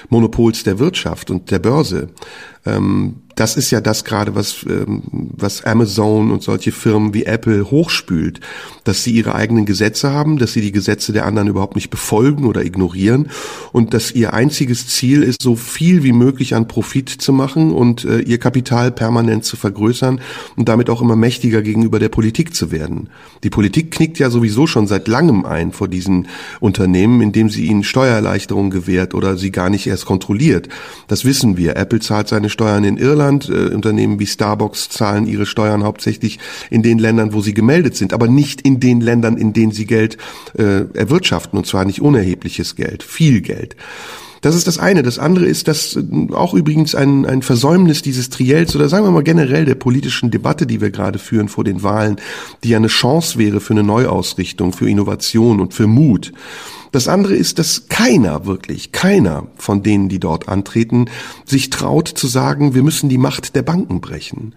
Monopols 0.10 0.64
der 0.64 0.78
Wirtschaft 0.78 1.32
und 1.32 1.50
der 1.50 1.60
Börse. 1.60 2.10
Ähm, 2.68 3.16
das 3.38 3.56
ist 3.56 3.70
ja 3.70 3.82
das 3.82 4.04
gerade, 4.04 4.34
was, 4.34 4.66
ähm, 4.68 5.04
was 5.12 5.64
Amazon 5.64 6.32
und 6.32 6.42
solche 6.42 6.72
Firmen 6.72 7.14
wie 7.14 7.26
Apple 7.26 7.70
hochspült, 7.70 8.40
dass 8.84 9.04
sie 9.04 9.12
ihre 9.12 9.36
eigenen 9.36 9.68
Gesetze 9.68 10.12
haben, 10.12 10.40
dass 10.40 10.54
sie 10.54 10.62
die 10.62 10.72
Gesetze 10.72 11.14
der 11.14 11.28
anderen 11.28 11.48
überhaupt 11.48 11.76
nicht 11.76 11.92
befolgen 11.92 12.46
oder 12.46 12.66
ignorieren 12.66 13.30
und 13.74 13.94
dass 13.94 14.12
ihr 14.12 14.34
einziges 14.34 14.88
Ziel 14.88 15.22
ist, 15.22 15.44
so 15.44 15.56
viel 15.56 16.04
wie 16.04 16.14
möglich 16.14 16.56
an 16.56 16.68
Profit 16.68 17.10
zu 17.10 17.32
machen 17.32 17.74
und 17.74 18.06
äh, 18.06 18.22
ihr 18.22 18.40
Kapital 18.40 18.92
permanent 18.92 19.46
zu 19.46 19.56
vergrößern 19.56 20.20
und 20.56 20.68
damit 20.68 20.90
auch 20.90 21.04
immer 21.04 21.16
mächtiger 21.16 21.62
gegenüber 21.62 22.00
der 22.00 22.10
Politik 22.10 22.56
zu 22.56 22.72
werden. 22.72 23.10
Die 23.44 23.52
Politik 23.52 23.92
knickt 23.92 24.18
ja 24.18 24.32
sowieso 24.32 24.66
schon 24.66 24.88
seit 24.88 25.08
langem 25.08 25.46
ein 25.46 25.74
vor 25.74 25.88
diesen 25.88 26.28
Unternehmen, 26.60 27.22
indem 27.22 27.52
sie 27.52 27.68
ihnen 27.68 27.84
Steuererleichterungen 27.84 28.72
gewährt 28.72 29.14
oder 29.14 29.38
sie 29.38 29.52
gar 29.52 29.70
nicht 29.70 29.86
erst 29.86 30.08
kontrolliert. 30.08 30.70
Das 31.08 31.24
wissen 31.24 31.56
wir. 31.56 31.76
Apple 31.76 32.00
zahlt 32.00 32.30
seine 32.30 32.50
Steuern 32.58 32.84
in 32.84 32.98
Irland. 32.98 33.50
Äh, 33.50 33.76
Unternehmen 33.76 34.20
wie 34.20 34.26
Starbucks 34.26 34.90
zahlen 34.90 35.28
ihre 35.28 35.46
Steuern 35.46 35.84
hauptsächlich 35.84 36.40
in 36.72 36.82
den 36.82 36.98
Ländern, 36.98 37.32
wo 37.34 37.42
sie 37.42 37.54
gemeldet 37.54 37.96
sind, 37.96 38.14
aber 38.14 38.28
nicht 38.28 38.62
in 38.62 38.80
den 38.80 39.00
Ländern, 39.00 39.38
in 39.38 39.54
denen 39.54 39.72
sie 39.72 39.86
Geld 39.86 40.18
äh, 40.58 40.86
erwirtschaften. 40.96 41.56
Und 41.60 41.68
zwar 41.68 41.86
nicht 41.86 42.02
unerhebliches 42.02 42.76
Geld, 42.76 43.04
viel 43.04 43.42
Geld. 43.42 43.76
Das 44.42 44.56
ist 44.56 44.66
das 44.66 44.80
eine. 44.80 45.04
Das 45.04 45.20
andere 45.20 45.46
ist, 45.46 45.68
dass 45.68 45.96
äh, 45.96 46.34
auch 46.34 46.56
übrigens 46.56 46.96
ein, 46.96 47.28
ein 47.28 47.44
Versäumnis 47.44 48.02
dieses 48.02 48.32
Triels 48.32 48.76
oder 48.76 48.90
sagen 48.90 49.06
wir 49.06 49.12
mal 49.12 49.22
generell 49.22 49.66
der 49.66 49.76
politischen 49.76 50.32
Debatte, 50.32 50.66
die 50.66 50.82
wir 50.82 50.90
gerade 50.90 51.20
führen 51.20 51.50
vor 51.50 51.64
den 51.64 51.84
Wahlen, 51.84 52.16
die 52.64 52.70
ja 52.70 52.78
eine 52.78 52.88
Chance 52.88 53.38
wäre 53.38 53.60
für 53.60 53.74
eine 53.74 53.84
Neuausrichtung, 53.84 54.74
für 54.74 54.90
Innovation 54.90 55.60
und 55.60 55.76
für 55.76 55.86
Mut. 55.86 56.34
Das 56.92 57.08
andere 57.08 57.36
ist, 57.36 57.60
dass 57.60 57.88
keiner, 57.90 58.46
wirklich 58.46 58.92
keiner 58.92 59.48
von 59.56 59.84
denen, 59.84 60.10
die 60.10 60.20
dort 60.20 60.48
antreten, 60.48 61.10
sich 61.46 61.70
traut 61.70 62.08
zu 62.08 62.28
sagen, 62.28 62.74
wir 62.74 62.84
müssen 62.84 63.10
die 63.10 63.18
Macht 63.18 63.56
der 63.56 63.64
Banken 63.64 64.02
brechen. 64.02 64.56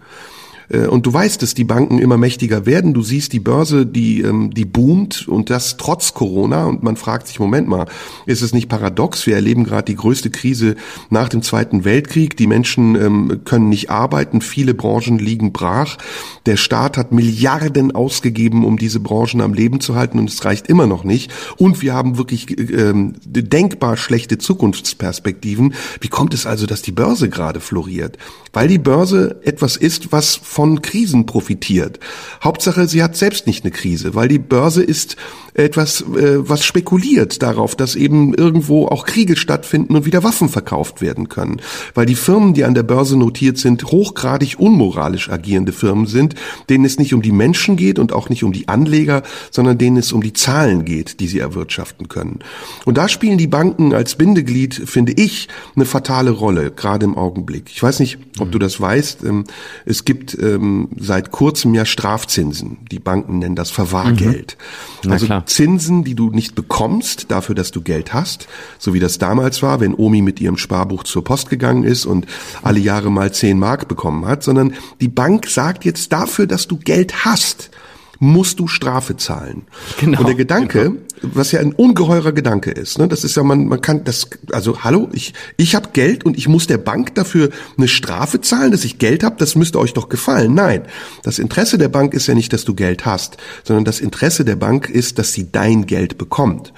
Äh, 0.71 0.87
und 0.87 1.07
du 1.07 1.13
weißt, 1.13 1.43
dass 1.43 1.55
die 1.55 1.65
Banken 1.65 1.99
immer 1.99 2.17
mächtiger 2.17 2.67
werden. 2.67 2.95
Du 2.95 3.03
siehst 3.03 3.33
die 3.33 3.41
Börse, 3.41 3.87
die, 3.87 4.23
ähm, 4.23 4.53
die 4.53 4.65
boomt 4.65 5.29
und 5.29 5.51
das 5.51 5.77
trotz 5.77 6.15
Corona. 6.15 6.67
Und 6.67 6.83
man 6.83 6.97
fragt 6.97 7.27
sich, 7.27 7.39
Moment 7.41 7.69
mal, 7.69 7.87
ist 8.27 8.43
es 8.43 8.55
nicht 8.55 8.69
paradox? 8.69 9.27
Wir 9.27 9.35
erleben 9.35 9.65
gerade 9.65 9.85
die 9.85 9.97
größte 9.97 10.31
Krise 10.31 10.77
nach 11.11 11.29
dem 11.29 11.43
Zweiten 11.43 11.85
Weltkrieg. 11.85 12.37
Die 12.37 12.47
Menschen 12.47 12.95
ähm, 12.95 13.41
können 13.45 13.69
nicht 13.69 13.91
arbeiten. 13.91 14.41
Viele 14.41 14.75
Branchen 14.75 15.19
liegen 15.19 15.53
brach. 15.53 15.99
Der 16.47 16.57
Staat 16.57 16.97
hat 16.97 17.13
Milliarden 17.13 17.93
ausgegeben, 17.93 18.65
um 18.65 18.79
diese 18.79 19.01
Branchen 19.01 19.41
am 19.41 19.55
Leben 19.55 19.81
zu 19.81 19.95
halten. 19.95 20.19
Und 20.19 20.31
es 20.31 20.45
reicht 20.45 20.69
immer 20.69 20.87
noch 20.87 21.05
nicht. 21.05 21.33
Und 21.57 21.83
wir 21.83 21.95
haben 21.95 22.19
wirklich 22.19 22.59
ähm, 22.59 23.15
denkbar 23.25 23.97
schlechte 23.97 24.39
Zukunftsperspektiven. 24.39 25.75
Wie 26.01 26.09
kommt 26.09 26.35
es 26.35 26.47
also, 26.47 26.67
dass 26.67 26.83
die 26.83 26.93
Börse 26.93 27.29
gerade 27.29 27.61
floriert? 27.61 28.17
Weil 28.53 28.69
die 28.69 28.79
Börse 28.79 29.41
etwas 29.45 29.77
ist, 29.77 30.13
was 30.13 30.41
von 30.61 30.83
Krisen 30.83 31.25
profitiert. 31.25 32.01
Hauptsache, 32.45 32.87
sie 32.87 33.03
hat 33.03 33.17
selbst 33.17 33.47
nicht 33.47 33.65
eine 33.65 33.71
Krise, 33.71 34.15
weil 34.15 34.29
die 34.29 34.39
Börse 34.39 34.83
ist 34.83 35.17
etwas, 35.55 36.03
äh, 36.03 36.49
was 36.49 36.65
spekuliert 36.65 37.43
darauf, 37.43 37.75
dass 37.75 37.97
eben 37.97 38.35
irgendwo 38.35 38.87
auch 38.87 39.05
Kriege 39.05 39.37
stattfinden 39.37 39.97
und 39.97 40.07
wieder 40.07 40.23
Waffen 40.23 40.49
verkauft 40.49 41.01
werden 41.01 41.29
können. 41.29 41.61
Weil 41.95 42.07
die 42.07 42.15
Firmen, 42.15 42.55
die 42.55 42.65
an 42.65 42.75
der 42.75 42.83
Börse 42.83 43.17
notiert 43.17 43.59
sind, 43.59 43.85
hochgradig 43.85 44.57
unmoralisch 44.59 45.31
agierende 45.31 45.73
Firmen 45.73 46.07
sind, 46.07 46.35
denen 46.69 46.85
es 46.85 46.99
nicht 46.99 47.15
um 47.15 47.23
die 47.23 47.33
Menschen 47.33 47.77
geht 47.77 47.99
und 47.99 48.13
auch 48.13 48.29
nicht 48.29 48.45
um 48.45 48.53
die 48.53 48.69
Anleger, 48.69 49.23
sondern 49.51 49.79
denen 49.79 49.97
es 49.97 50.13
um 50.13 50.23
die 50.23 50.33
Zahlen 50.33 50.85
geht, 50.85 51.21
die 51.21 51.27
sie 51.27 51.39
erwirtschaften 51.39 52.09
können. 52.09 52.41
Und 52.85 52.99
da 52.99 53.09
spielen 53.09 53.39
die 53.39 53.47
Banken 53.47 53.95
als 53.95 54.15
Bindeglied, 54.15 54.75
finde 54.75 55.13
ich, 55.13 55.49
eine 55.77 55.85
fatale 55.85 56.31
Rolle, 56.31 56.71
gerade 56.71 57.05
im 57.05 57.17
Augenblick. 57.17 57.71
Ich 57.73 57.83
weiß 57.83 58.01
nicht, 58.01 58.19
ob 58.39 58.49
mhm. 58.49 58.53
du 58.53 58.59
das 58.59 58.81
weißt. 58.81 59.25
Ähm, 59.25 59.45
es 59.85 60.05
gibt 60.05 60.37
ähm, 60.41 60.89
seit 60.99 61.31
kurzem 61.31 61.75
ja 61.75 61.85
Strafzinsen. 61.85 62.79
Die 62.91 62.99
Banken 62.99 63.39
nennen 63.39 63.57
das 63.57 63.71
Verwahrgeld. 63.71 64.57
Mhm. 65.05 65.13
Also 65.13 65.27
klar. 65.27 65.40
Zinsen, 65.47 66.05
die 66.05 66.15
du 66.15 66.31
nicht 66.31 66.55
bekommst 66.55 67.31
dafür, 67.31 67.55
dass 67.55 67.71
du 67.71 67.81
Geld 67.83 68.13
hast, 68.13 68.49
so 68.79 68.95
wie 68.95 69.01
das 69.01 69.19
damals 69.19 69.63
war, 69.63 69.81
wenn 69.81 69.95
Omi 69.95 70.23
mit 70.23 70.41
ihrem 70.41 70.57
Sparbuch 70.57 71.05
zur 71.05 71.25
Post 71.25 71.51
gegangen 71.51 71.85
ist 71.85 72.07
und 72.07 72.27
alle 72.63 72.81
Jahre 72.81 73.11
mal 73.11 73.33
zehn 73.33 73.59
Mark 73.59 73.89
bekommen 73.89 74.27
hat, 74.27 74.43
sondern 74.43 74.75
die 75.01 75.09
Bank 75.09 75.47
sagt 75.47 75.85
jetzt 75.85 76.13
dafür, 76.13 76.47
dass 76.47 76.69
du 76.69 76.77
Geld 76.77 77.25
hast, 77.25 77.71
musst 78.19 78.61
du 78.61 78.69
Strafe 78.69 79.17
zahlen. 79.17 79.63
Genau, 79.99 80.21
und 80.21 80.29
der 80.29 80.35
Gedanke, 80.35 80.83
genau. 80.83 81.01
Was 81.23 81.53
ja 81.53 81.61
ein 81.61 81.73
ungeheurer 81.73 82.33
Gedanke 82.33 82.71
ist, 82.71 82.99
ne, 82.99 83.09
das 83.09 83.25
ist 83.25 83.37
ja 83.37 83.43
man 83.43 83.67
man 83.67 83.81
kann 83.81 84.05
das 84.05 84.29
also 84.53 84.83
hallo, 84.83 85.09
ich 85.13 85.35
ich 85.57 85.75
habe 85.75 85.91
Geld 85.93 86.25
und 86.25 86.37
ich 86.39 86.49
muss 86.49 86.67
der 86.67 86.79
Bank 86.79 87.15
dafür 87.15 87.51
eine 87.77 87.89
Strafe 87.89 88.41
zahlen, 88.41 88.73
dass 88.73 88.85
ich 88.85 88.99
Geld 88.99 89.23
habe, 89.23 89.37
das 89.39 89.55
müsste 89.55 89.79
euch 89.79 89.93
doch 89.93 90.09
gefallen. 90.09 90.55
Nein, 90.55 90.83
das 91.23 91.39
Interesse 91.39 91.79
der 91.79 91.89
Bank 91.89 92.15
ist 92.15 92.27
ja 92.27 92.35
nicht, 92.35 92.53
dass 92.53 92.65
du 92.65 92.75
Geld 92.75 93.07
hast, 93.07 93.37
sondern 93.65 93.85
das 93.85 94.01
Interesse 94.01 94.45
der 94.45 94.57
Bank 94.57 94.89
ist, 94.89 95.19
dass 95.19 95.33
sie 95.33 95.51
dein 95.51 95.87
Geld 95.87 96.19
bekommt. 96.19 96.73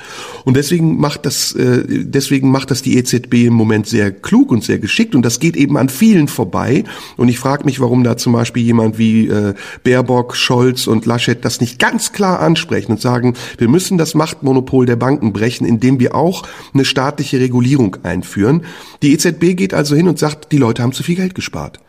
Und 0.45 0.57
deswegen 0.57 0.99
macht 0.99 1.27
das 1.27 1.55
äh, 1.55 1.85
deswegen 1.89 2.51
macht 2.51 2.71
das 2.71 2.83
die 2.83 2.97
EZB 2.97 3.47
im 3.47 3.55
Moment 3.55 3.87
sehr 3.87 4.11
klug 4.11 4.51
und 4.51 4.65
sehr 4.65 4.79
geschickt 4.79 5.15
und 5.15 5.23
das 5.23 5.41
geht 5.41 5.57
eben 5.57 5.77
an 5.77 5.89
vielen 5.89 6.29
vorbei 6.29 6.85
und 7.17 7.29
ich 7.29 7.39
frage 7.39 7.65
mich, 7.65 7.81
warum 7.81 8.05
da 8.05 8.17
zum 8.17 8.33
Beispiel 8.33 8.63
jemand 8.63 8.99
wie 8.99 9.29
äh, 9.29 9.55
Baerbock, 9.85 10.37
Scholz 10.37 10.87
und 10.87 11.07
Laschet 11.07 11.45
das 11.45 11.61
nicht 11.61 11.79
ganz 11.79 12.13
klar 12.13 12.41
ansprechen 12.41 12.93
und 12.93 13.01
sagen, 13.01 13.35
wir 13.59 13.69
müssen 13.69 13.99
das 13.99 14.15
Machtmonopol 14.33 14.87
der 14.87 14.97
Banken 14.97 15.33
brechen, 15.33 15.67
indem 15.67 16.01
wir 16.01 16.15
auch 16.15 16.45
eine 16.73 16.85
staatliche 16.85 17.39
Regulierung 17.39 17.97
einführen. 18.03 18.65
Die 19.03 19.13
EZB 19.13 19.57
geht 19.57 19.75
also 19.75 19.95
hin 19.95 20.09
und 20.09 20.19
sagt, 20.19 20.53
die 20.53 20.59
Leute 20.59 20.83
haben 20.83 20.93
zu 20.93 21.03
viel 21.03 21.17
Geld 21.17 21.35
gespart. 21.35 21.81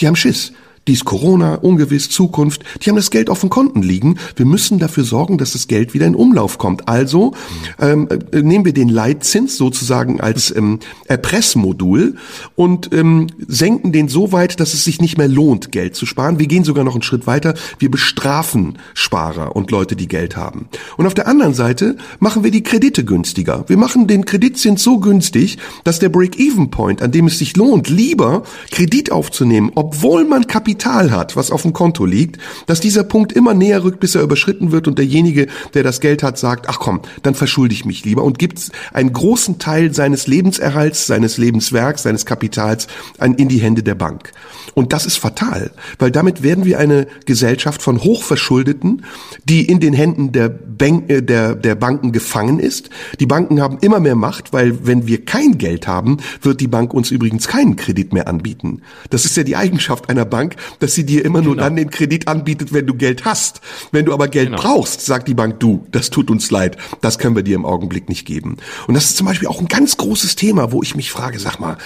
Die 0.00 0.06
haben 0.06 0.16
Schiss. 0.16 0.52
Dies 0.88 1.04
Corona, 1.04 1.54
ungewiss, 1.54 2.10
Zukunft, 2.10 2.64
die 2.82 2.90
haben 2.90 2.96
das 2.96 3.12
Geld 3.12 3.30
auf 3.30 3.40
den 3.40 3.50
Konten 3.50 3.82
liegen. 3.82 4.18
Wir 4.34 4.46
müssen 4.46 4.80
dafür 4.80 5.04
sorgen, 5.04 5.38
dass 5.38 5.52
das 5.52 5.68
Geld 5.68 5.94
wieder 5.94 6.06
in 6.06 6.16
Umlauf 6.16 6.58
kommt. 6.58 6.88
Also 6.88 7.34
ähm, 7.78 8.08
äh, 8.10 8.42
nehmen 8.42 8.64
wir 8.64 8.72
den 8.72 8.88
Leitzins 8.88 9.56
sozusagen 9.56 10.20
als 10.20 10.54
ähm, 10.54 10.80
Erpressmodul 11.06 12.16
und 12.56 12.92
ähm, 12.92 13.28
senken 13.46 13.92
den 13.92 14.08
so 14.08 14.32
weit, 14.32 14.58
dass 14.58 14.74
es 14.74 14.82
sich 14.82 15.00
nicht 15.00 15.18
mehr 15.18 15.28
lohnt, 15.28 15.70
Geld 15.70 15.94
zu 15.94 16.04
sparen. 16.04 16.40
Wir 16.40 16.48
gehen 16.48 16.64
sogar 16.64 16.82
noch 16.82 16.94
einen 16.94 17.02
Schritt 17.02 17.28
weiter. 17.28 17.54
Wir 17.78 17.90
bestrafen 17.90 18.78
Sparer 18.92 19.54
und 19.54 19.70
Leute, 19.70 19.94
die 19.94 20.08
Geld 20.08 20.36
haben. 20.36 20.68
Und 20.96 21.06
auf 21.06 21.14
der 21.14 21.28
anderen 21.28 21.54
Seite 21.54 21.96
machen 22.18 22.42
wir 22.42 22.50
die 22.50 22.64
Kredite 22.64 23.04
günstiger. 23.04 23.64
Wir 23.68 23.76
machen 23.76 24.08
den 24.08 24.24
Kreditzins 24.24 24.82
so 24.82 24.98
günstig, 24.98 25.58
dass 25.84 26.00
der 26.00 26.08
Break-Even-Point, 26.08 27.02
an 27.02 27.12
dem 27.12 27.28
es 27.28 27.38
sich 27.38 27.56
lohnt, 27.56 27.88
lieber 27.88 28.42
Kredit 28.72 29.12
aufzunehmen, 29.12 29.70
obwohl 29.76 30.24
man 30.24 30.48
Kapital 30.48 30.71
Kapital 30.72 31.10
hat, 31.10 31.36
was 31.36 31.50
auf 31.50 31.62
dem 31.62 31.74
Konto 31.74 32.06
liegt, 32.06 32.38
dass 32.66 32.80
dieser 32.80 33.04
Punkt 33.04 33.32
immer 33.32 33.52
näher 33.52 33.84
rückt, 33.84 34.00
bis 34.00 34.14
er 34.14 34.22
überschritten 34.22 34.72
wird 34.72 34.88
und 34.88 34.98
derjenige, 34.98 35.48
der 35.74 35.82
das 35.82 36.00
Geld 36.00 36.22
hat, 36.22 36.38
sagt, 36.38 36.66
ach 36.66 36.78
komm, 36.78 37.02
dann 37.22 37.34
verschulde 37.34 37.74
ich 37.74 37.84
mich 37.84 38.06
lieber 38.06 38.24
und 38.24 38.38
gibt 38.38 38.70
einen 38.94 39.12
großen 39.12 39.58
Teil 39.58 39.92
seines 39.92 40.26
Lebenserhalts, 40.26 41.06
seines 41.06 41.36
Lebenswerks, 41.36 42.04
seines 42.04 42.24
Kapitals 42.24 42.86
in 43.20 43.48
die 43.48 43.58
Hände 43.58 43.82
der 43.82 43.94
Bank. 43.94 44.32
Und 44.74 44.92
das 44.92 45.06
ist 45.06 45.18
fatal, 45.18 45.70
weil 45.98 46.10
damit 46.10 46.42
werden 46.42 46.64
wir 46.64 46.78
eine 46.78 47.06
Gesellschaft 47.26 47.82
von 47.82 48.02
Hochverschuldeten, 48.02 49.04
die 49.44 49.66
in 49.66 49.80
den 49.80 49.92
Händen 49.92 50.32
der, 50.32 50.48
Bank, 50.48 51.10
äh, 51.10 51.22
der, 51.22 51.54
der 51.54 51.74
Banken 51.74 52.12
gefangen 52.12 52.58
ist. 52.58 52.90
Die 53.20 53.26
Banken 53.26 53.60
haben 53.60 53.78
immer 53.80 54.00
mehr 54.00 54.14
Macht, 54.14 54.52
weil 54.52 54.86
wenn 54.86 55.06
wir 55.06 55.24
kein 55.24 55.58
Geld 55.58 55.86
haben, 55.86 56.18
wird 56.40 56.60
die 56.60 56.68
Bank 56.68 56.94
uns 56.94 57.10
übrigens 57.10 57.48
keinen 57.48 57.76
Kredit 57.76 58.12
mehr 58.12 58.28
anbieten. 58.28 58.82
Das 59.10 59.24
ist 59.24 59.36
ja 59.36 59.42
die 59.42 59.56
Eigenschaft 59.56 60.08
einer 60.08 60.24
Bank, 60.24 60.56
dass 60.78 60.94
sie 60.94 61.04
dir 61.04 61.24
immer 61.24 61.42
nur 61.42 61.54
genau. 61.54 61.64
dann 61.64 61.76
den 61.76 61.90
Kredit 61.90 62.28
anbietet, 62.28 62.72
wenn 62.72 62.86
du 62.86 62.94
Geld 62.94 63.24
hast. 63.24 63.60
Wenn 63.90 64.04
du 64.04 64.12
aber 64.12 64.28
Geld 64.28 64.50
genau. 64.50 64.62
brauchst, 64.62 65.04
sagt 65.04 65.28
die 65.28 65.34
Bank, 65.34 65.60
du, 65.60 65.86
das 65.90 66.10
tut 66.10 66.30
uns 66.30 66.50
leid, 66.50 66.76
das 67.00 67.18
können 67.18 67.36
wir 67.36 67.42
dir 67.42 67.56
im 67.56 67.66
Augenblick 67.66 68.08
nicht 68.08 68.26
geben. 68.26 68.56
Und 68.86 68.94
das 68.94 69.04
ist 69.04 69.16
zum 69.16 69.26
Beispiel 69.26 69.48
auch 69.48 69.60
ein 69.60 69.68
ganz 69.68 69.96
großes 69.96 70.36
Thema, 70.36 70.72
wo 70.72 70.82
ich 70.82 70.94
mich 70.94 71.10
frage, 71.10 71.38
sag 71.38 71.60
mal, 71.60 71.76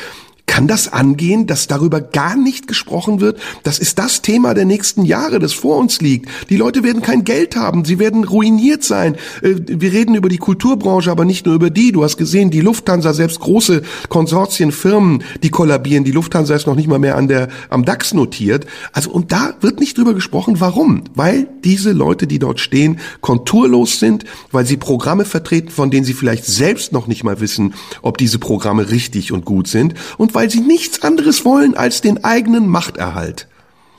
kann 0.47 0.69
das 0.69 0.93
angehen, 0.93 1.47
dass 1.47 1.67
darüber 1.67 2.01
gar 2.01 2.37
nicht 2.37 2.69
gesprochen 2.69 3.21
wird? 3.21 3.39
Das 3.63 3.79
ist 3.79 3.99
das 3.99 4.23
Thema 4.23 4.55
der 4.55 4.65
nächsten 4.65 5.05
Jahre, 5.05 5.39
das 5.39 5.53
vor 5.53 5.77
uns 5.77 6.01
liegt. 6.01 6.31
Die 6.49 6.57
Leute 6.57 6.85
werden 6.85 7.03
kein 7.03 7.25
Geld 7.25 7.57
haben, 7.57 7.85
sie 7.85 7.99
werden 7.99 8.25
ruiniert 8.25 8.85
sein. 8.85 9.17
Äh, 9.43 9.57
wir 9.67 9.93
reden 9.93 10.15
über 10.15 10.29
die 10.29 10.39
Kulturbranche, 10.39 11.11
aber 11.11 11.25
nicht 11.25 11.47
nur 11.47 11.55
über 11.55 11.71
die. 11.71 11.93
Du 11.93 12.05
hast 12.05 12.17
gesehen, 12.17 12.51
die 12.51 12.61
Lufthansa, 12.61 13.13
selbst 13.13 13.41
große 13.41 13.83
Konsortienfirmen, 14.09 15.25
die 15.43 15.51
kollabieren. 15.51 16.05
Die 16.05 16.13
Lufthansa 16.13 16.55
ist 16.55 16.67
noch 16.67 16.77
nicht 16.77 16.89
mal 16.89 16.99
mehr 16.99 17.17
an 17.17 17.29
der, 17.29 17.49
am 17.69 17.85
DAX 17.85 18.15
notiert. 18.15 18.67
Also, 18.93 19.11
und 19.11 19.33
da 19.33 19.55
wird 19.61 19.81
nicht 19.81 19.99
drüber 19.99 20.15
gesprochen. 20.15 20.61
Warum? 20.61 21.05
Weil 21.15 21.49
diese 21.65 21.93
Leute, 21.93 22.27
die 22.27 22.39
dort 22.39 22.61
stehen, 22.61 23.01
konturlos 23.21 23.99
sind, 23.99 24.25
weil 24.53 24.65
sie 24.65 24.77
Programme 24.77 25.25
vertreten, 25.25 25.71
von 25.71 25.91
denen 25.91 26.05
sie 26.05 26.15
vielleicht 26.15 26.45
selbst 26.45 26.93
noch 26.93 27.09
nicht 27.09 27.25
mal 27.25 27.41
wissen, 27.41 27.75
ob 28.03 28.17
diese 28.17 28.39
Programme 28.39 28.91
richtig 28.91 29.33
und 29.33 29.45
gut 29.45 29.67
sind 29.67 29.95
und 30.19 30.36
weil 30.37 30.51
sie 30.51 30.61
nichts 30.61 31.03
anderes 31.03 31.47
wollen 31.47 31.79
als 31.79 32.03
den 32.03 32.23
eigenen 32.23 32.69
Machterhalt. 32.69 33.47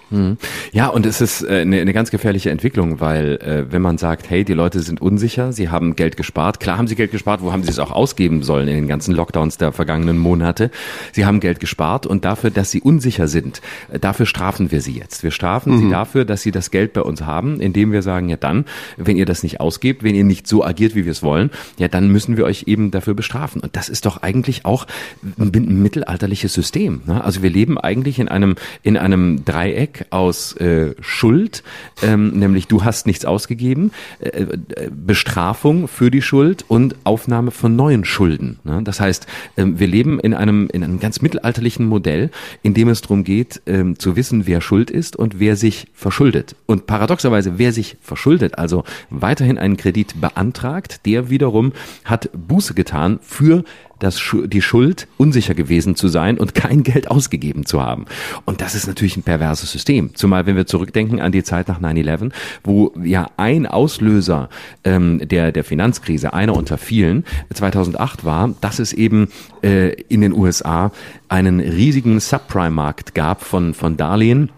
Hm. 0.09 0.37
Ja, 0.71 0.87
und 0.87 1.05
es 1.05 1.19
ist 1.19 1.43
äh, 1.43 1.61
eine, 1.61 1.81
eine 1.81 1.93
ganz 1.93 2.11
gefährliche 2.11 2.49
Entwicklung, 2.49 2.99
weil 2.99 3.35
äh, 3.37 3.71
wenn 3.71 3.81
man 3.81 3.97
sagt, 3.97 4.29
hey, 4.29 4.45
die 4.45 4.53
Leute 4.53 4.79
sind 4.79 5.01
unsicher, 5.01 5.51
sie 5.51 5.69
haben 5.69 5.95
Geld 5.95 6.15
gespart, 6.15 6.59
klar 6.59 6.77
haben 6.77 6.87
sie 6.87 6.95
Geld 6.95 7.11
gespart, 7.11 7.41
wo 7.41 7.51
haben 7.51 7.63
sie 7.63 7.69
es 7.69 7.79
auch 7.79 7.91
ausgeben 7.91 8.43
sollen 8.43 8.67
in 8.67 8.75
den 8.75 8.87
ganzen 8.87 9.13
Lockdowns 9.13 9.57
der 9.57 9.71
vergangenen 9.73 10.17
Monate? 10.17 10.71
Sie 11.11 11.25
haben 11.25 11.39
Geld 11.39 11.59
gespart 11.59 12.05
und 12.05 12.23
dafür, 12.23 12.51
dass 12.51 12.71
sie 12.71 12.81
unsicher 12.81 13.27
sind, 13.27 13.61
äh, 13.91 13.99
dafür 13.99 14.25
strafen 14.25 14.71
wir 14.71 14.81
sie 14.81 14.93
jetzt. 14.93 15.23
Wir 15.23 15.31
strafen 15.31 15.73
mhm. 15.73 15.79
sie 15.79 15.89
dafür, 15.89 16.23
dass 16.23 16.41
sie 16.41 16.51
das 16.51 16.71
Geld 16.71 16.93
bei 16.93 17.01
uns 17.01 17.23
haben, 17.23 17.59
indem 17.59 17.91
wir 17.91 18.01
sagen, 18.01 18.29
ja 18.29 18.37
dann, 18.37 18.65
wenn 18.95 19.17
ihr 19.17 19.25
das 19.25 19.43
nicht 19.43 19.59
ausgebt, 19.59 20.03
wenn 20.03 20.15
ihr 20.15 20.23
nicht 20.23 20.47
so 20.47 20.63
agiert, 20.63 20.95
wie 20.95 21.05
wir 21.05 21.11
es 21.11 21.23
wollen, 21.23 21.51
ja 21.77 21.87
dann 21.87 22.09
müssen 22.09 22.37
wir 22.37 22.45
euch 22.45 22.63
eben 22.67 22.91
dafür 22.91 23.13
bestrafen. 23.13 23.61
Und 23.61 23.75
das 23.75 23.89
ist 23.89 24.05
doch 24.05 24.21
eigentlich 24.21 24.65
auch 24.65 24.87
ein, 25.37 25.51
ein 25.53 25.81
mittelalterliches 25.81 26.53
System. 26.53 27.01
Ne? 27.05 27.23
Also 27.23 27.43
wir 27.43 27.49
leben 27.49 27.77
eigentlich 27.77 28.19
in 28.19 28.29
einem 28.29 28.55
in 28.83 28.95
einem 28.95 29.43
Dreieck 29.43 29.96
aus 30.11 30.53
äh, 30.57 30.95
Schuld, 31.01 31.63
ähm, 32.01 32.37
nämlich 32.37 32.67
du 32.67 32.83
hast 32.83 33.07
nichts 33.07 33.25
ausgegeben, 33.25 33.91
äh, 34.19 34.29
äh, 34.29 34.57
Bestrafung 34.91 35.87
für 35.87 36.11
die 36.11 36.21
Schuld 36.21 36.65
und 36.67 36.95
Aufnahme 37.03 37.51
von 37.51 37.75
neuen 37.75 38.05
Schulden. 38.05 38.59
Ne? 38.63 38.81
Das 38.83 38.99
heißt, 38.99 39.27
ähm, 39.57 39.79
wir 39.79 39.87
leben 39.87 40.19
in 40.19 40.33
einem, 40.33 40.69
in 40.71 40.83
einem 40.83 40.99
ganz 40.99 41.21
mittelalterlichen 41.21 41.85
Modell, 41.85 42.31
in 42.63 42.73
dem 42.73 42.89
es 42.89 43.01
darum 43.01 43.23
geht, 43.23 43.61
ähm, 43.65 43.99
zu 43.99 44.15
wissen, 44.15 44.47
wer 44.47 44.61
schuld 44.61 44.91
ist 44.91 45.15
und 45.15 45.39
wer 45.39 45.55
sich 45.55 45.87
verschuldet. 45.93 46.55
Und 46.65 46.87
paradoxerweise, 46.87 47.57
wer 47.57 47.71
sich 47.71 47.97
verschuldet, 48.01 48.57
also 48.57 48.83
weiterhin 49.09 49.57
einen 49.57 49.77
Kredit 49.77 50.19
beantragt, 50.19 51.05
der 51.05 51.29
wiederum 51.29 51.73
hat 52.05 52.29
Buße 52.33 52.73
getan 52.73 53.19
für 53.21 53.63
das, 53.99 54.21
die 54.45 54.61
Schuld, 54.61 55.07
unsicher 55.17 55.53
gewesen 55.53 55.95
zu 55.95 56.07
sein 56.07 56.37
und 56.37 56.53
kein 56.53 56.83
Geld 56.83 57.09
ausgegeben 57.09 57.65
zu 57.65 57.81
haben. 57.81 58.05
Und 58.45 58.61
das 58.61 58.75
ist 58.75 58.87
natürlich 58.87 59.17
ein 59.17 59.23
perverses 59.23 59.71
System. 59.71 60.15
Zumal, 60.15 60.45
wenn 60.45 60.55
wir 60.55 60.65
zurückdenken 60.65 61.19
an 61.19 61.31
die 61.31 61.43
Zeit 61.43 61.67
nach 61.67 61.81
9-11, 61.81 62.31
wo 62.63 62.93
ja 63.03 63.29
ein 63.37 63.65
Auslöser 63.65 64.49
ähm, 64.83 65.21
der, 65.27 65.51
der 65.51 65.63
Finanzkrise, 65.63 66.33
einer 66.33 66.55
unter 66.55 66.77
vielen, 66.77 67.23
2008 67.53 68.25
war, 68.25 68.53
dass 68.61 68.79
es 68.79 68.93
eben 68.93 69.29
äh, 69.63 69.93
in 70.03 70.21
den 70.21 70.33
USA 70.33 70.91
einen 71.29 71.59
riesigen 71.59 72.19
Subprime-Markt 72.19 73.15
gab 73.15 73.43
von, 73.43 73.73
von 73.73 73.97
Darlehen, 73.97 74.49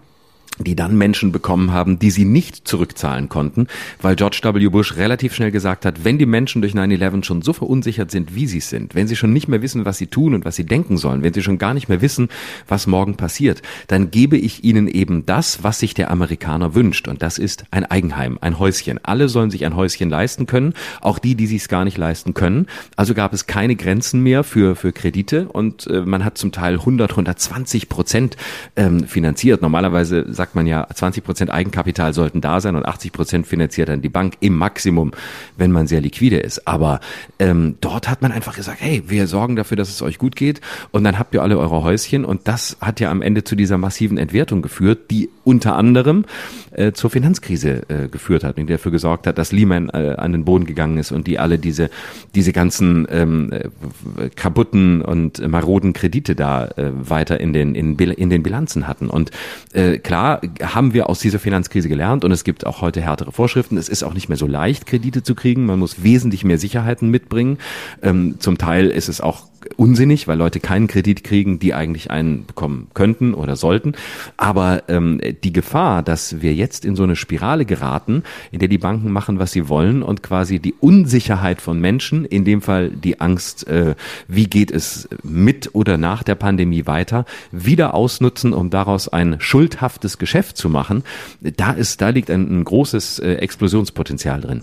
die 0.64 0.76
dann 0.76 0.96
Menschen 0.96 1.32
bekommen 1.32 1.72
haben, 1.72 1.98
die 1.98 2.10
sie 2.10 2.24
nicht 2.24 2.68
zurückzahlen 2.68 3.28
konnten, 3.28 3.66
weil 4.00 4.16
George 4.16 4.40
W. 4.42 4.68
Bush 4.68 4.96
relativ 4.96 5.34
schnell 5.34 5.50
gesagt 5.50 5.84
hat, 5.84 6.04
wenn 6.04 6.18
die 6.18 6.26
Menschen 6.26 6.62
durch 6.62 6.74
9-11 6.74 7.24
schon 7.24 7.42
so 7.42 7.52
verunsichert 7.52 8.10
sind, 8.10 8.34
wie 8.34 8.46
sie 8.46 8.60
sind, 8.60 8.94
wenn 8.94 9.08
sie 9.08 9.16
schon 9.16 9.32
nicht 9.32 9.48
mehr 9.48 9.62
wissen, 9.62 9.84
was 9.84 9.98
sie 9.98 10.06
tun 10.06 10.34
und 10.34 10.44
was 10.44 10.56
sie 10.56 10.64
denken 10.64 10.96
sollen, 10.96 11.22
wenn 11.22 11.32
sie 11.32 11.42
schon 11.42 11.58
gar 11.58 11.74
nicht 11.74 11.88
mehr 11.88 12.00
wissen, 12.00 12.28
was 12.68 12.86
morgen 12.86 13.16
passiert, 13.16 13.62
dann 13.88 14.10
gebe 14.10 14.36
ich 14.36 14.64
ihnen 14.64 14.88
eben 14.88 15.26
das, 15.26 15.62
was 15.62 15.78
sich 15.78 15.94
der 15.94 16.10
Amerikaner 16.10 16.74
wünscht. 16.74 17.08
Und 17.08 17.22
das 17.22 17.38
ist 17.38 17.64
ein 17.70 17.84
Eigenheim, 17.84 18.38
ein 18.40 18.58
Häuschen. 18.58 19.00
Alle 19.02 19.28
sollen 19.28 19.50
sich 19.50 19.64
ein 19.64 19.76
Häuschen 19.76 20.10
leisten 20.10 20.46
können, 20.46 20.74
auch 21.00 21.18
die, 21.18 21.34
die 21.34 21.46
sich 21.46 21.62
es 21.62 21.68
gar 21.68 21.84
nicht 21.84 21.98
leisten 21.98 22.34
können. 22.34 22.66
Also 22.96 23.14
gab 23.14 23.32
es 23.32 23.46
keine 23.46 23.76
Grenzen 23.76 24.22
mehr 24.22 24.44
für, 24.44 24.76
für 24.76 24.92
Kredite 24.92 25.48
und 25.48 25.86
äh, 25.86 26.02
man 26.02 26.24
hat 26.24 26.38
zum 26.38 26.52
Teil 26.52 26.74
100, 26.74 27.10
120 27.12 27.88
Prozent 27.88 28.36
ähm, 28.76 29.04
finanziert. 29.06 29.62
Normalerweise 29.62 30.26
sagt 30.32 30.49
sagt 30.50 30.56
man 30.56 30.66
ja, 30.66 30.84
20 30.92 31.22
Prozent 31.22 31.50
Eigenkapital 31.52 32.12
sollten 32.12 32.40
da 32.40 32.60
sein 32.60 32.74
und 32.74 32.84
80 32.84 33.12
Prozent 33.12 33.46
finanziert 33.46 33.88
dann 33.88 34.02
die 34.02 34.08
Bank 34.08 34.34
im 34.40 34.58
Maximum, 34.58 35.12
wenn 35.56 35.70
man 35.70 35.86
sehr 35.86 36.00
liquide 36.00 36.38
ist. 36.38 36.66
Aber 36.66 36.98
ähm, 37.38 37.76
dort 37.80 38.08
hat 38.08 38.20
man 38.20 38.32
einfach 38.32 38.56
gesagt, 38.56 38.78
hey, 38.80 39.04
wir 39.06 39.28
sorgen 39.28 39.54
dafür, 39.54 39.76
dass 39.76 39.90
es 39.90 40.02
euch 40.02 40.18
gut 40.18 40.34
geht 40.34 40.60
und 40.90 41.04
dann 41.04 41.20
habt 41.20 41.34
ihr 41.34 41.42
alle 41.42 41.56
eure 41.56 41.84
Häuschen 41.84 42.24
und 42.24 42.48
das 42.48 42.78
hat 42.80 42.98
ja 42.98 43.12
am 43.12 43.22
Ende 43.22 43.44
zu 43.44 43.54
dieser 43.54 43.78
massiven 43.78 44.18
Entwertung 44.18 44.60
geführt, 44.60 45.12
die 45.12 45.30
unter 45.44 45.76
anderem 45.76 46.24
äh, 46.72 46.92
zur 46.92 47.10
Finanzkrise 47.10 47.88
äh, 47.88 48.08
geführt 48.08 48.42
hat 48.42 48.58
und 48.58 48.66
die 48.66 48.72
dafür 48.72 48.90
gesorgt 48.90 49.28
hat, 49.28 49.38
dass 49.38 49.52
Lehman 49.52 49.88
äh, 49.90 50.14
an 50.18 50.32
den 50.32 50.44
Boden 50.44 50.66
gegangen 50.66 50.98
ist 50.98 51.12
und 51.12 51.28
die 51.28 51.38
alle 51.38 51.58
diese 51.58 51.90
diese 52.34 52.52
ganzen 52.52 53.06
ähm, 53.10 53.52
äh, 53.52 54.30
kaputten 54.30 55.02
und 55.02 55.46
maroden 55.46 55.92
Kredite 55.92 56.34
da 56.34 56.66
äh, 56.76 56.90
weiter 56.92 57.38
in 57.38 57.52
den 57.52 57.74
in, 57.74 57.96
in 57.96 58.30
den 58.30 58.42
Bilanzen 58.42 58.88
hatten 58.88 59.08
und 59.08 59.30
äh, 59.72 59.98
klar 59.98 60.29
haben 60.62 60.94
wir 60.94 61.08
aus 61.08 61.20
dieser 61.20 61.38
Finanzkrise 61.38 61.88
gelernt 61.88 62.24
und 62.24 62.32
es 62.32 62.44
gibt 62.44 62.66
auch 62.66 62.80
heute 62.80 63.00
härtere 63.00 63.32
Vorschriften. 63.32 63.76
Es 63.76 63.88
ist 63.88 64.02
auch 64.02 64.14
nicht 64.14 64.28
mehr 64.28 64.38
so 64.38 64.46
leicht 64.46 64.86
Kredite 64.86 65.22
zu 65.22 65.34
kriegen. 65.34 65.66
Man 65.66 65.78
muss 65.78 66.02
wesentlich 66.02 66.44
mehr 66.44 66.58
Sicherheiten 66.58 67.10
mitbringen. 67.10 67.58
Ähm, 68.02 68.36
zum 68.38 68.58
Teil 68.58 68.88
ist 68.88 69.08
es 69.08 69.20
auch 69.20 69.49
unsinnig, 69.76 70.28
weil 70.28 70.38
Leute 70.38 70.60
keinen 70.60 70.86
Kredit 70.86 71.24
kriegen, 71.24 71.58
die 71.58 71.74
eigentlich 71.74 72.10
einen 72.10 72.46
bekommen 72.46 72.88
könnten 72.94 73.34
oder 73.34 73.56
sollten. 73.56 73.94
Aber 74.36 74.84
ähm, 74.88 75.20
die 75.42 75.52
Gefahr, 75.52 76.02
dass 76.02 76.40
wir 76.40 76.54
jetzt 76.54 76.84
in 76.84 76.96
so 76.96 77.02
eine 77.02 77.16
Spirale 77.16 77.64
geraten, 77.64 78.22
in 78.50 78.58
der 78.58 78.68
die 78.68 78.78
Banken 78.78 79.10
machen, 79.12 79.38
was 79.38 79.52
sie 79.52 79.68
wollen 79.68 80.02
und 80.02 80.22
quasi 80.22 80.58
die 80.58 80.74
Unsicherheit 80.80 81.60
von 81.60 81.80
Menschen, 81.80 82.24
in 82.24 82.44
dem 82.44 82.62
Fall 82.62 82.90
die 82.90 83.20
Angst, 83.20 83.66
äh, 83.68 83.94
wie 84.28 84.46
geht 84.46 84.70
es 84.70 85.08
mit 85.22 85.74
oder 85.74 85.98
nach 85.98 86.22
der 86.22 86.34
Pandemie 86.34 86.86
weiter, 86.86 87.24
wieder 87.52 87.94
ausnutzen, 87.94 88.52
um 88.52 88.70
daraus 88.70 89.08
ein 89.08 89.36
schuldhaftes 89.38 90.18
Geschäft 90.18 90.56
zu 90.56 90.68
machen, 90.68 91.04
da 91.40 91.72
ist, 91.72 92.00
da 92.00 92.10
liegt 92.10 92.30
ein, 92.30 92.60
ein 92.60 92.64
großes 92.64 93.18
äh, 93.18 93.34
Explosionspotenzial 93.34 94.40
drin. 94.40 94.62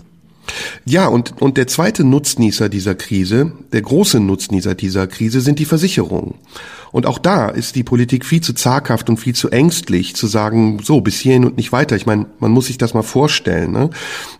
Ja, 0.84 1.06
und, 1.06 1.40
und 1.40 1.56
der 1.56 1.66
zweite 1.66 2.04
Nutznießer 2.04 2.68
dieser 2.68 2.94
Krise, 2.94 3.52
der 3.72 3.82
große 3.82 4.20
Nutznießer 4.20 4.74
dieser 4.74 5.06
Krise 5.06 5.40
sind 5.40 5.58
die 5.58 5.64
Versicherungen. 5.64 6.34
Und 6.90 7.06
auch 7.06 7.18
da 7.18 7.48
ist 7.48 7.76
die 7.76 7.82
Politik 7.82 8.24
viel 8.24 8.40
zu 8.40 8.54
zaghaft 8.54 9.10
und 9.10 9.18
viel 9.18 9.34
zu 9.34 9.50
ängstlich 9.50 10.16
zu 10.16 10.26
sagen, 10.26 10.78
so, 10.82 11.00
bis 11.00 11.20
hierhin 11.20 11.44
und 11.44 11.56
nicht 11.56 11.72
weiter. 11.72 11.96
Ich 11.96 12.06
meine, 12.06 12.26
man 12.40 12.50
muss 12.50 12.66
sich 12.66 12.78
das 12.78 12.94
mal 12.94 13.02
vorstellen. 13.02 13.72
Ne? 13.72 13.90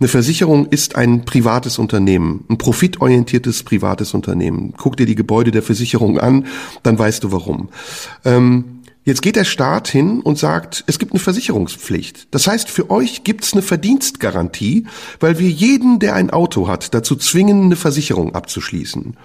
Eine 0.01 0.09
Versicherung 0.09 0.67
ist 0.67 0.97
ein 0.97 1.25
privates 1.25 1.79
Unternehmen, 1.79 2.45
ein 2.49 2.59
profitorientiertes 2.59 3.63
privates 3.63 4.15
Unternehmen. 4.15 4.73
Guck 4.77 4.97
dir 4.97 5.07
die 5.07 5.15
Gebäude 5.15 5.51
der 5.51 5.63
Versicherung 5.63 6.19
an, 6.19 6.47
dann 6.83 6.99
weißt 6.99 7.25
du 7.25 7.33
warum. 7.33 7.69
Ähm, 8.25 8.78
Jetzt 9.09 9.23
geht 9.23 9.37
der 9.37 9.45
Staat 9.45 9.89
hin 9.89 10.21
und 10.21 10.37
sagt, 10.37 10.85
es 10.87 10.99
gibt 10.99 11.13
eine 11.13 11.19
Versicherungspflicht. 11.19 12.29
Das 12.31 12.47
heißt, 12.47 12.69
für 12.69 12.91
euch 12.91 13.25
gibt 13.25 13.43
es 13.43 13.55
eine 13.55 13.63
Verdienstgarantie, 13.63 14.85
weil 15.19 15.39
wir 15.39 15.49
jeden, 15.49 15.99
der 15.99 16.15
ein 16.15 16.29
Auto 16.29 16.69
hat, 16.69 16.93
dazu 16.93 17.17
zwingen, 17.17 17.63
eine 17.63 17.77
Versicherung 17.77 18.35
abzuschließen. 18.35 19.17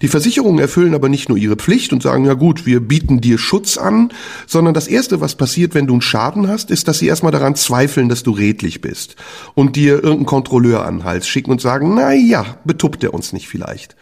Die 0.00 0.08
Versicherungen 0.08 0.60
erfüllen 0.60 0.94
aber 0.94 1.10
nicht 1.10 1.28
nur 1.28 1.36
ihre 1.36 1.56
Pflicht 1.56 1.92
und 1.92 2.02
sagen, 2.02 2.24
ja 2.24 2.32
gut, 2.32 2.64
wir 2.64 2.80
bieten 2.80 3.20
dir 3.20 3.36
Schutz 3.36 3.76
an, 3.76 4.14
sondern 4.46 4.72
das 4.72 4.88
Erste, 4.88 5.20
was 5.20 5.34
passiert, 5.34 5.74
wenn 5.74 5.86
du 5.86 5.92
einen 5.92 6.00
Schaden 6.00 6.48
hast, 6.48 6.70
ist, 6.70 6.88
dass 6.88 6.98
sie 6.98 7.08
erstmal 7.08 7.30
daran 7.30 7.54
zweifeln, 7.54 8.08
dass 8.08 8.22
du 8.22 8.30
redlich 8.30 8.80
bist 8.80 9.16
und 9.52 9.76
dir 9.76 9.96
irgendeinen 9.96 10.24
Kontrolleur 10.24 10.86
an 10.86 11.00
den 11.00 11.04
Hals 11.04 11.28
schicken 11.28 11.50
und 11.50 11.60
sagen, 11.60 11.94
na 11.94 12.14
ja, 12.14 12.56
betuppt 12.64 13.04
er 13.04 13.12
uns 13.12 13.34
nicht 13.34 13.48
vielleicht. 13.48 13.94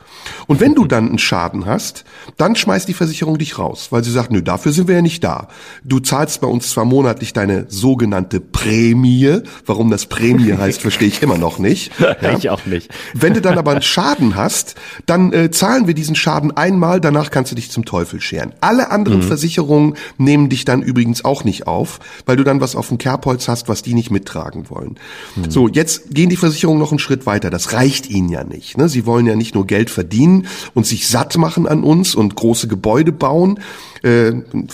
Und 0.47 0.61
wenn 0.61 0.75
du 0.75 0.87
dann 0.87 1.09
einen 1.09 1.19
Schaden 1.19 1.67
hast, 1.67 2.05
dann 2.37 2.57
schmeißt 2.57 2.89
die 2.89 2.95
Versicherung 2.95 3.39
dich 3.39 3.59
raus, 3.59 3.89
weil 3.91 4.05
sie 4.05 4.11
sagt, 4.11 4.31
nö, 4.31 4.43
dafür 4.43 4.73
sind 4.73 4.89
wir 4.89 4.97
ja 4.97 5.03
nicht 5.03 5.25
da. 5.25 5.49
Du 5.85 6.01
zahlst 6.01 6.41
bei 6.41 6.47
uns 6.47 6.71
zwar 6.71 6.85
monatlich 6.85 7.33
deine 7.33 7.67
sogenannte 7.69 8.41
Prämie. 8.41 9.41
Warum 9.65 9.91
das 9.91 10.07
Prämie 10.07 10.53
heißt, 10.59 10.81
verstehe 10.81 11.09
ich 11.09 11.23
immer 11.23 11.39
noch 11.39 11.59
nicht. 11.59 11.93
Ja. 12.23 12.37
Ich 12.39 12.49
auch 12.49 12.65
nicht. 12.65 12.91
Wenn 13.15 13.35
du 13.35 13.43
dann 13.43 13.59
aber 13.59 13.73
einen 13.73 13.83
Schaden 13.83 14.37
hast, 14.37 14.75
dann 15.05 15.33
äh, 15.33 15.51
zahlen 15.51 15.87
wir 15.87 15.93
diesen 15.93 16.17
Schaden 16.17 16.57
einmal, 16.57 17.01
danach 17.01 17.31
kannst 17.31 17.53
du 17.53 17.57
dich 17.57 17.71
zum 17.71 17.85
Teufel 17.85 18.21
scheren. 18.21 18.53
Alle 18.61 18.91
anderen 18.91 19.19
mhm. 19.19 19.25
Versicherungen 19.25 19.97
nehmen 20.17 20.49
dich 20.49 20.65
dann 20.65 20.83
übrigens 20.83 21.25
auch 21.25 21.45
nicht 21.45 21.67
auf, 21.67 22.01
weil 22.25 22.37
du 22.37 22.45
dann 22.45 22.61
was 22.61 22.75
auf 22.75 22.89
dem 22.89 22.99
Kerbholz 22.99 23.49
hast, 23.49 23.69
was 23.69 23.83
die 23.83 23.93
nicht 23.93 24.11
mittragen 24.11 24.71
wollen. 24.71 24.99
Mhm. 25.37 25.51
So, 25.51 25.69
jetzt 25.69 26.15
gehen 26.15 26.31
die 26.31 26.37
Versicherungen 26.37 26.79
noch 26.79 26.91
einen 26.91 26.99
Schritt 26.99 27.27
weiter. 27.27 27.51
Das 27.51 27.73
reicht 27.73 28.09
ihnen 28.09 28.31
ja 28.31 28.45
nicht. 28.45 28.79
Ne? 28.79 28.89
Sie 28.89 29.05
wollen 29.05 29.27
ja 29.27 29.37
nicht 29.37 29.55
nur 29.55 29.67
Geld 29.67 29.91
verdienen, 29.91 30.16
verdienen 30.17 30.47
und 30.75 30.87
sich 30.87 31.07
satt 31.07 31.37
machen 31.37 31.67
an 31.67 31.83
uns 31.83 32.15
und 32.15 32.37
große 32.37 32.69
Gebäude 32.69 33.13
bauen. 33.13 33.61
Äh, 34.03 34.33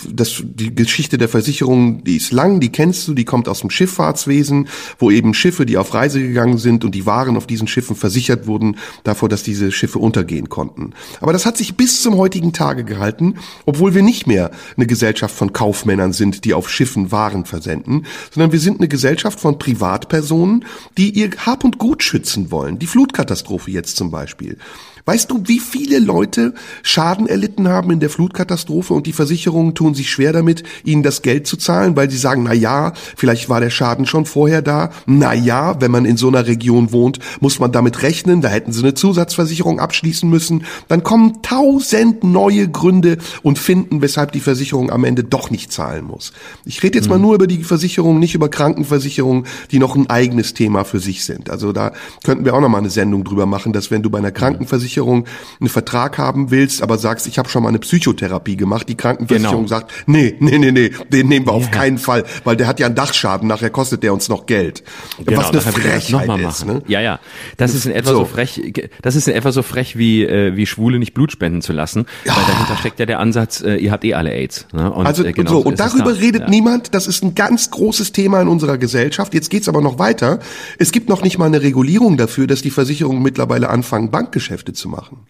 das, 0.09 0.43
die 0.43 0.73
Geschichte 0.73 1.17
der 1.17 1.29
Versicherung, 1.29 2.03
die 2.03 2.17
ist 2.17 2.31
lang, 2.31 2.59
die 2.59 2.69
kennst 2.69 3.07
du, 3.07 3.13
die 3.13 3.25
kommt 3.25 3.49
aus 3.49 3.61
dem 3.61 3.69
Schifffahrtswesen, 3.69 4.67
wo 4.99 5.11
eben 5.11 5.33
Schiffe, 5.33 5.65
die 5.65 5.77
auf 5.77 5.93
Reise 5.93 6.21
gegangen 6.21 6.57
sind 6.57 6.85
und 6.85 6.95
die 6.95 7.05
Waren 7.05 7.37
auf 7.37 7.47
diesen 7.47 7.67
Schiffen 7.67 7.95
versichert 7.95 8.47
wurden 8.47 8.77
davor, 9.03 9.29
dass 9.29 9.43
diese 9.43 9.71
Schiffe 9.71 9.99
untergehen 9.99 10.49
konnten. 10.49 10.93
Aber 11.19 11.33
das 11.33 11.45
hat 11.45 11.57
sich 11.57 11.75
bis 11.75 12.01
zum 12.01 12.17
heutigen 12.17 12.53
Tage 12.53 12.83
gehalten, 12.83 13.35
obwohl 13.65 13.93
wir 13.93 14.01
nicht 14.01 14.27
mehr 14.27 14.51
eine 14.77 14.87
Gesellschaft 14.87 15.35
von 15.35 15.53
Kaufmännern 15.53 16.13
sind, 16.13 16.45
die 16.45 16.53
auf 16.53 16.69
Schiffen 16.69 17.11
Waren 17.11 17.45
versenden, 17.45 18.05
sondern 18.31 18.51
wir 18.51 18.59
sind 18.59 18.79
eine 18.79 18.87
Gesellschaft 18.87 19.39
von 19.39 19.59
Privatpersonen, 19.59 20.65
die 20.97 21.09
ihr 21.09 21.31
Hab 21.45 21.63
und 21.63 21.77
Gut 21.77 22.03
schützen 22.03 22.51
wollen. 22.51 22.79
Die 22.79 22.87
Flutkatastrophe 22.87 23.71
jetzt 23.71 23.97
zum 23.97 24.11
Beispiel. 24.11 24.57
Weißt 25.05 25.29
du, 25.29 25.41
wie 25.47 25.59
viele 25.59 25.99
Leute 25.99 26.53
Schaden 26.81 27.27
erlitten 27.27 27.67
haben 27.67 27.91
in 27.91 27.99
der 27.99 28.09
Flutkatastrophe 28.09 28.93
und 28.93 29.05
die 29.05 29.11
Versicherungen 29.11 29.75
tun 29.75 29.95
sich 29.95 30.09
schwer 30.09 30.31
damit, 30.31 30.63
ihnen 30.85 31.03
das 31.03 31.21
Geld 31.21 31.45
zu 31.45 31.57
zahlen, 31.57 31.97
weil 31.97 32.09
sie 32.09 32.17
sagen, 32.17 32.43
na 32.43 32.53
ja, 32.53 32.93
vielleicht 33.17 33.49
war 33.49 33.59
der 33.59 33.69
Schaden 33.69 34.05
schon 34.05 34.25
vorher 34.25 34.61
da. 34.61 34.91
Na 35.05 35.33
ja, 35.33 35.81
wenn 35.81 35.91
man 35.91 36.05
in 36.05 36.15
so 36.15 36.29
einer 36.29 36.47
Region 36.47 36.93
wohnt, 36.93 37.19
muss 37.41 37.59
man 37.59 37.73
damit 37.73 38.01
rechnen, 38.01 38.39
da 38.39 38.47
hätten 38.47 38.71
sie 38.71 38.81
eine 38.81 38.93
Zusatzversicherung 38.93 39.81
abschließen 39.81 40.29
müssen. 40.29 40.63
Dann 40.87 41.03
kommen 41.03 41.41
tausend 41.41 42.23
neue 42.23 42.69
Gründe 42.69 43.17
und 43.41 43.59
finden, 43.59 44.01
weshalb 44.01 44.31
die 44.31 44.39
Versicherung 44.39 44.89
am 44.89 45.03
Ende 45.03 45.25
doch 45.25 45.51
nicht 45.51 45.73
zahlen 45.73 46.05
muss. 46.05 46.31
Ich 46.63 46.81
rede 46.81 46.97
jetzt 46.97 47.07
mhm. 47.07 47.15
mal 47.15 47.19
nur 47.19 47.35
über 47.35 47.47
die 47.47 47.65
Versicherung, 47.65 48.19
nicht 48.19 48.35
über 48.35 48.47
Krankenversicherungen, 48.47 49.47
die 49.69 49.79
noch 49.79 49.97
ein 49.97 50.09
eigenes 50.09 50.53
Thema 50.53 50.85
für 50.85 51.01
sich 51.01 51.25
sind. 51.25 51.49
Also 51.49 51.73
da 51.73 51.91
könnten 52.23 52.45
wir 52.45 52.53
auch 52.53 52.61
noch 52.61 52.69
mal 52.69 52.77
eine 52.77 52.89
Sendung 52.89 53.25
drüber 53.25 53.45
machen, 53.45 53.73
dass 53.73 53.91
wenn 53.91 54.01
du 54.01 54.09
bei 54.09 54.19
einer 54.19 54.31
Krankenversicherung 54.31 54.92
Krankenversicherung 54.93 55.25
einen 55.59 55.69
Vertrag 55.69 56.17
haben 56.17 56.51
willst, 56.51 56.81
aber 56.81 56.97
sagst, 56.97 57.27
ich 57.27 57.37
habe 57.37 57.49
schon 57.49 57.63
mal 57.63 57.69
eine 57.69 57.79
Psychotherapie 57.79 58.55
gemacht, 58.55 58.87
die 58.89 58.95
Krankenversicherung 58.95 59.65
genau. 59.65 59.67
sagt, 59.67 59.91
nee, 60.05 60.35
nee, 60.39 60.57
nee, 60.57 60.71
nee, 60.71 60.91
den 61.09 61.27
nehmen 61.27 61.45
wir 61.45 61.53
auf 61.53 61.71
keinen 61.71 61.97
Fall, 61.97 62.23
weil 62.43 62.55
der 62.55 62.67
hat 62.67 62.79
ja 62.79 62.87
einen 62.87 62.95
Dachschaden, 62.95 63.47
nachher 63.47 63.69
kostet 63.69 64.03
der 64.03 64.13
uns 64.13 64.29
noch 64.29 64.45
Geld. 64.45 64.83
Genau, 65.25 65.39
Was 65.39 65.49
eine 65.49 65.61
Frechheit 65.61 66.27
noch 66.27 66.39
ist. 66.39 66.65
Ne? 66.65 66.81
Ja, 66.87 67.01
ja, 67.01 67.19
das 67.57 67.73
ist 67.73 67.85
in 67.85 67.91
etwa 67.91 68.11
so. 68.11 68.19
so. 68.19 68.25
frech, 68.25 68.73
das 69.01 69.15
ist 69.15 69.27
in 69.27 69.35
etwa 69.35 69.51
so 69.51 69.63
frech 69.63 69.97
wie 69.97 70.23
äh, 70.23 70.55
wie 70.55 70.65
Schwule 70.65 70.99
nicht 70.99 71.13
Blut 71.13 71.31
spenden 71.31 71.61
zu 71.61 71.73
lassen, 71.73 72.05
ja. 72.25 72.35
weil 72.35 72.43
dahinter 72.45 72.77
steckt 72.77 72.99
ja 72.99 73.05
der 73.05 73.19
Ansatz, 73.19 73.61
äh, 73.61 73.75
ihr 73.75 73.91
habt 73.91 74.03
eh 74.05 74.13
alle 74.13 74.31
AIDS. 74.31 74.67
Ne? 74.73 74.91
Und, 74.91 75.05
also 75.05 75.23
äh, 75.23 75.33
genau 75.33 75.51
so 75.51 75.59
und 75.59 75.79
darüber 75.79 76.13
da. 76.13 76.19
redet 76.19 76.41
ja. 76.43 76.49
niemand. 76.49 76.93
Das 76.93 77.07
ist 77.07 77.23
ein 77.23 77.35
ganz 77.35 77.71
großes 77.71 78.11
Thema 78.11 78.41
in 78.41 78.47
unserer 78.47 78.77
Gesellschaft. 78.77 79.33
Jetzt 79.33 79.49
geht's 79.49 79.67
aber 79.67 79.81
noch 79.81 79.99
weiter. 79.99 80.39
Es 80.77 80.91
gibt 80.91 81.09
noch 81.09 81.23
nicht 81.23 81.37
mal 81.37 81.45
eine 81.45 81.61
Regulierung 81.61 82.17
dafür, 82.17 82.47
dass 82.47 82.61
die 82.61 82.69
Versicherungen 82.69 83.23
mittlerweile 83.23 83.69
anfangen, 83.69 84.11
Bankgeschäfte 84.11 84.73
zu 84.73 84.82
machen. 84.87 85.27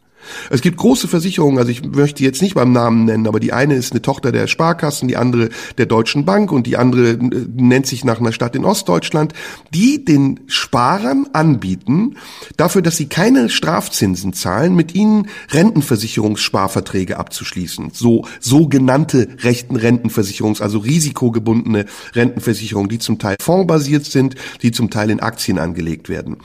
Es 0.50 0.62
gibt 0.62 0.78
große 0.78 1.08
Versicherungen, 1.08 1.58
also 1.58 1.70
ich 1.70 1.84
möchte 1.84 2.24
jetzt 2.24 2.42
nicht 2.42 2.56
beim 2.56 2.72
Namen 2.72 3.06
nennen, 3.06 3.28
aber 3.28 3.40
die 3.40 3.54
eine 3.54 3.76
ist 3.76 3.92
eine 3.92 4.02
Tochter 4.02 4.32
der 4.32 4.48
Sparkassen, 4.48 5.08
die 5.08 5.18
andere 5.18 5.50
der 5.78 5.86
Deutschen 5.86 6.26
Bank 6.26 6.52
und 6.52 6.68
die 6.68 6.78
andere 6.78 7.12
äh, 7.12 7.18
nennt 7.56 7.88
sich 7.88 8.04
nach 8.06 8.20
einer 8.20 8.32
Stadt 8.32 8.56
in 8.56 8.66
Ostdeutschland, 8.66 9.34
die 9.74 10.06
den 10.06 10.42
Sparern 10.48 11.28
anbieten, 11.34 12.16
dafür, 12.58 12.82
dass 12.82 12.98
sie 12.98 13.08
keine 13.08 13.50
Strafzinsen 13.50 14.34
zahlen, 14.34 14.76
mit 14.76 14.96
ihnen 14.96 15.28
Rentenversicherungssparverträge 15.52 17.18
abzuschließen. 17.18 17.92
So 17.94 18.26
sogenannte 18.40 19.28
rechten 19.40 19.76
Rentenversicherungs, 19.76 20.62
also 20.62 20.80
risikogebundene 20.80 21.86
Rentenversicherungen, 22.14 22.90
die 22.90 23.00
zum 23.00 23.20
Teil 23.20 23.36
fondsbasiert 23.42 24.06
sind, 24.06 24.36
die 24.62 24.72
zum 24.72 24.90
Teil 24.90 25.10
in 25.10 25.20
Aktien 25.20 25.60
angelegt 25.60 26.10
werden. 26.10 26.38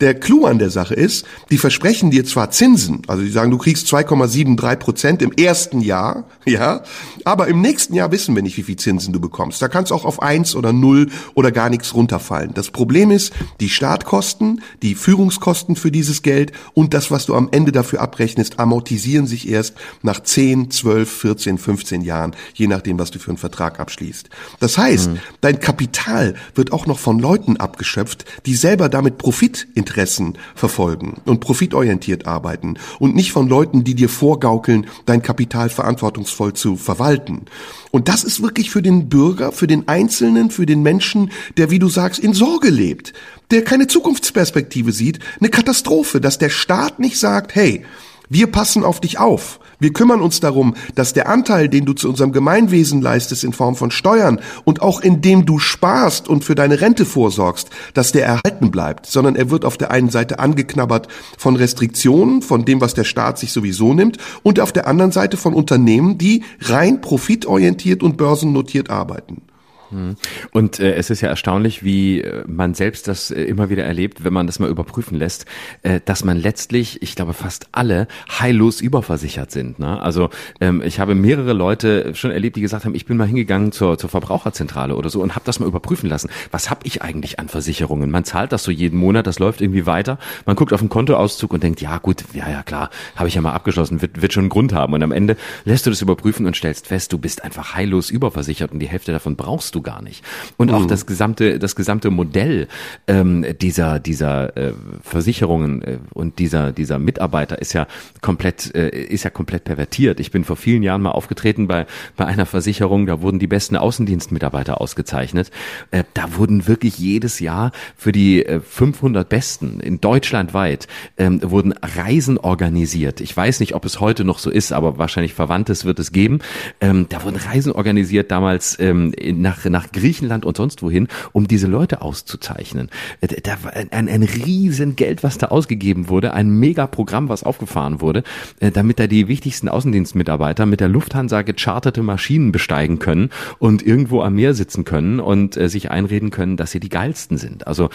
Der 0.00 0.14
Clou 0.14 0.44
an 0.44 0.58
der 0.58 0.68
Sache 0.68 0.94
ist, 0.94 1.24
die 1.50 1.56
versprechen 1.56 2.10
dir 2.10 2.26
zwar 2.26 2.50
Zinsen, 2.50 3.00
also 3.06 3.22
die 3.22 3.30
sagen, 3.30 3.50
du 3.50 3.56
kriegst 3.56 3.86
2,73 3.86 4.76
Prozent 4.76 5.22
im 5.22 5.32
ersten 5.32 5.80
Jahr, 5.80 6.24
ja, 6.44 6.82
aber 7.24 7.48
im 7.48 7.62
nächsten 7.62 7.94
Jahr 7.94 8.12
wissen 8.12 8.34
wir 8.34 8.42
nicht, 8.42 8.58
wie 8.58 8.62
viel 8.62 8.76
Zinsen 8.76 9.14
du 9.14 9.20
bekommst. 9.20 9.62
Da 9.62 9.68
kannst 9.68 9.92
auch 9.92 10.04
auf 10.04 10.20
eins 10.20 10.54
oder 10.54 10.74
null 10.74 11.08
oder 11.34 11.50
gar 11.50 11.70
nichts 11.70 11.94
runterfallen. 11.94 12.52
Das 12.52 12.70
Problem 12.70 13.10
ist, 13.10 13.32
die 13.60 13.70
Startkosten, 13.70 14.60
die 14.82 14.94
Führungskosten 14.94 15.76
für 15.76 15.90
dieses 15.90 16.20
Geld 16.20 16.52
und 16.74 16.92
das, 16.92 17.10
was 17.10 17.24
du 17.24 17.34
am 17.34 17.48
Ende 17.50 17.72
dafür 17.72 18.02
abrechnest, 18.02 18.60
amortisieren 18.60 19.26
sich 19.26 19.48
erst 19.48 19.76
nach 20.02 20.20
10, 20.20 20.70
12, 20.70 21.10
14, 21.10 21.56
15 21.56 22.02
Jahren, 22.02 22.36
je 22.52 22.66
nachdem, 22.66 22.98
was 22.98 23.10
du 23.10 23.18
für 23.18 23.30
einen 23.30 23.38
Vertrag 23.38 23.80
abschließt. 23.80 24.28
Das 24.60 24.76
heißt, 24.76 25.12
mhm. 25.12 25.18
dein 25.40 25.58
Kapital 25.58 26.34
wird 26.54 26.72
auch 26.72 26.84
noch 26.84 26.98
von 26.98 27.18
Leuten 27.18 27.56
abgeschöpft, 27.56 28.26
die 28.44 28.54
selber 28.54 28.90
damit 28.90 29.16
Profit 29.16 29.66
in 29.74 29.85
Profitinteressen 29.86 30.34
verfolgen 30.54 31.20
und 31.24 31.40
profitorientiert 31.40 32.26
arbeiten 32.26 32.74
und 32.98 33.14
nicht 33.14 33.32
von 33.32 33.48
Leuten, 33.48 33.84
die 33.84 33.94
dir 33.94 34.08
vorgaukeln, 34.08 34.86
dein 35.06 35.22
Kapital 35.22 35.68
verantwortungsvoll 35.68 36.52
zu 36.52 36.76
verwalten. 36.76 37.42
Und 37.90 38.08
das 38.08 38.24
ist 38.24 38.42
wirklich 38.42 38.70
für 38.70 38.82
den 38.82 39.08
Bürger, 39.08 39.52
für 39.52 39.66
den 39.66 39.88
Einzelnen, 39.88 40.50
für 40.50 40.66
den 40.66 40.82
Menschen, 40.82 41.30
der, 41.56 41.70
wie 41.70 41.78
du 41.78 41.88
sagst, 41.88 42.20
in 42.20 42.34
Sorge 42.34 42.68
lebt, 42.68 43.12
der 43.50 43.62
keine 43.62 43.86
Zukunftsperspektive 43.86 44.92
sieht, 44.92 45.20
eine 45.40 45.50
Katastrophe, 45.50 46.20
dass 46.20 46.38
der 46.38 46.50
Staat 46.50 46.98
nicht 46.98 47.18
sagt, 47.18 47.54
hey, 47.54 47.84
wir 48.28 48.48
passen 48.48 48.84
auf 48.84 49.00
dich 49.00 49.18
auf. 49.18 49.60
Wir 49.78 49.92
kümmern 49.92 50.22
uns 50.22 50.40
darum, 50.40 50.74
dass 50.94 51.12
der 51.12 51.28
Anteil, 51.28 51.68
den 51.68 51.84
du 51.84 51.92
zu 51.92 52.08
unserem 52.08 52.32
Gemeinwesen 52.32 53.02
leistest 53.02 53.44
in 53.44 53.52
Form 53.52 53.76
von 53.76 53.90
Steuern 53.90 54.40
und 54.64 54.80
auch 54.80 55.00
indem 55.00 55.44
du 55.44 55.58
sparst 55.58 56.28
und 56.28 56.44
für 56.44 56.54
deine 56.54 56.80
Rente 56.80 57.04
vorsorgst, 57.04 57.70
dass 57.92 58.12
der 58.12 58.26
erhalten 58.26 58.70
bleibt, 58.70 59.06
sondern 59.06 59.36
er 59.36 59.50
wird 59.50 59.64
auf 59.64 59.76
der 59.76 59.90
einen 59.90 60.10
Seite 60.10 60.38
angeknabbert 60.38 61.08
von 61.36 61.56
Restriktionen, 61.56 62.42
von 62.42 62.64
dem, 62.64 62.80
was 62.80 62.94
der 62.94 63.04
Staat 63.04 63.38
sich 63.38 63.52
sowieso 63.52 63.92
nimmt 63.92 64.16
und 64.42 64.60
auf 64.60 64.72
der 64.72 64.86
anderen 64.86 65.12
Seite 65.12 65.36
von 65.36 65.52
Unternehmen, 65.52 66.16
die 66.16 66.42
rein 66.62 67.00
profitorientiert 67.00 68.02
und 68.02 68.16
börsennotiert 68.16 68.90
arbeiten. 68.90 69.42
Hm. 69.90 70.16
Und 70.52 70.80
äh, 70.80 70.94
es 70.94 71.10
ist 71.10 71.20
ja 71.20 71.28
erstaunlich, 71.28 71.84
wie 71.84 72.20
äh, 72.20 72.44
man 72.46 72.74
selbst 72.74 73.08
das 73.08 73.30
äh, 73.30 73.42
immer 73.42 73.70
wieder 73.70 73.84
erlebt, 73.84 74.24
wenn 74.24 74.32
man 74.32 74.46
das 74.46 74.58
mal 74.58 74.68
überprüfen 74.68 75.18
lässt, 75.18 75.46
äh, 75.82 76.00
dass 76.04 76.24
man 76.24 76.36
letztlich, 76.36 77.02
ich 77.02 77.14
glaube, 77.14 77.32
fast 77.32 77.68
alle 77.72 78.08
heillos 78.28 78.80
überversichert 78.80 79.50
sind. 79.50 79.78
Ne? 79.78 80.00
Also 80.00 80.30
ähm, 80.60 80.82
ich 80.84 81.00
habe 81.00 81.14
mehrere 81.14 81.52
Leute 81.52 82.14
schon 82.14 82.30
erlebt, 82.30 82.56
die 82.56 82.60
gesagt 82.60 82.84
haben, 82.84 82.94
ich 82.94 83.06
bin 83.06 83.16
mal 83.16 83.26
hingegangen 83.26 83.72
zur, 83.72 83.98
zur 83.98 84.10
Verbraucherzentrale 84.10 84.96
oder 84.96 85.10
so 85.10 85.22
und 85.22 85.34
habe 85.34 85.44
das 85.44 85.60
mal 85.60 85.66
überprüfen 85.66 86.08
lassen. 86.08 86.30
Was 86.50 86.70
habe 86.70 86.80
ich 86.84 87.02
eigentlich 87.02 87.38
an 87.38 87.48
Versicherungen? 87.48 88.10
Man 88.10 88.24
zahlt 88.24 88.52
das 88.52 88.64
so 88.64 88.70
jeden 88.70 88.98
Monat, 88.98 89.26
das 89.26 89.38
läuft 89.38 89.60
irgendwie 89.60 89.86
weiter. 89.86 90.18
Man 90.44 90.56
guckt 90.56 90.72
auf 90.72 90.80
den 90.80 90.88
Kontoauszug 90.88 91.52
und 91.52 91.62
denkt, 91.62 91.80
ja 91.80 91.98
gut, 91.98 92.24
ja 92.32 92.48
ja 92.48 92.62
klar, 92.62 92.90
habe 93.14 93.28
ich 93.28 93.34
ja 93.34 93.40
mal 93.40 93.52
abgeschlossen, 93.52 94.02
wird, 94.02 94.22
wird 94.22 94.32
schon 94.32 94.44
einen 94.44 94.50
Grund 94.50 94.72
haben. 94.72 94.92
Und 94.92 95.02
am 95.02 95.12
Ende 95.12 95.36
lässt 95.64 95.86
du 95.86 95.90
das 95.90 96.02
überprüfen 96.02 96.46
und 96.46 96.56
stellst 96.56 96.86
fest, 96.86 97.12
du 97.12 97.18
bist 97.18 97.44
einfach 97.44 97.74
heillos 97.74 98.10
überversichert 98.10 98.72
und 98.72 98.80
die 98.80 98.88
Hälfte 98.88 99.12
davon 99.12 99.36
brauchst 99.36 99.74
du 99.74 99.75
gar 99.82 100.02
nicht. 100.02 100.24
Und 100.56 100.70
auch 100.72 100.82
mhm. 100.82 100.88
das 100.88 101.06
gesamte, 101.06 101.58
das 101.58 101.76
gesamte 101.76 102.10
Modell 102.10 102.68
ähm, 103.06 103.44
dieser, 103.60 103.98
dieser 103.98 104.56
äh, 104.56 104.72
Versicherungen 105.02 105.82
äh, 105.82 105.98
und 106.12 106.38
dieser, 106.38 106.72
dieser 106.72 106.98
Mitarbeiter 106.98 107.60
ist 107.60 107.72
ja 107.72 107.86
komplett, 108.20 108.74
äh, 108.74 108.88
ist 108.88 109.24
ja 109.24 109.30
komplett 109.30 109.64
pervertiert. 109.64 110.20
Ich 110.20 110.30
bin 110.30 110.44
vor 110.44 110.56
vielen 110.56 110.82
Jahren 110.82 111.02
mal 111.02 111.12
aufgetreten 111.12 111.66
bei, 111.66 111.86
bei 112.16 112.26
einer 112.26 112.46
Versicherung, 112.46 113.06
da 113.06 113.20
wurden 113.22 113.38
die 113.38 113.46
besten 113.46 113.76
Außendienstmitarbeiter 113.76 114.80
ausgezeichnet. 114.80 115.50
Äh, 115.90 116.04
da 116.14 116.36
wurden 116.36 116.66
wirklich 116.66 116.98
jedes 116.98 117.40
Jahr 117.40 117.72
für 117.96 118.12
die 118.12 118.44
äh, 118.44 118.60
500 118.60 119.28
Besten 119.28 119.80
in 119.80 120.00
Deutschland 120.00 120.54
weit 120.54 120.88
ähm, 121.16 121.40
wurden 121.42 121.72
Reisen 121.72 122.38
organisiert. 122.38 123.20
Ich 123.20 123.36
weiß 123.36 123.60
nicht, 123.60 123.74
ob 123.74 123.84
es 123.84 124.00
heute 124.00 124.24
noch 124.24 124.38
so 124.38 124.50
ist, 124.50 124.72
aber 124.72 124.98
wahrscheinlich 124.98 125.34
Verwandtes 125.34 125.84
wird 125.84 125.98
es 125.98 126.12
geben. 126.12 126.40
Ähm, 126.80 127.06
da 127.08 127.24
wurden 127.24 127.36
Reisen 127.36 127.72
organisiert 127.72 128.30
damals 128.30 128.78
ähm, 128.78 129.12
nach 129.20 129.65
nach 129.70 129.92
Griechenland 129.92 130.44
und 130.44 130.56
sonst 130.56 130.82
wohin, 130.82 131.08
um 131.32 131.48
diese 131.48 131.66
Leute 131.66 132.02
auszuzeichnen. 132.02 132.90
Äh, 133.20 133.40
da 133.42 133.56
war 133.62 133.72
ein, 133.74 133.90
ein 133.90 134.22
riesen 134.22 134.96
was 135.22 135.38
da 135.38 135.48
ausgegeben 135.48 136.08
wurde, 136.08 136.32
ein 136.32 136.50
Megaprogramm, 136.50 137.28
was 137.28 137.42
aufgefahren 137.42 138.00
wurde, 138.00 138.22
äh, 138.60 138.70
damit 138.70 138.98
da 138.98 139.06
die 139.06 139.28
wichtigsten 139.28 139.68
Außendienstmitarbeiter 139.68 140.66
mit 140.66 140.80
der 140.80 140.88
Lufthansa 140.88 141.42
gecharterte 141.42 142.02
Maschinen 142.02 142.52
besteigen 142.52 142.98
können 142.98 143.30
und 143.58 143.86
irgendwo 143.86 144.22
am 144.22 144.34
Meer 144.34 144.54
sitzen 144.54 144.84
können 144.84 145.20
und 145.20 145.56
äh, 145.56 145.68
sich 145.68 145.90
einreden 145.90 146.30
können, 146.30 146.56
dass 146.56 146.70
sie 146.70 146.80
die 146.80 146.88
geilsten 146.88 147.38
sind. 147.38 147.66
Also 147.66 147.90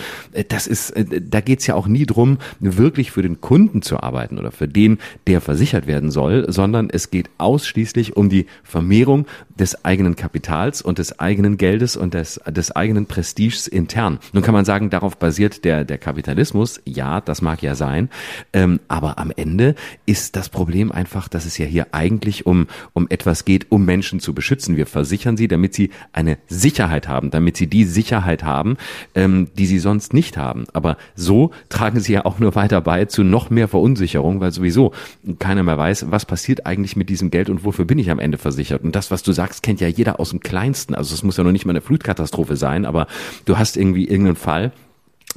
das 0.50 0.68
ist, 0.68 0.94
da 0.96 1.42
geht's 1.42 1.68
ja 1.68 1.76
auch 1.76 1.88
nie 1.88 2.06
drum, 2.06 2.38
wirklich 2.60 3.12
für 3.12 3.22
den 3.22 3.42
Kunden 3.42 3.82
zu 3.82 4.02
arbeiten 4.02 4.38
oder 4.38 4.52
für 4.52 4.68
den, 4.68 5.00
der 5.28 5.42
versichert 5.42 5.88
werden 5.88 6.12
soll, 6.12 6.52
sondern 6.52 6.90
es 6.90 7.10
geht 7.10 7.30
ausschließlich 7.38 8.16
um 8.16 8.30
die 8.30 8.46
Vermehrung 8.64 9.26
des 9.60 9.86
eigenen 9.86 10.16
Kapitals 10.16 10.82
und 10.82 10.98
des 10.98 11.20
eigenen 11.20 11.58
Geldes 11.62 11.96
und 11.96 12.16
des, 12.16 12.42
des 12.50 12.76
eigenen 12.76 13.06
Prestiges 13.06 13.68
intern. 13.68 14.18
Nun 14.34 14.42
kann 14.42 14.56
man 14.56 14.66
sagen, 14.66 14.90
darauf 14.90 15.18
basiert 15.18 15.64
der, 15.64 15.86
der 15.86 16.00
Kapitalismus. 16.00 16.82
Ja, 16.86 17.22
das 17.22 17.44
mag 17.44 17.62
ja 17.62 17.76
sein. 17.76 18.10
Ähm, 18.52 18.80
aber 18.88 19.20
am 19.20 19.32
Ende 19.36 19.76
ist 20.08 20.36
das 20.36 20.50
Problem 20.50 20.92
einfach, 20.92 21.28
dass 21.28 21.46
es 21.46 21.60
ja 21.60 21.68
hier 21.68 21.94
eigentlich 21.94 22.48
um, 22.48 22.66
um 22.94 23.06
etwas 23.10 23.46
geht, 23.46 23.68
um 23.70 23.86
Menschen 23.86 24.20
zu 24.20 24.34
beschützen. 24.34 24.76
Wir 24.76 24.88
versichern 24.88 25.38
sie, 25.38 25.48
damit 25.48 25.76
sie 25.76 25.92
eine 26.14 26.40
Sicherheit 26.48 27.08
haben, 27.08 27.30
damit 27.30 27.58
sie 27.58 27.68
die 27.68 27.84
Sicherheit 27.84 28.44
haben, 28.44 28.78
ähm, 29.14 29.50
die 29.56 29.68
sie 29.68 29.78
sonst 29.78 30.16
nicht 30.16 30.38
haben. 30.38 30.66
Aber 30.74 30.98
so 31.14 31.52
tragen 31.70 32.00
sie 32.00 32.14
ja 32.14 32.26
auch 32.26 32.40
nur 32.40 32.56
weiter 32.56 32.82
bei 32.82 33.06
zu 33.06 33.24
noch 33.24 33.52
mehr 33.52 33.68
Verunsicherung, 33.68 34.40
weil 34.40 34.52
sowieso 34.52 34.94
keiner 35.38 35.62
mehr 35.62 35.78
weiß, 35.78 36.10
was 36.10 36.26
passiert 36.26 36.66
eigentlich 36.66 36.96
mit 36.96 37.10
diesem 37.10 37.30
Geld 37.30 37.52
und 37.52 37.64
wofür 37.64 37.86
bin 37.86 38.00
ich 38.00 38.10
am 38.10 38.18
Ende 38.18 38.40
versichert. 38.40 38.84
Und 38.84 38.96
das, 38.96 39.12
was 39.12 39.22
du 39.22 39.32
sagst, 39.32 39.62
kennt 39.62 39.80
ja 39.80 39.88
jeder 39.88 40.20
aus 40.20 40.32
dem 40.32 40.40
Kleinsten. 40.40 40.96
Also 40.96 41.14
es 41.14 41.22
muss 41.22 41.38
ja 41.38 41.51
noch 41.52 41.54
nicht 41.54 41.66
mal 41.66 41.72
eine 41.72 41.82
Flutkatastrophe 41.82 42.56
sein, 42.56 42.86
aber 42.86 43.08
du 43.46 43.58
hast 43.58 43.78
irgendwie 43.78 44.08
irgendeinen 44.08 44.36
Fall, 44.36 44.72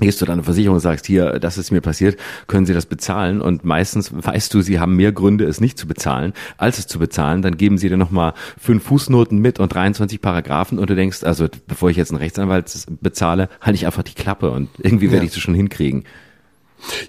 gehst 0.00 0.20
du 0.20 0.24
dann 0.24 0.34
eine 0.34 0.42
Versicherung 0.42 0.76
und 0.76 0.80
sagst, 0.80 1.06
hier, 1.06 1.38
das 1.38 1.56
ist 1.56 1.70
mir 1.70 1.80
passiert, 1.80 2.18
können 2.48 2.66
Sie 2.66 2.74
das 2.74 2.86
bezahlen? 2.86 3.40
Und 3.40 3.64
meistens 3.64 4.10
weißt 4.12 4.52
du, 4.52 4.60
sie 4.60 4.80
haben 4.80 4.96
mehr 4.96 5.12
Gründe, 5.12 5.44
es 5.44 5.60
nicht 5.60 5.78
zu 5.78 5.86
bezahlen, 5.86 6.32
als 6.56 6.78
es 6.78 6.86
zu 6.88 6.98
bezahlen. 6.98 7.42
Dann 7.42 7.56
geben 7.56 7.78
sie 7.78 7.88
dir 7.88 7.96
nochmal 7.96 8.34
fünf 8.58 8.84
Fußnoten 8.84 9.38
mit 9.38 9.60
und 9.60 9.72
23 9.72 10.20
Paragraphen 10.20 10.78
und 10.78 10.90
du 10.90 10.96
denkst, 10.96 11.22
also 11.22 11.46
bevor 11.68 11.90
ich 11.90 11.96
jetzt 11.96 12.10
einen 12.10 12.18
Rechtsanwalt 12.18 12.72
bezahle, 13.00 13.48
halte 13.60 13.76
ich 13.76 13.86
einfach 13.86 14.02
die 14.02 14.14
Klappe 14.14 14.50
und 14.50 14.68
irgendwie 14.78 15.10
werde 15.10 15.24
ja. 15.24 15.28
ich 15.28 15.34
das 15.34 15.42
schon 15.42 15.54
hinkriegen. 15.54 16.04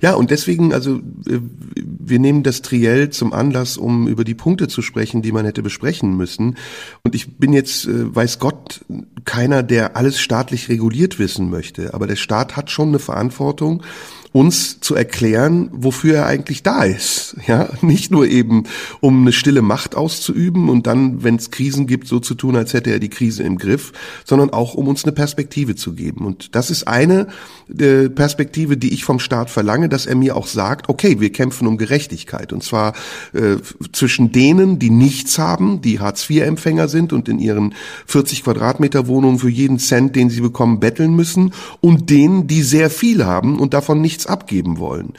Ja, 0.01 0.13
und 0.15 0.31
deswegen, 0.31 0.73
also 0.73 0.97
äh, 1.27 1.39
wir 1.75 2.19
nehmen 2.19 2.43
das 2.43 2.61
Triell 2.61 3.09
zum 3.09 3.33
Anlass, 3.33 3.77
um 3.77 4.07
über 4.07 4.23
die 4.23 4.33
Punkte 4.35 4.67
zu 4.67 4.81
sprechen, 4.81 5.21
die 5.21 5.31
man 5.31 5.45
hätte 5.45 5.63
besprechen 5.63 6.15
müssen. 6.15 6.55
Und 7.03 7.15
ich 7.15 7.37
bin 7.37 7.53
jetzt, 7.53 7.85
äh, 7.85 8.15
weiß 8.15 8.39
Gott, 8.39 8.81
keiner, 9.25 9.63
der 9.63 9.95
alles 9.95 10.19
staatlich 10.19 10.69
reguliert 10.69 11.19
wissen 11.19 11.49
möchte. 11.49 11.93
Aber 11.93 12.07
der 12.07 12.15
Staat 12.15 12.55
hat 12.55 12.69
schon 12.71 12.89
eine 12.89 12.99
Verantwortung 12.99 13.83
uns 14.35 14.81
zu 14.81 14.95
erklären, 14.95 15.69
wofür 15.71 16.15
er 16.15 16.25
eigentlich 16.25 16.61
da 16.61 16.83
ist. 16.83 17.37
Ja, 17.47 17.69
nicht 17.81 18.11
nur 18.11 18.27
eben, 18.27 18.63
um 18.99 19.21
eine 19.21 19.31
stille 19.31 19.61
Macht 19.61 19.95
auszuüben 19.95 20.67
und 20.67 20.87
dann, 20.87 21.23
wenn 21.23 21.37
es 21.37 21.51
Krisen 21.51 21.87
gibt, 21.87 22.09
so 22.09 22.19
zu 22.19 22.35
tun, 22.35 22.57
als 22.57 22.73
hätte 22.73 22.91
er 22.91 22.99
die 22.99 23.07
Krise 23.07 23.43
im 23.43 23.57
Griff, 23.57 23.93
sondern 24.25 24.49
auch, 24.49 24.73
um 24.73 24.89
uns 24.89 25.05
eine 25.05 25.13
Perspektive 25.13 25.75
zu 25.75 25.93
geben. 25.93 26.25
Und 26.25 26.53
das 26.53 26.69
ist 26.69 26.85
eine 26.85 27.27
äh, 27.79 28.09
Perspektive, 28.09 28.75
die 28.75 28.93
ich 28.93 29.05
vom 29.05 29.19
Staat 29.19 29.49
verlange, 29.49 29.87
dass 29.87 30.05
er 30.05 30.15
mir 30.15 30.35
auch 30.35 30.47
sagt, 30.47 30.89
okay, 30.89 31.21
wir 31.21 31.31
kämpfen 31.31 31.65
um 31.65 31.77
Gerechtigkeit. 31.77 32.51
Und 32.51 32.61
zwar 32.61 32.91
äh, 33.31 33.55
zwischen 33.93 34.33
denen, 34.33 34.79
die 34.79 34.89
nichts 34.89 35.39
haben, 35.39 35.79
die 35.79 36.01
Hartz-IV-Empfänger 36.01 36.89
sind 36.89 37.13
und 37.13 37.29
in 37.29 37.39
ihren 37.39 37.73
40 38.05 38.43
Quadratmeter 38.43 39.07
Wohnungen 39.07 39.39
für 39.39 39.49
jeden 39.49 39.79
Cent, 39.79 40.13
den 40.17 40.29
sie 40.29 40.41
bekommen, 40.41 40.81
betteln 40.81 41.15
müssen, 41.15 41.53
und 41.79 42.09
denen, 42.09 42.47
die 42.47 42.63
sehr 42.63 42.89
viel 42.89 43.25
haben 43.25 43.59
und 43.59 43.73
davon 43.73 44.01
nichts 44.01 44.24
abgeben 44.27 44.79
wollen. 44.79 45.13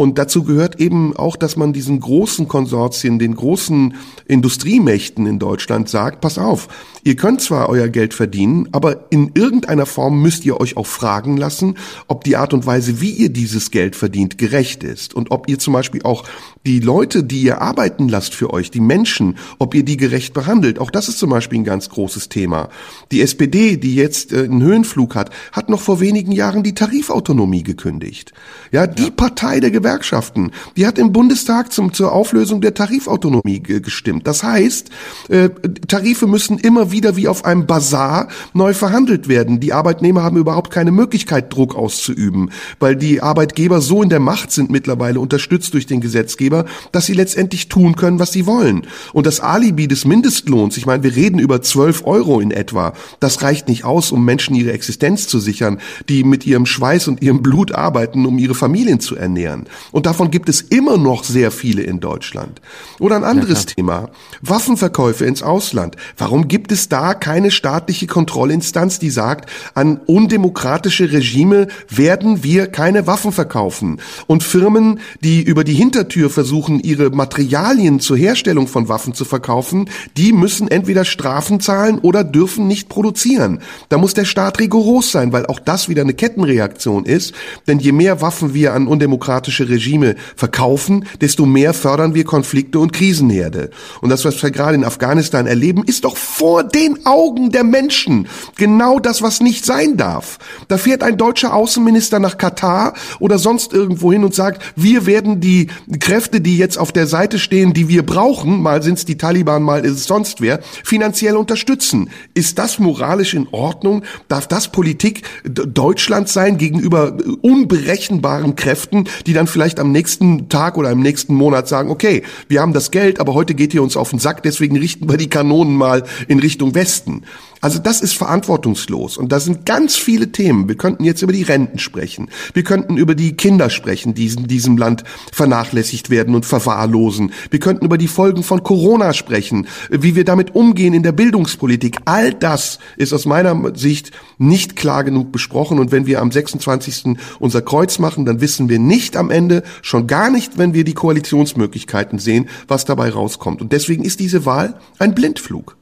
Und 0.00 0.16
dazu 0.16 0.44
gehört 0.44 0.78
eben 0.78 1.16
auch, 1.16 1.34
dass 1.34 1.56
man 1.56 1.72
diesen 1.72 1.98
großen 1.98 2.46
Konsortien, 2.46 3.18
den 3.18 3.34
großen 3.34 3.94
Industriemächten 4.28 5.26
in 5.26 5.40
Deutschland 5.40 5.88
sagt, 5.88 6.20
pass 6.20 6.38
auf, 6.38 6.68
ihr 7.02 7.16
könnt 7.16 7.40
zwar 7.40 7.68
euer 7.68 7.88
Geld 7.88 8.14
verdienen, 8.14 8.68
aber 8.70 9.06
in 9.10 9.32
irgendeiner 9.34 9.86
Form 9.86 10.22
müsst 10.22 10.44
ihr 10.44 10.60
euch 10.60 10.76
auch 10.76 10.86
fragen 10.86 11.36
lassen, 11.36 11.74
ob 12.06 12.22
die 12.22 12.36
Art 12.36 12.54
und 12.54 12.64
Weise, 12.64 13.00
wie 13.00 13.10
ihr 13.10 13.30
dieses 13.30 13.72
Geld 13.72 13.96
verdient, 13.96 14.38
gerecht 14.38 14.84
ist. 14.84 15.14
Und 15.14 15.32
ob 15.32 15.48
ihr 15.48 15.58
zum 15.58 15.72
Beispiel 15.72 16.02
auch 16.04 16.22
die 16.64 16.78
Leute, 16.78 17.24
die 17.24 17.42
ihr 17.42 17.60
arbeiten 17.60 18.08
lasst 18.08 18.36
für 18.36 18.52
euch, 18.52 18.70
die 18.70 18.80
Menschen, 18.80 19.36
ob 19.58 19.74
ihr 19.74 19.84
die 19.84 19.96
gerecht 19.96 20.32
behandelt. 20.32 20.78
Auch 20.78 20.92
das 20.92 21.08
ist 21.08 21.18
zum 21.18 21.30
Beispiel 21.30 21.58
ein 21.58 21.64
ganz 21.64 21.88
großes 21.88 22.28
Thema. 22.28 22.68
Die 23.10 23.20
SPD, 23.20 23.78
die 23.78 23.96
jetzt 23.96 24.32
äh, 24.32 24.44
einen 24.44 24.62
Höhenflug 24.62 25.16
hat, 25.16 25.30
hat 25.50 25.70
noch 25.70 25.80
vor 25.80 25.98
wenigen 25.98 26.30
Jahren 26.30 26.62
die 26.62 26.74
Tarifautonomie 26.74 27.64
gekündigt. 27.64 28.32
Ja, 28.70 28.86
die 28.86 29.04
ja. 29.04 29.10
Partei 29.10 29.58
der 29.58 29.72
Gewerkschaften 29.72 29.87
Gewerkschaften, 29.88 30.52
die 30.76 30.86
hat 30.86 30.98
im 30.98 31.12
Bundestag 31.12 31.72
zum, 31.72 31.94
zur 31.94 32.12
Auflösung 32.12 32.60
der 32.60 32.74
Tarifautonomie 32.74 33.60
gestimmt. 33.62 34.26
Das 34.26 34.42
heißt, 34.42 34.90
äh, 35.30 35.48
Tarife 35.88 36.26
müssen 36.26 36.58
immer 36.58 36.92
wieder 36.92 37.16
wie 37.16 37.26
auf 37.26 37.46
einem 37.46 37.66
Bazar 37.66 38.28
neu 38.52 38.74
verhandelt 38.74 39.28
werden. 39.28 39.60
Die 39.60 39.72
Arbeitnehmer 39.72 40.22
haben 40.22 40.36
überhaupt 40.36 40.70
keine 40.70 40.92
Möglichkeit, 40.92 41.54
Druck 41.54 41.74
auszuüben, 41.74 42.50
weil 42.80 42.96
die 42.96 43.22
Arbeitgeber 43.22 43.80
so 43.80 44.02
in 44.02 44.10
der 44.10 44.20
Macht 44.20 44.52
sind 44.52 44.68
mittlerweile, 44.68 45.20
unterstützt 45.20 45.72
durch 45.72 45.86
den 45.86 46.02
Gesetzgeber, 46.02 46.66
dass 46.92 47.06
sie 47.06 47.14
letztendlich 47.14 47.68
tun 47.68 47.96
können, 47.96 48.18
was 48.18 48.30
sie 48.30 48.44
wollen. 48.44 48.86
Und 49.14 49.26
das 49.26 49.40
Alibi 49.40 49.88
des 49.88 50.04
Mindestlohns, 50.04 50.76
ich 50.76 50.84
meine, 50.84 51.02
wir 51.02 51.16
reden 51.16 51.38
über 51.38 51.62
12 51.62 52.04
Euro 52.04 52.40
in 52.40 52.50
etwa, 52.50 52.92
das 53.20 53.40
reicht 53.40 53.68
nicht 53.68 53.84
aus, 53.84 54.12
um 54.12 54.22
Menschen 54.22 54.54
ihre 54.54 54.72
Existenz 54.72 55.28
zu 55.28 55.38
sichern, 55.38 55.78
die 56.10 56.24
mit 56.24 56.46
ihrem 56.46 56.66
Schweiß 56.66 57.08
und 57.08 57.22
ihrem 57.22 57.42
Blut 57.42 57.72
arbeiten, 57.72 58.26
um 58.26 58.38
ihre 58.38 58.54
Familien 58.54 59.00
zu 59.00 59.16
ernähren. 59.16 59.64
Und 59.92 60.06
davon 60.06 60.30
gibt 60.30 60.48
es 60.48 60.60
immer 60.60 60.96
noch 60.96 61.24
sehr 61.24 61.50
viele 61.50 61.82
in 61.82 62.00
Deutschland. 62.00 62.60
Oder 62.98 63.16
ein 63.16 63.24
anderes 63.24 63.64
ja, 63.64 63.74
Thema. 63.76 64.10
Waffenverkäufe 64.42 65.24
ins 65.24 65.42
Ausland. 65.42 65.96
Warum 66.16 66.48
gibt 66.48 66.72
es 66.72 66.88
da 66.88 67.14
keine 67.14 67.50
staatliche 67.50 68.06
Kontrollinstanz, 68.06 68.98
die 68.98 69.10
sagt, 69.10 69.50
an 69.74 69.98
undemokratische 70.06 71.12
Regime 71.12 71.68
werden 71.88 72.42
wir 72.42 72.66
keine 72.66 73.06
Waffen 73.06 73.32
verkaufen? 73.32 74.00
Und 74.26 74.42
Firmen, 74.42 75.00
die 75.22 75.42
über 75.42 75.64
die 75.64 75.74
Hintertür 75.74 76.30
versuchen, 76.30 76.80
ihre 76.80 77.10
Materialien 77.10 78.00
zur 78.00 78.16
Herstellung 78.16 78.66
von 78.66 78.88
Waffen 78.88 79.14
zu 79.14 79.24
verkaufen, 79.24 79.88
die 80.16 80.32
müssen 80.32 80.68
entweder 80.68 81.04
Strafen 81.04 81.60
zahlen 81.60 81.98
oder 81.98 82.24
dürfen 82.24 82.66
nicht 82.66 82.88
produzieren. 82.88 83.60
Da 83.88 83.98
muss 83.98 84.14
der 84.14 84.24
Staat 84.24 84.58
rigoros 84.58 85.12
sein, 85.12 85.32
weil 85.32 85.46
auch 85.46 85.58
das 85.58 85.88
wieder 85.88 86.02
eine 86.02 86.14
Kettenreaktion 86.14 87.04
ist. 87.04 87.34
Denn 87.66 87.78
je 87.78 87.92
mehr 87.92 88.20
Waffen 88.20 88.54
wir 88.54 88.74
an 88.74 88.86
undemokratische 88.86 89.67
Regime 89.68 90.16
verkaufen, 90.36 91.06
desto 91.20 91.46
mehr 91.46 91.74
fördern 91.74 92.14
wir 92.14 92.24
Konflikte 92.24 92.78
und 92.78 92.92
Krisenherde. 92.92 93.70
Und 94.00 94.10
das, 94.10 94.24
was 94.24 94.42
wir 94.42 94.50
gerade 94.50 94.74
in 94.74 94.84
Afghanistan 94.84 95.46
erleben, 95.46 95.84
ist 95.84 96.04
doch 96.04 96.16
vor 96.16 96.64
den 96.64 97.06
Augen 97.06 97.50
der 97.50 97.64
Menschen 97.64 98.28
genau 98.56 98.98
das, 98.98 99.22
was 99.22 99.40
nicht 99.40 99.64
sein 99.64 99.96
darf. 99.96 100.38
Da 100.68 100.78
fährt 100.78 101.02
ein 101.02 101.16
deutscher 101.16 101.54
Außenminister 101.54 102.18
nach 102.18 102.38
Katar 102.38 102.94
oder 103.18 103.38
sonst 103.38 103.72
irgendwo 103.72 104.12
hin 104.12 104.24
und 104.24 104.34
sagt, 104.34 104.62
wir 104.76 105.06
werden 105.06 105.40
die 105.40 105.68
Kräfte, 106.00 106.40
die 106.40 106.58
jetzt 106.58 106.78
auf 106.78 106.92
der 106.92 107.06
Seite 107.06 107.38
stehen, 107.38 107.72
die 107.72 107.88
wir 107.88 108.04
brauchen, 108.04 108.62
mal 108.62 108.82
sind 108.82 108.98
es 108.98 109.04
die 109.04 109.18
Taliban, 109.18 109.62
mal 109.62 109.84
ist 109.84 109.92
es 109.92 110.04
sonst 110.04 110.40
wer, 110.40 110.60
finanziell 110.84 111.36
unterstützen. 111.36 112.10
Ist 112.34 112.58
das 112.58 112.78
moralisch 112.78 113.34
in 113.34 113.48
Ordnung? 113.50 114.04
Darf 114.28 114.46
das 114.46 114.68
Politik 114.68 115.22
Deutschlands 115.44 116.32
sein 116.32 116.58
gegenüber 116.58 117.16
unberechenbaren 117.42 118.56
Kräften, 118.56 119.08
die 119.26 119.32
dann 119.32 119.46
vielleicht 119.46 119.57
am 119.78 119.92
nächsten 119.92 120.48
Tag 120.48 120.76
oder 120.76 120.90
im 120.90 121.00
nächsten 121.00 121.34
Monat 121.34 121.68
sagen, 121.68 121.90
okay, 121.90 122.22
wir 122.48 122.60
haben 122.60 122.72
das 122.72 122.90
Geld, 122.90 123.20
aber 123.20 123.34
heute 123.34 123.54
geht 123.54 123.74
ihr 123.74 123.82
uns 123.82 123.96
auf 123.96 124.10
den 124.10 124.18
Sack, 124.18 124.42
deswegen 124.42 124.76
richten 124.76 125.08
wir 125.08 125.16
die 125.16 125.28
Kanonen 125.28 125.74
mal 125.74 126.04
in 126.28 126.38
Richtung 126.38 126.74
Westen. 126.74 127.24
Also 127.60 127.78
das 127.78 128.00
ist 128.00 128.14
verantwortungslos 128.14 129.16
und 129.16 129.32
da 129.32 129.40
sind 129.40 129.66
ganz 129.66 129.96
viele 129.96 130.30
Themen. 130.30 130.68
Wir 130.68 130.76
könnten 130.76 131.04
jetzt 131.04 131.22
über 131.22 131.32
die 131.32 131.42
Renten 131.42 131.78
sprechen. 131.78 132.30
Wir 132.54 132.62
könnten 132.62 132.96
über 132.96 133.14
die 133.14 133.36
Kinder 133.36 133.70
sprechen, 133.70 134.14
die 134.14 134.26
in 134.26 134.46
diesem 134.46 134.76
Land 134.76 135.04
vernachlässigt 135.32 136.10
werden 136.10 136.34
und 136.34 136.46
verwahrlosen. 136.46 137.32
Wir 137.50 137.58
könnten 137.58 137.84
über 137.84 137.98
die 137.98 138.08
Folgen 138.08 138.42
von 138.42 138.62
Corona 138.62 139.12
sprechen, 139.12 139.66
wie 139.90 140.14
wir 140.14 140.24
damit 140.24 140.54
umgehen 140.54 140.94
in 140.94 141.02
der 141.02 141.12
Bildungspolitik. 141.12 141.98
All 142.04 142.32
das 142.32 142.78
ist 142.96 143.12
aus 143.12 143.26
meiner 143.26 143.74
Sicht 143.74 144.12
nicht 144.38 144.76
klar 144.76 145.02
genug 145.02 145.32
besprochen 145.32 145.78
und 145.78 145.90
wenn 145.90 146.06
wir 146.06 146.20
am 146.20 146.30
26. 146.30 147.16
unser 147.40 147.62
Kreuz 147.62 147.98
machen, 147.98 148.24
dann 148.24 148.40
wissen 148.40 148.68
wir 148.68 148.78
nicht 148.78 149.16
am 149.16 149.30
Ende, 149.30 149.62
schon 149.82 150.06
gar 150.06 150.30
nicht, 150.30 150.58
wenn 150.58 150.74
wir 150.74 150.84
die 150.84 150.94
Koalitionsmöglichkeiten 150.94 152.18
sehen, 152.18 152.48
was 152.68 152.84
dabei 152.84 153.10
rauskommt. 153.10 153.60
Und 153.60 153.72
deswegen 153.72 154.04
ist 154.04 154.20
diese 154.20 154.44
Wahl 154.44 154.78
ein 154.98 155.14
Blindflug. 155.14 155.77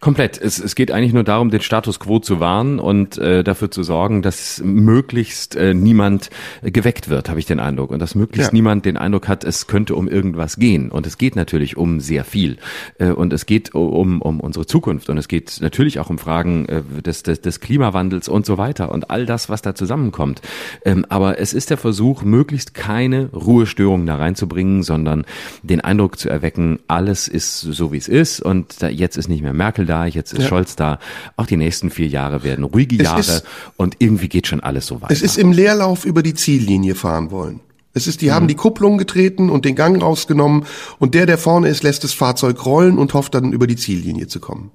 Komplett. 0.00 0.40
Es, 0.40 0.58
es 0.58 0.74
geht 0.74 0.90
eigentlich 0.90 1.12
nur 1.12 1.24
darum, 1.24 1.50
den 1.50 1.60
Status 1.60 2.00
quo 2.00 2.18
zu 2.18 2.40
wahren 2.40 2.78
und 2.78 3.18
äh, 3.18 3.42
dafür 3.44 3.70
zu 3.70 3.82
sorgen, 3.82 4.22
dass 4.22 4.60
möglichst 4.64 5.56
äh, 5.56 5.74
niemand 5.74 6.30
geweckt 6.62 7.08
wird, 7.08 7.28
habe 7.28 7.38
ich 7.38 7.46
den 7.46 7.60
Eindruck. 7.60 7.90
Und 7.90 8.00
dass 8.00 8.14
möglichst 8.14 8.50
ja. 8.50 8.54
niemand 8.54 8.84
den 8.84 8.96
Eindruck 8.96 9.28
hat, 9.28 9.44
es 9.44 9.66
könnte 9.66 9.94
um 9.94 10.08
irgendwas 10.08 10.56
gehen. 10.56 10.90
Und 10.90 11.06
es 11.06 11.18
geht 11.18 11.36
natürlich 11.36 11.76
um 11.76 12.00
sehr 12.00 12.24
viel. 12.24 12.58
Äh, 12.98 13.10
und 13.12 13.32
es 13.32 13.46
geht 13.46 13.74
um, 13.74 14.20
um 14.20 14.40
unsere 14.40 14.66
Zukunft. 14.66 15.08
Und 15.08 15.18
es 15.18 15.28
geht 15.28 15.58
natürlich 15.60 15.98
auch 15.98 16.10
um 16.10 16.18
Fragen 16.18 16.66
äh, 16.66 16.82
des, 17.02 17.22
des, 17.22 17.40
des 17.40 17.60
Klimawandels 17.60 18.28
und 18.28 18.44
so 18.44 18.58
weiter 18.58 18.92
und 18.92 19.10
all 19.10 19.26
das, 19.26 19.48
was 19.48 19.62
da 19.62 19.74
zusammenkommt. 19.74 20.42
Ähm, 20.84 21.06
aber 21.08 21.38
es 21.38 21.54
ist 21.54 21.70
der 21.70 21.78
Versuch, 21.78 22.22
möglichst 22.22 22.74
keine 22.74 23.30
Ruhestörung 23.32 24.06
da 24.06 24.16
reinzubringen, 24.16 24.82
sondern 24.82 25.24
den 25.62 25.80
Eindruck 25.80 26.18
zu 26.18 26.28
erwecken, 26.28 26.80
alles 26.88 27.28
ist 27.28 27.60
so, 27.60 27.92
wie 27.92 27.96
es 27.96 28.08
ist 28.08 28.40
und 28.40 28.82
da, 28.82 28.88
jetzt 28.88 29.16
ist 29.16 29.28
nicht 29.28 29.42
mehr 29.42 29.51
Merkel 29.52 29.86
da, 29.86 30.06
jetzt 30.06 30.32
ist 30.32 30.42
ja. 30.42 30.48
Scholz 30.48 30.76
da. 30.76 30.98
Auch 31.36 31.46
die 31.46 31.56
nächsten 31.56 31.90
vier 31.90 32.08
Jahre 32.08 32.44
werden 32.44 32.64
ruhige 32.64 32.96
es 32.96 33.02
Jahre 33.02 33.42
und 33.76 33.96
irgendwie 33.98 34.28
geht 34.28 34.46
schon 34.46 34.60
alles 34.60 34.86
so 34.86 35.00
weiter. 35.00 35.12
Es 35.12 35.22
ist 35.22 35.38
im 35.38 35.52
Leerlauf 35.52 36.04
über 36.04 36.22
die 36.22 36.34
Ziellinie 36.34 36.94
fahren 36.94 37.30
wollen. 37.30 37.60
Es 37.94 38.06
ist, 38.06 38.22
die 38.22 38.26
mhm. 38.26 38.32
haben 38.32 38.48
die 38.48 38.54
Kupplung 38.54 38.98
getreten 38.98 39.50
und 39.50 39.64
den 39.64 39.76
Gang 39.76 40.00
rausgenommen 40.02 40.64
und 40.98 41.14
der, 41.14 41.26
der 41.26 41.38
vorne 41.38 41.68
ist, 41.68 41.82
lässt 41.82 42.04
das 42.04 42.12
Fahrzeug 42.12 42.64
rollen 42.64 42.98
und 42.98 43.14
hofft 43.14 43.34
dann 43.34 43.52
über 43.52 43.66
die 43.66 43.76
Ziellinie 43.76 44.28
zu 44.28 44.40
kommen. 44.40 44.70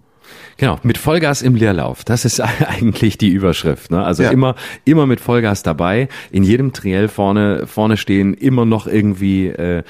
Genau, 0.58 0.80
mit 0.82 0.98
Vollgas 0.98 1.42
im 1.42 1.56
Leerlauf. 1.56 2.04
Das 2.04 2.26
ist 2.26 2.40
eigentlich 2.68 3.18
die 3.18 3.30
Überschrift. 3.30 3.92
Ne? 3.92 4.04
Also 4.04 4.24
ja. 4.24 4.32
immer, 4.32 4.56
immer 4.86 5.06
mit 5.06 5.20
Vollgas 5.20 5.64
dabei. 5.64 6.08
In 6.32 6.44
jedem 6.44 6.74
Triell 6.74 7.08
vorne, 7.08 7.68
vorne 7.68 7.98
stehen, 7.98 8.34
immer 8.34 8.66
noch 8.66 8.88
irgendwie 8.88 9.48
äh, 9.48 9.84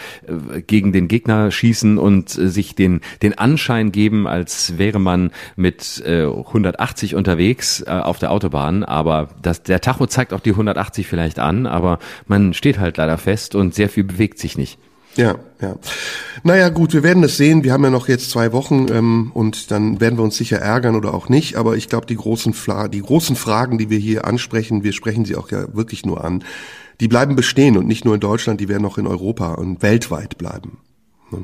gegen 0.67 0.91
den 0.91 1.07
Gegner 1.07 1.51
schießen 1.51 1.97
und 1.97 2.37
äh, 2.37 2.49
sich 2.49 2.75
den, 2.75 3.01
den 3.21 3.37
Anschein 3.37 3.91
geben, 3.91 4.27
als 4.27 4.77
wäre 4.77 4.99
man 4.99 5.31
mit 5.55 6.03
äh, 6.05 6.23
180 6.25 7.15
unterwegs 7.15 7.81
äh, 7.81 7.91
auf 7.91 8.19
der 8.19 8.31
Autobahn. 8.31 8.83
Aber 8.83 9.29
das, 9.41 9.63
der 9.63 9.79
Tacho 9.79 10.05
zeigt 10.07 10.33
auch 10.33 10.41
die 10.41 10.51
180 10.51 11.07
vielleicht 11.07 11.39
an, 11.39 11.65
aber 11.65 11.99
man 12.27 12.53
steht 12.53 12.79
halt 12.79 12.97
leider 12.97 13.17
fest 13.17 13.55
und 13.55 13.73
sehr 13.73 13.89
viel 13.89 14.03
bewegt 14.03 14.39
sich 14.39 14.57
nicht. 14.57 14.77
Ja, 15.17 15.35
ja. 15.61 15.75
Naja, 16.43 16.69
gut, 16.69 16.93
wir 16.93 17.03
werden 17.03 17.23
es 17.23 17.37
sehen. 17.37 17.63
Wir 17.63 17.73
haben 17.73 17.83
ja 17.83 17.89
noch 17.89 18.07
jetzt 18.07 18.29
zwei 18.29 18.53
Wochen 18.53 18.87
ähm, 18.91 19.31
und 19.33 19.71
dann 19.71 19.99
werden 19.99 20.17
wir 20.17 20.23
uns 20.23 20.37
sicher 20.37 20.57
ärgern 20.59 20.95
oder 20.95 21.13
auch 21.13 21.29
nicht. 21.29 21.55
Aber 21.55 21.75
ich 21.75 21.89
glaube, 21.89 22.05
die 22.05 22.15
großen, 22.15 22.53
Fla 22.53 22.87
die 22.87 23.01
großen 23.01 23.35
Fragen, 23.35 23.77
die 23.77 23.89
wir 23.89 23.99
hier 23.99 24.25
ansprechen, 24.25 24.83
wir 24.83 24.93
sprechen 24.93 25.25
sie 25.25 25.35
auch 25.35 25.51
ja 25.51 25.73
wirklich 25.75 26.05
nur 26.05 26.23
an, 26.23 26.43
die 26.99 27.07
bleiben 27.07 27.35
bestehen 27.35 27.77
und 27.77 27.87
nicht 27.87 28.05
nur 28.05 28.13
in 28.13 28.19
Deutschland, 28.19 28.61
die 28.61 28.69
werden 28.69 28.85
auch 28.85 28.97
in 28.97 29.07
Europa 29.07 29.53
und 29.53 29.81
weltweit 29.81 30.37
bleiben. 30.37 30.77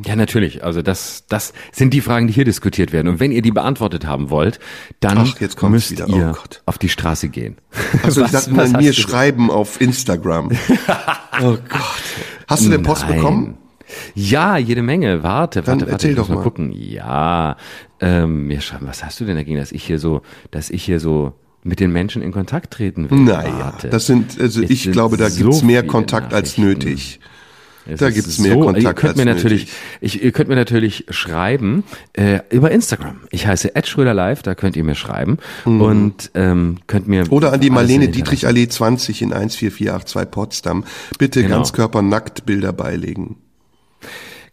Ja, 0.06 0.16
natürlich. 0.16 0.64
Also 0.64 0.82
das, 0.82 1.26
das 1.28 1.52
sind 1.74 1.94
die 1.94 2.00
Fragen, 2.00 2.28
die 2.28 2.34
hier 2.34 2.46
diskutiert 2.46 2.94
werden. 2.94 3.10
Und 3.10 3.20
wenn 3.20 3.34
ihr 3.34 3.42
die 3.42 3.52
beantwortet 3.52 4.06
haben 4.06 4.30
wollt, 4.30 4.60
dann 5.02 5.18
Ach, 5.18 5.40
jetzt 5.42 5.62
müsst 5.62 5.92
wieder. 5.92 6.08
Oh 6.10 6.16
ihr 6.16 6.32
Gott. 6.32 6.62
auf 6.66 6.78
die 6.78 6.88
Straße 6.88 7.28
gehen. 7.28 7.58
Also 8.02 8.24
ich 8.24 8.32
dachte 8.32 8.52
mal 8.52 8.70
mir 8.70 8.94
schreiben 8.94 9.52
auf 9.52 9.82
Instagram. 9.82 10.52
oh 11.42 11.58
Gott. 11.68 12.04
Hast 12.48 12.66
du 12.66 12.70
denn 12.70 12.84
Post 12.84 13.04
Nein. 13.08 13.16
bekommen? 13.16 13.58
Ja, 14.16 14.58
jede 14.58 14.82
Menge. 14.82 15.24
Warte, 15.24 15.62
Dann 15.62 15.80
warte, 15.80 15.82
warte. 15.82 15.92
Erzähl 15.92 16.16
doch 16.16 16.30
mal. 16.30 16.36
mal 16.36 16.44
gucken. 16.44 16.72
Ja, 16.72 17.58
ähm, 18.00 18.48
mir 18.48 18.62
schreiben, 18.62 18.88
was 18.88 19.04
hast 19.04 19.20
du 19.20 19.26
denn 19.26 19.36
dagegen, 19.36 19.58
dass 19.58 19.72
ich 19.72 19.84
hier 19.84 20.00
so, 20.00 20.22
dass 20.52 20.70
ich 20.70 20.84
hier 20.84 21.00
so 21.00 21.34
mit 21.64 21.80
den 21.80 21.92
Menschen 21.92 22.22
in 22.22 22.32
Kontakt 22.32 22.72
treten 22.74 23.10
will? 23.10 23.20
Naja, 23.20 23.60
warte. 23.60 23.90
das 23.90 24.06
sind, 24.06 24.40
also 24.40 24.62
es 24.62 24.70
ich 24.70 24.92
glaube, 24.92 25.18
da 25.18 25.30
so 25.30 25.46
gibt's 25.46 25.64
mehr 25.64 25.86
Kontakt 25.86 26.34
als 26.34 26.58
nötig. 26.58 27.20
Es 27.86 28.00
da 28.00 28.10
gibt's 28.10 28.40
mehr 28.40 28.54
so, 28.54 28.60
Kontakt. 28.62 28.84
Ihr 28.86 28.94
könnt 28.94 29.18
mir 29.18 29.26
natürlich, 29.26 29.68
ich, 30.00 30.24
ihr 30.24 30.32
könnt 30.32 30.50
mir 30.50 30.56
natürlich 30.56 31.06
schreiben 31.10 31.84
äh, 32.14 32.40
über 32.50 32.72
Instagram. 32.72 33.22
Ich 33.30 33.46
heiße 33.48 33.72
Live, 33.96 34.42
da 34.42 34.56
könnt 34.56 34.76
ihr 34.76 34.84
mir 34.84 34.96
schreiben 34.96 35.38
mhm. 35.66 35.82
und 35.82 36.32
ähm, 36.34 36.78
könnt 36.88 37.08
mir 37.08 37.30
oder 37.32 37.52
an 37.52 37.60
die 37.60 37.70
Marlene 37.70 38.08
Dietrich 38.08 38.48
Allee 38.48 38.68
20 38.68 39.22
in 39.22 39.30
14482 39.30 40.32
Potsdam 40.32 40.86
bitte 41.18 41.44
genau. 41.44 41.58
Ganzkörper 41.58 42.02
Bilder 42.46 42.74
beilegen. 42.74 43.38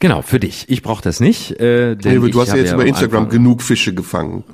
Genau, 0.03 0.23
für 0.23 0.41
dich. 0.41 0.65
Ich 0.69 0.81
brauche 0.81 1.03
das 1.03 1.21
nicht. 1.21 1.61
Äh, 1.61 1.95
denn 1.95 2.23
nee, 2.23 2.31
du 2.31 2.41
hast 2.41 2.49
ja 2.49 2.57
jetzt 2.57 2.73
über 2.73 2.87
Instagram 2.87 3.25
Anfang, 3.25 3.37
genug 3.37 3.61
Fische 3.61 3.93
gefangen. 3.93 4.45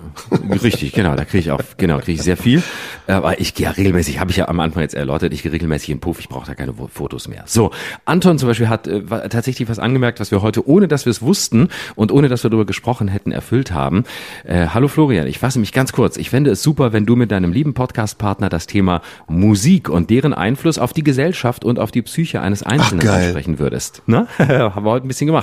Richtig, 0.61 0.93
genau, 0.93 1.15
da 1.15 1.25
kriege 1.25 1.39
ich 1.39 1.51
auch, 1.53 1.61
genau, 1.77 1.99
kriege 1.99 2.19
ich 2.19 2.23
sehr 2.23 2.37
viel. 2.37 2.65
Aber 3.07 3.41
ich 3.41 3.55
gehe 3.55 3.67
ja 3.67 3.71
regelmäßig, 3.71 4.19
habe 4.19 4.33
ich 4.33 4.39
ja 4.39 4.49
am 4.49 4.59
Anfang 4.59 4.83
jetzt 4.83 4.97
erläutert, 4.97 5.33
ich 5.33 5.45
gehe 5.45 5.53
regelmäßig 5.53 5.91
in 5.91 6.01
Puff, 6.01 6.19
ich 6.19 6.29
brauche 6.29 6.47
da 6.47 6.57
keine 6.57 6.75
Fotos 6.75 7.29
mehr. 7.29 7.45
So, 7.47 7.71
Anton 8.05 8.39
zum 8.41 8.49
Beispiel 8.49 8.69
hat 8.69 8.89
äh, 8.89 9.03
tatsächlich 9.29 9.69
was 9.69 9.79
angemerkt, 9.79 10.19
was 10.19 10.33
wir 10.33 10.43
heute, 10.43 10.67
ohne 10.67 10.89
dass 10.89 11.07
wir 11.07 11.13
es 11.13 11.23
wussten 11.23 11.69
und 11.95 12.11
ohne 12.11 12.29
dass 12.29 12.43
wir 12.43 12.51
darüber 12.51 12.67
gesprochen 12.67 13.07
hätten, 13.07 13.31
erfüllt 13.31 13.71
haben. 13.71 14.03
Äh, 14.43 14.67
hallo 14.75 14.89
Florian, 14.89 15.29
ich 15.29 15.39
fasse 15.39 15.61
mich 15.61 15.73
ganz 15.73 15.93
kurz. 15.93 16.17
Ich 16.17 16.31
fände 16.31 16.51
es 16.51 16.61
super, 16.61 16.93
wenn 16.93 17.07
du 17.07 17.15
mit 17.15 17.31
deinem 17.31 17.53
lieben 17.53 17.73
Podcast-Partner 17.73 18.49
das 18.49 18.67
Thema 18.67 19.01
Musik 19.29 19.89
und 19.89 20.11
deren 20.11 20.35
Einfluss 20.35 20.79
auf 20.79 20.93
die 20.93 21.05
Gesellschaft 21.05 21.65
und 21.65 21.79
auf 21.79 21.93
die 21.93 22.03
Psyche 22.03 22.41
eines 22.41 22.65
Einzelnen 22.65 23.09
ansprechen 23.09 23.61
würdest. 23.61 24.03
Ne? 24.07 24.27
haben 24.39 24.85
wir 24.85 24.91
heute 24.91 25.07
ein 25.07 25.09
bisschen 25.09 25.29
gemacht. 25.29 25.36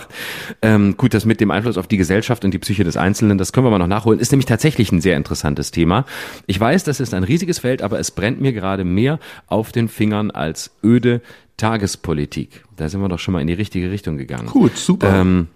Ähm, 0.61 0.95
gut, 0.97 1.13
das 1.13 1.25
mit 1.25 1.41
dem 1.41 1.51
Einfluss 1.51 1.77
auf 1.77 1.87
die 1.87 1.97
Gesellschaft 1.97 2.45
und 2.45 2.53
die 2.53 2.59
Psyche 2.59 2.83
des 2.83 2.97
Einzelnen, 2.97 3.37
das 3.37 3.53
können 3.53 3.65
wir 3.65 3.71
mal 3.71 3.79
noch 3.79 3.87
nachholen, 3.87 4.19
ist 4.19 4.31
nämlich 4.31 4.45
tatsächlich 4.45 4.91
ein 4.91 5.01
sehr 5.01 5.17
interessantes 5.17 5.71
Thema. 5.71 6.05
Ich 6.47 6.59
weiß, 6.59 6.83
das 6.83 6.99
ist 6.99 7.13
ein 7.13 7.23
riesiges 7.23 7.59
Feld, 7.59 7.81
aber 7.81 7.99
es 7.99 8.11
brennt 8.11 8.41
mir 8.41 8.53
gerade 8.53 8.83
mehr 8.83 9.19
auf 9.47 9.71
den 9.71 9.87
Fingern 9.87 10.31
als 10.31 10.71
öde 10.83 11.21
Tagespolitik. 11.57 12.63
Da 12.77 12.89
sind 12.89 13.01
wir 13.01 13.09
doch 13.09 13.19
schon 13.19 13.33
mal 13.33 13.41
in 13.41 13.47
die 13.47 13.53
richtige 13.53 13.91
Richtung 13.91 14.17
gegangen. 14.17 14.47
Gut, 14.47 14.77
super. 14.77 15.21
Ähm, 15.21 15.47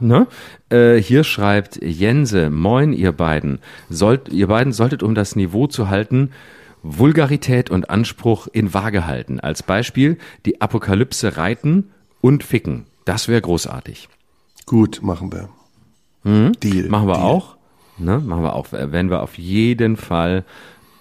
Ne? 0.00 0.26
Äh, 0.70 0.96
hier 0.96 1.22
schreibt 1.22 1.80
Jense, 1.82 2.50
moin 2.50 2.92
ihr 2.92 3.12
beiden. 3.12 3.60
Sollt, 3.88 4.28
ihr 4.28 4.48
beiden 4.48 4.72
solltet, 4.72 5.04
um 5.04 5.14
das 5.14 5.36
Niveau 5.36 5.68
zu 5.68 5.88
halten, 5.88 6.30
Vulgarität 6.82 7.70
und 7.70 7.90
Anspruch 7.90 8.48
in 8.52 8.74
Waage 8.74 9.06
halten. 9.06 9.40
Als 9.40 9.62
Beispiel 9.62 10.18
die 10.46 10.60
Apokalypse 10.60 11.36
reiten 11.36 11.90
und 12.20 12.42
ficken. 12.42 12.86
Das 13.04 13.28
wäre 13.28 13.40
großartig. 13.40 14.08
Gut, 14.66 15.00
machen 15.02 15.32
wir. 15.32 15.48
Hm? 16.22 16.52
Deal. 16.60 16.88
Machen 16.88 17.08
wir 17.08 17.14
Deal. 17.14 17.26
auch. 17.26 17.56
Ne? 17.98 18.18
Machen 18.18 18.42
wir 18.42 18.54
auch. 18.54 18.72
Werden 18.72 19.10
wir 19.10 19.22
auf 19.22 19.38
jeden 19.38 19.96
Fall 19.96 20.44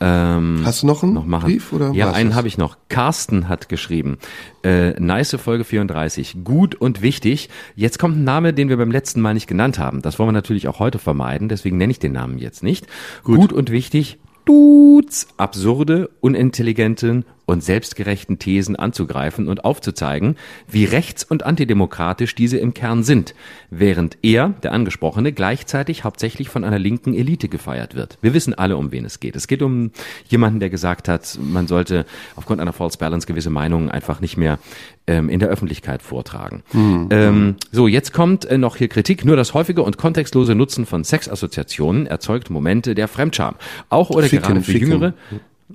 ähm, 0.03 0.63
Hast 0.65 0.83
du 0.83 0.87
noch 0.87 1.01
einen 1.01 1.13
noch 1.13 1.25
machen. 1.25 1.45
Brief 1.45 1.71
oder 1.71 1.91
ja, 1.93 2.11
einen 2.11 2.35
habe 2.35 2.49
ich 2.49 2.57
noch. 2.57 2.75
Carsten 2.89 3.47
hat 3.47 3.69
geschrieben. 3.69 4.17
Äh, 4.61 4.99
nice 4.99 5.37
Folge 5.41 5.63
34. 5.63 6.37
Gut 6.43 6.75
und 6.75 7.01
wichtig. 7.01 7.49
Jetzt 7.75 7.99
kommt 7.99 8.17
ein 8.17 8.25
Name, 8.25 8.53
den 8.53 8.67
wir 8.67 8.75
beim 8.75 8.91
letzten 8.91 9.21
Mal 9.21 9.33
nicht 9.33 9.47
genannt 9.47 9.79
haben. 9.79 10.01
Das 10.01 10.19
wollen 10.19 10.27
wir 10.27 10.33
natürlich 10.33 10.67
auch 10.67 10.79
heute 10.79 10.99
vermeiden, 10.99 11.47
deswegen 11.47 11.77
nenne 11.77 11.91
ich 11.91 11.99
den 11.99 12.11
Namen 12.11 12.37
jetzt 12.37 12.63
nicht. 12.63 12.85
Gut, 13.23 13.53
und 13.53 13.71
wichtig. 13.71 14.19
Dudes 14.43 15.27
absurde, 15.37 16.09
unintelligenten 16.19 17.23
und 17.45 17.63
selbstgerechten 17.63 18.39
Thesen 18.39 18.75
anzugreifen 18.75 19.47
und 19.47 19.65
aufzuzeigen, 19.65 20.37
wie 20.67 20.85
rechts- 20.85 21.23
und 21.23 21.43
antidemokratisch 21.43 22.35
diese 22.35 22.57
im 22.57 22.73
Kern 22.73 23.03
sind, 23.03 23.35
während 23.69 24.17
er, 24.21 24.49
der 24.63 24.71
Angesprochene, 24.71 25.33
gleichzeitig 25.33 26.03
hauptsächlich 26.03 26.49
von 26.49 26.63
einer 26.63 26.79
linken 26.79 27.13
Elite 27.13 27.49
gefeiert 27.49 27.95
wird. 27.95 28.17
Wir 28.21 28.33
wissen 28.33 28.53
alle, 28.53 28.77
um 28.77 28.91
wen 28.91 29.05
es 29.05 29.19
geht. 29.19 29.35
Es 29.35 29.47
geht 29.47 29.61
um 29.61 29.91
jemanden, 30.27 30.59
der 30.59 30.69
gesagt 30.69 31.07
hat, 31.07 31.37
man 31.41 31.67
sollte 31.67 32.05
aufgrund 32.35 32.61
einer 32.61 32.73
False 32.73 32.97
Balance 32.97 33.27
gewisse 33.27 33.49
Meinungen 33.49 33.89
einfach 33.89 34.21
nicht 34.21 34.37
mehr 34.37 34.59
ähm, 35.05 35.29
in 35.29 35.39
der 35.39 35.49
Öffentlichkeit 35.49 36.01
vortragen. 36.01 36.63
Ähm, 37.11 37.55
so, 37.71 37.87
jetzt 37.87 38.13
kommt 38.13 38.45
äh, 38.45 38.57
noch 38.57 38.77
hier 38.77 38.87
Kritik. 38.87 39.25
Nur 39.25 39.35
das 39.35 39.53
häufige 39.53 39.83
und 39.83 39.97
kontextlose 39.97 40.55
Nutzen 40.55 40.85
von 40.85 41.03
Sexassoziationen 41.03 42.07
erzeugt 42.07 42.49
Momente 42.49 42.95
der 42.95 43.07
Fremdscham. 43.07 43.55
Auch 43.89 44.09
oder 44.09 44.27
Ficken, 44.27 44.47
gerade 44.47 44.61
für 44.61 44.71
ficken. 44.71 44.91
Jüngere. 44.91 45.13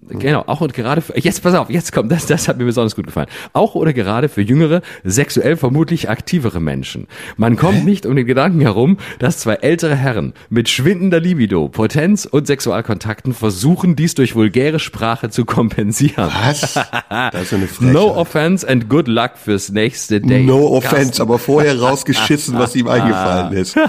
Genau, 0.08 0.44
auch 0.46 0.60
und 0.60 0.74
gerade 0.74 1.00
für, 1.00 1.18
jetzt 1.18 1.42
pass 1.42 1.54
auf, 1.54 1.70
jetzt 1.70 1.92
kommt 1.92 2.10
das, 2.12 2.26
das 2.26 2.48
hat 2.48 2.58
mir 2.58 2.64
besonders 2.64 2.94
gut 2.96 3.06
gefallen. 3.06 3.28
Auch 3.52 3.74
oder 3.74 3.92
gerade 3.92 4.28
für 4.28 4.42
jüngere, 4.42 4.82
sexuell 5.04 5.56
vermutlich 5.56 6.08
aktivere 6.08 6.60
Menschen. 6.60 7.06
Man 7.36 7.56
kommt 7.56 7.84
nicht 7.84 8.06
um 8.06 8.16
den 8.16 8.26
Gedanken 8.26 8.60
herum, 8.60 8.98
dass 9.18 9.38
zwei 9.38 9.54
ältere 9.54 9.96
Herren 9.96 10.34
mit 10.50 10.68
schwindender 10.68 11.20
Libido, 11.20 11.68
Potenz 11.68 12.26
und 12.26 12.46
Sexualkontakten 12.46 13.34
versuchen, 13.34 13.96
dies 13.96 14.14
durch 14.14 14.34
vulgäre 14.34 14.78
Sprache 14.78 15.30
zu 15.30 15.44
kompensieren. 15.44 16.30
Was? 16.42 16.78
Das 17.08 17.42
ist 17.42 17.54
eine 17.54 17.66
Frechheit. 17.66 17.94
No 17.94 18.16
offense 18.16 18.68
and 18.68 18.88
good 18.88 19.08
luck 19.08 19.32
fürs 19.36 19.70
nächste 19.70 20.20
Date. 20.20 20.46
No 20.46 20.68
offense, 20.68 21.20
aber 21.20 21.38
vorher 21.38 21.78
rausgeschissen, 21.78 22.58
was 22.58 22.74
ihm 22.74 22.88
eingefallen 22.88 23.52
ist. 23.52 23.76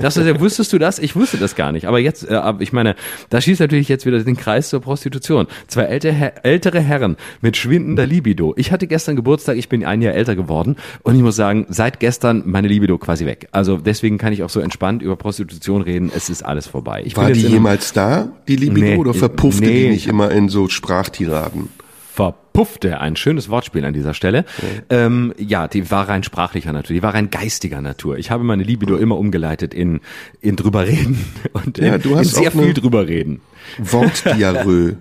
Das 0.00 0.16
wusstest 0.40 0.72
du 0.72 0.78
das? 0.78 0.98
Ich 0.98 1.16
wusste 1.16 1.36
das 1.38 1.54
gar 1.54 1.72
nicht. 1.72 1.86
Aber 1.86 1.98
jetzt, 1.98 2.28
äh, 2.28 2.40
ich 2.58 2.72
meine, 2.72 2.94
da 3.28 3.40
schießt 3.40 3.60
natürlich 3.60 3.88
jetzt 3.88 4.06
wieder 4.06 4.22
den 4.22 4.36
Kreis 4.36 4.69
zur 4.70 4.80
Prostitution. 4.80 5.46
Zwei 5.66 5.82
ältere, 5.82 6.44
ältere 6.44 6.80
Herren 6.80 7.16
mit 7.42 7.56
schwindender 7.56 8.06
Libido. 8.06 8.54
Ich 8.56 8.72
hatte 8.72 8.86
gestern 8.86 9.16
Geburtstag, 9.16 9.56
ich 9.58 9.68
bin 9.68 9.84
ein 9.84 10.00
Jahr 10.00 10.14
älter 10.14 10.34
geworden 10.36 10.76
und 11.02 11.14
ich 11.14 11.22
muss 11.22 11.36
sagen, 11.36 11.66
seit 11.68 12.00
gestern 12.00 12.42
meine 12.46 12.68
Libido 12.68 12.96
quasi 12.98 13.26
weg. 13.26 13.48
Also 13.52 13.76
deswegen 13.76 14.16
kann 14.16 14.32
ich 14.32 14.42
auch 14.42 14.50
so 14.50 14.60
entspannt 14.60 15.02
über 15.02 15.16
Prostitution 15.16 15.82
reden. 15.82 16.10
Es 16.14 16.30
ist 16.30 16.42
alles 16.42 16.66
vorbei. 16.66 17.02
Ich 17.04 17.16
War 17.16 17.30
die 17.30 17.40
jemals 17.40 17.92
da, 17.92 18.28
die 18.48 18.56
Libido, 18.56 18.86
Nee, 18.86 18.96
oder 18.96 19.12
verpuffte 19.12 19.66
nee. 19.66 19.82
die 19.84 19.88
nicht 19.90 20.06
immer 20.06 20.30
in 20.30 20.48
so 20.48 20.68
Sprachtiraden? 20.68 21.68
verpuffte, 22.12 23.00
ein 23.00 23.16
schönes 23.16 23.48
Wortspiel 23.48 23.84
an 23.84 23.94
dieser 23.94 24.12
Stelle. 24.14 24.44
Ja. 24.90 25.06
Ähm, 25.06 25.32
ja, 25.38 25.68
die 25.68 25.90
war 25.90 26.08
rein 26.08 26.22
sprachlicher 26.22 26.72
Natur, 26.72 26.92
die 26.94 27.02
war 27.02 27.14
rein 27.14 27.30
geistiger 27.30 27.80
Natur. 27.80 28.18
Ich 28.18 28.30
habe 28.30 28.44
meine 28.44 28.62
Libido 28.62 28.96
immer 28.96 29.16
umgeleitet 29.16 29.72
in, 29.72 30.00
in 30.42 30.56
drüber 30.56 30.86
reden 30.86 31.24
und 31.52 31.78
in, 31.78 31.86
Ja, 31.86 31.98
du 31.98 32.16
hast 32.16 32.36
in 32.36 32.42
sehr 32.42 32.52
eine- 32.52 32.62
viel 32.62 32.74
drüber 32.74 33.06
reden. 33.06 33.40
Wortdiarrhoe. 33.78 34.96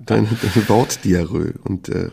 Deine, 0.00 0.26
deine 0.26 0.68
Wortdiarrhoe. 0.68 1.54
Und 1.64 1.88
äh, 1.88 2.10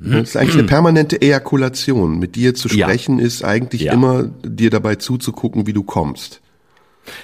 das 0.00 0.30
ist 0.30 0.36
eigentlich 0.36 0.54
eine 0.54 0.64
permanente 0.64 1.20
Ejakulation. 1.20 2.18
Mit 2.18 2.36
dir 2.36 2.54
zu 2.54 2.68
Ja. 2.68 2.86
sprechen 2.86 3.18
ist 3.18 3.44
eigentlich 3.44 3.82
Ja. 3.82 3.92
immer 3.92 4.24
dir 4.44 4.70
dabei 4.70 4.94
zuzugucken, 4.96 5.66
wie 5.66 5.72
du 5.72 5.82
kommst. 5.82 6.40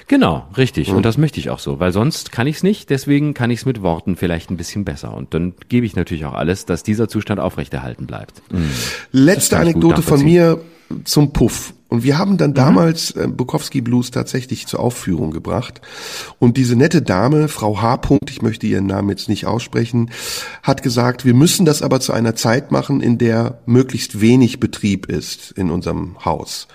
Genau, 0.07 0.47
richtig. 0.57 0.89
Und 0.89 1.05
das 1.05 1.17
möchte 1.19 1.39
ich 1.39 1.51
auch 1.51 1.59
so, 1.59 1.79
weil 1.79 1.91
sonst 1.91 2.31
kann 2.31 2.47
ich 2.47 2.57
es 2.57 2.63
nicht. 2.63 2.89
Deswegen 2.89 3.35
kann 3.35 3.51
ich 3.51 3.59
es 3.59 3.65
mit 3.65 3.83
Worten 3.83 4.15
vielleicht 4.15 4.49
ein 4.49 4.57
bisschen 4.57 4.83
besser. 4.83 5.13
Und 5.13 5.33
dann 5.35 5.53
gebe 5.69 5.85
ich 5.85 5.95
natürlich 5.95 6.25
auch 6.25 6.33
alles, 6.33 6.65
dass 6.65 6.81
dieser 6.81 7.07
Zustand 7.07 7.39
aufrechterhalten 7.39 8.07
bleibt. 8.07 8.41
Letzte 9.11 9.55
ich 9.57 9.61
gut 9.61 9.61
Anekdote 9.61 10.01
von 10.01 10.23
mir 10.23 10.59
zum 11.03 11.33
Puff. 11.33 11.73
Und 11.95 12.03
wir 12.03 12.17
haben 12.17 12.35
dann 12.35 12.53
damals 12.53 13.11
äh, 13.11 13.25
Bukowski 13.25 13.79
Blues 13.79 14.11
tatsächlich 14.11 14.67
zur 14.67 14.81
Aufführung 14.81 15.31
gebracht. 15.31 15.79
Und 16.39 16.57
diese 16.57 16.75
nette 16.75 17.01
Dame, 17.01 17.47
Frau 17.47 17.81
H. 17.81 17.95
Punkt, 17.95 18.29
ich 18.29 18.41
möchte 18.41 18.67
ihren 18.67 18.85
Namen 18.85 19.07
jetzt 19.07 19.29
nicht 19.29 19.45
aussprechen, 19.45 20.11
hat 20.61 20.83
gesagt, 20.83 21.23
wir 21.23 21.33
müssen 21.33 21.65
das 21.65 21.81
aber 21.81 22.01
zu 22.01 22.11
einer 22.11 22.35
Zeit 22.35 22.69
machen, 22.69 22.99
in 22.99 23.17
der 23.17 23.59
möglichst 23.65 24.19
wenig 24.19 24.59
Betrieb 24.59 25.05
ist 25.05 25.53
in 25.53 25.71
unserem 25.71 26.17
Haus. 26.25 26.67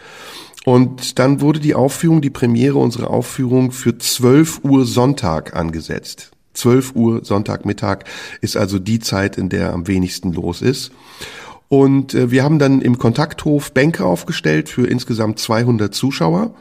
Und 0.65 1.19
dann 1.19 1.43
wurde 1.43 1.61
die 1.61 1.75
Aufführung, 1.75 2.23
die 2.23 2.31
Premiere 2.31 2.79
unserer 2.79 3.11
Aufführung 3.11 3.73
für 3.73 3.99
12 3.99 4.61
Uhr 4.65 4.87
Sonntag 4.87 5.55
angesetzt. 5.55 6.31
12 6.55 6.95
Uhr 6.95 7.25
Sonntagmittag 7.27 8.05
ist 8.41 8.57
also 8.57 8.79
die 8.79 9.01
Zeit, 9.01 9.37
in 9.37 9.51
der 9.51 9.75
am 9.75 9.87
wenigsten 9.87 10.33
los 10.33 10.63
ist. 10.63 10.93
Und 11.71 12.15
äh, 12.15 12.33
wir 12.33 12.43
haben 12.43 12.59
dann 12.59 12.83
im 12.83 12.99
Kontakthof 12.99 13.73
Bänke 13.73 14.05
aufgestellt 14.05 14.69
für 14.69 14.89
insgesamt 14.89 15.39
200 15.39 15.95
Zuschauer. 15.95 16.53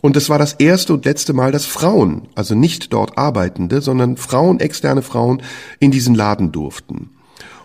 Und 0.00 0.16
es 0.16 0.28
war 0.28 0.40
das 0.40 0.54
erste 0.54 0.92
und 0.92 1.04
letzte 1.04 1.32
Mal, 1.32 1.52
dass 1.52 1.64
Frauen, 1.64 2.28
also 2.34 2.56
nicht 2.56 2.92
dort 2.92 3.16
Arbeitende, 3.16 3.80
sondern 3.80 4.16
Frauen, 4.16 4.58
externe 4.58 5.02
Frauen, 5.02 5.40
in 5.78 5.92
diesen 5.92 6.16
Laden 6.16 6.50
durften. 6.50 7.10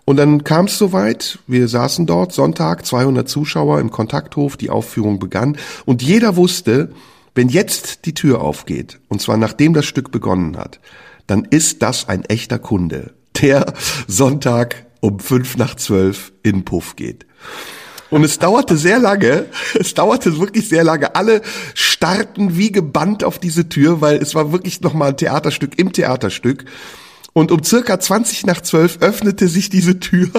Und 0.05 0.17
dann 0.17 0.43
kam 0.43 0.65
es 0.65 0.77
soweit, 0.77 1.39
wir 1.47 1.67
saßen 1.67 2.05
dort, 2.05 2.33
Sonntag, 2.33 2.85
200 2.85 3.27
Zuschauer 3.27 3.79
im 3.79 3.89
Kontakthof, 3.89 4.55
die 4.55 4.69
Aufführung 4.69 5.17
begann 5.17 5.57
und 5.85 6.03
jeder 6.03 6.35
wusste, 6.35 6.91
wenn 7.33 7.49
jetzt 7.49 8.05
die 8.05 8.13
Tür 8.13 8.41
aufgeht, 8.41 8.99
und 9.07 9.21
zwar 9.21 9.37
nachdem 9.37 9.73
das 9.73 9.85
Stück 9.85 10.11
begonnen 10.11 10.57
hat, 10.57 10.79
dann 11.27 11.45
ist 11.45 11.81
das 11.81 12.09
ein 12.09 12.25
echter 12.25 12.59
Kunde, 12.59 13.13
der 13.41 13.73
Sonntag 14.07 14.85
um 15.01 15.19
fünf 15.19 15.57
nach 15.57 15.75
zwölf 15.75 16.31
in 16.43 16.63
Puff 16.63 16.95
geht. 16.95 17.25
Und 18.09 18.23
es 18.23 18.39
dauerte 18.39 18.77
sehr 18.77 18.99
lange, 18.99 19.47
es 19.79 19.93
dauerte 19.93 20.37
wirklich 20.39 20.69
sehr 20.69 20.83
lange. 20.83 21.15
Alle 21.15 21.41
starrten 21.73 22.57
wie 22.57 22.71
gebannt 22.71 23.23
auf 23.23 23.39
diese 23.39 23.67
Tür, 23.67 24.01
weil 24.01 24.17
es 24.17 24.35
war 24.35 24.51
wirklich 24.51 24.81
nochmal 24.81 25.09
ein 25.09 25.17
Theaterstück 25.17 25.79
im 25.79 25.91
Theaterstück. 25.91 26.65
Und 27.33 27.51
um 27.51 27.63
circa 27.63 27.99
20 27.99 28.45
nach 28.45 28.61
12 28.61 28.97
öffnete 29.01 29.47
sich 29.47 29.69
diese 29.69 29.99
Tür 29.99 30.29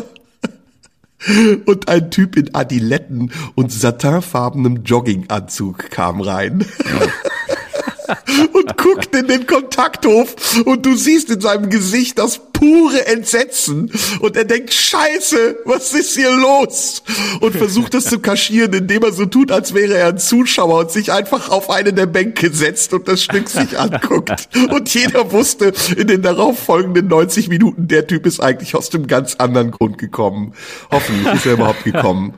und 1.64 1.88
ein 1.88 2.10
Typ 2.10 2.36
in 2.36 2.54
Adiletten 2.54 3.32
und 3.54 3.72
satinfarbenem 3.72 4.84
Jogginganzug 4.84 5.90
kam 5.90 6.20
rein. 6.20 6.66
und 8.52 8.76
guckt 8.76 9.16
in 9.16 9.26
den 9.26 9.46
Kontakthof 9.46 10.36
und 10.66 10.84
du 10.84 10.94
siehst 10.94 11.30
in 11.30 11.40
seinem 11.40 11.70
Gesicht 11.70 12.18
das 12.18 12.51
pure 12.62 13.04
Entsetzen 13.08 13.90
und 14.20 14.36
er 14.36 14.44
denkt, 14.44 14.72
scheiße, 14.72 15.56
was 15.64 15.92
ist 15.94 16.14
hier 16.14 16.30
los? 16.30 17.02
Und 17.40 17.56
versucht 17.56 17.92
es 17.94 18.04
zu 18.04 18.20
kaschieren, 18.20 18.72
indem 18.72 19.02
er 19.02 19.10
so 19.10 19.26
tut, 19.26 19.50
als 19.50 19.74
wäre 19.74 19.94
er 19.94 20.10
ein 20.10 20.18
Zuschauer 20.18 20.78
und 20.78 20.90
sich 20.92 21.10
einfach 21.10 21.50
auf 21.50 21.70
eine 21.70 21.92
der 21.92 22.06
Bänke 22.06 22.52
setzt 22.52 22.94
und 22.94 23.08
das 23.08 23.24
Stück 23.24 23.48
sich 23.48 23.76
anguckt. 23.80 24.48
Und 24.70 24.94
jeder 24.94 25.32
wusste 25.32 25.72
in 25.96 26.06
den 26.06 26.22
darauffolgenden 26.22 27.08
90 27.08 27.48
Minuten, 27.48 27.88
der 27.88 28.06
Typ 28.06 28.26
ist 28.26 28.38
eigentlich 28.38 28.76
aus 28.76 28.90
dem 28.90 29.08
ganz 29.08 29.34
anderen 29.36 29.72
Grund 29.72 29.98
gekommen. 29.98 30.54
Hoffentlich 30.92 31.34
ist 31.34 31.46
er 31.46 31.54
überhaupt 31.54 31.82
gekommen. 31.82 32.34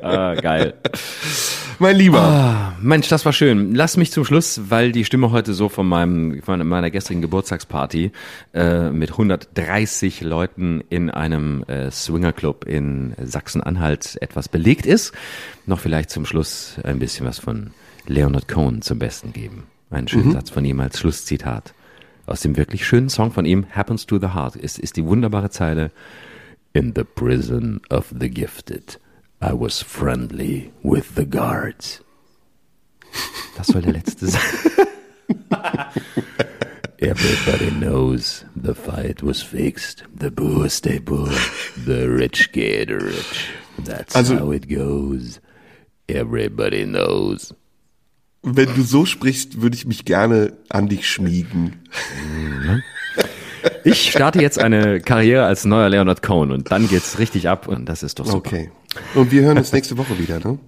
Ah, 0.00 0.34
geil. 0.40 0.72
Mein 1.82 1.96
Lieber. 1.96 2.20
Ah, 2.20 2.76
Mensch, 2.80 3.08
das 3.08 3.24
war 3.24 3.32
schön. 3.32 3.74
Lass 3.74 3.96
mich 3.96 4.12
zum 4.12 4.24
Schluss, 4.24 4.60
weil 4.68 4.92
die 4.92 5.04
Stimme 5.04 5.32
heute 5.32 5.52
so 5.52 5.68
von 5.68 5.84
meinem 5.88 6.40
von 6.40 6.64
meiner 6.64 6.92
gestrigen 6.92 7.22
Geburtstagsparty 7.22 8.12
äh, 8.52 8.61
mit 8.90 9.10
130 9.10 10.20
Leuten 10.22 10.82
in 10.88 11.10
einem 11.10 11.62
äh, 11.64 11.90
Swingerclub 11.90 12.64
in 12.64 13.14
Sachsen-Anhalt 13.22 14.18
etwas 14.20 14.48
belegt 14.48 14.86
ist, 14.86 15.12
noch 15.66 15.80
vielleicht 15.80 16.10
zum 16.10 16.26
Schluss 16.26 16.76
ein 16.84 16.98
bisschen 16.98 17.26
was 17.26 17.38
von 17.38 17.72
Leonard 18.06 18.48
Cohen 18.48 18.82
zum 18.82 18.98
Besten 18.98 19.32
geben. 19.32 19.64
Einen 19.90 20.08
schönen 20.08 20.32
Satz 20.32 20.50
von 20.50 20.64
ihm 20.64 20.80
als 20.80 20.98
Schlusszitat. 20.98 21.74
Aus 22.26 22.40
dem 22.40 22.56
wirklich 22.56 22.86
schönen 22.86 23.08
Song 23.08 23.32
von 23.32 23.44
ihm, 23.44 23.66
Happens 23.70 24.06
to 24.06 24.18
the 24.18 24.28
Heart, 24.28 24.56
ist, 24.56 24.78
ist 24.78 24.96
die 24.96 25.04
wunderbare 25.04 25.50
Zeile 25.50 25.90
In 26.72 26.92
the 26.96 27.04
prison 27.04 27.80
of 27.90 28.12
the 28.18 28.30
gifted, 28.30 28.98
I 29.42 29.52
was 29.52 29.82
friendly 29.82 30.72
with 30.82 31.04
the 31.16 31.28
guards. 31.28 32.02
Das 33.56 33.66
soll 33.66 33.82
der 33.82 33.92
letzte 33.92 34.28
sein. 34.28 34.40
Everybody 37.02 37.70
knows 37.72 38.44
the 38.54 38.74
fight 38.74 39.22
was 39.22 39.42
fixed. 39.42 40.04
The 40.18 40.30
poor 40.30 40.68
stay 40.68 41.00
poor. 41.00 41.28
The 41.84 42.06
rich 42.08 42.52
get 42.52 42.90
rich. 42.90 43.50
That's 43.84 44.14
Also- 44.14 44.38
how 44.38 44.52
it 44.52 44.68
goes. 44.68 45.40
Everybody 46.06 46.84
knows. 46.84 47.54
Wenn 48.44 48.74
du 48.74 48.82
so 48.82 49.04
sprichst, 49.06 49.60
würde 49.62 49.76
ich 49.76 49.86
mich 49.86 50.04
gerne 50.04 50.52
an 50.68 50.88
dich 50.88 51.08
schmiegen. 51.08 51.80
Ich 53.84 54.10
starte 54.10 54.40
jetzt 54.40 54.58
eine 54.60 55.00
Karriere 55.00 55.44
als 55.44 55.64
neuer 55.64 55.88
Leonard 55.88 56.22
Cohen 56.22 56.50
und 56.50 56.70
dann 56.72 56.88
geht's 56.88 57.18
richtig 57.18 57.48
ab 57.48 57.68
und 57.68 57.86
das 57.88 58.02
ist 58.02 58.18
doch 58.18 58.26
super. 58.26 58.36
Okay. 58.48 58.70
Und 59.14 59.30
wir 59.30 59.42
hören 59.42 59.58
uns 59.58 59.72
nächste 59.72 59.96
Woche 59.96 60.18
wieder, 60.18 60.38
ne? 60.40 60.58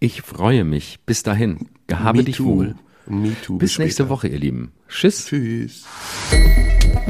Ich 0.00 0.22
freue 0.22 0.64
mich. 0.64 0.98
Bis 1.06 1.22
dahin. 1.22 1.68
Gehabe 1.86 2.18
Me 2.18 2.24
dich 2.24 2.36
too. 2.36 2.44
wohl. 2.46 2.74
Me 3.06 3.34
too. 3.44 3.58
Bis 3.58 3.78
nächste 3.78 4.04
später. 4.04 4.10
Woche, 4.10 4.28
ihr 4.28 4.38
Lieben. 4.38 4.72
Tschüss. 4.88 5.26
Tschüss. 5.26 5.84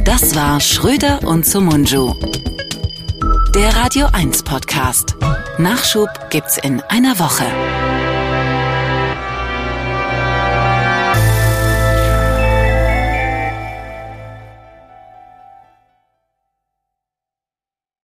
Das 0.04 0.34
war 0.34 0.60
Schröder 0.60 1.26
und 1.26 1.46
Sumunju. 1.46 2.14
Der 3.54 3.76
Radio 3.76 4.06
1 4.12 4.42
Podcast. 4.42 5.16
Nachschub 5.58 6.08
gibt's 6.30 6.58
in 6.58 6.80
einer 6.82 7.18
Woche. 7.18 7.44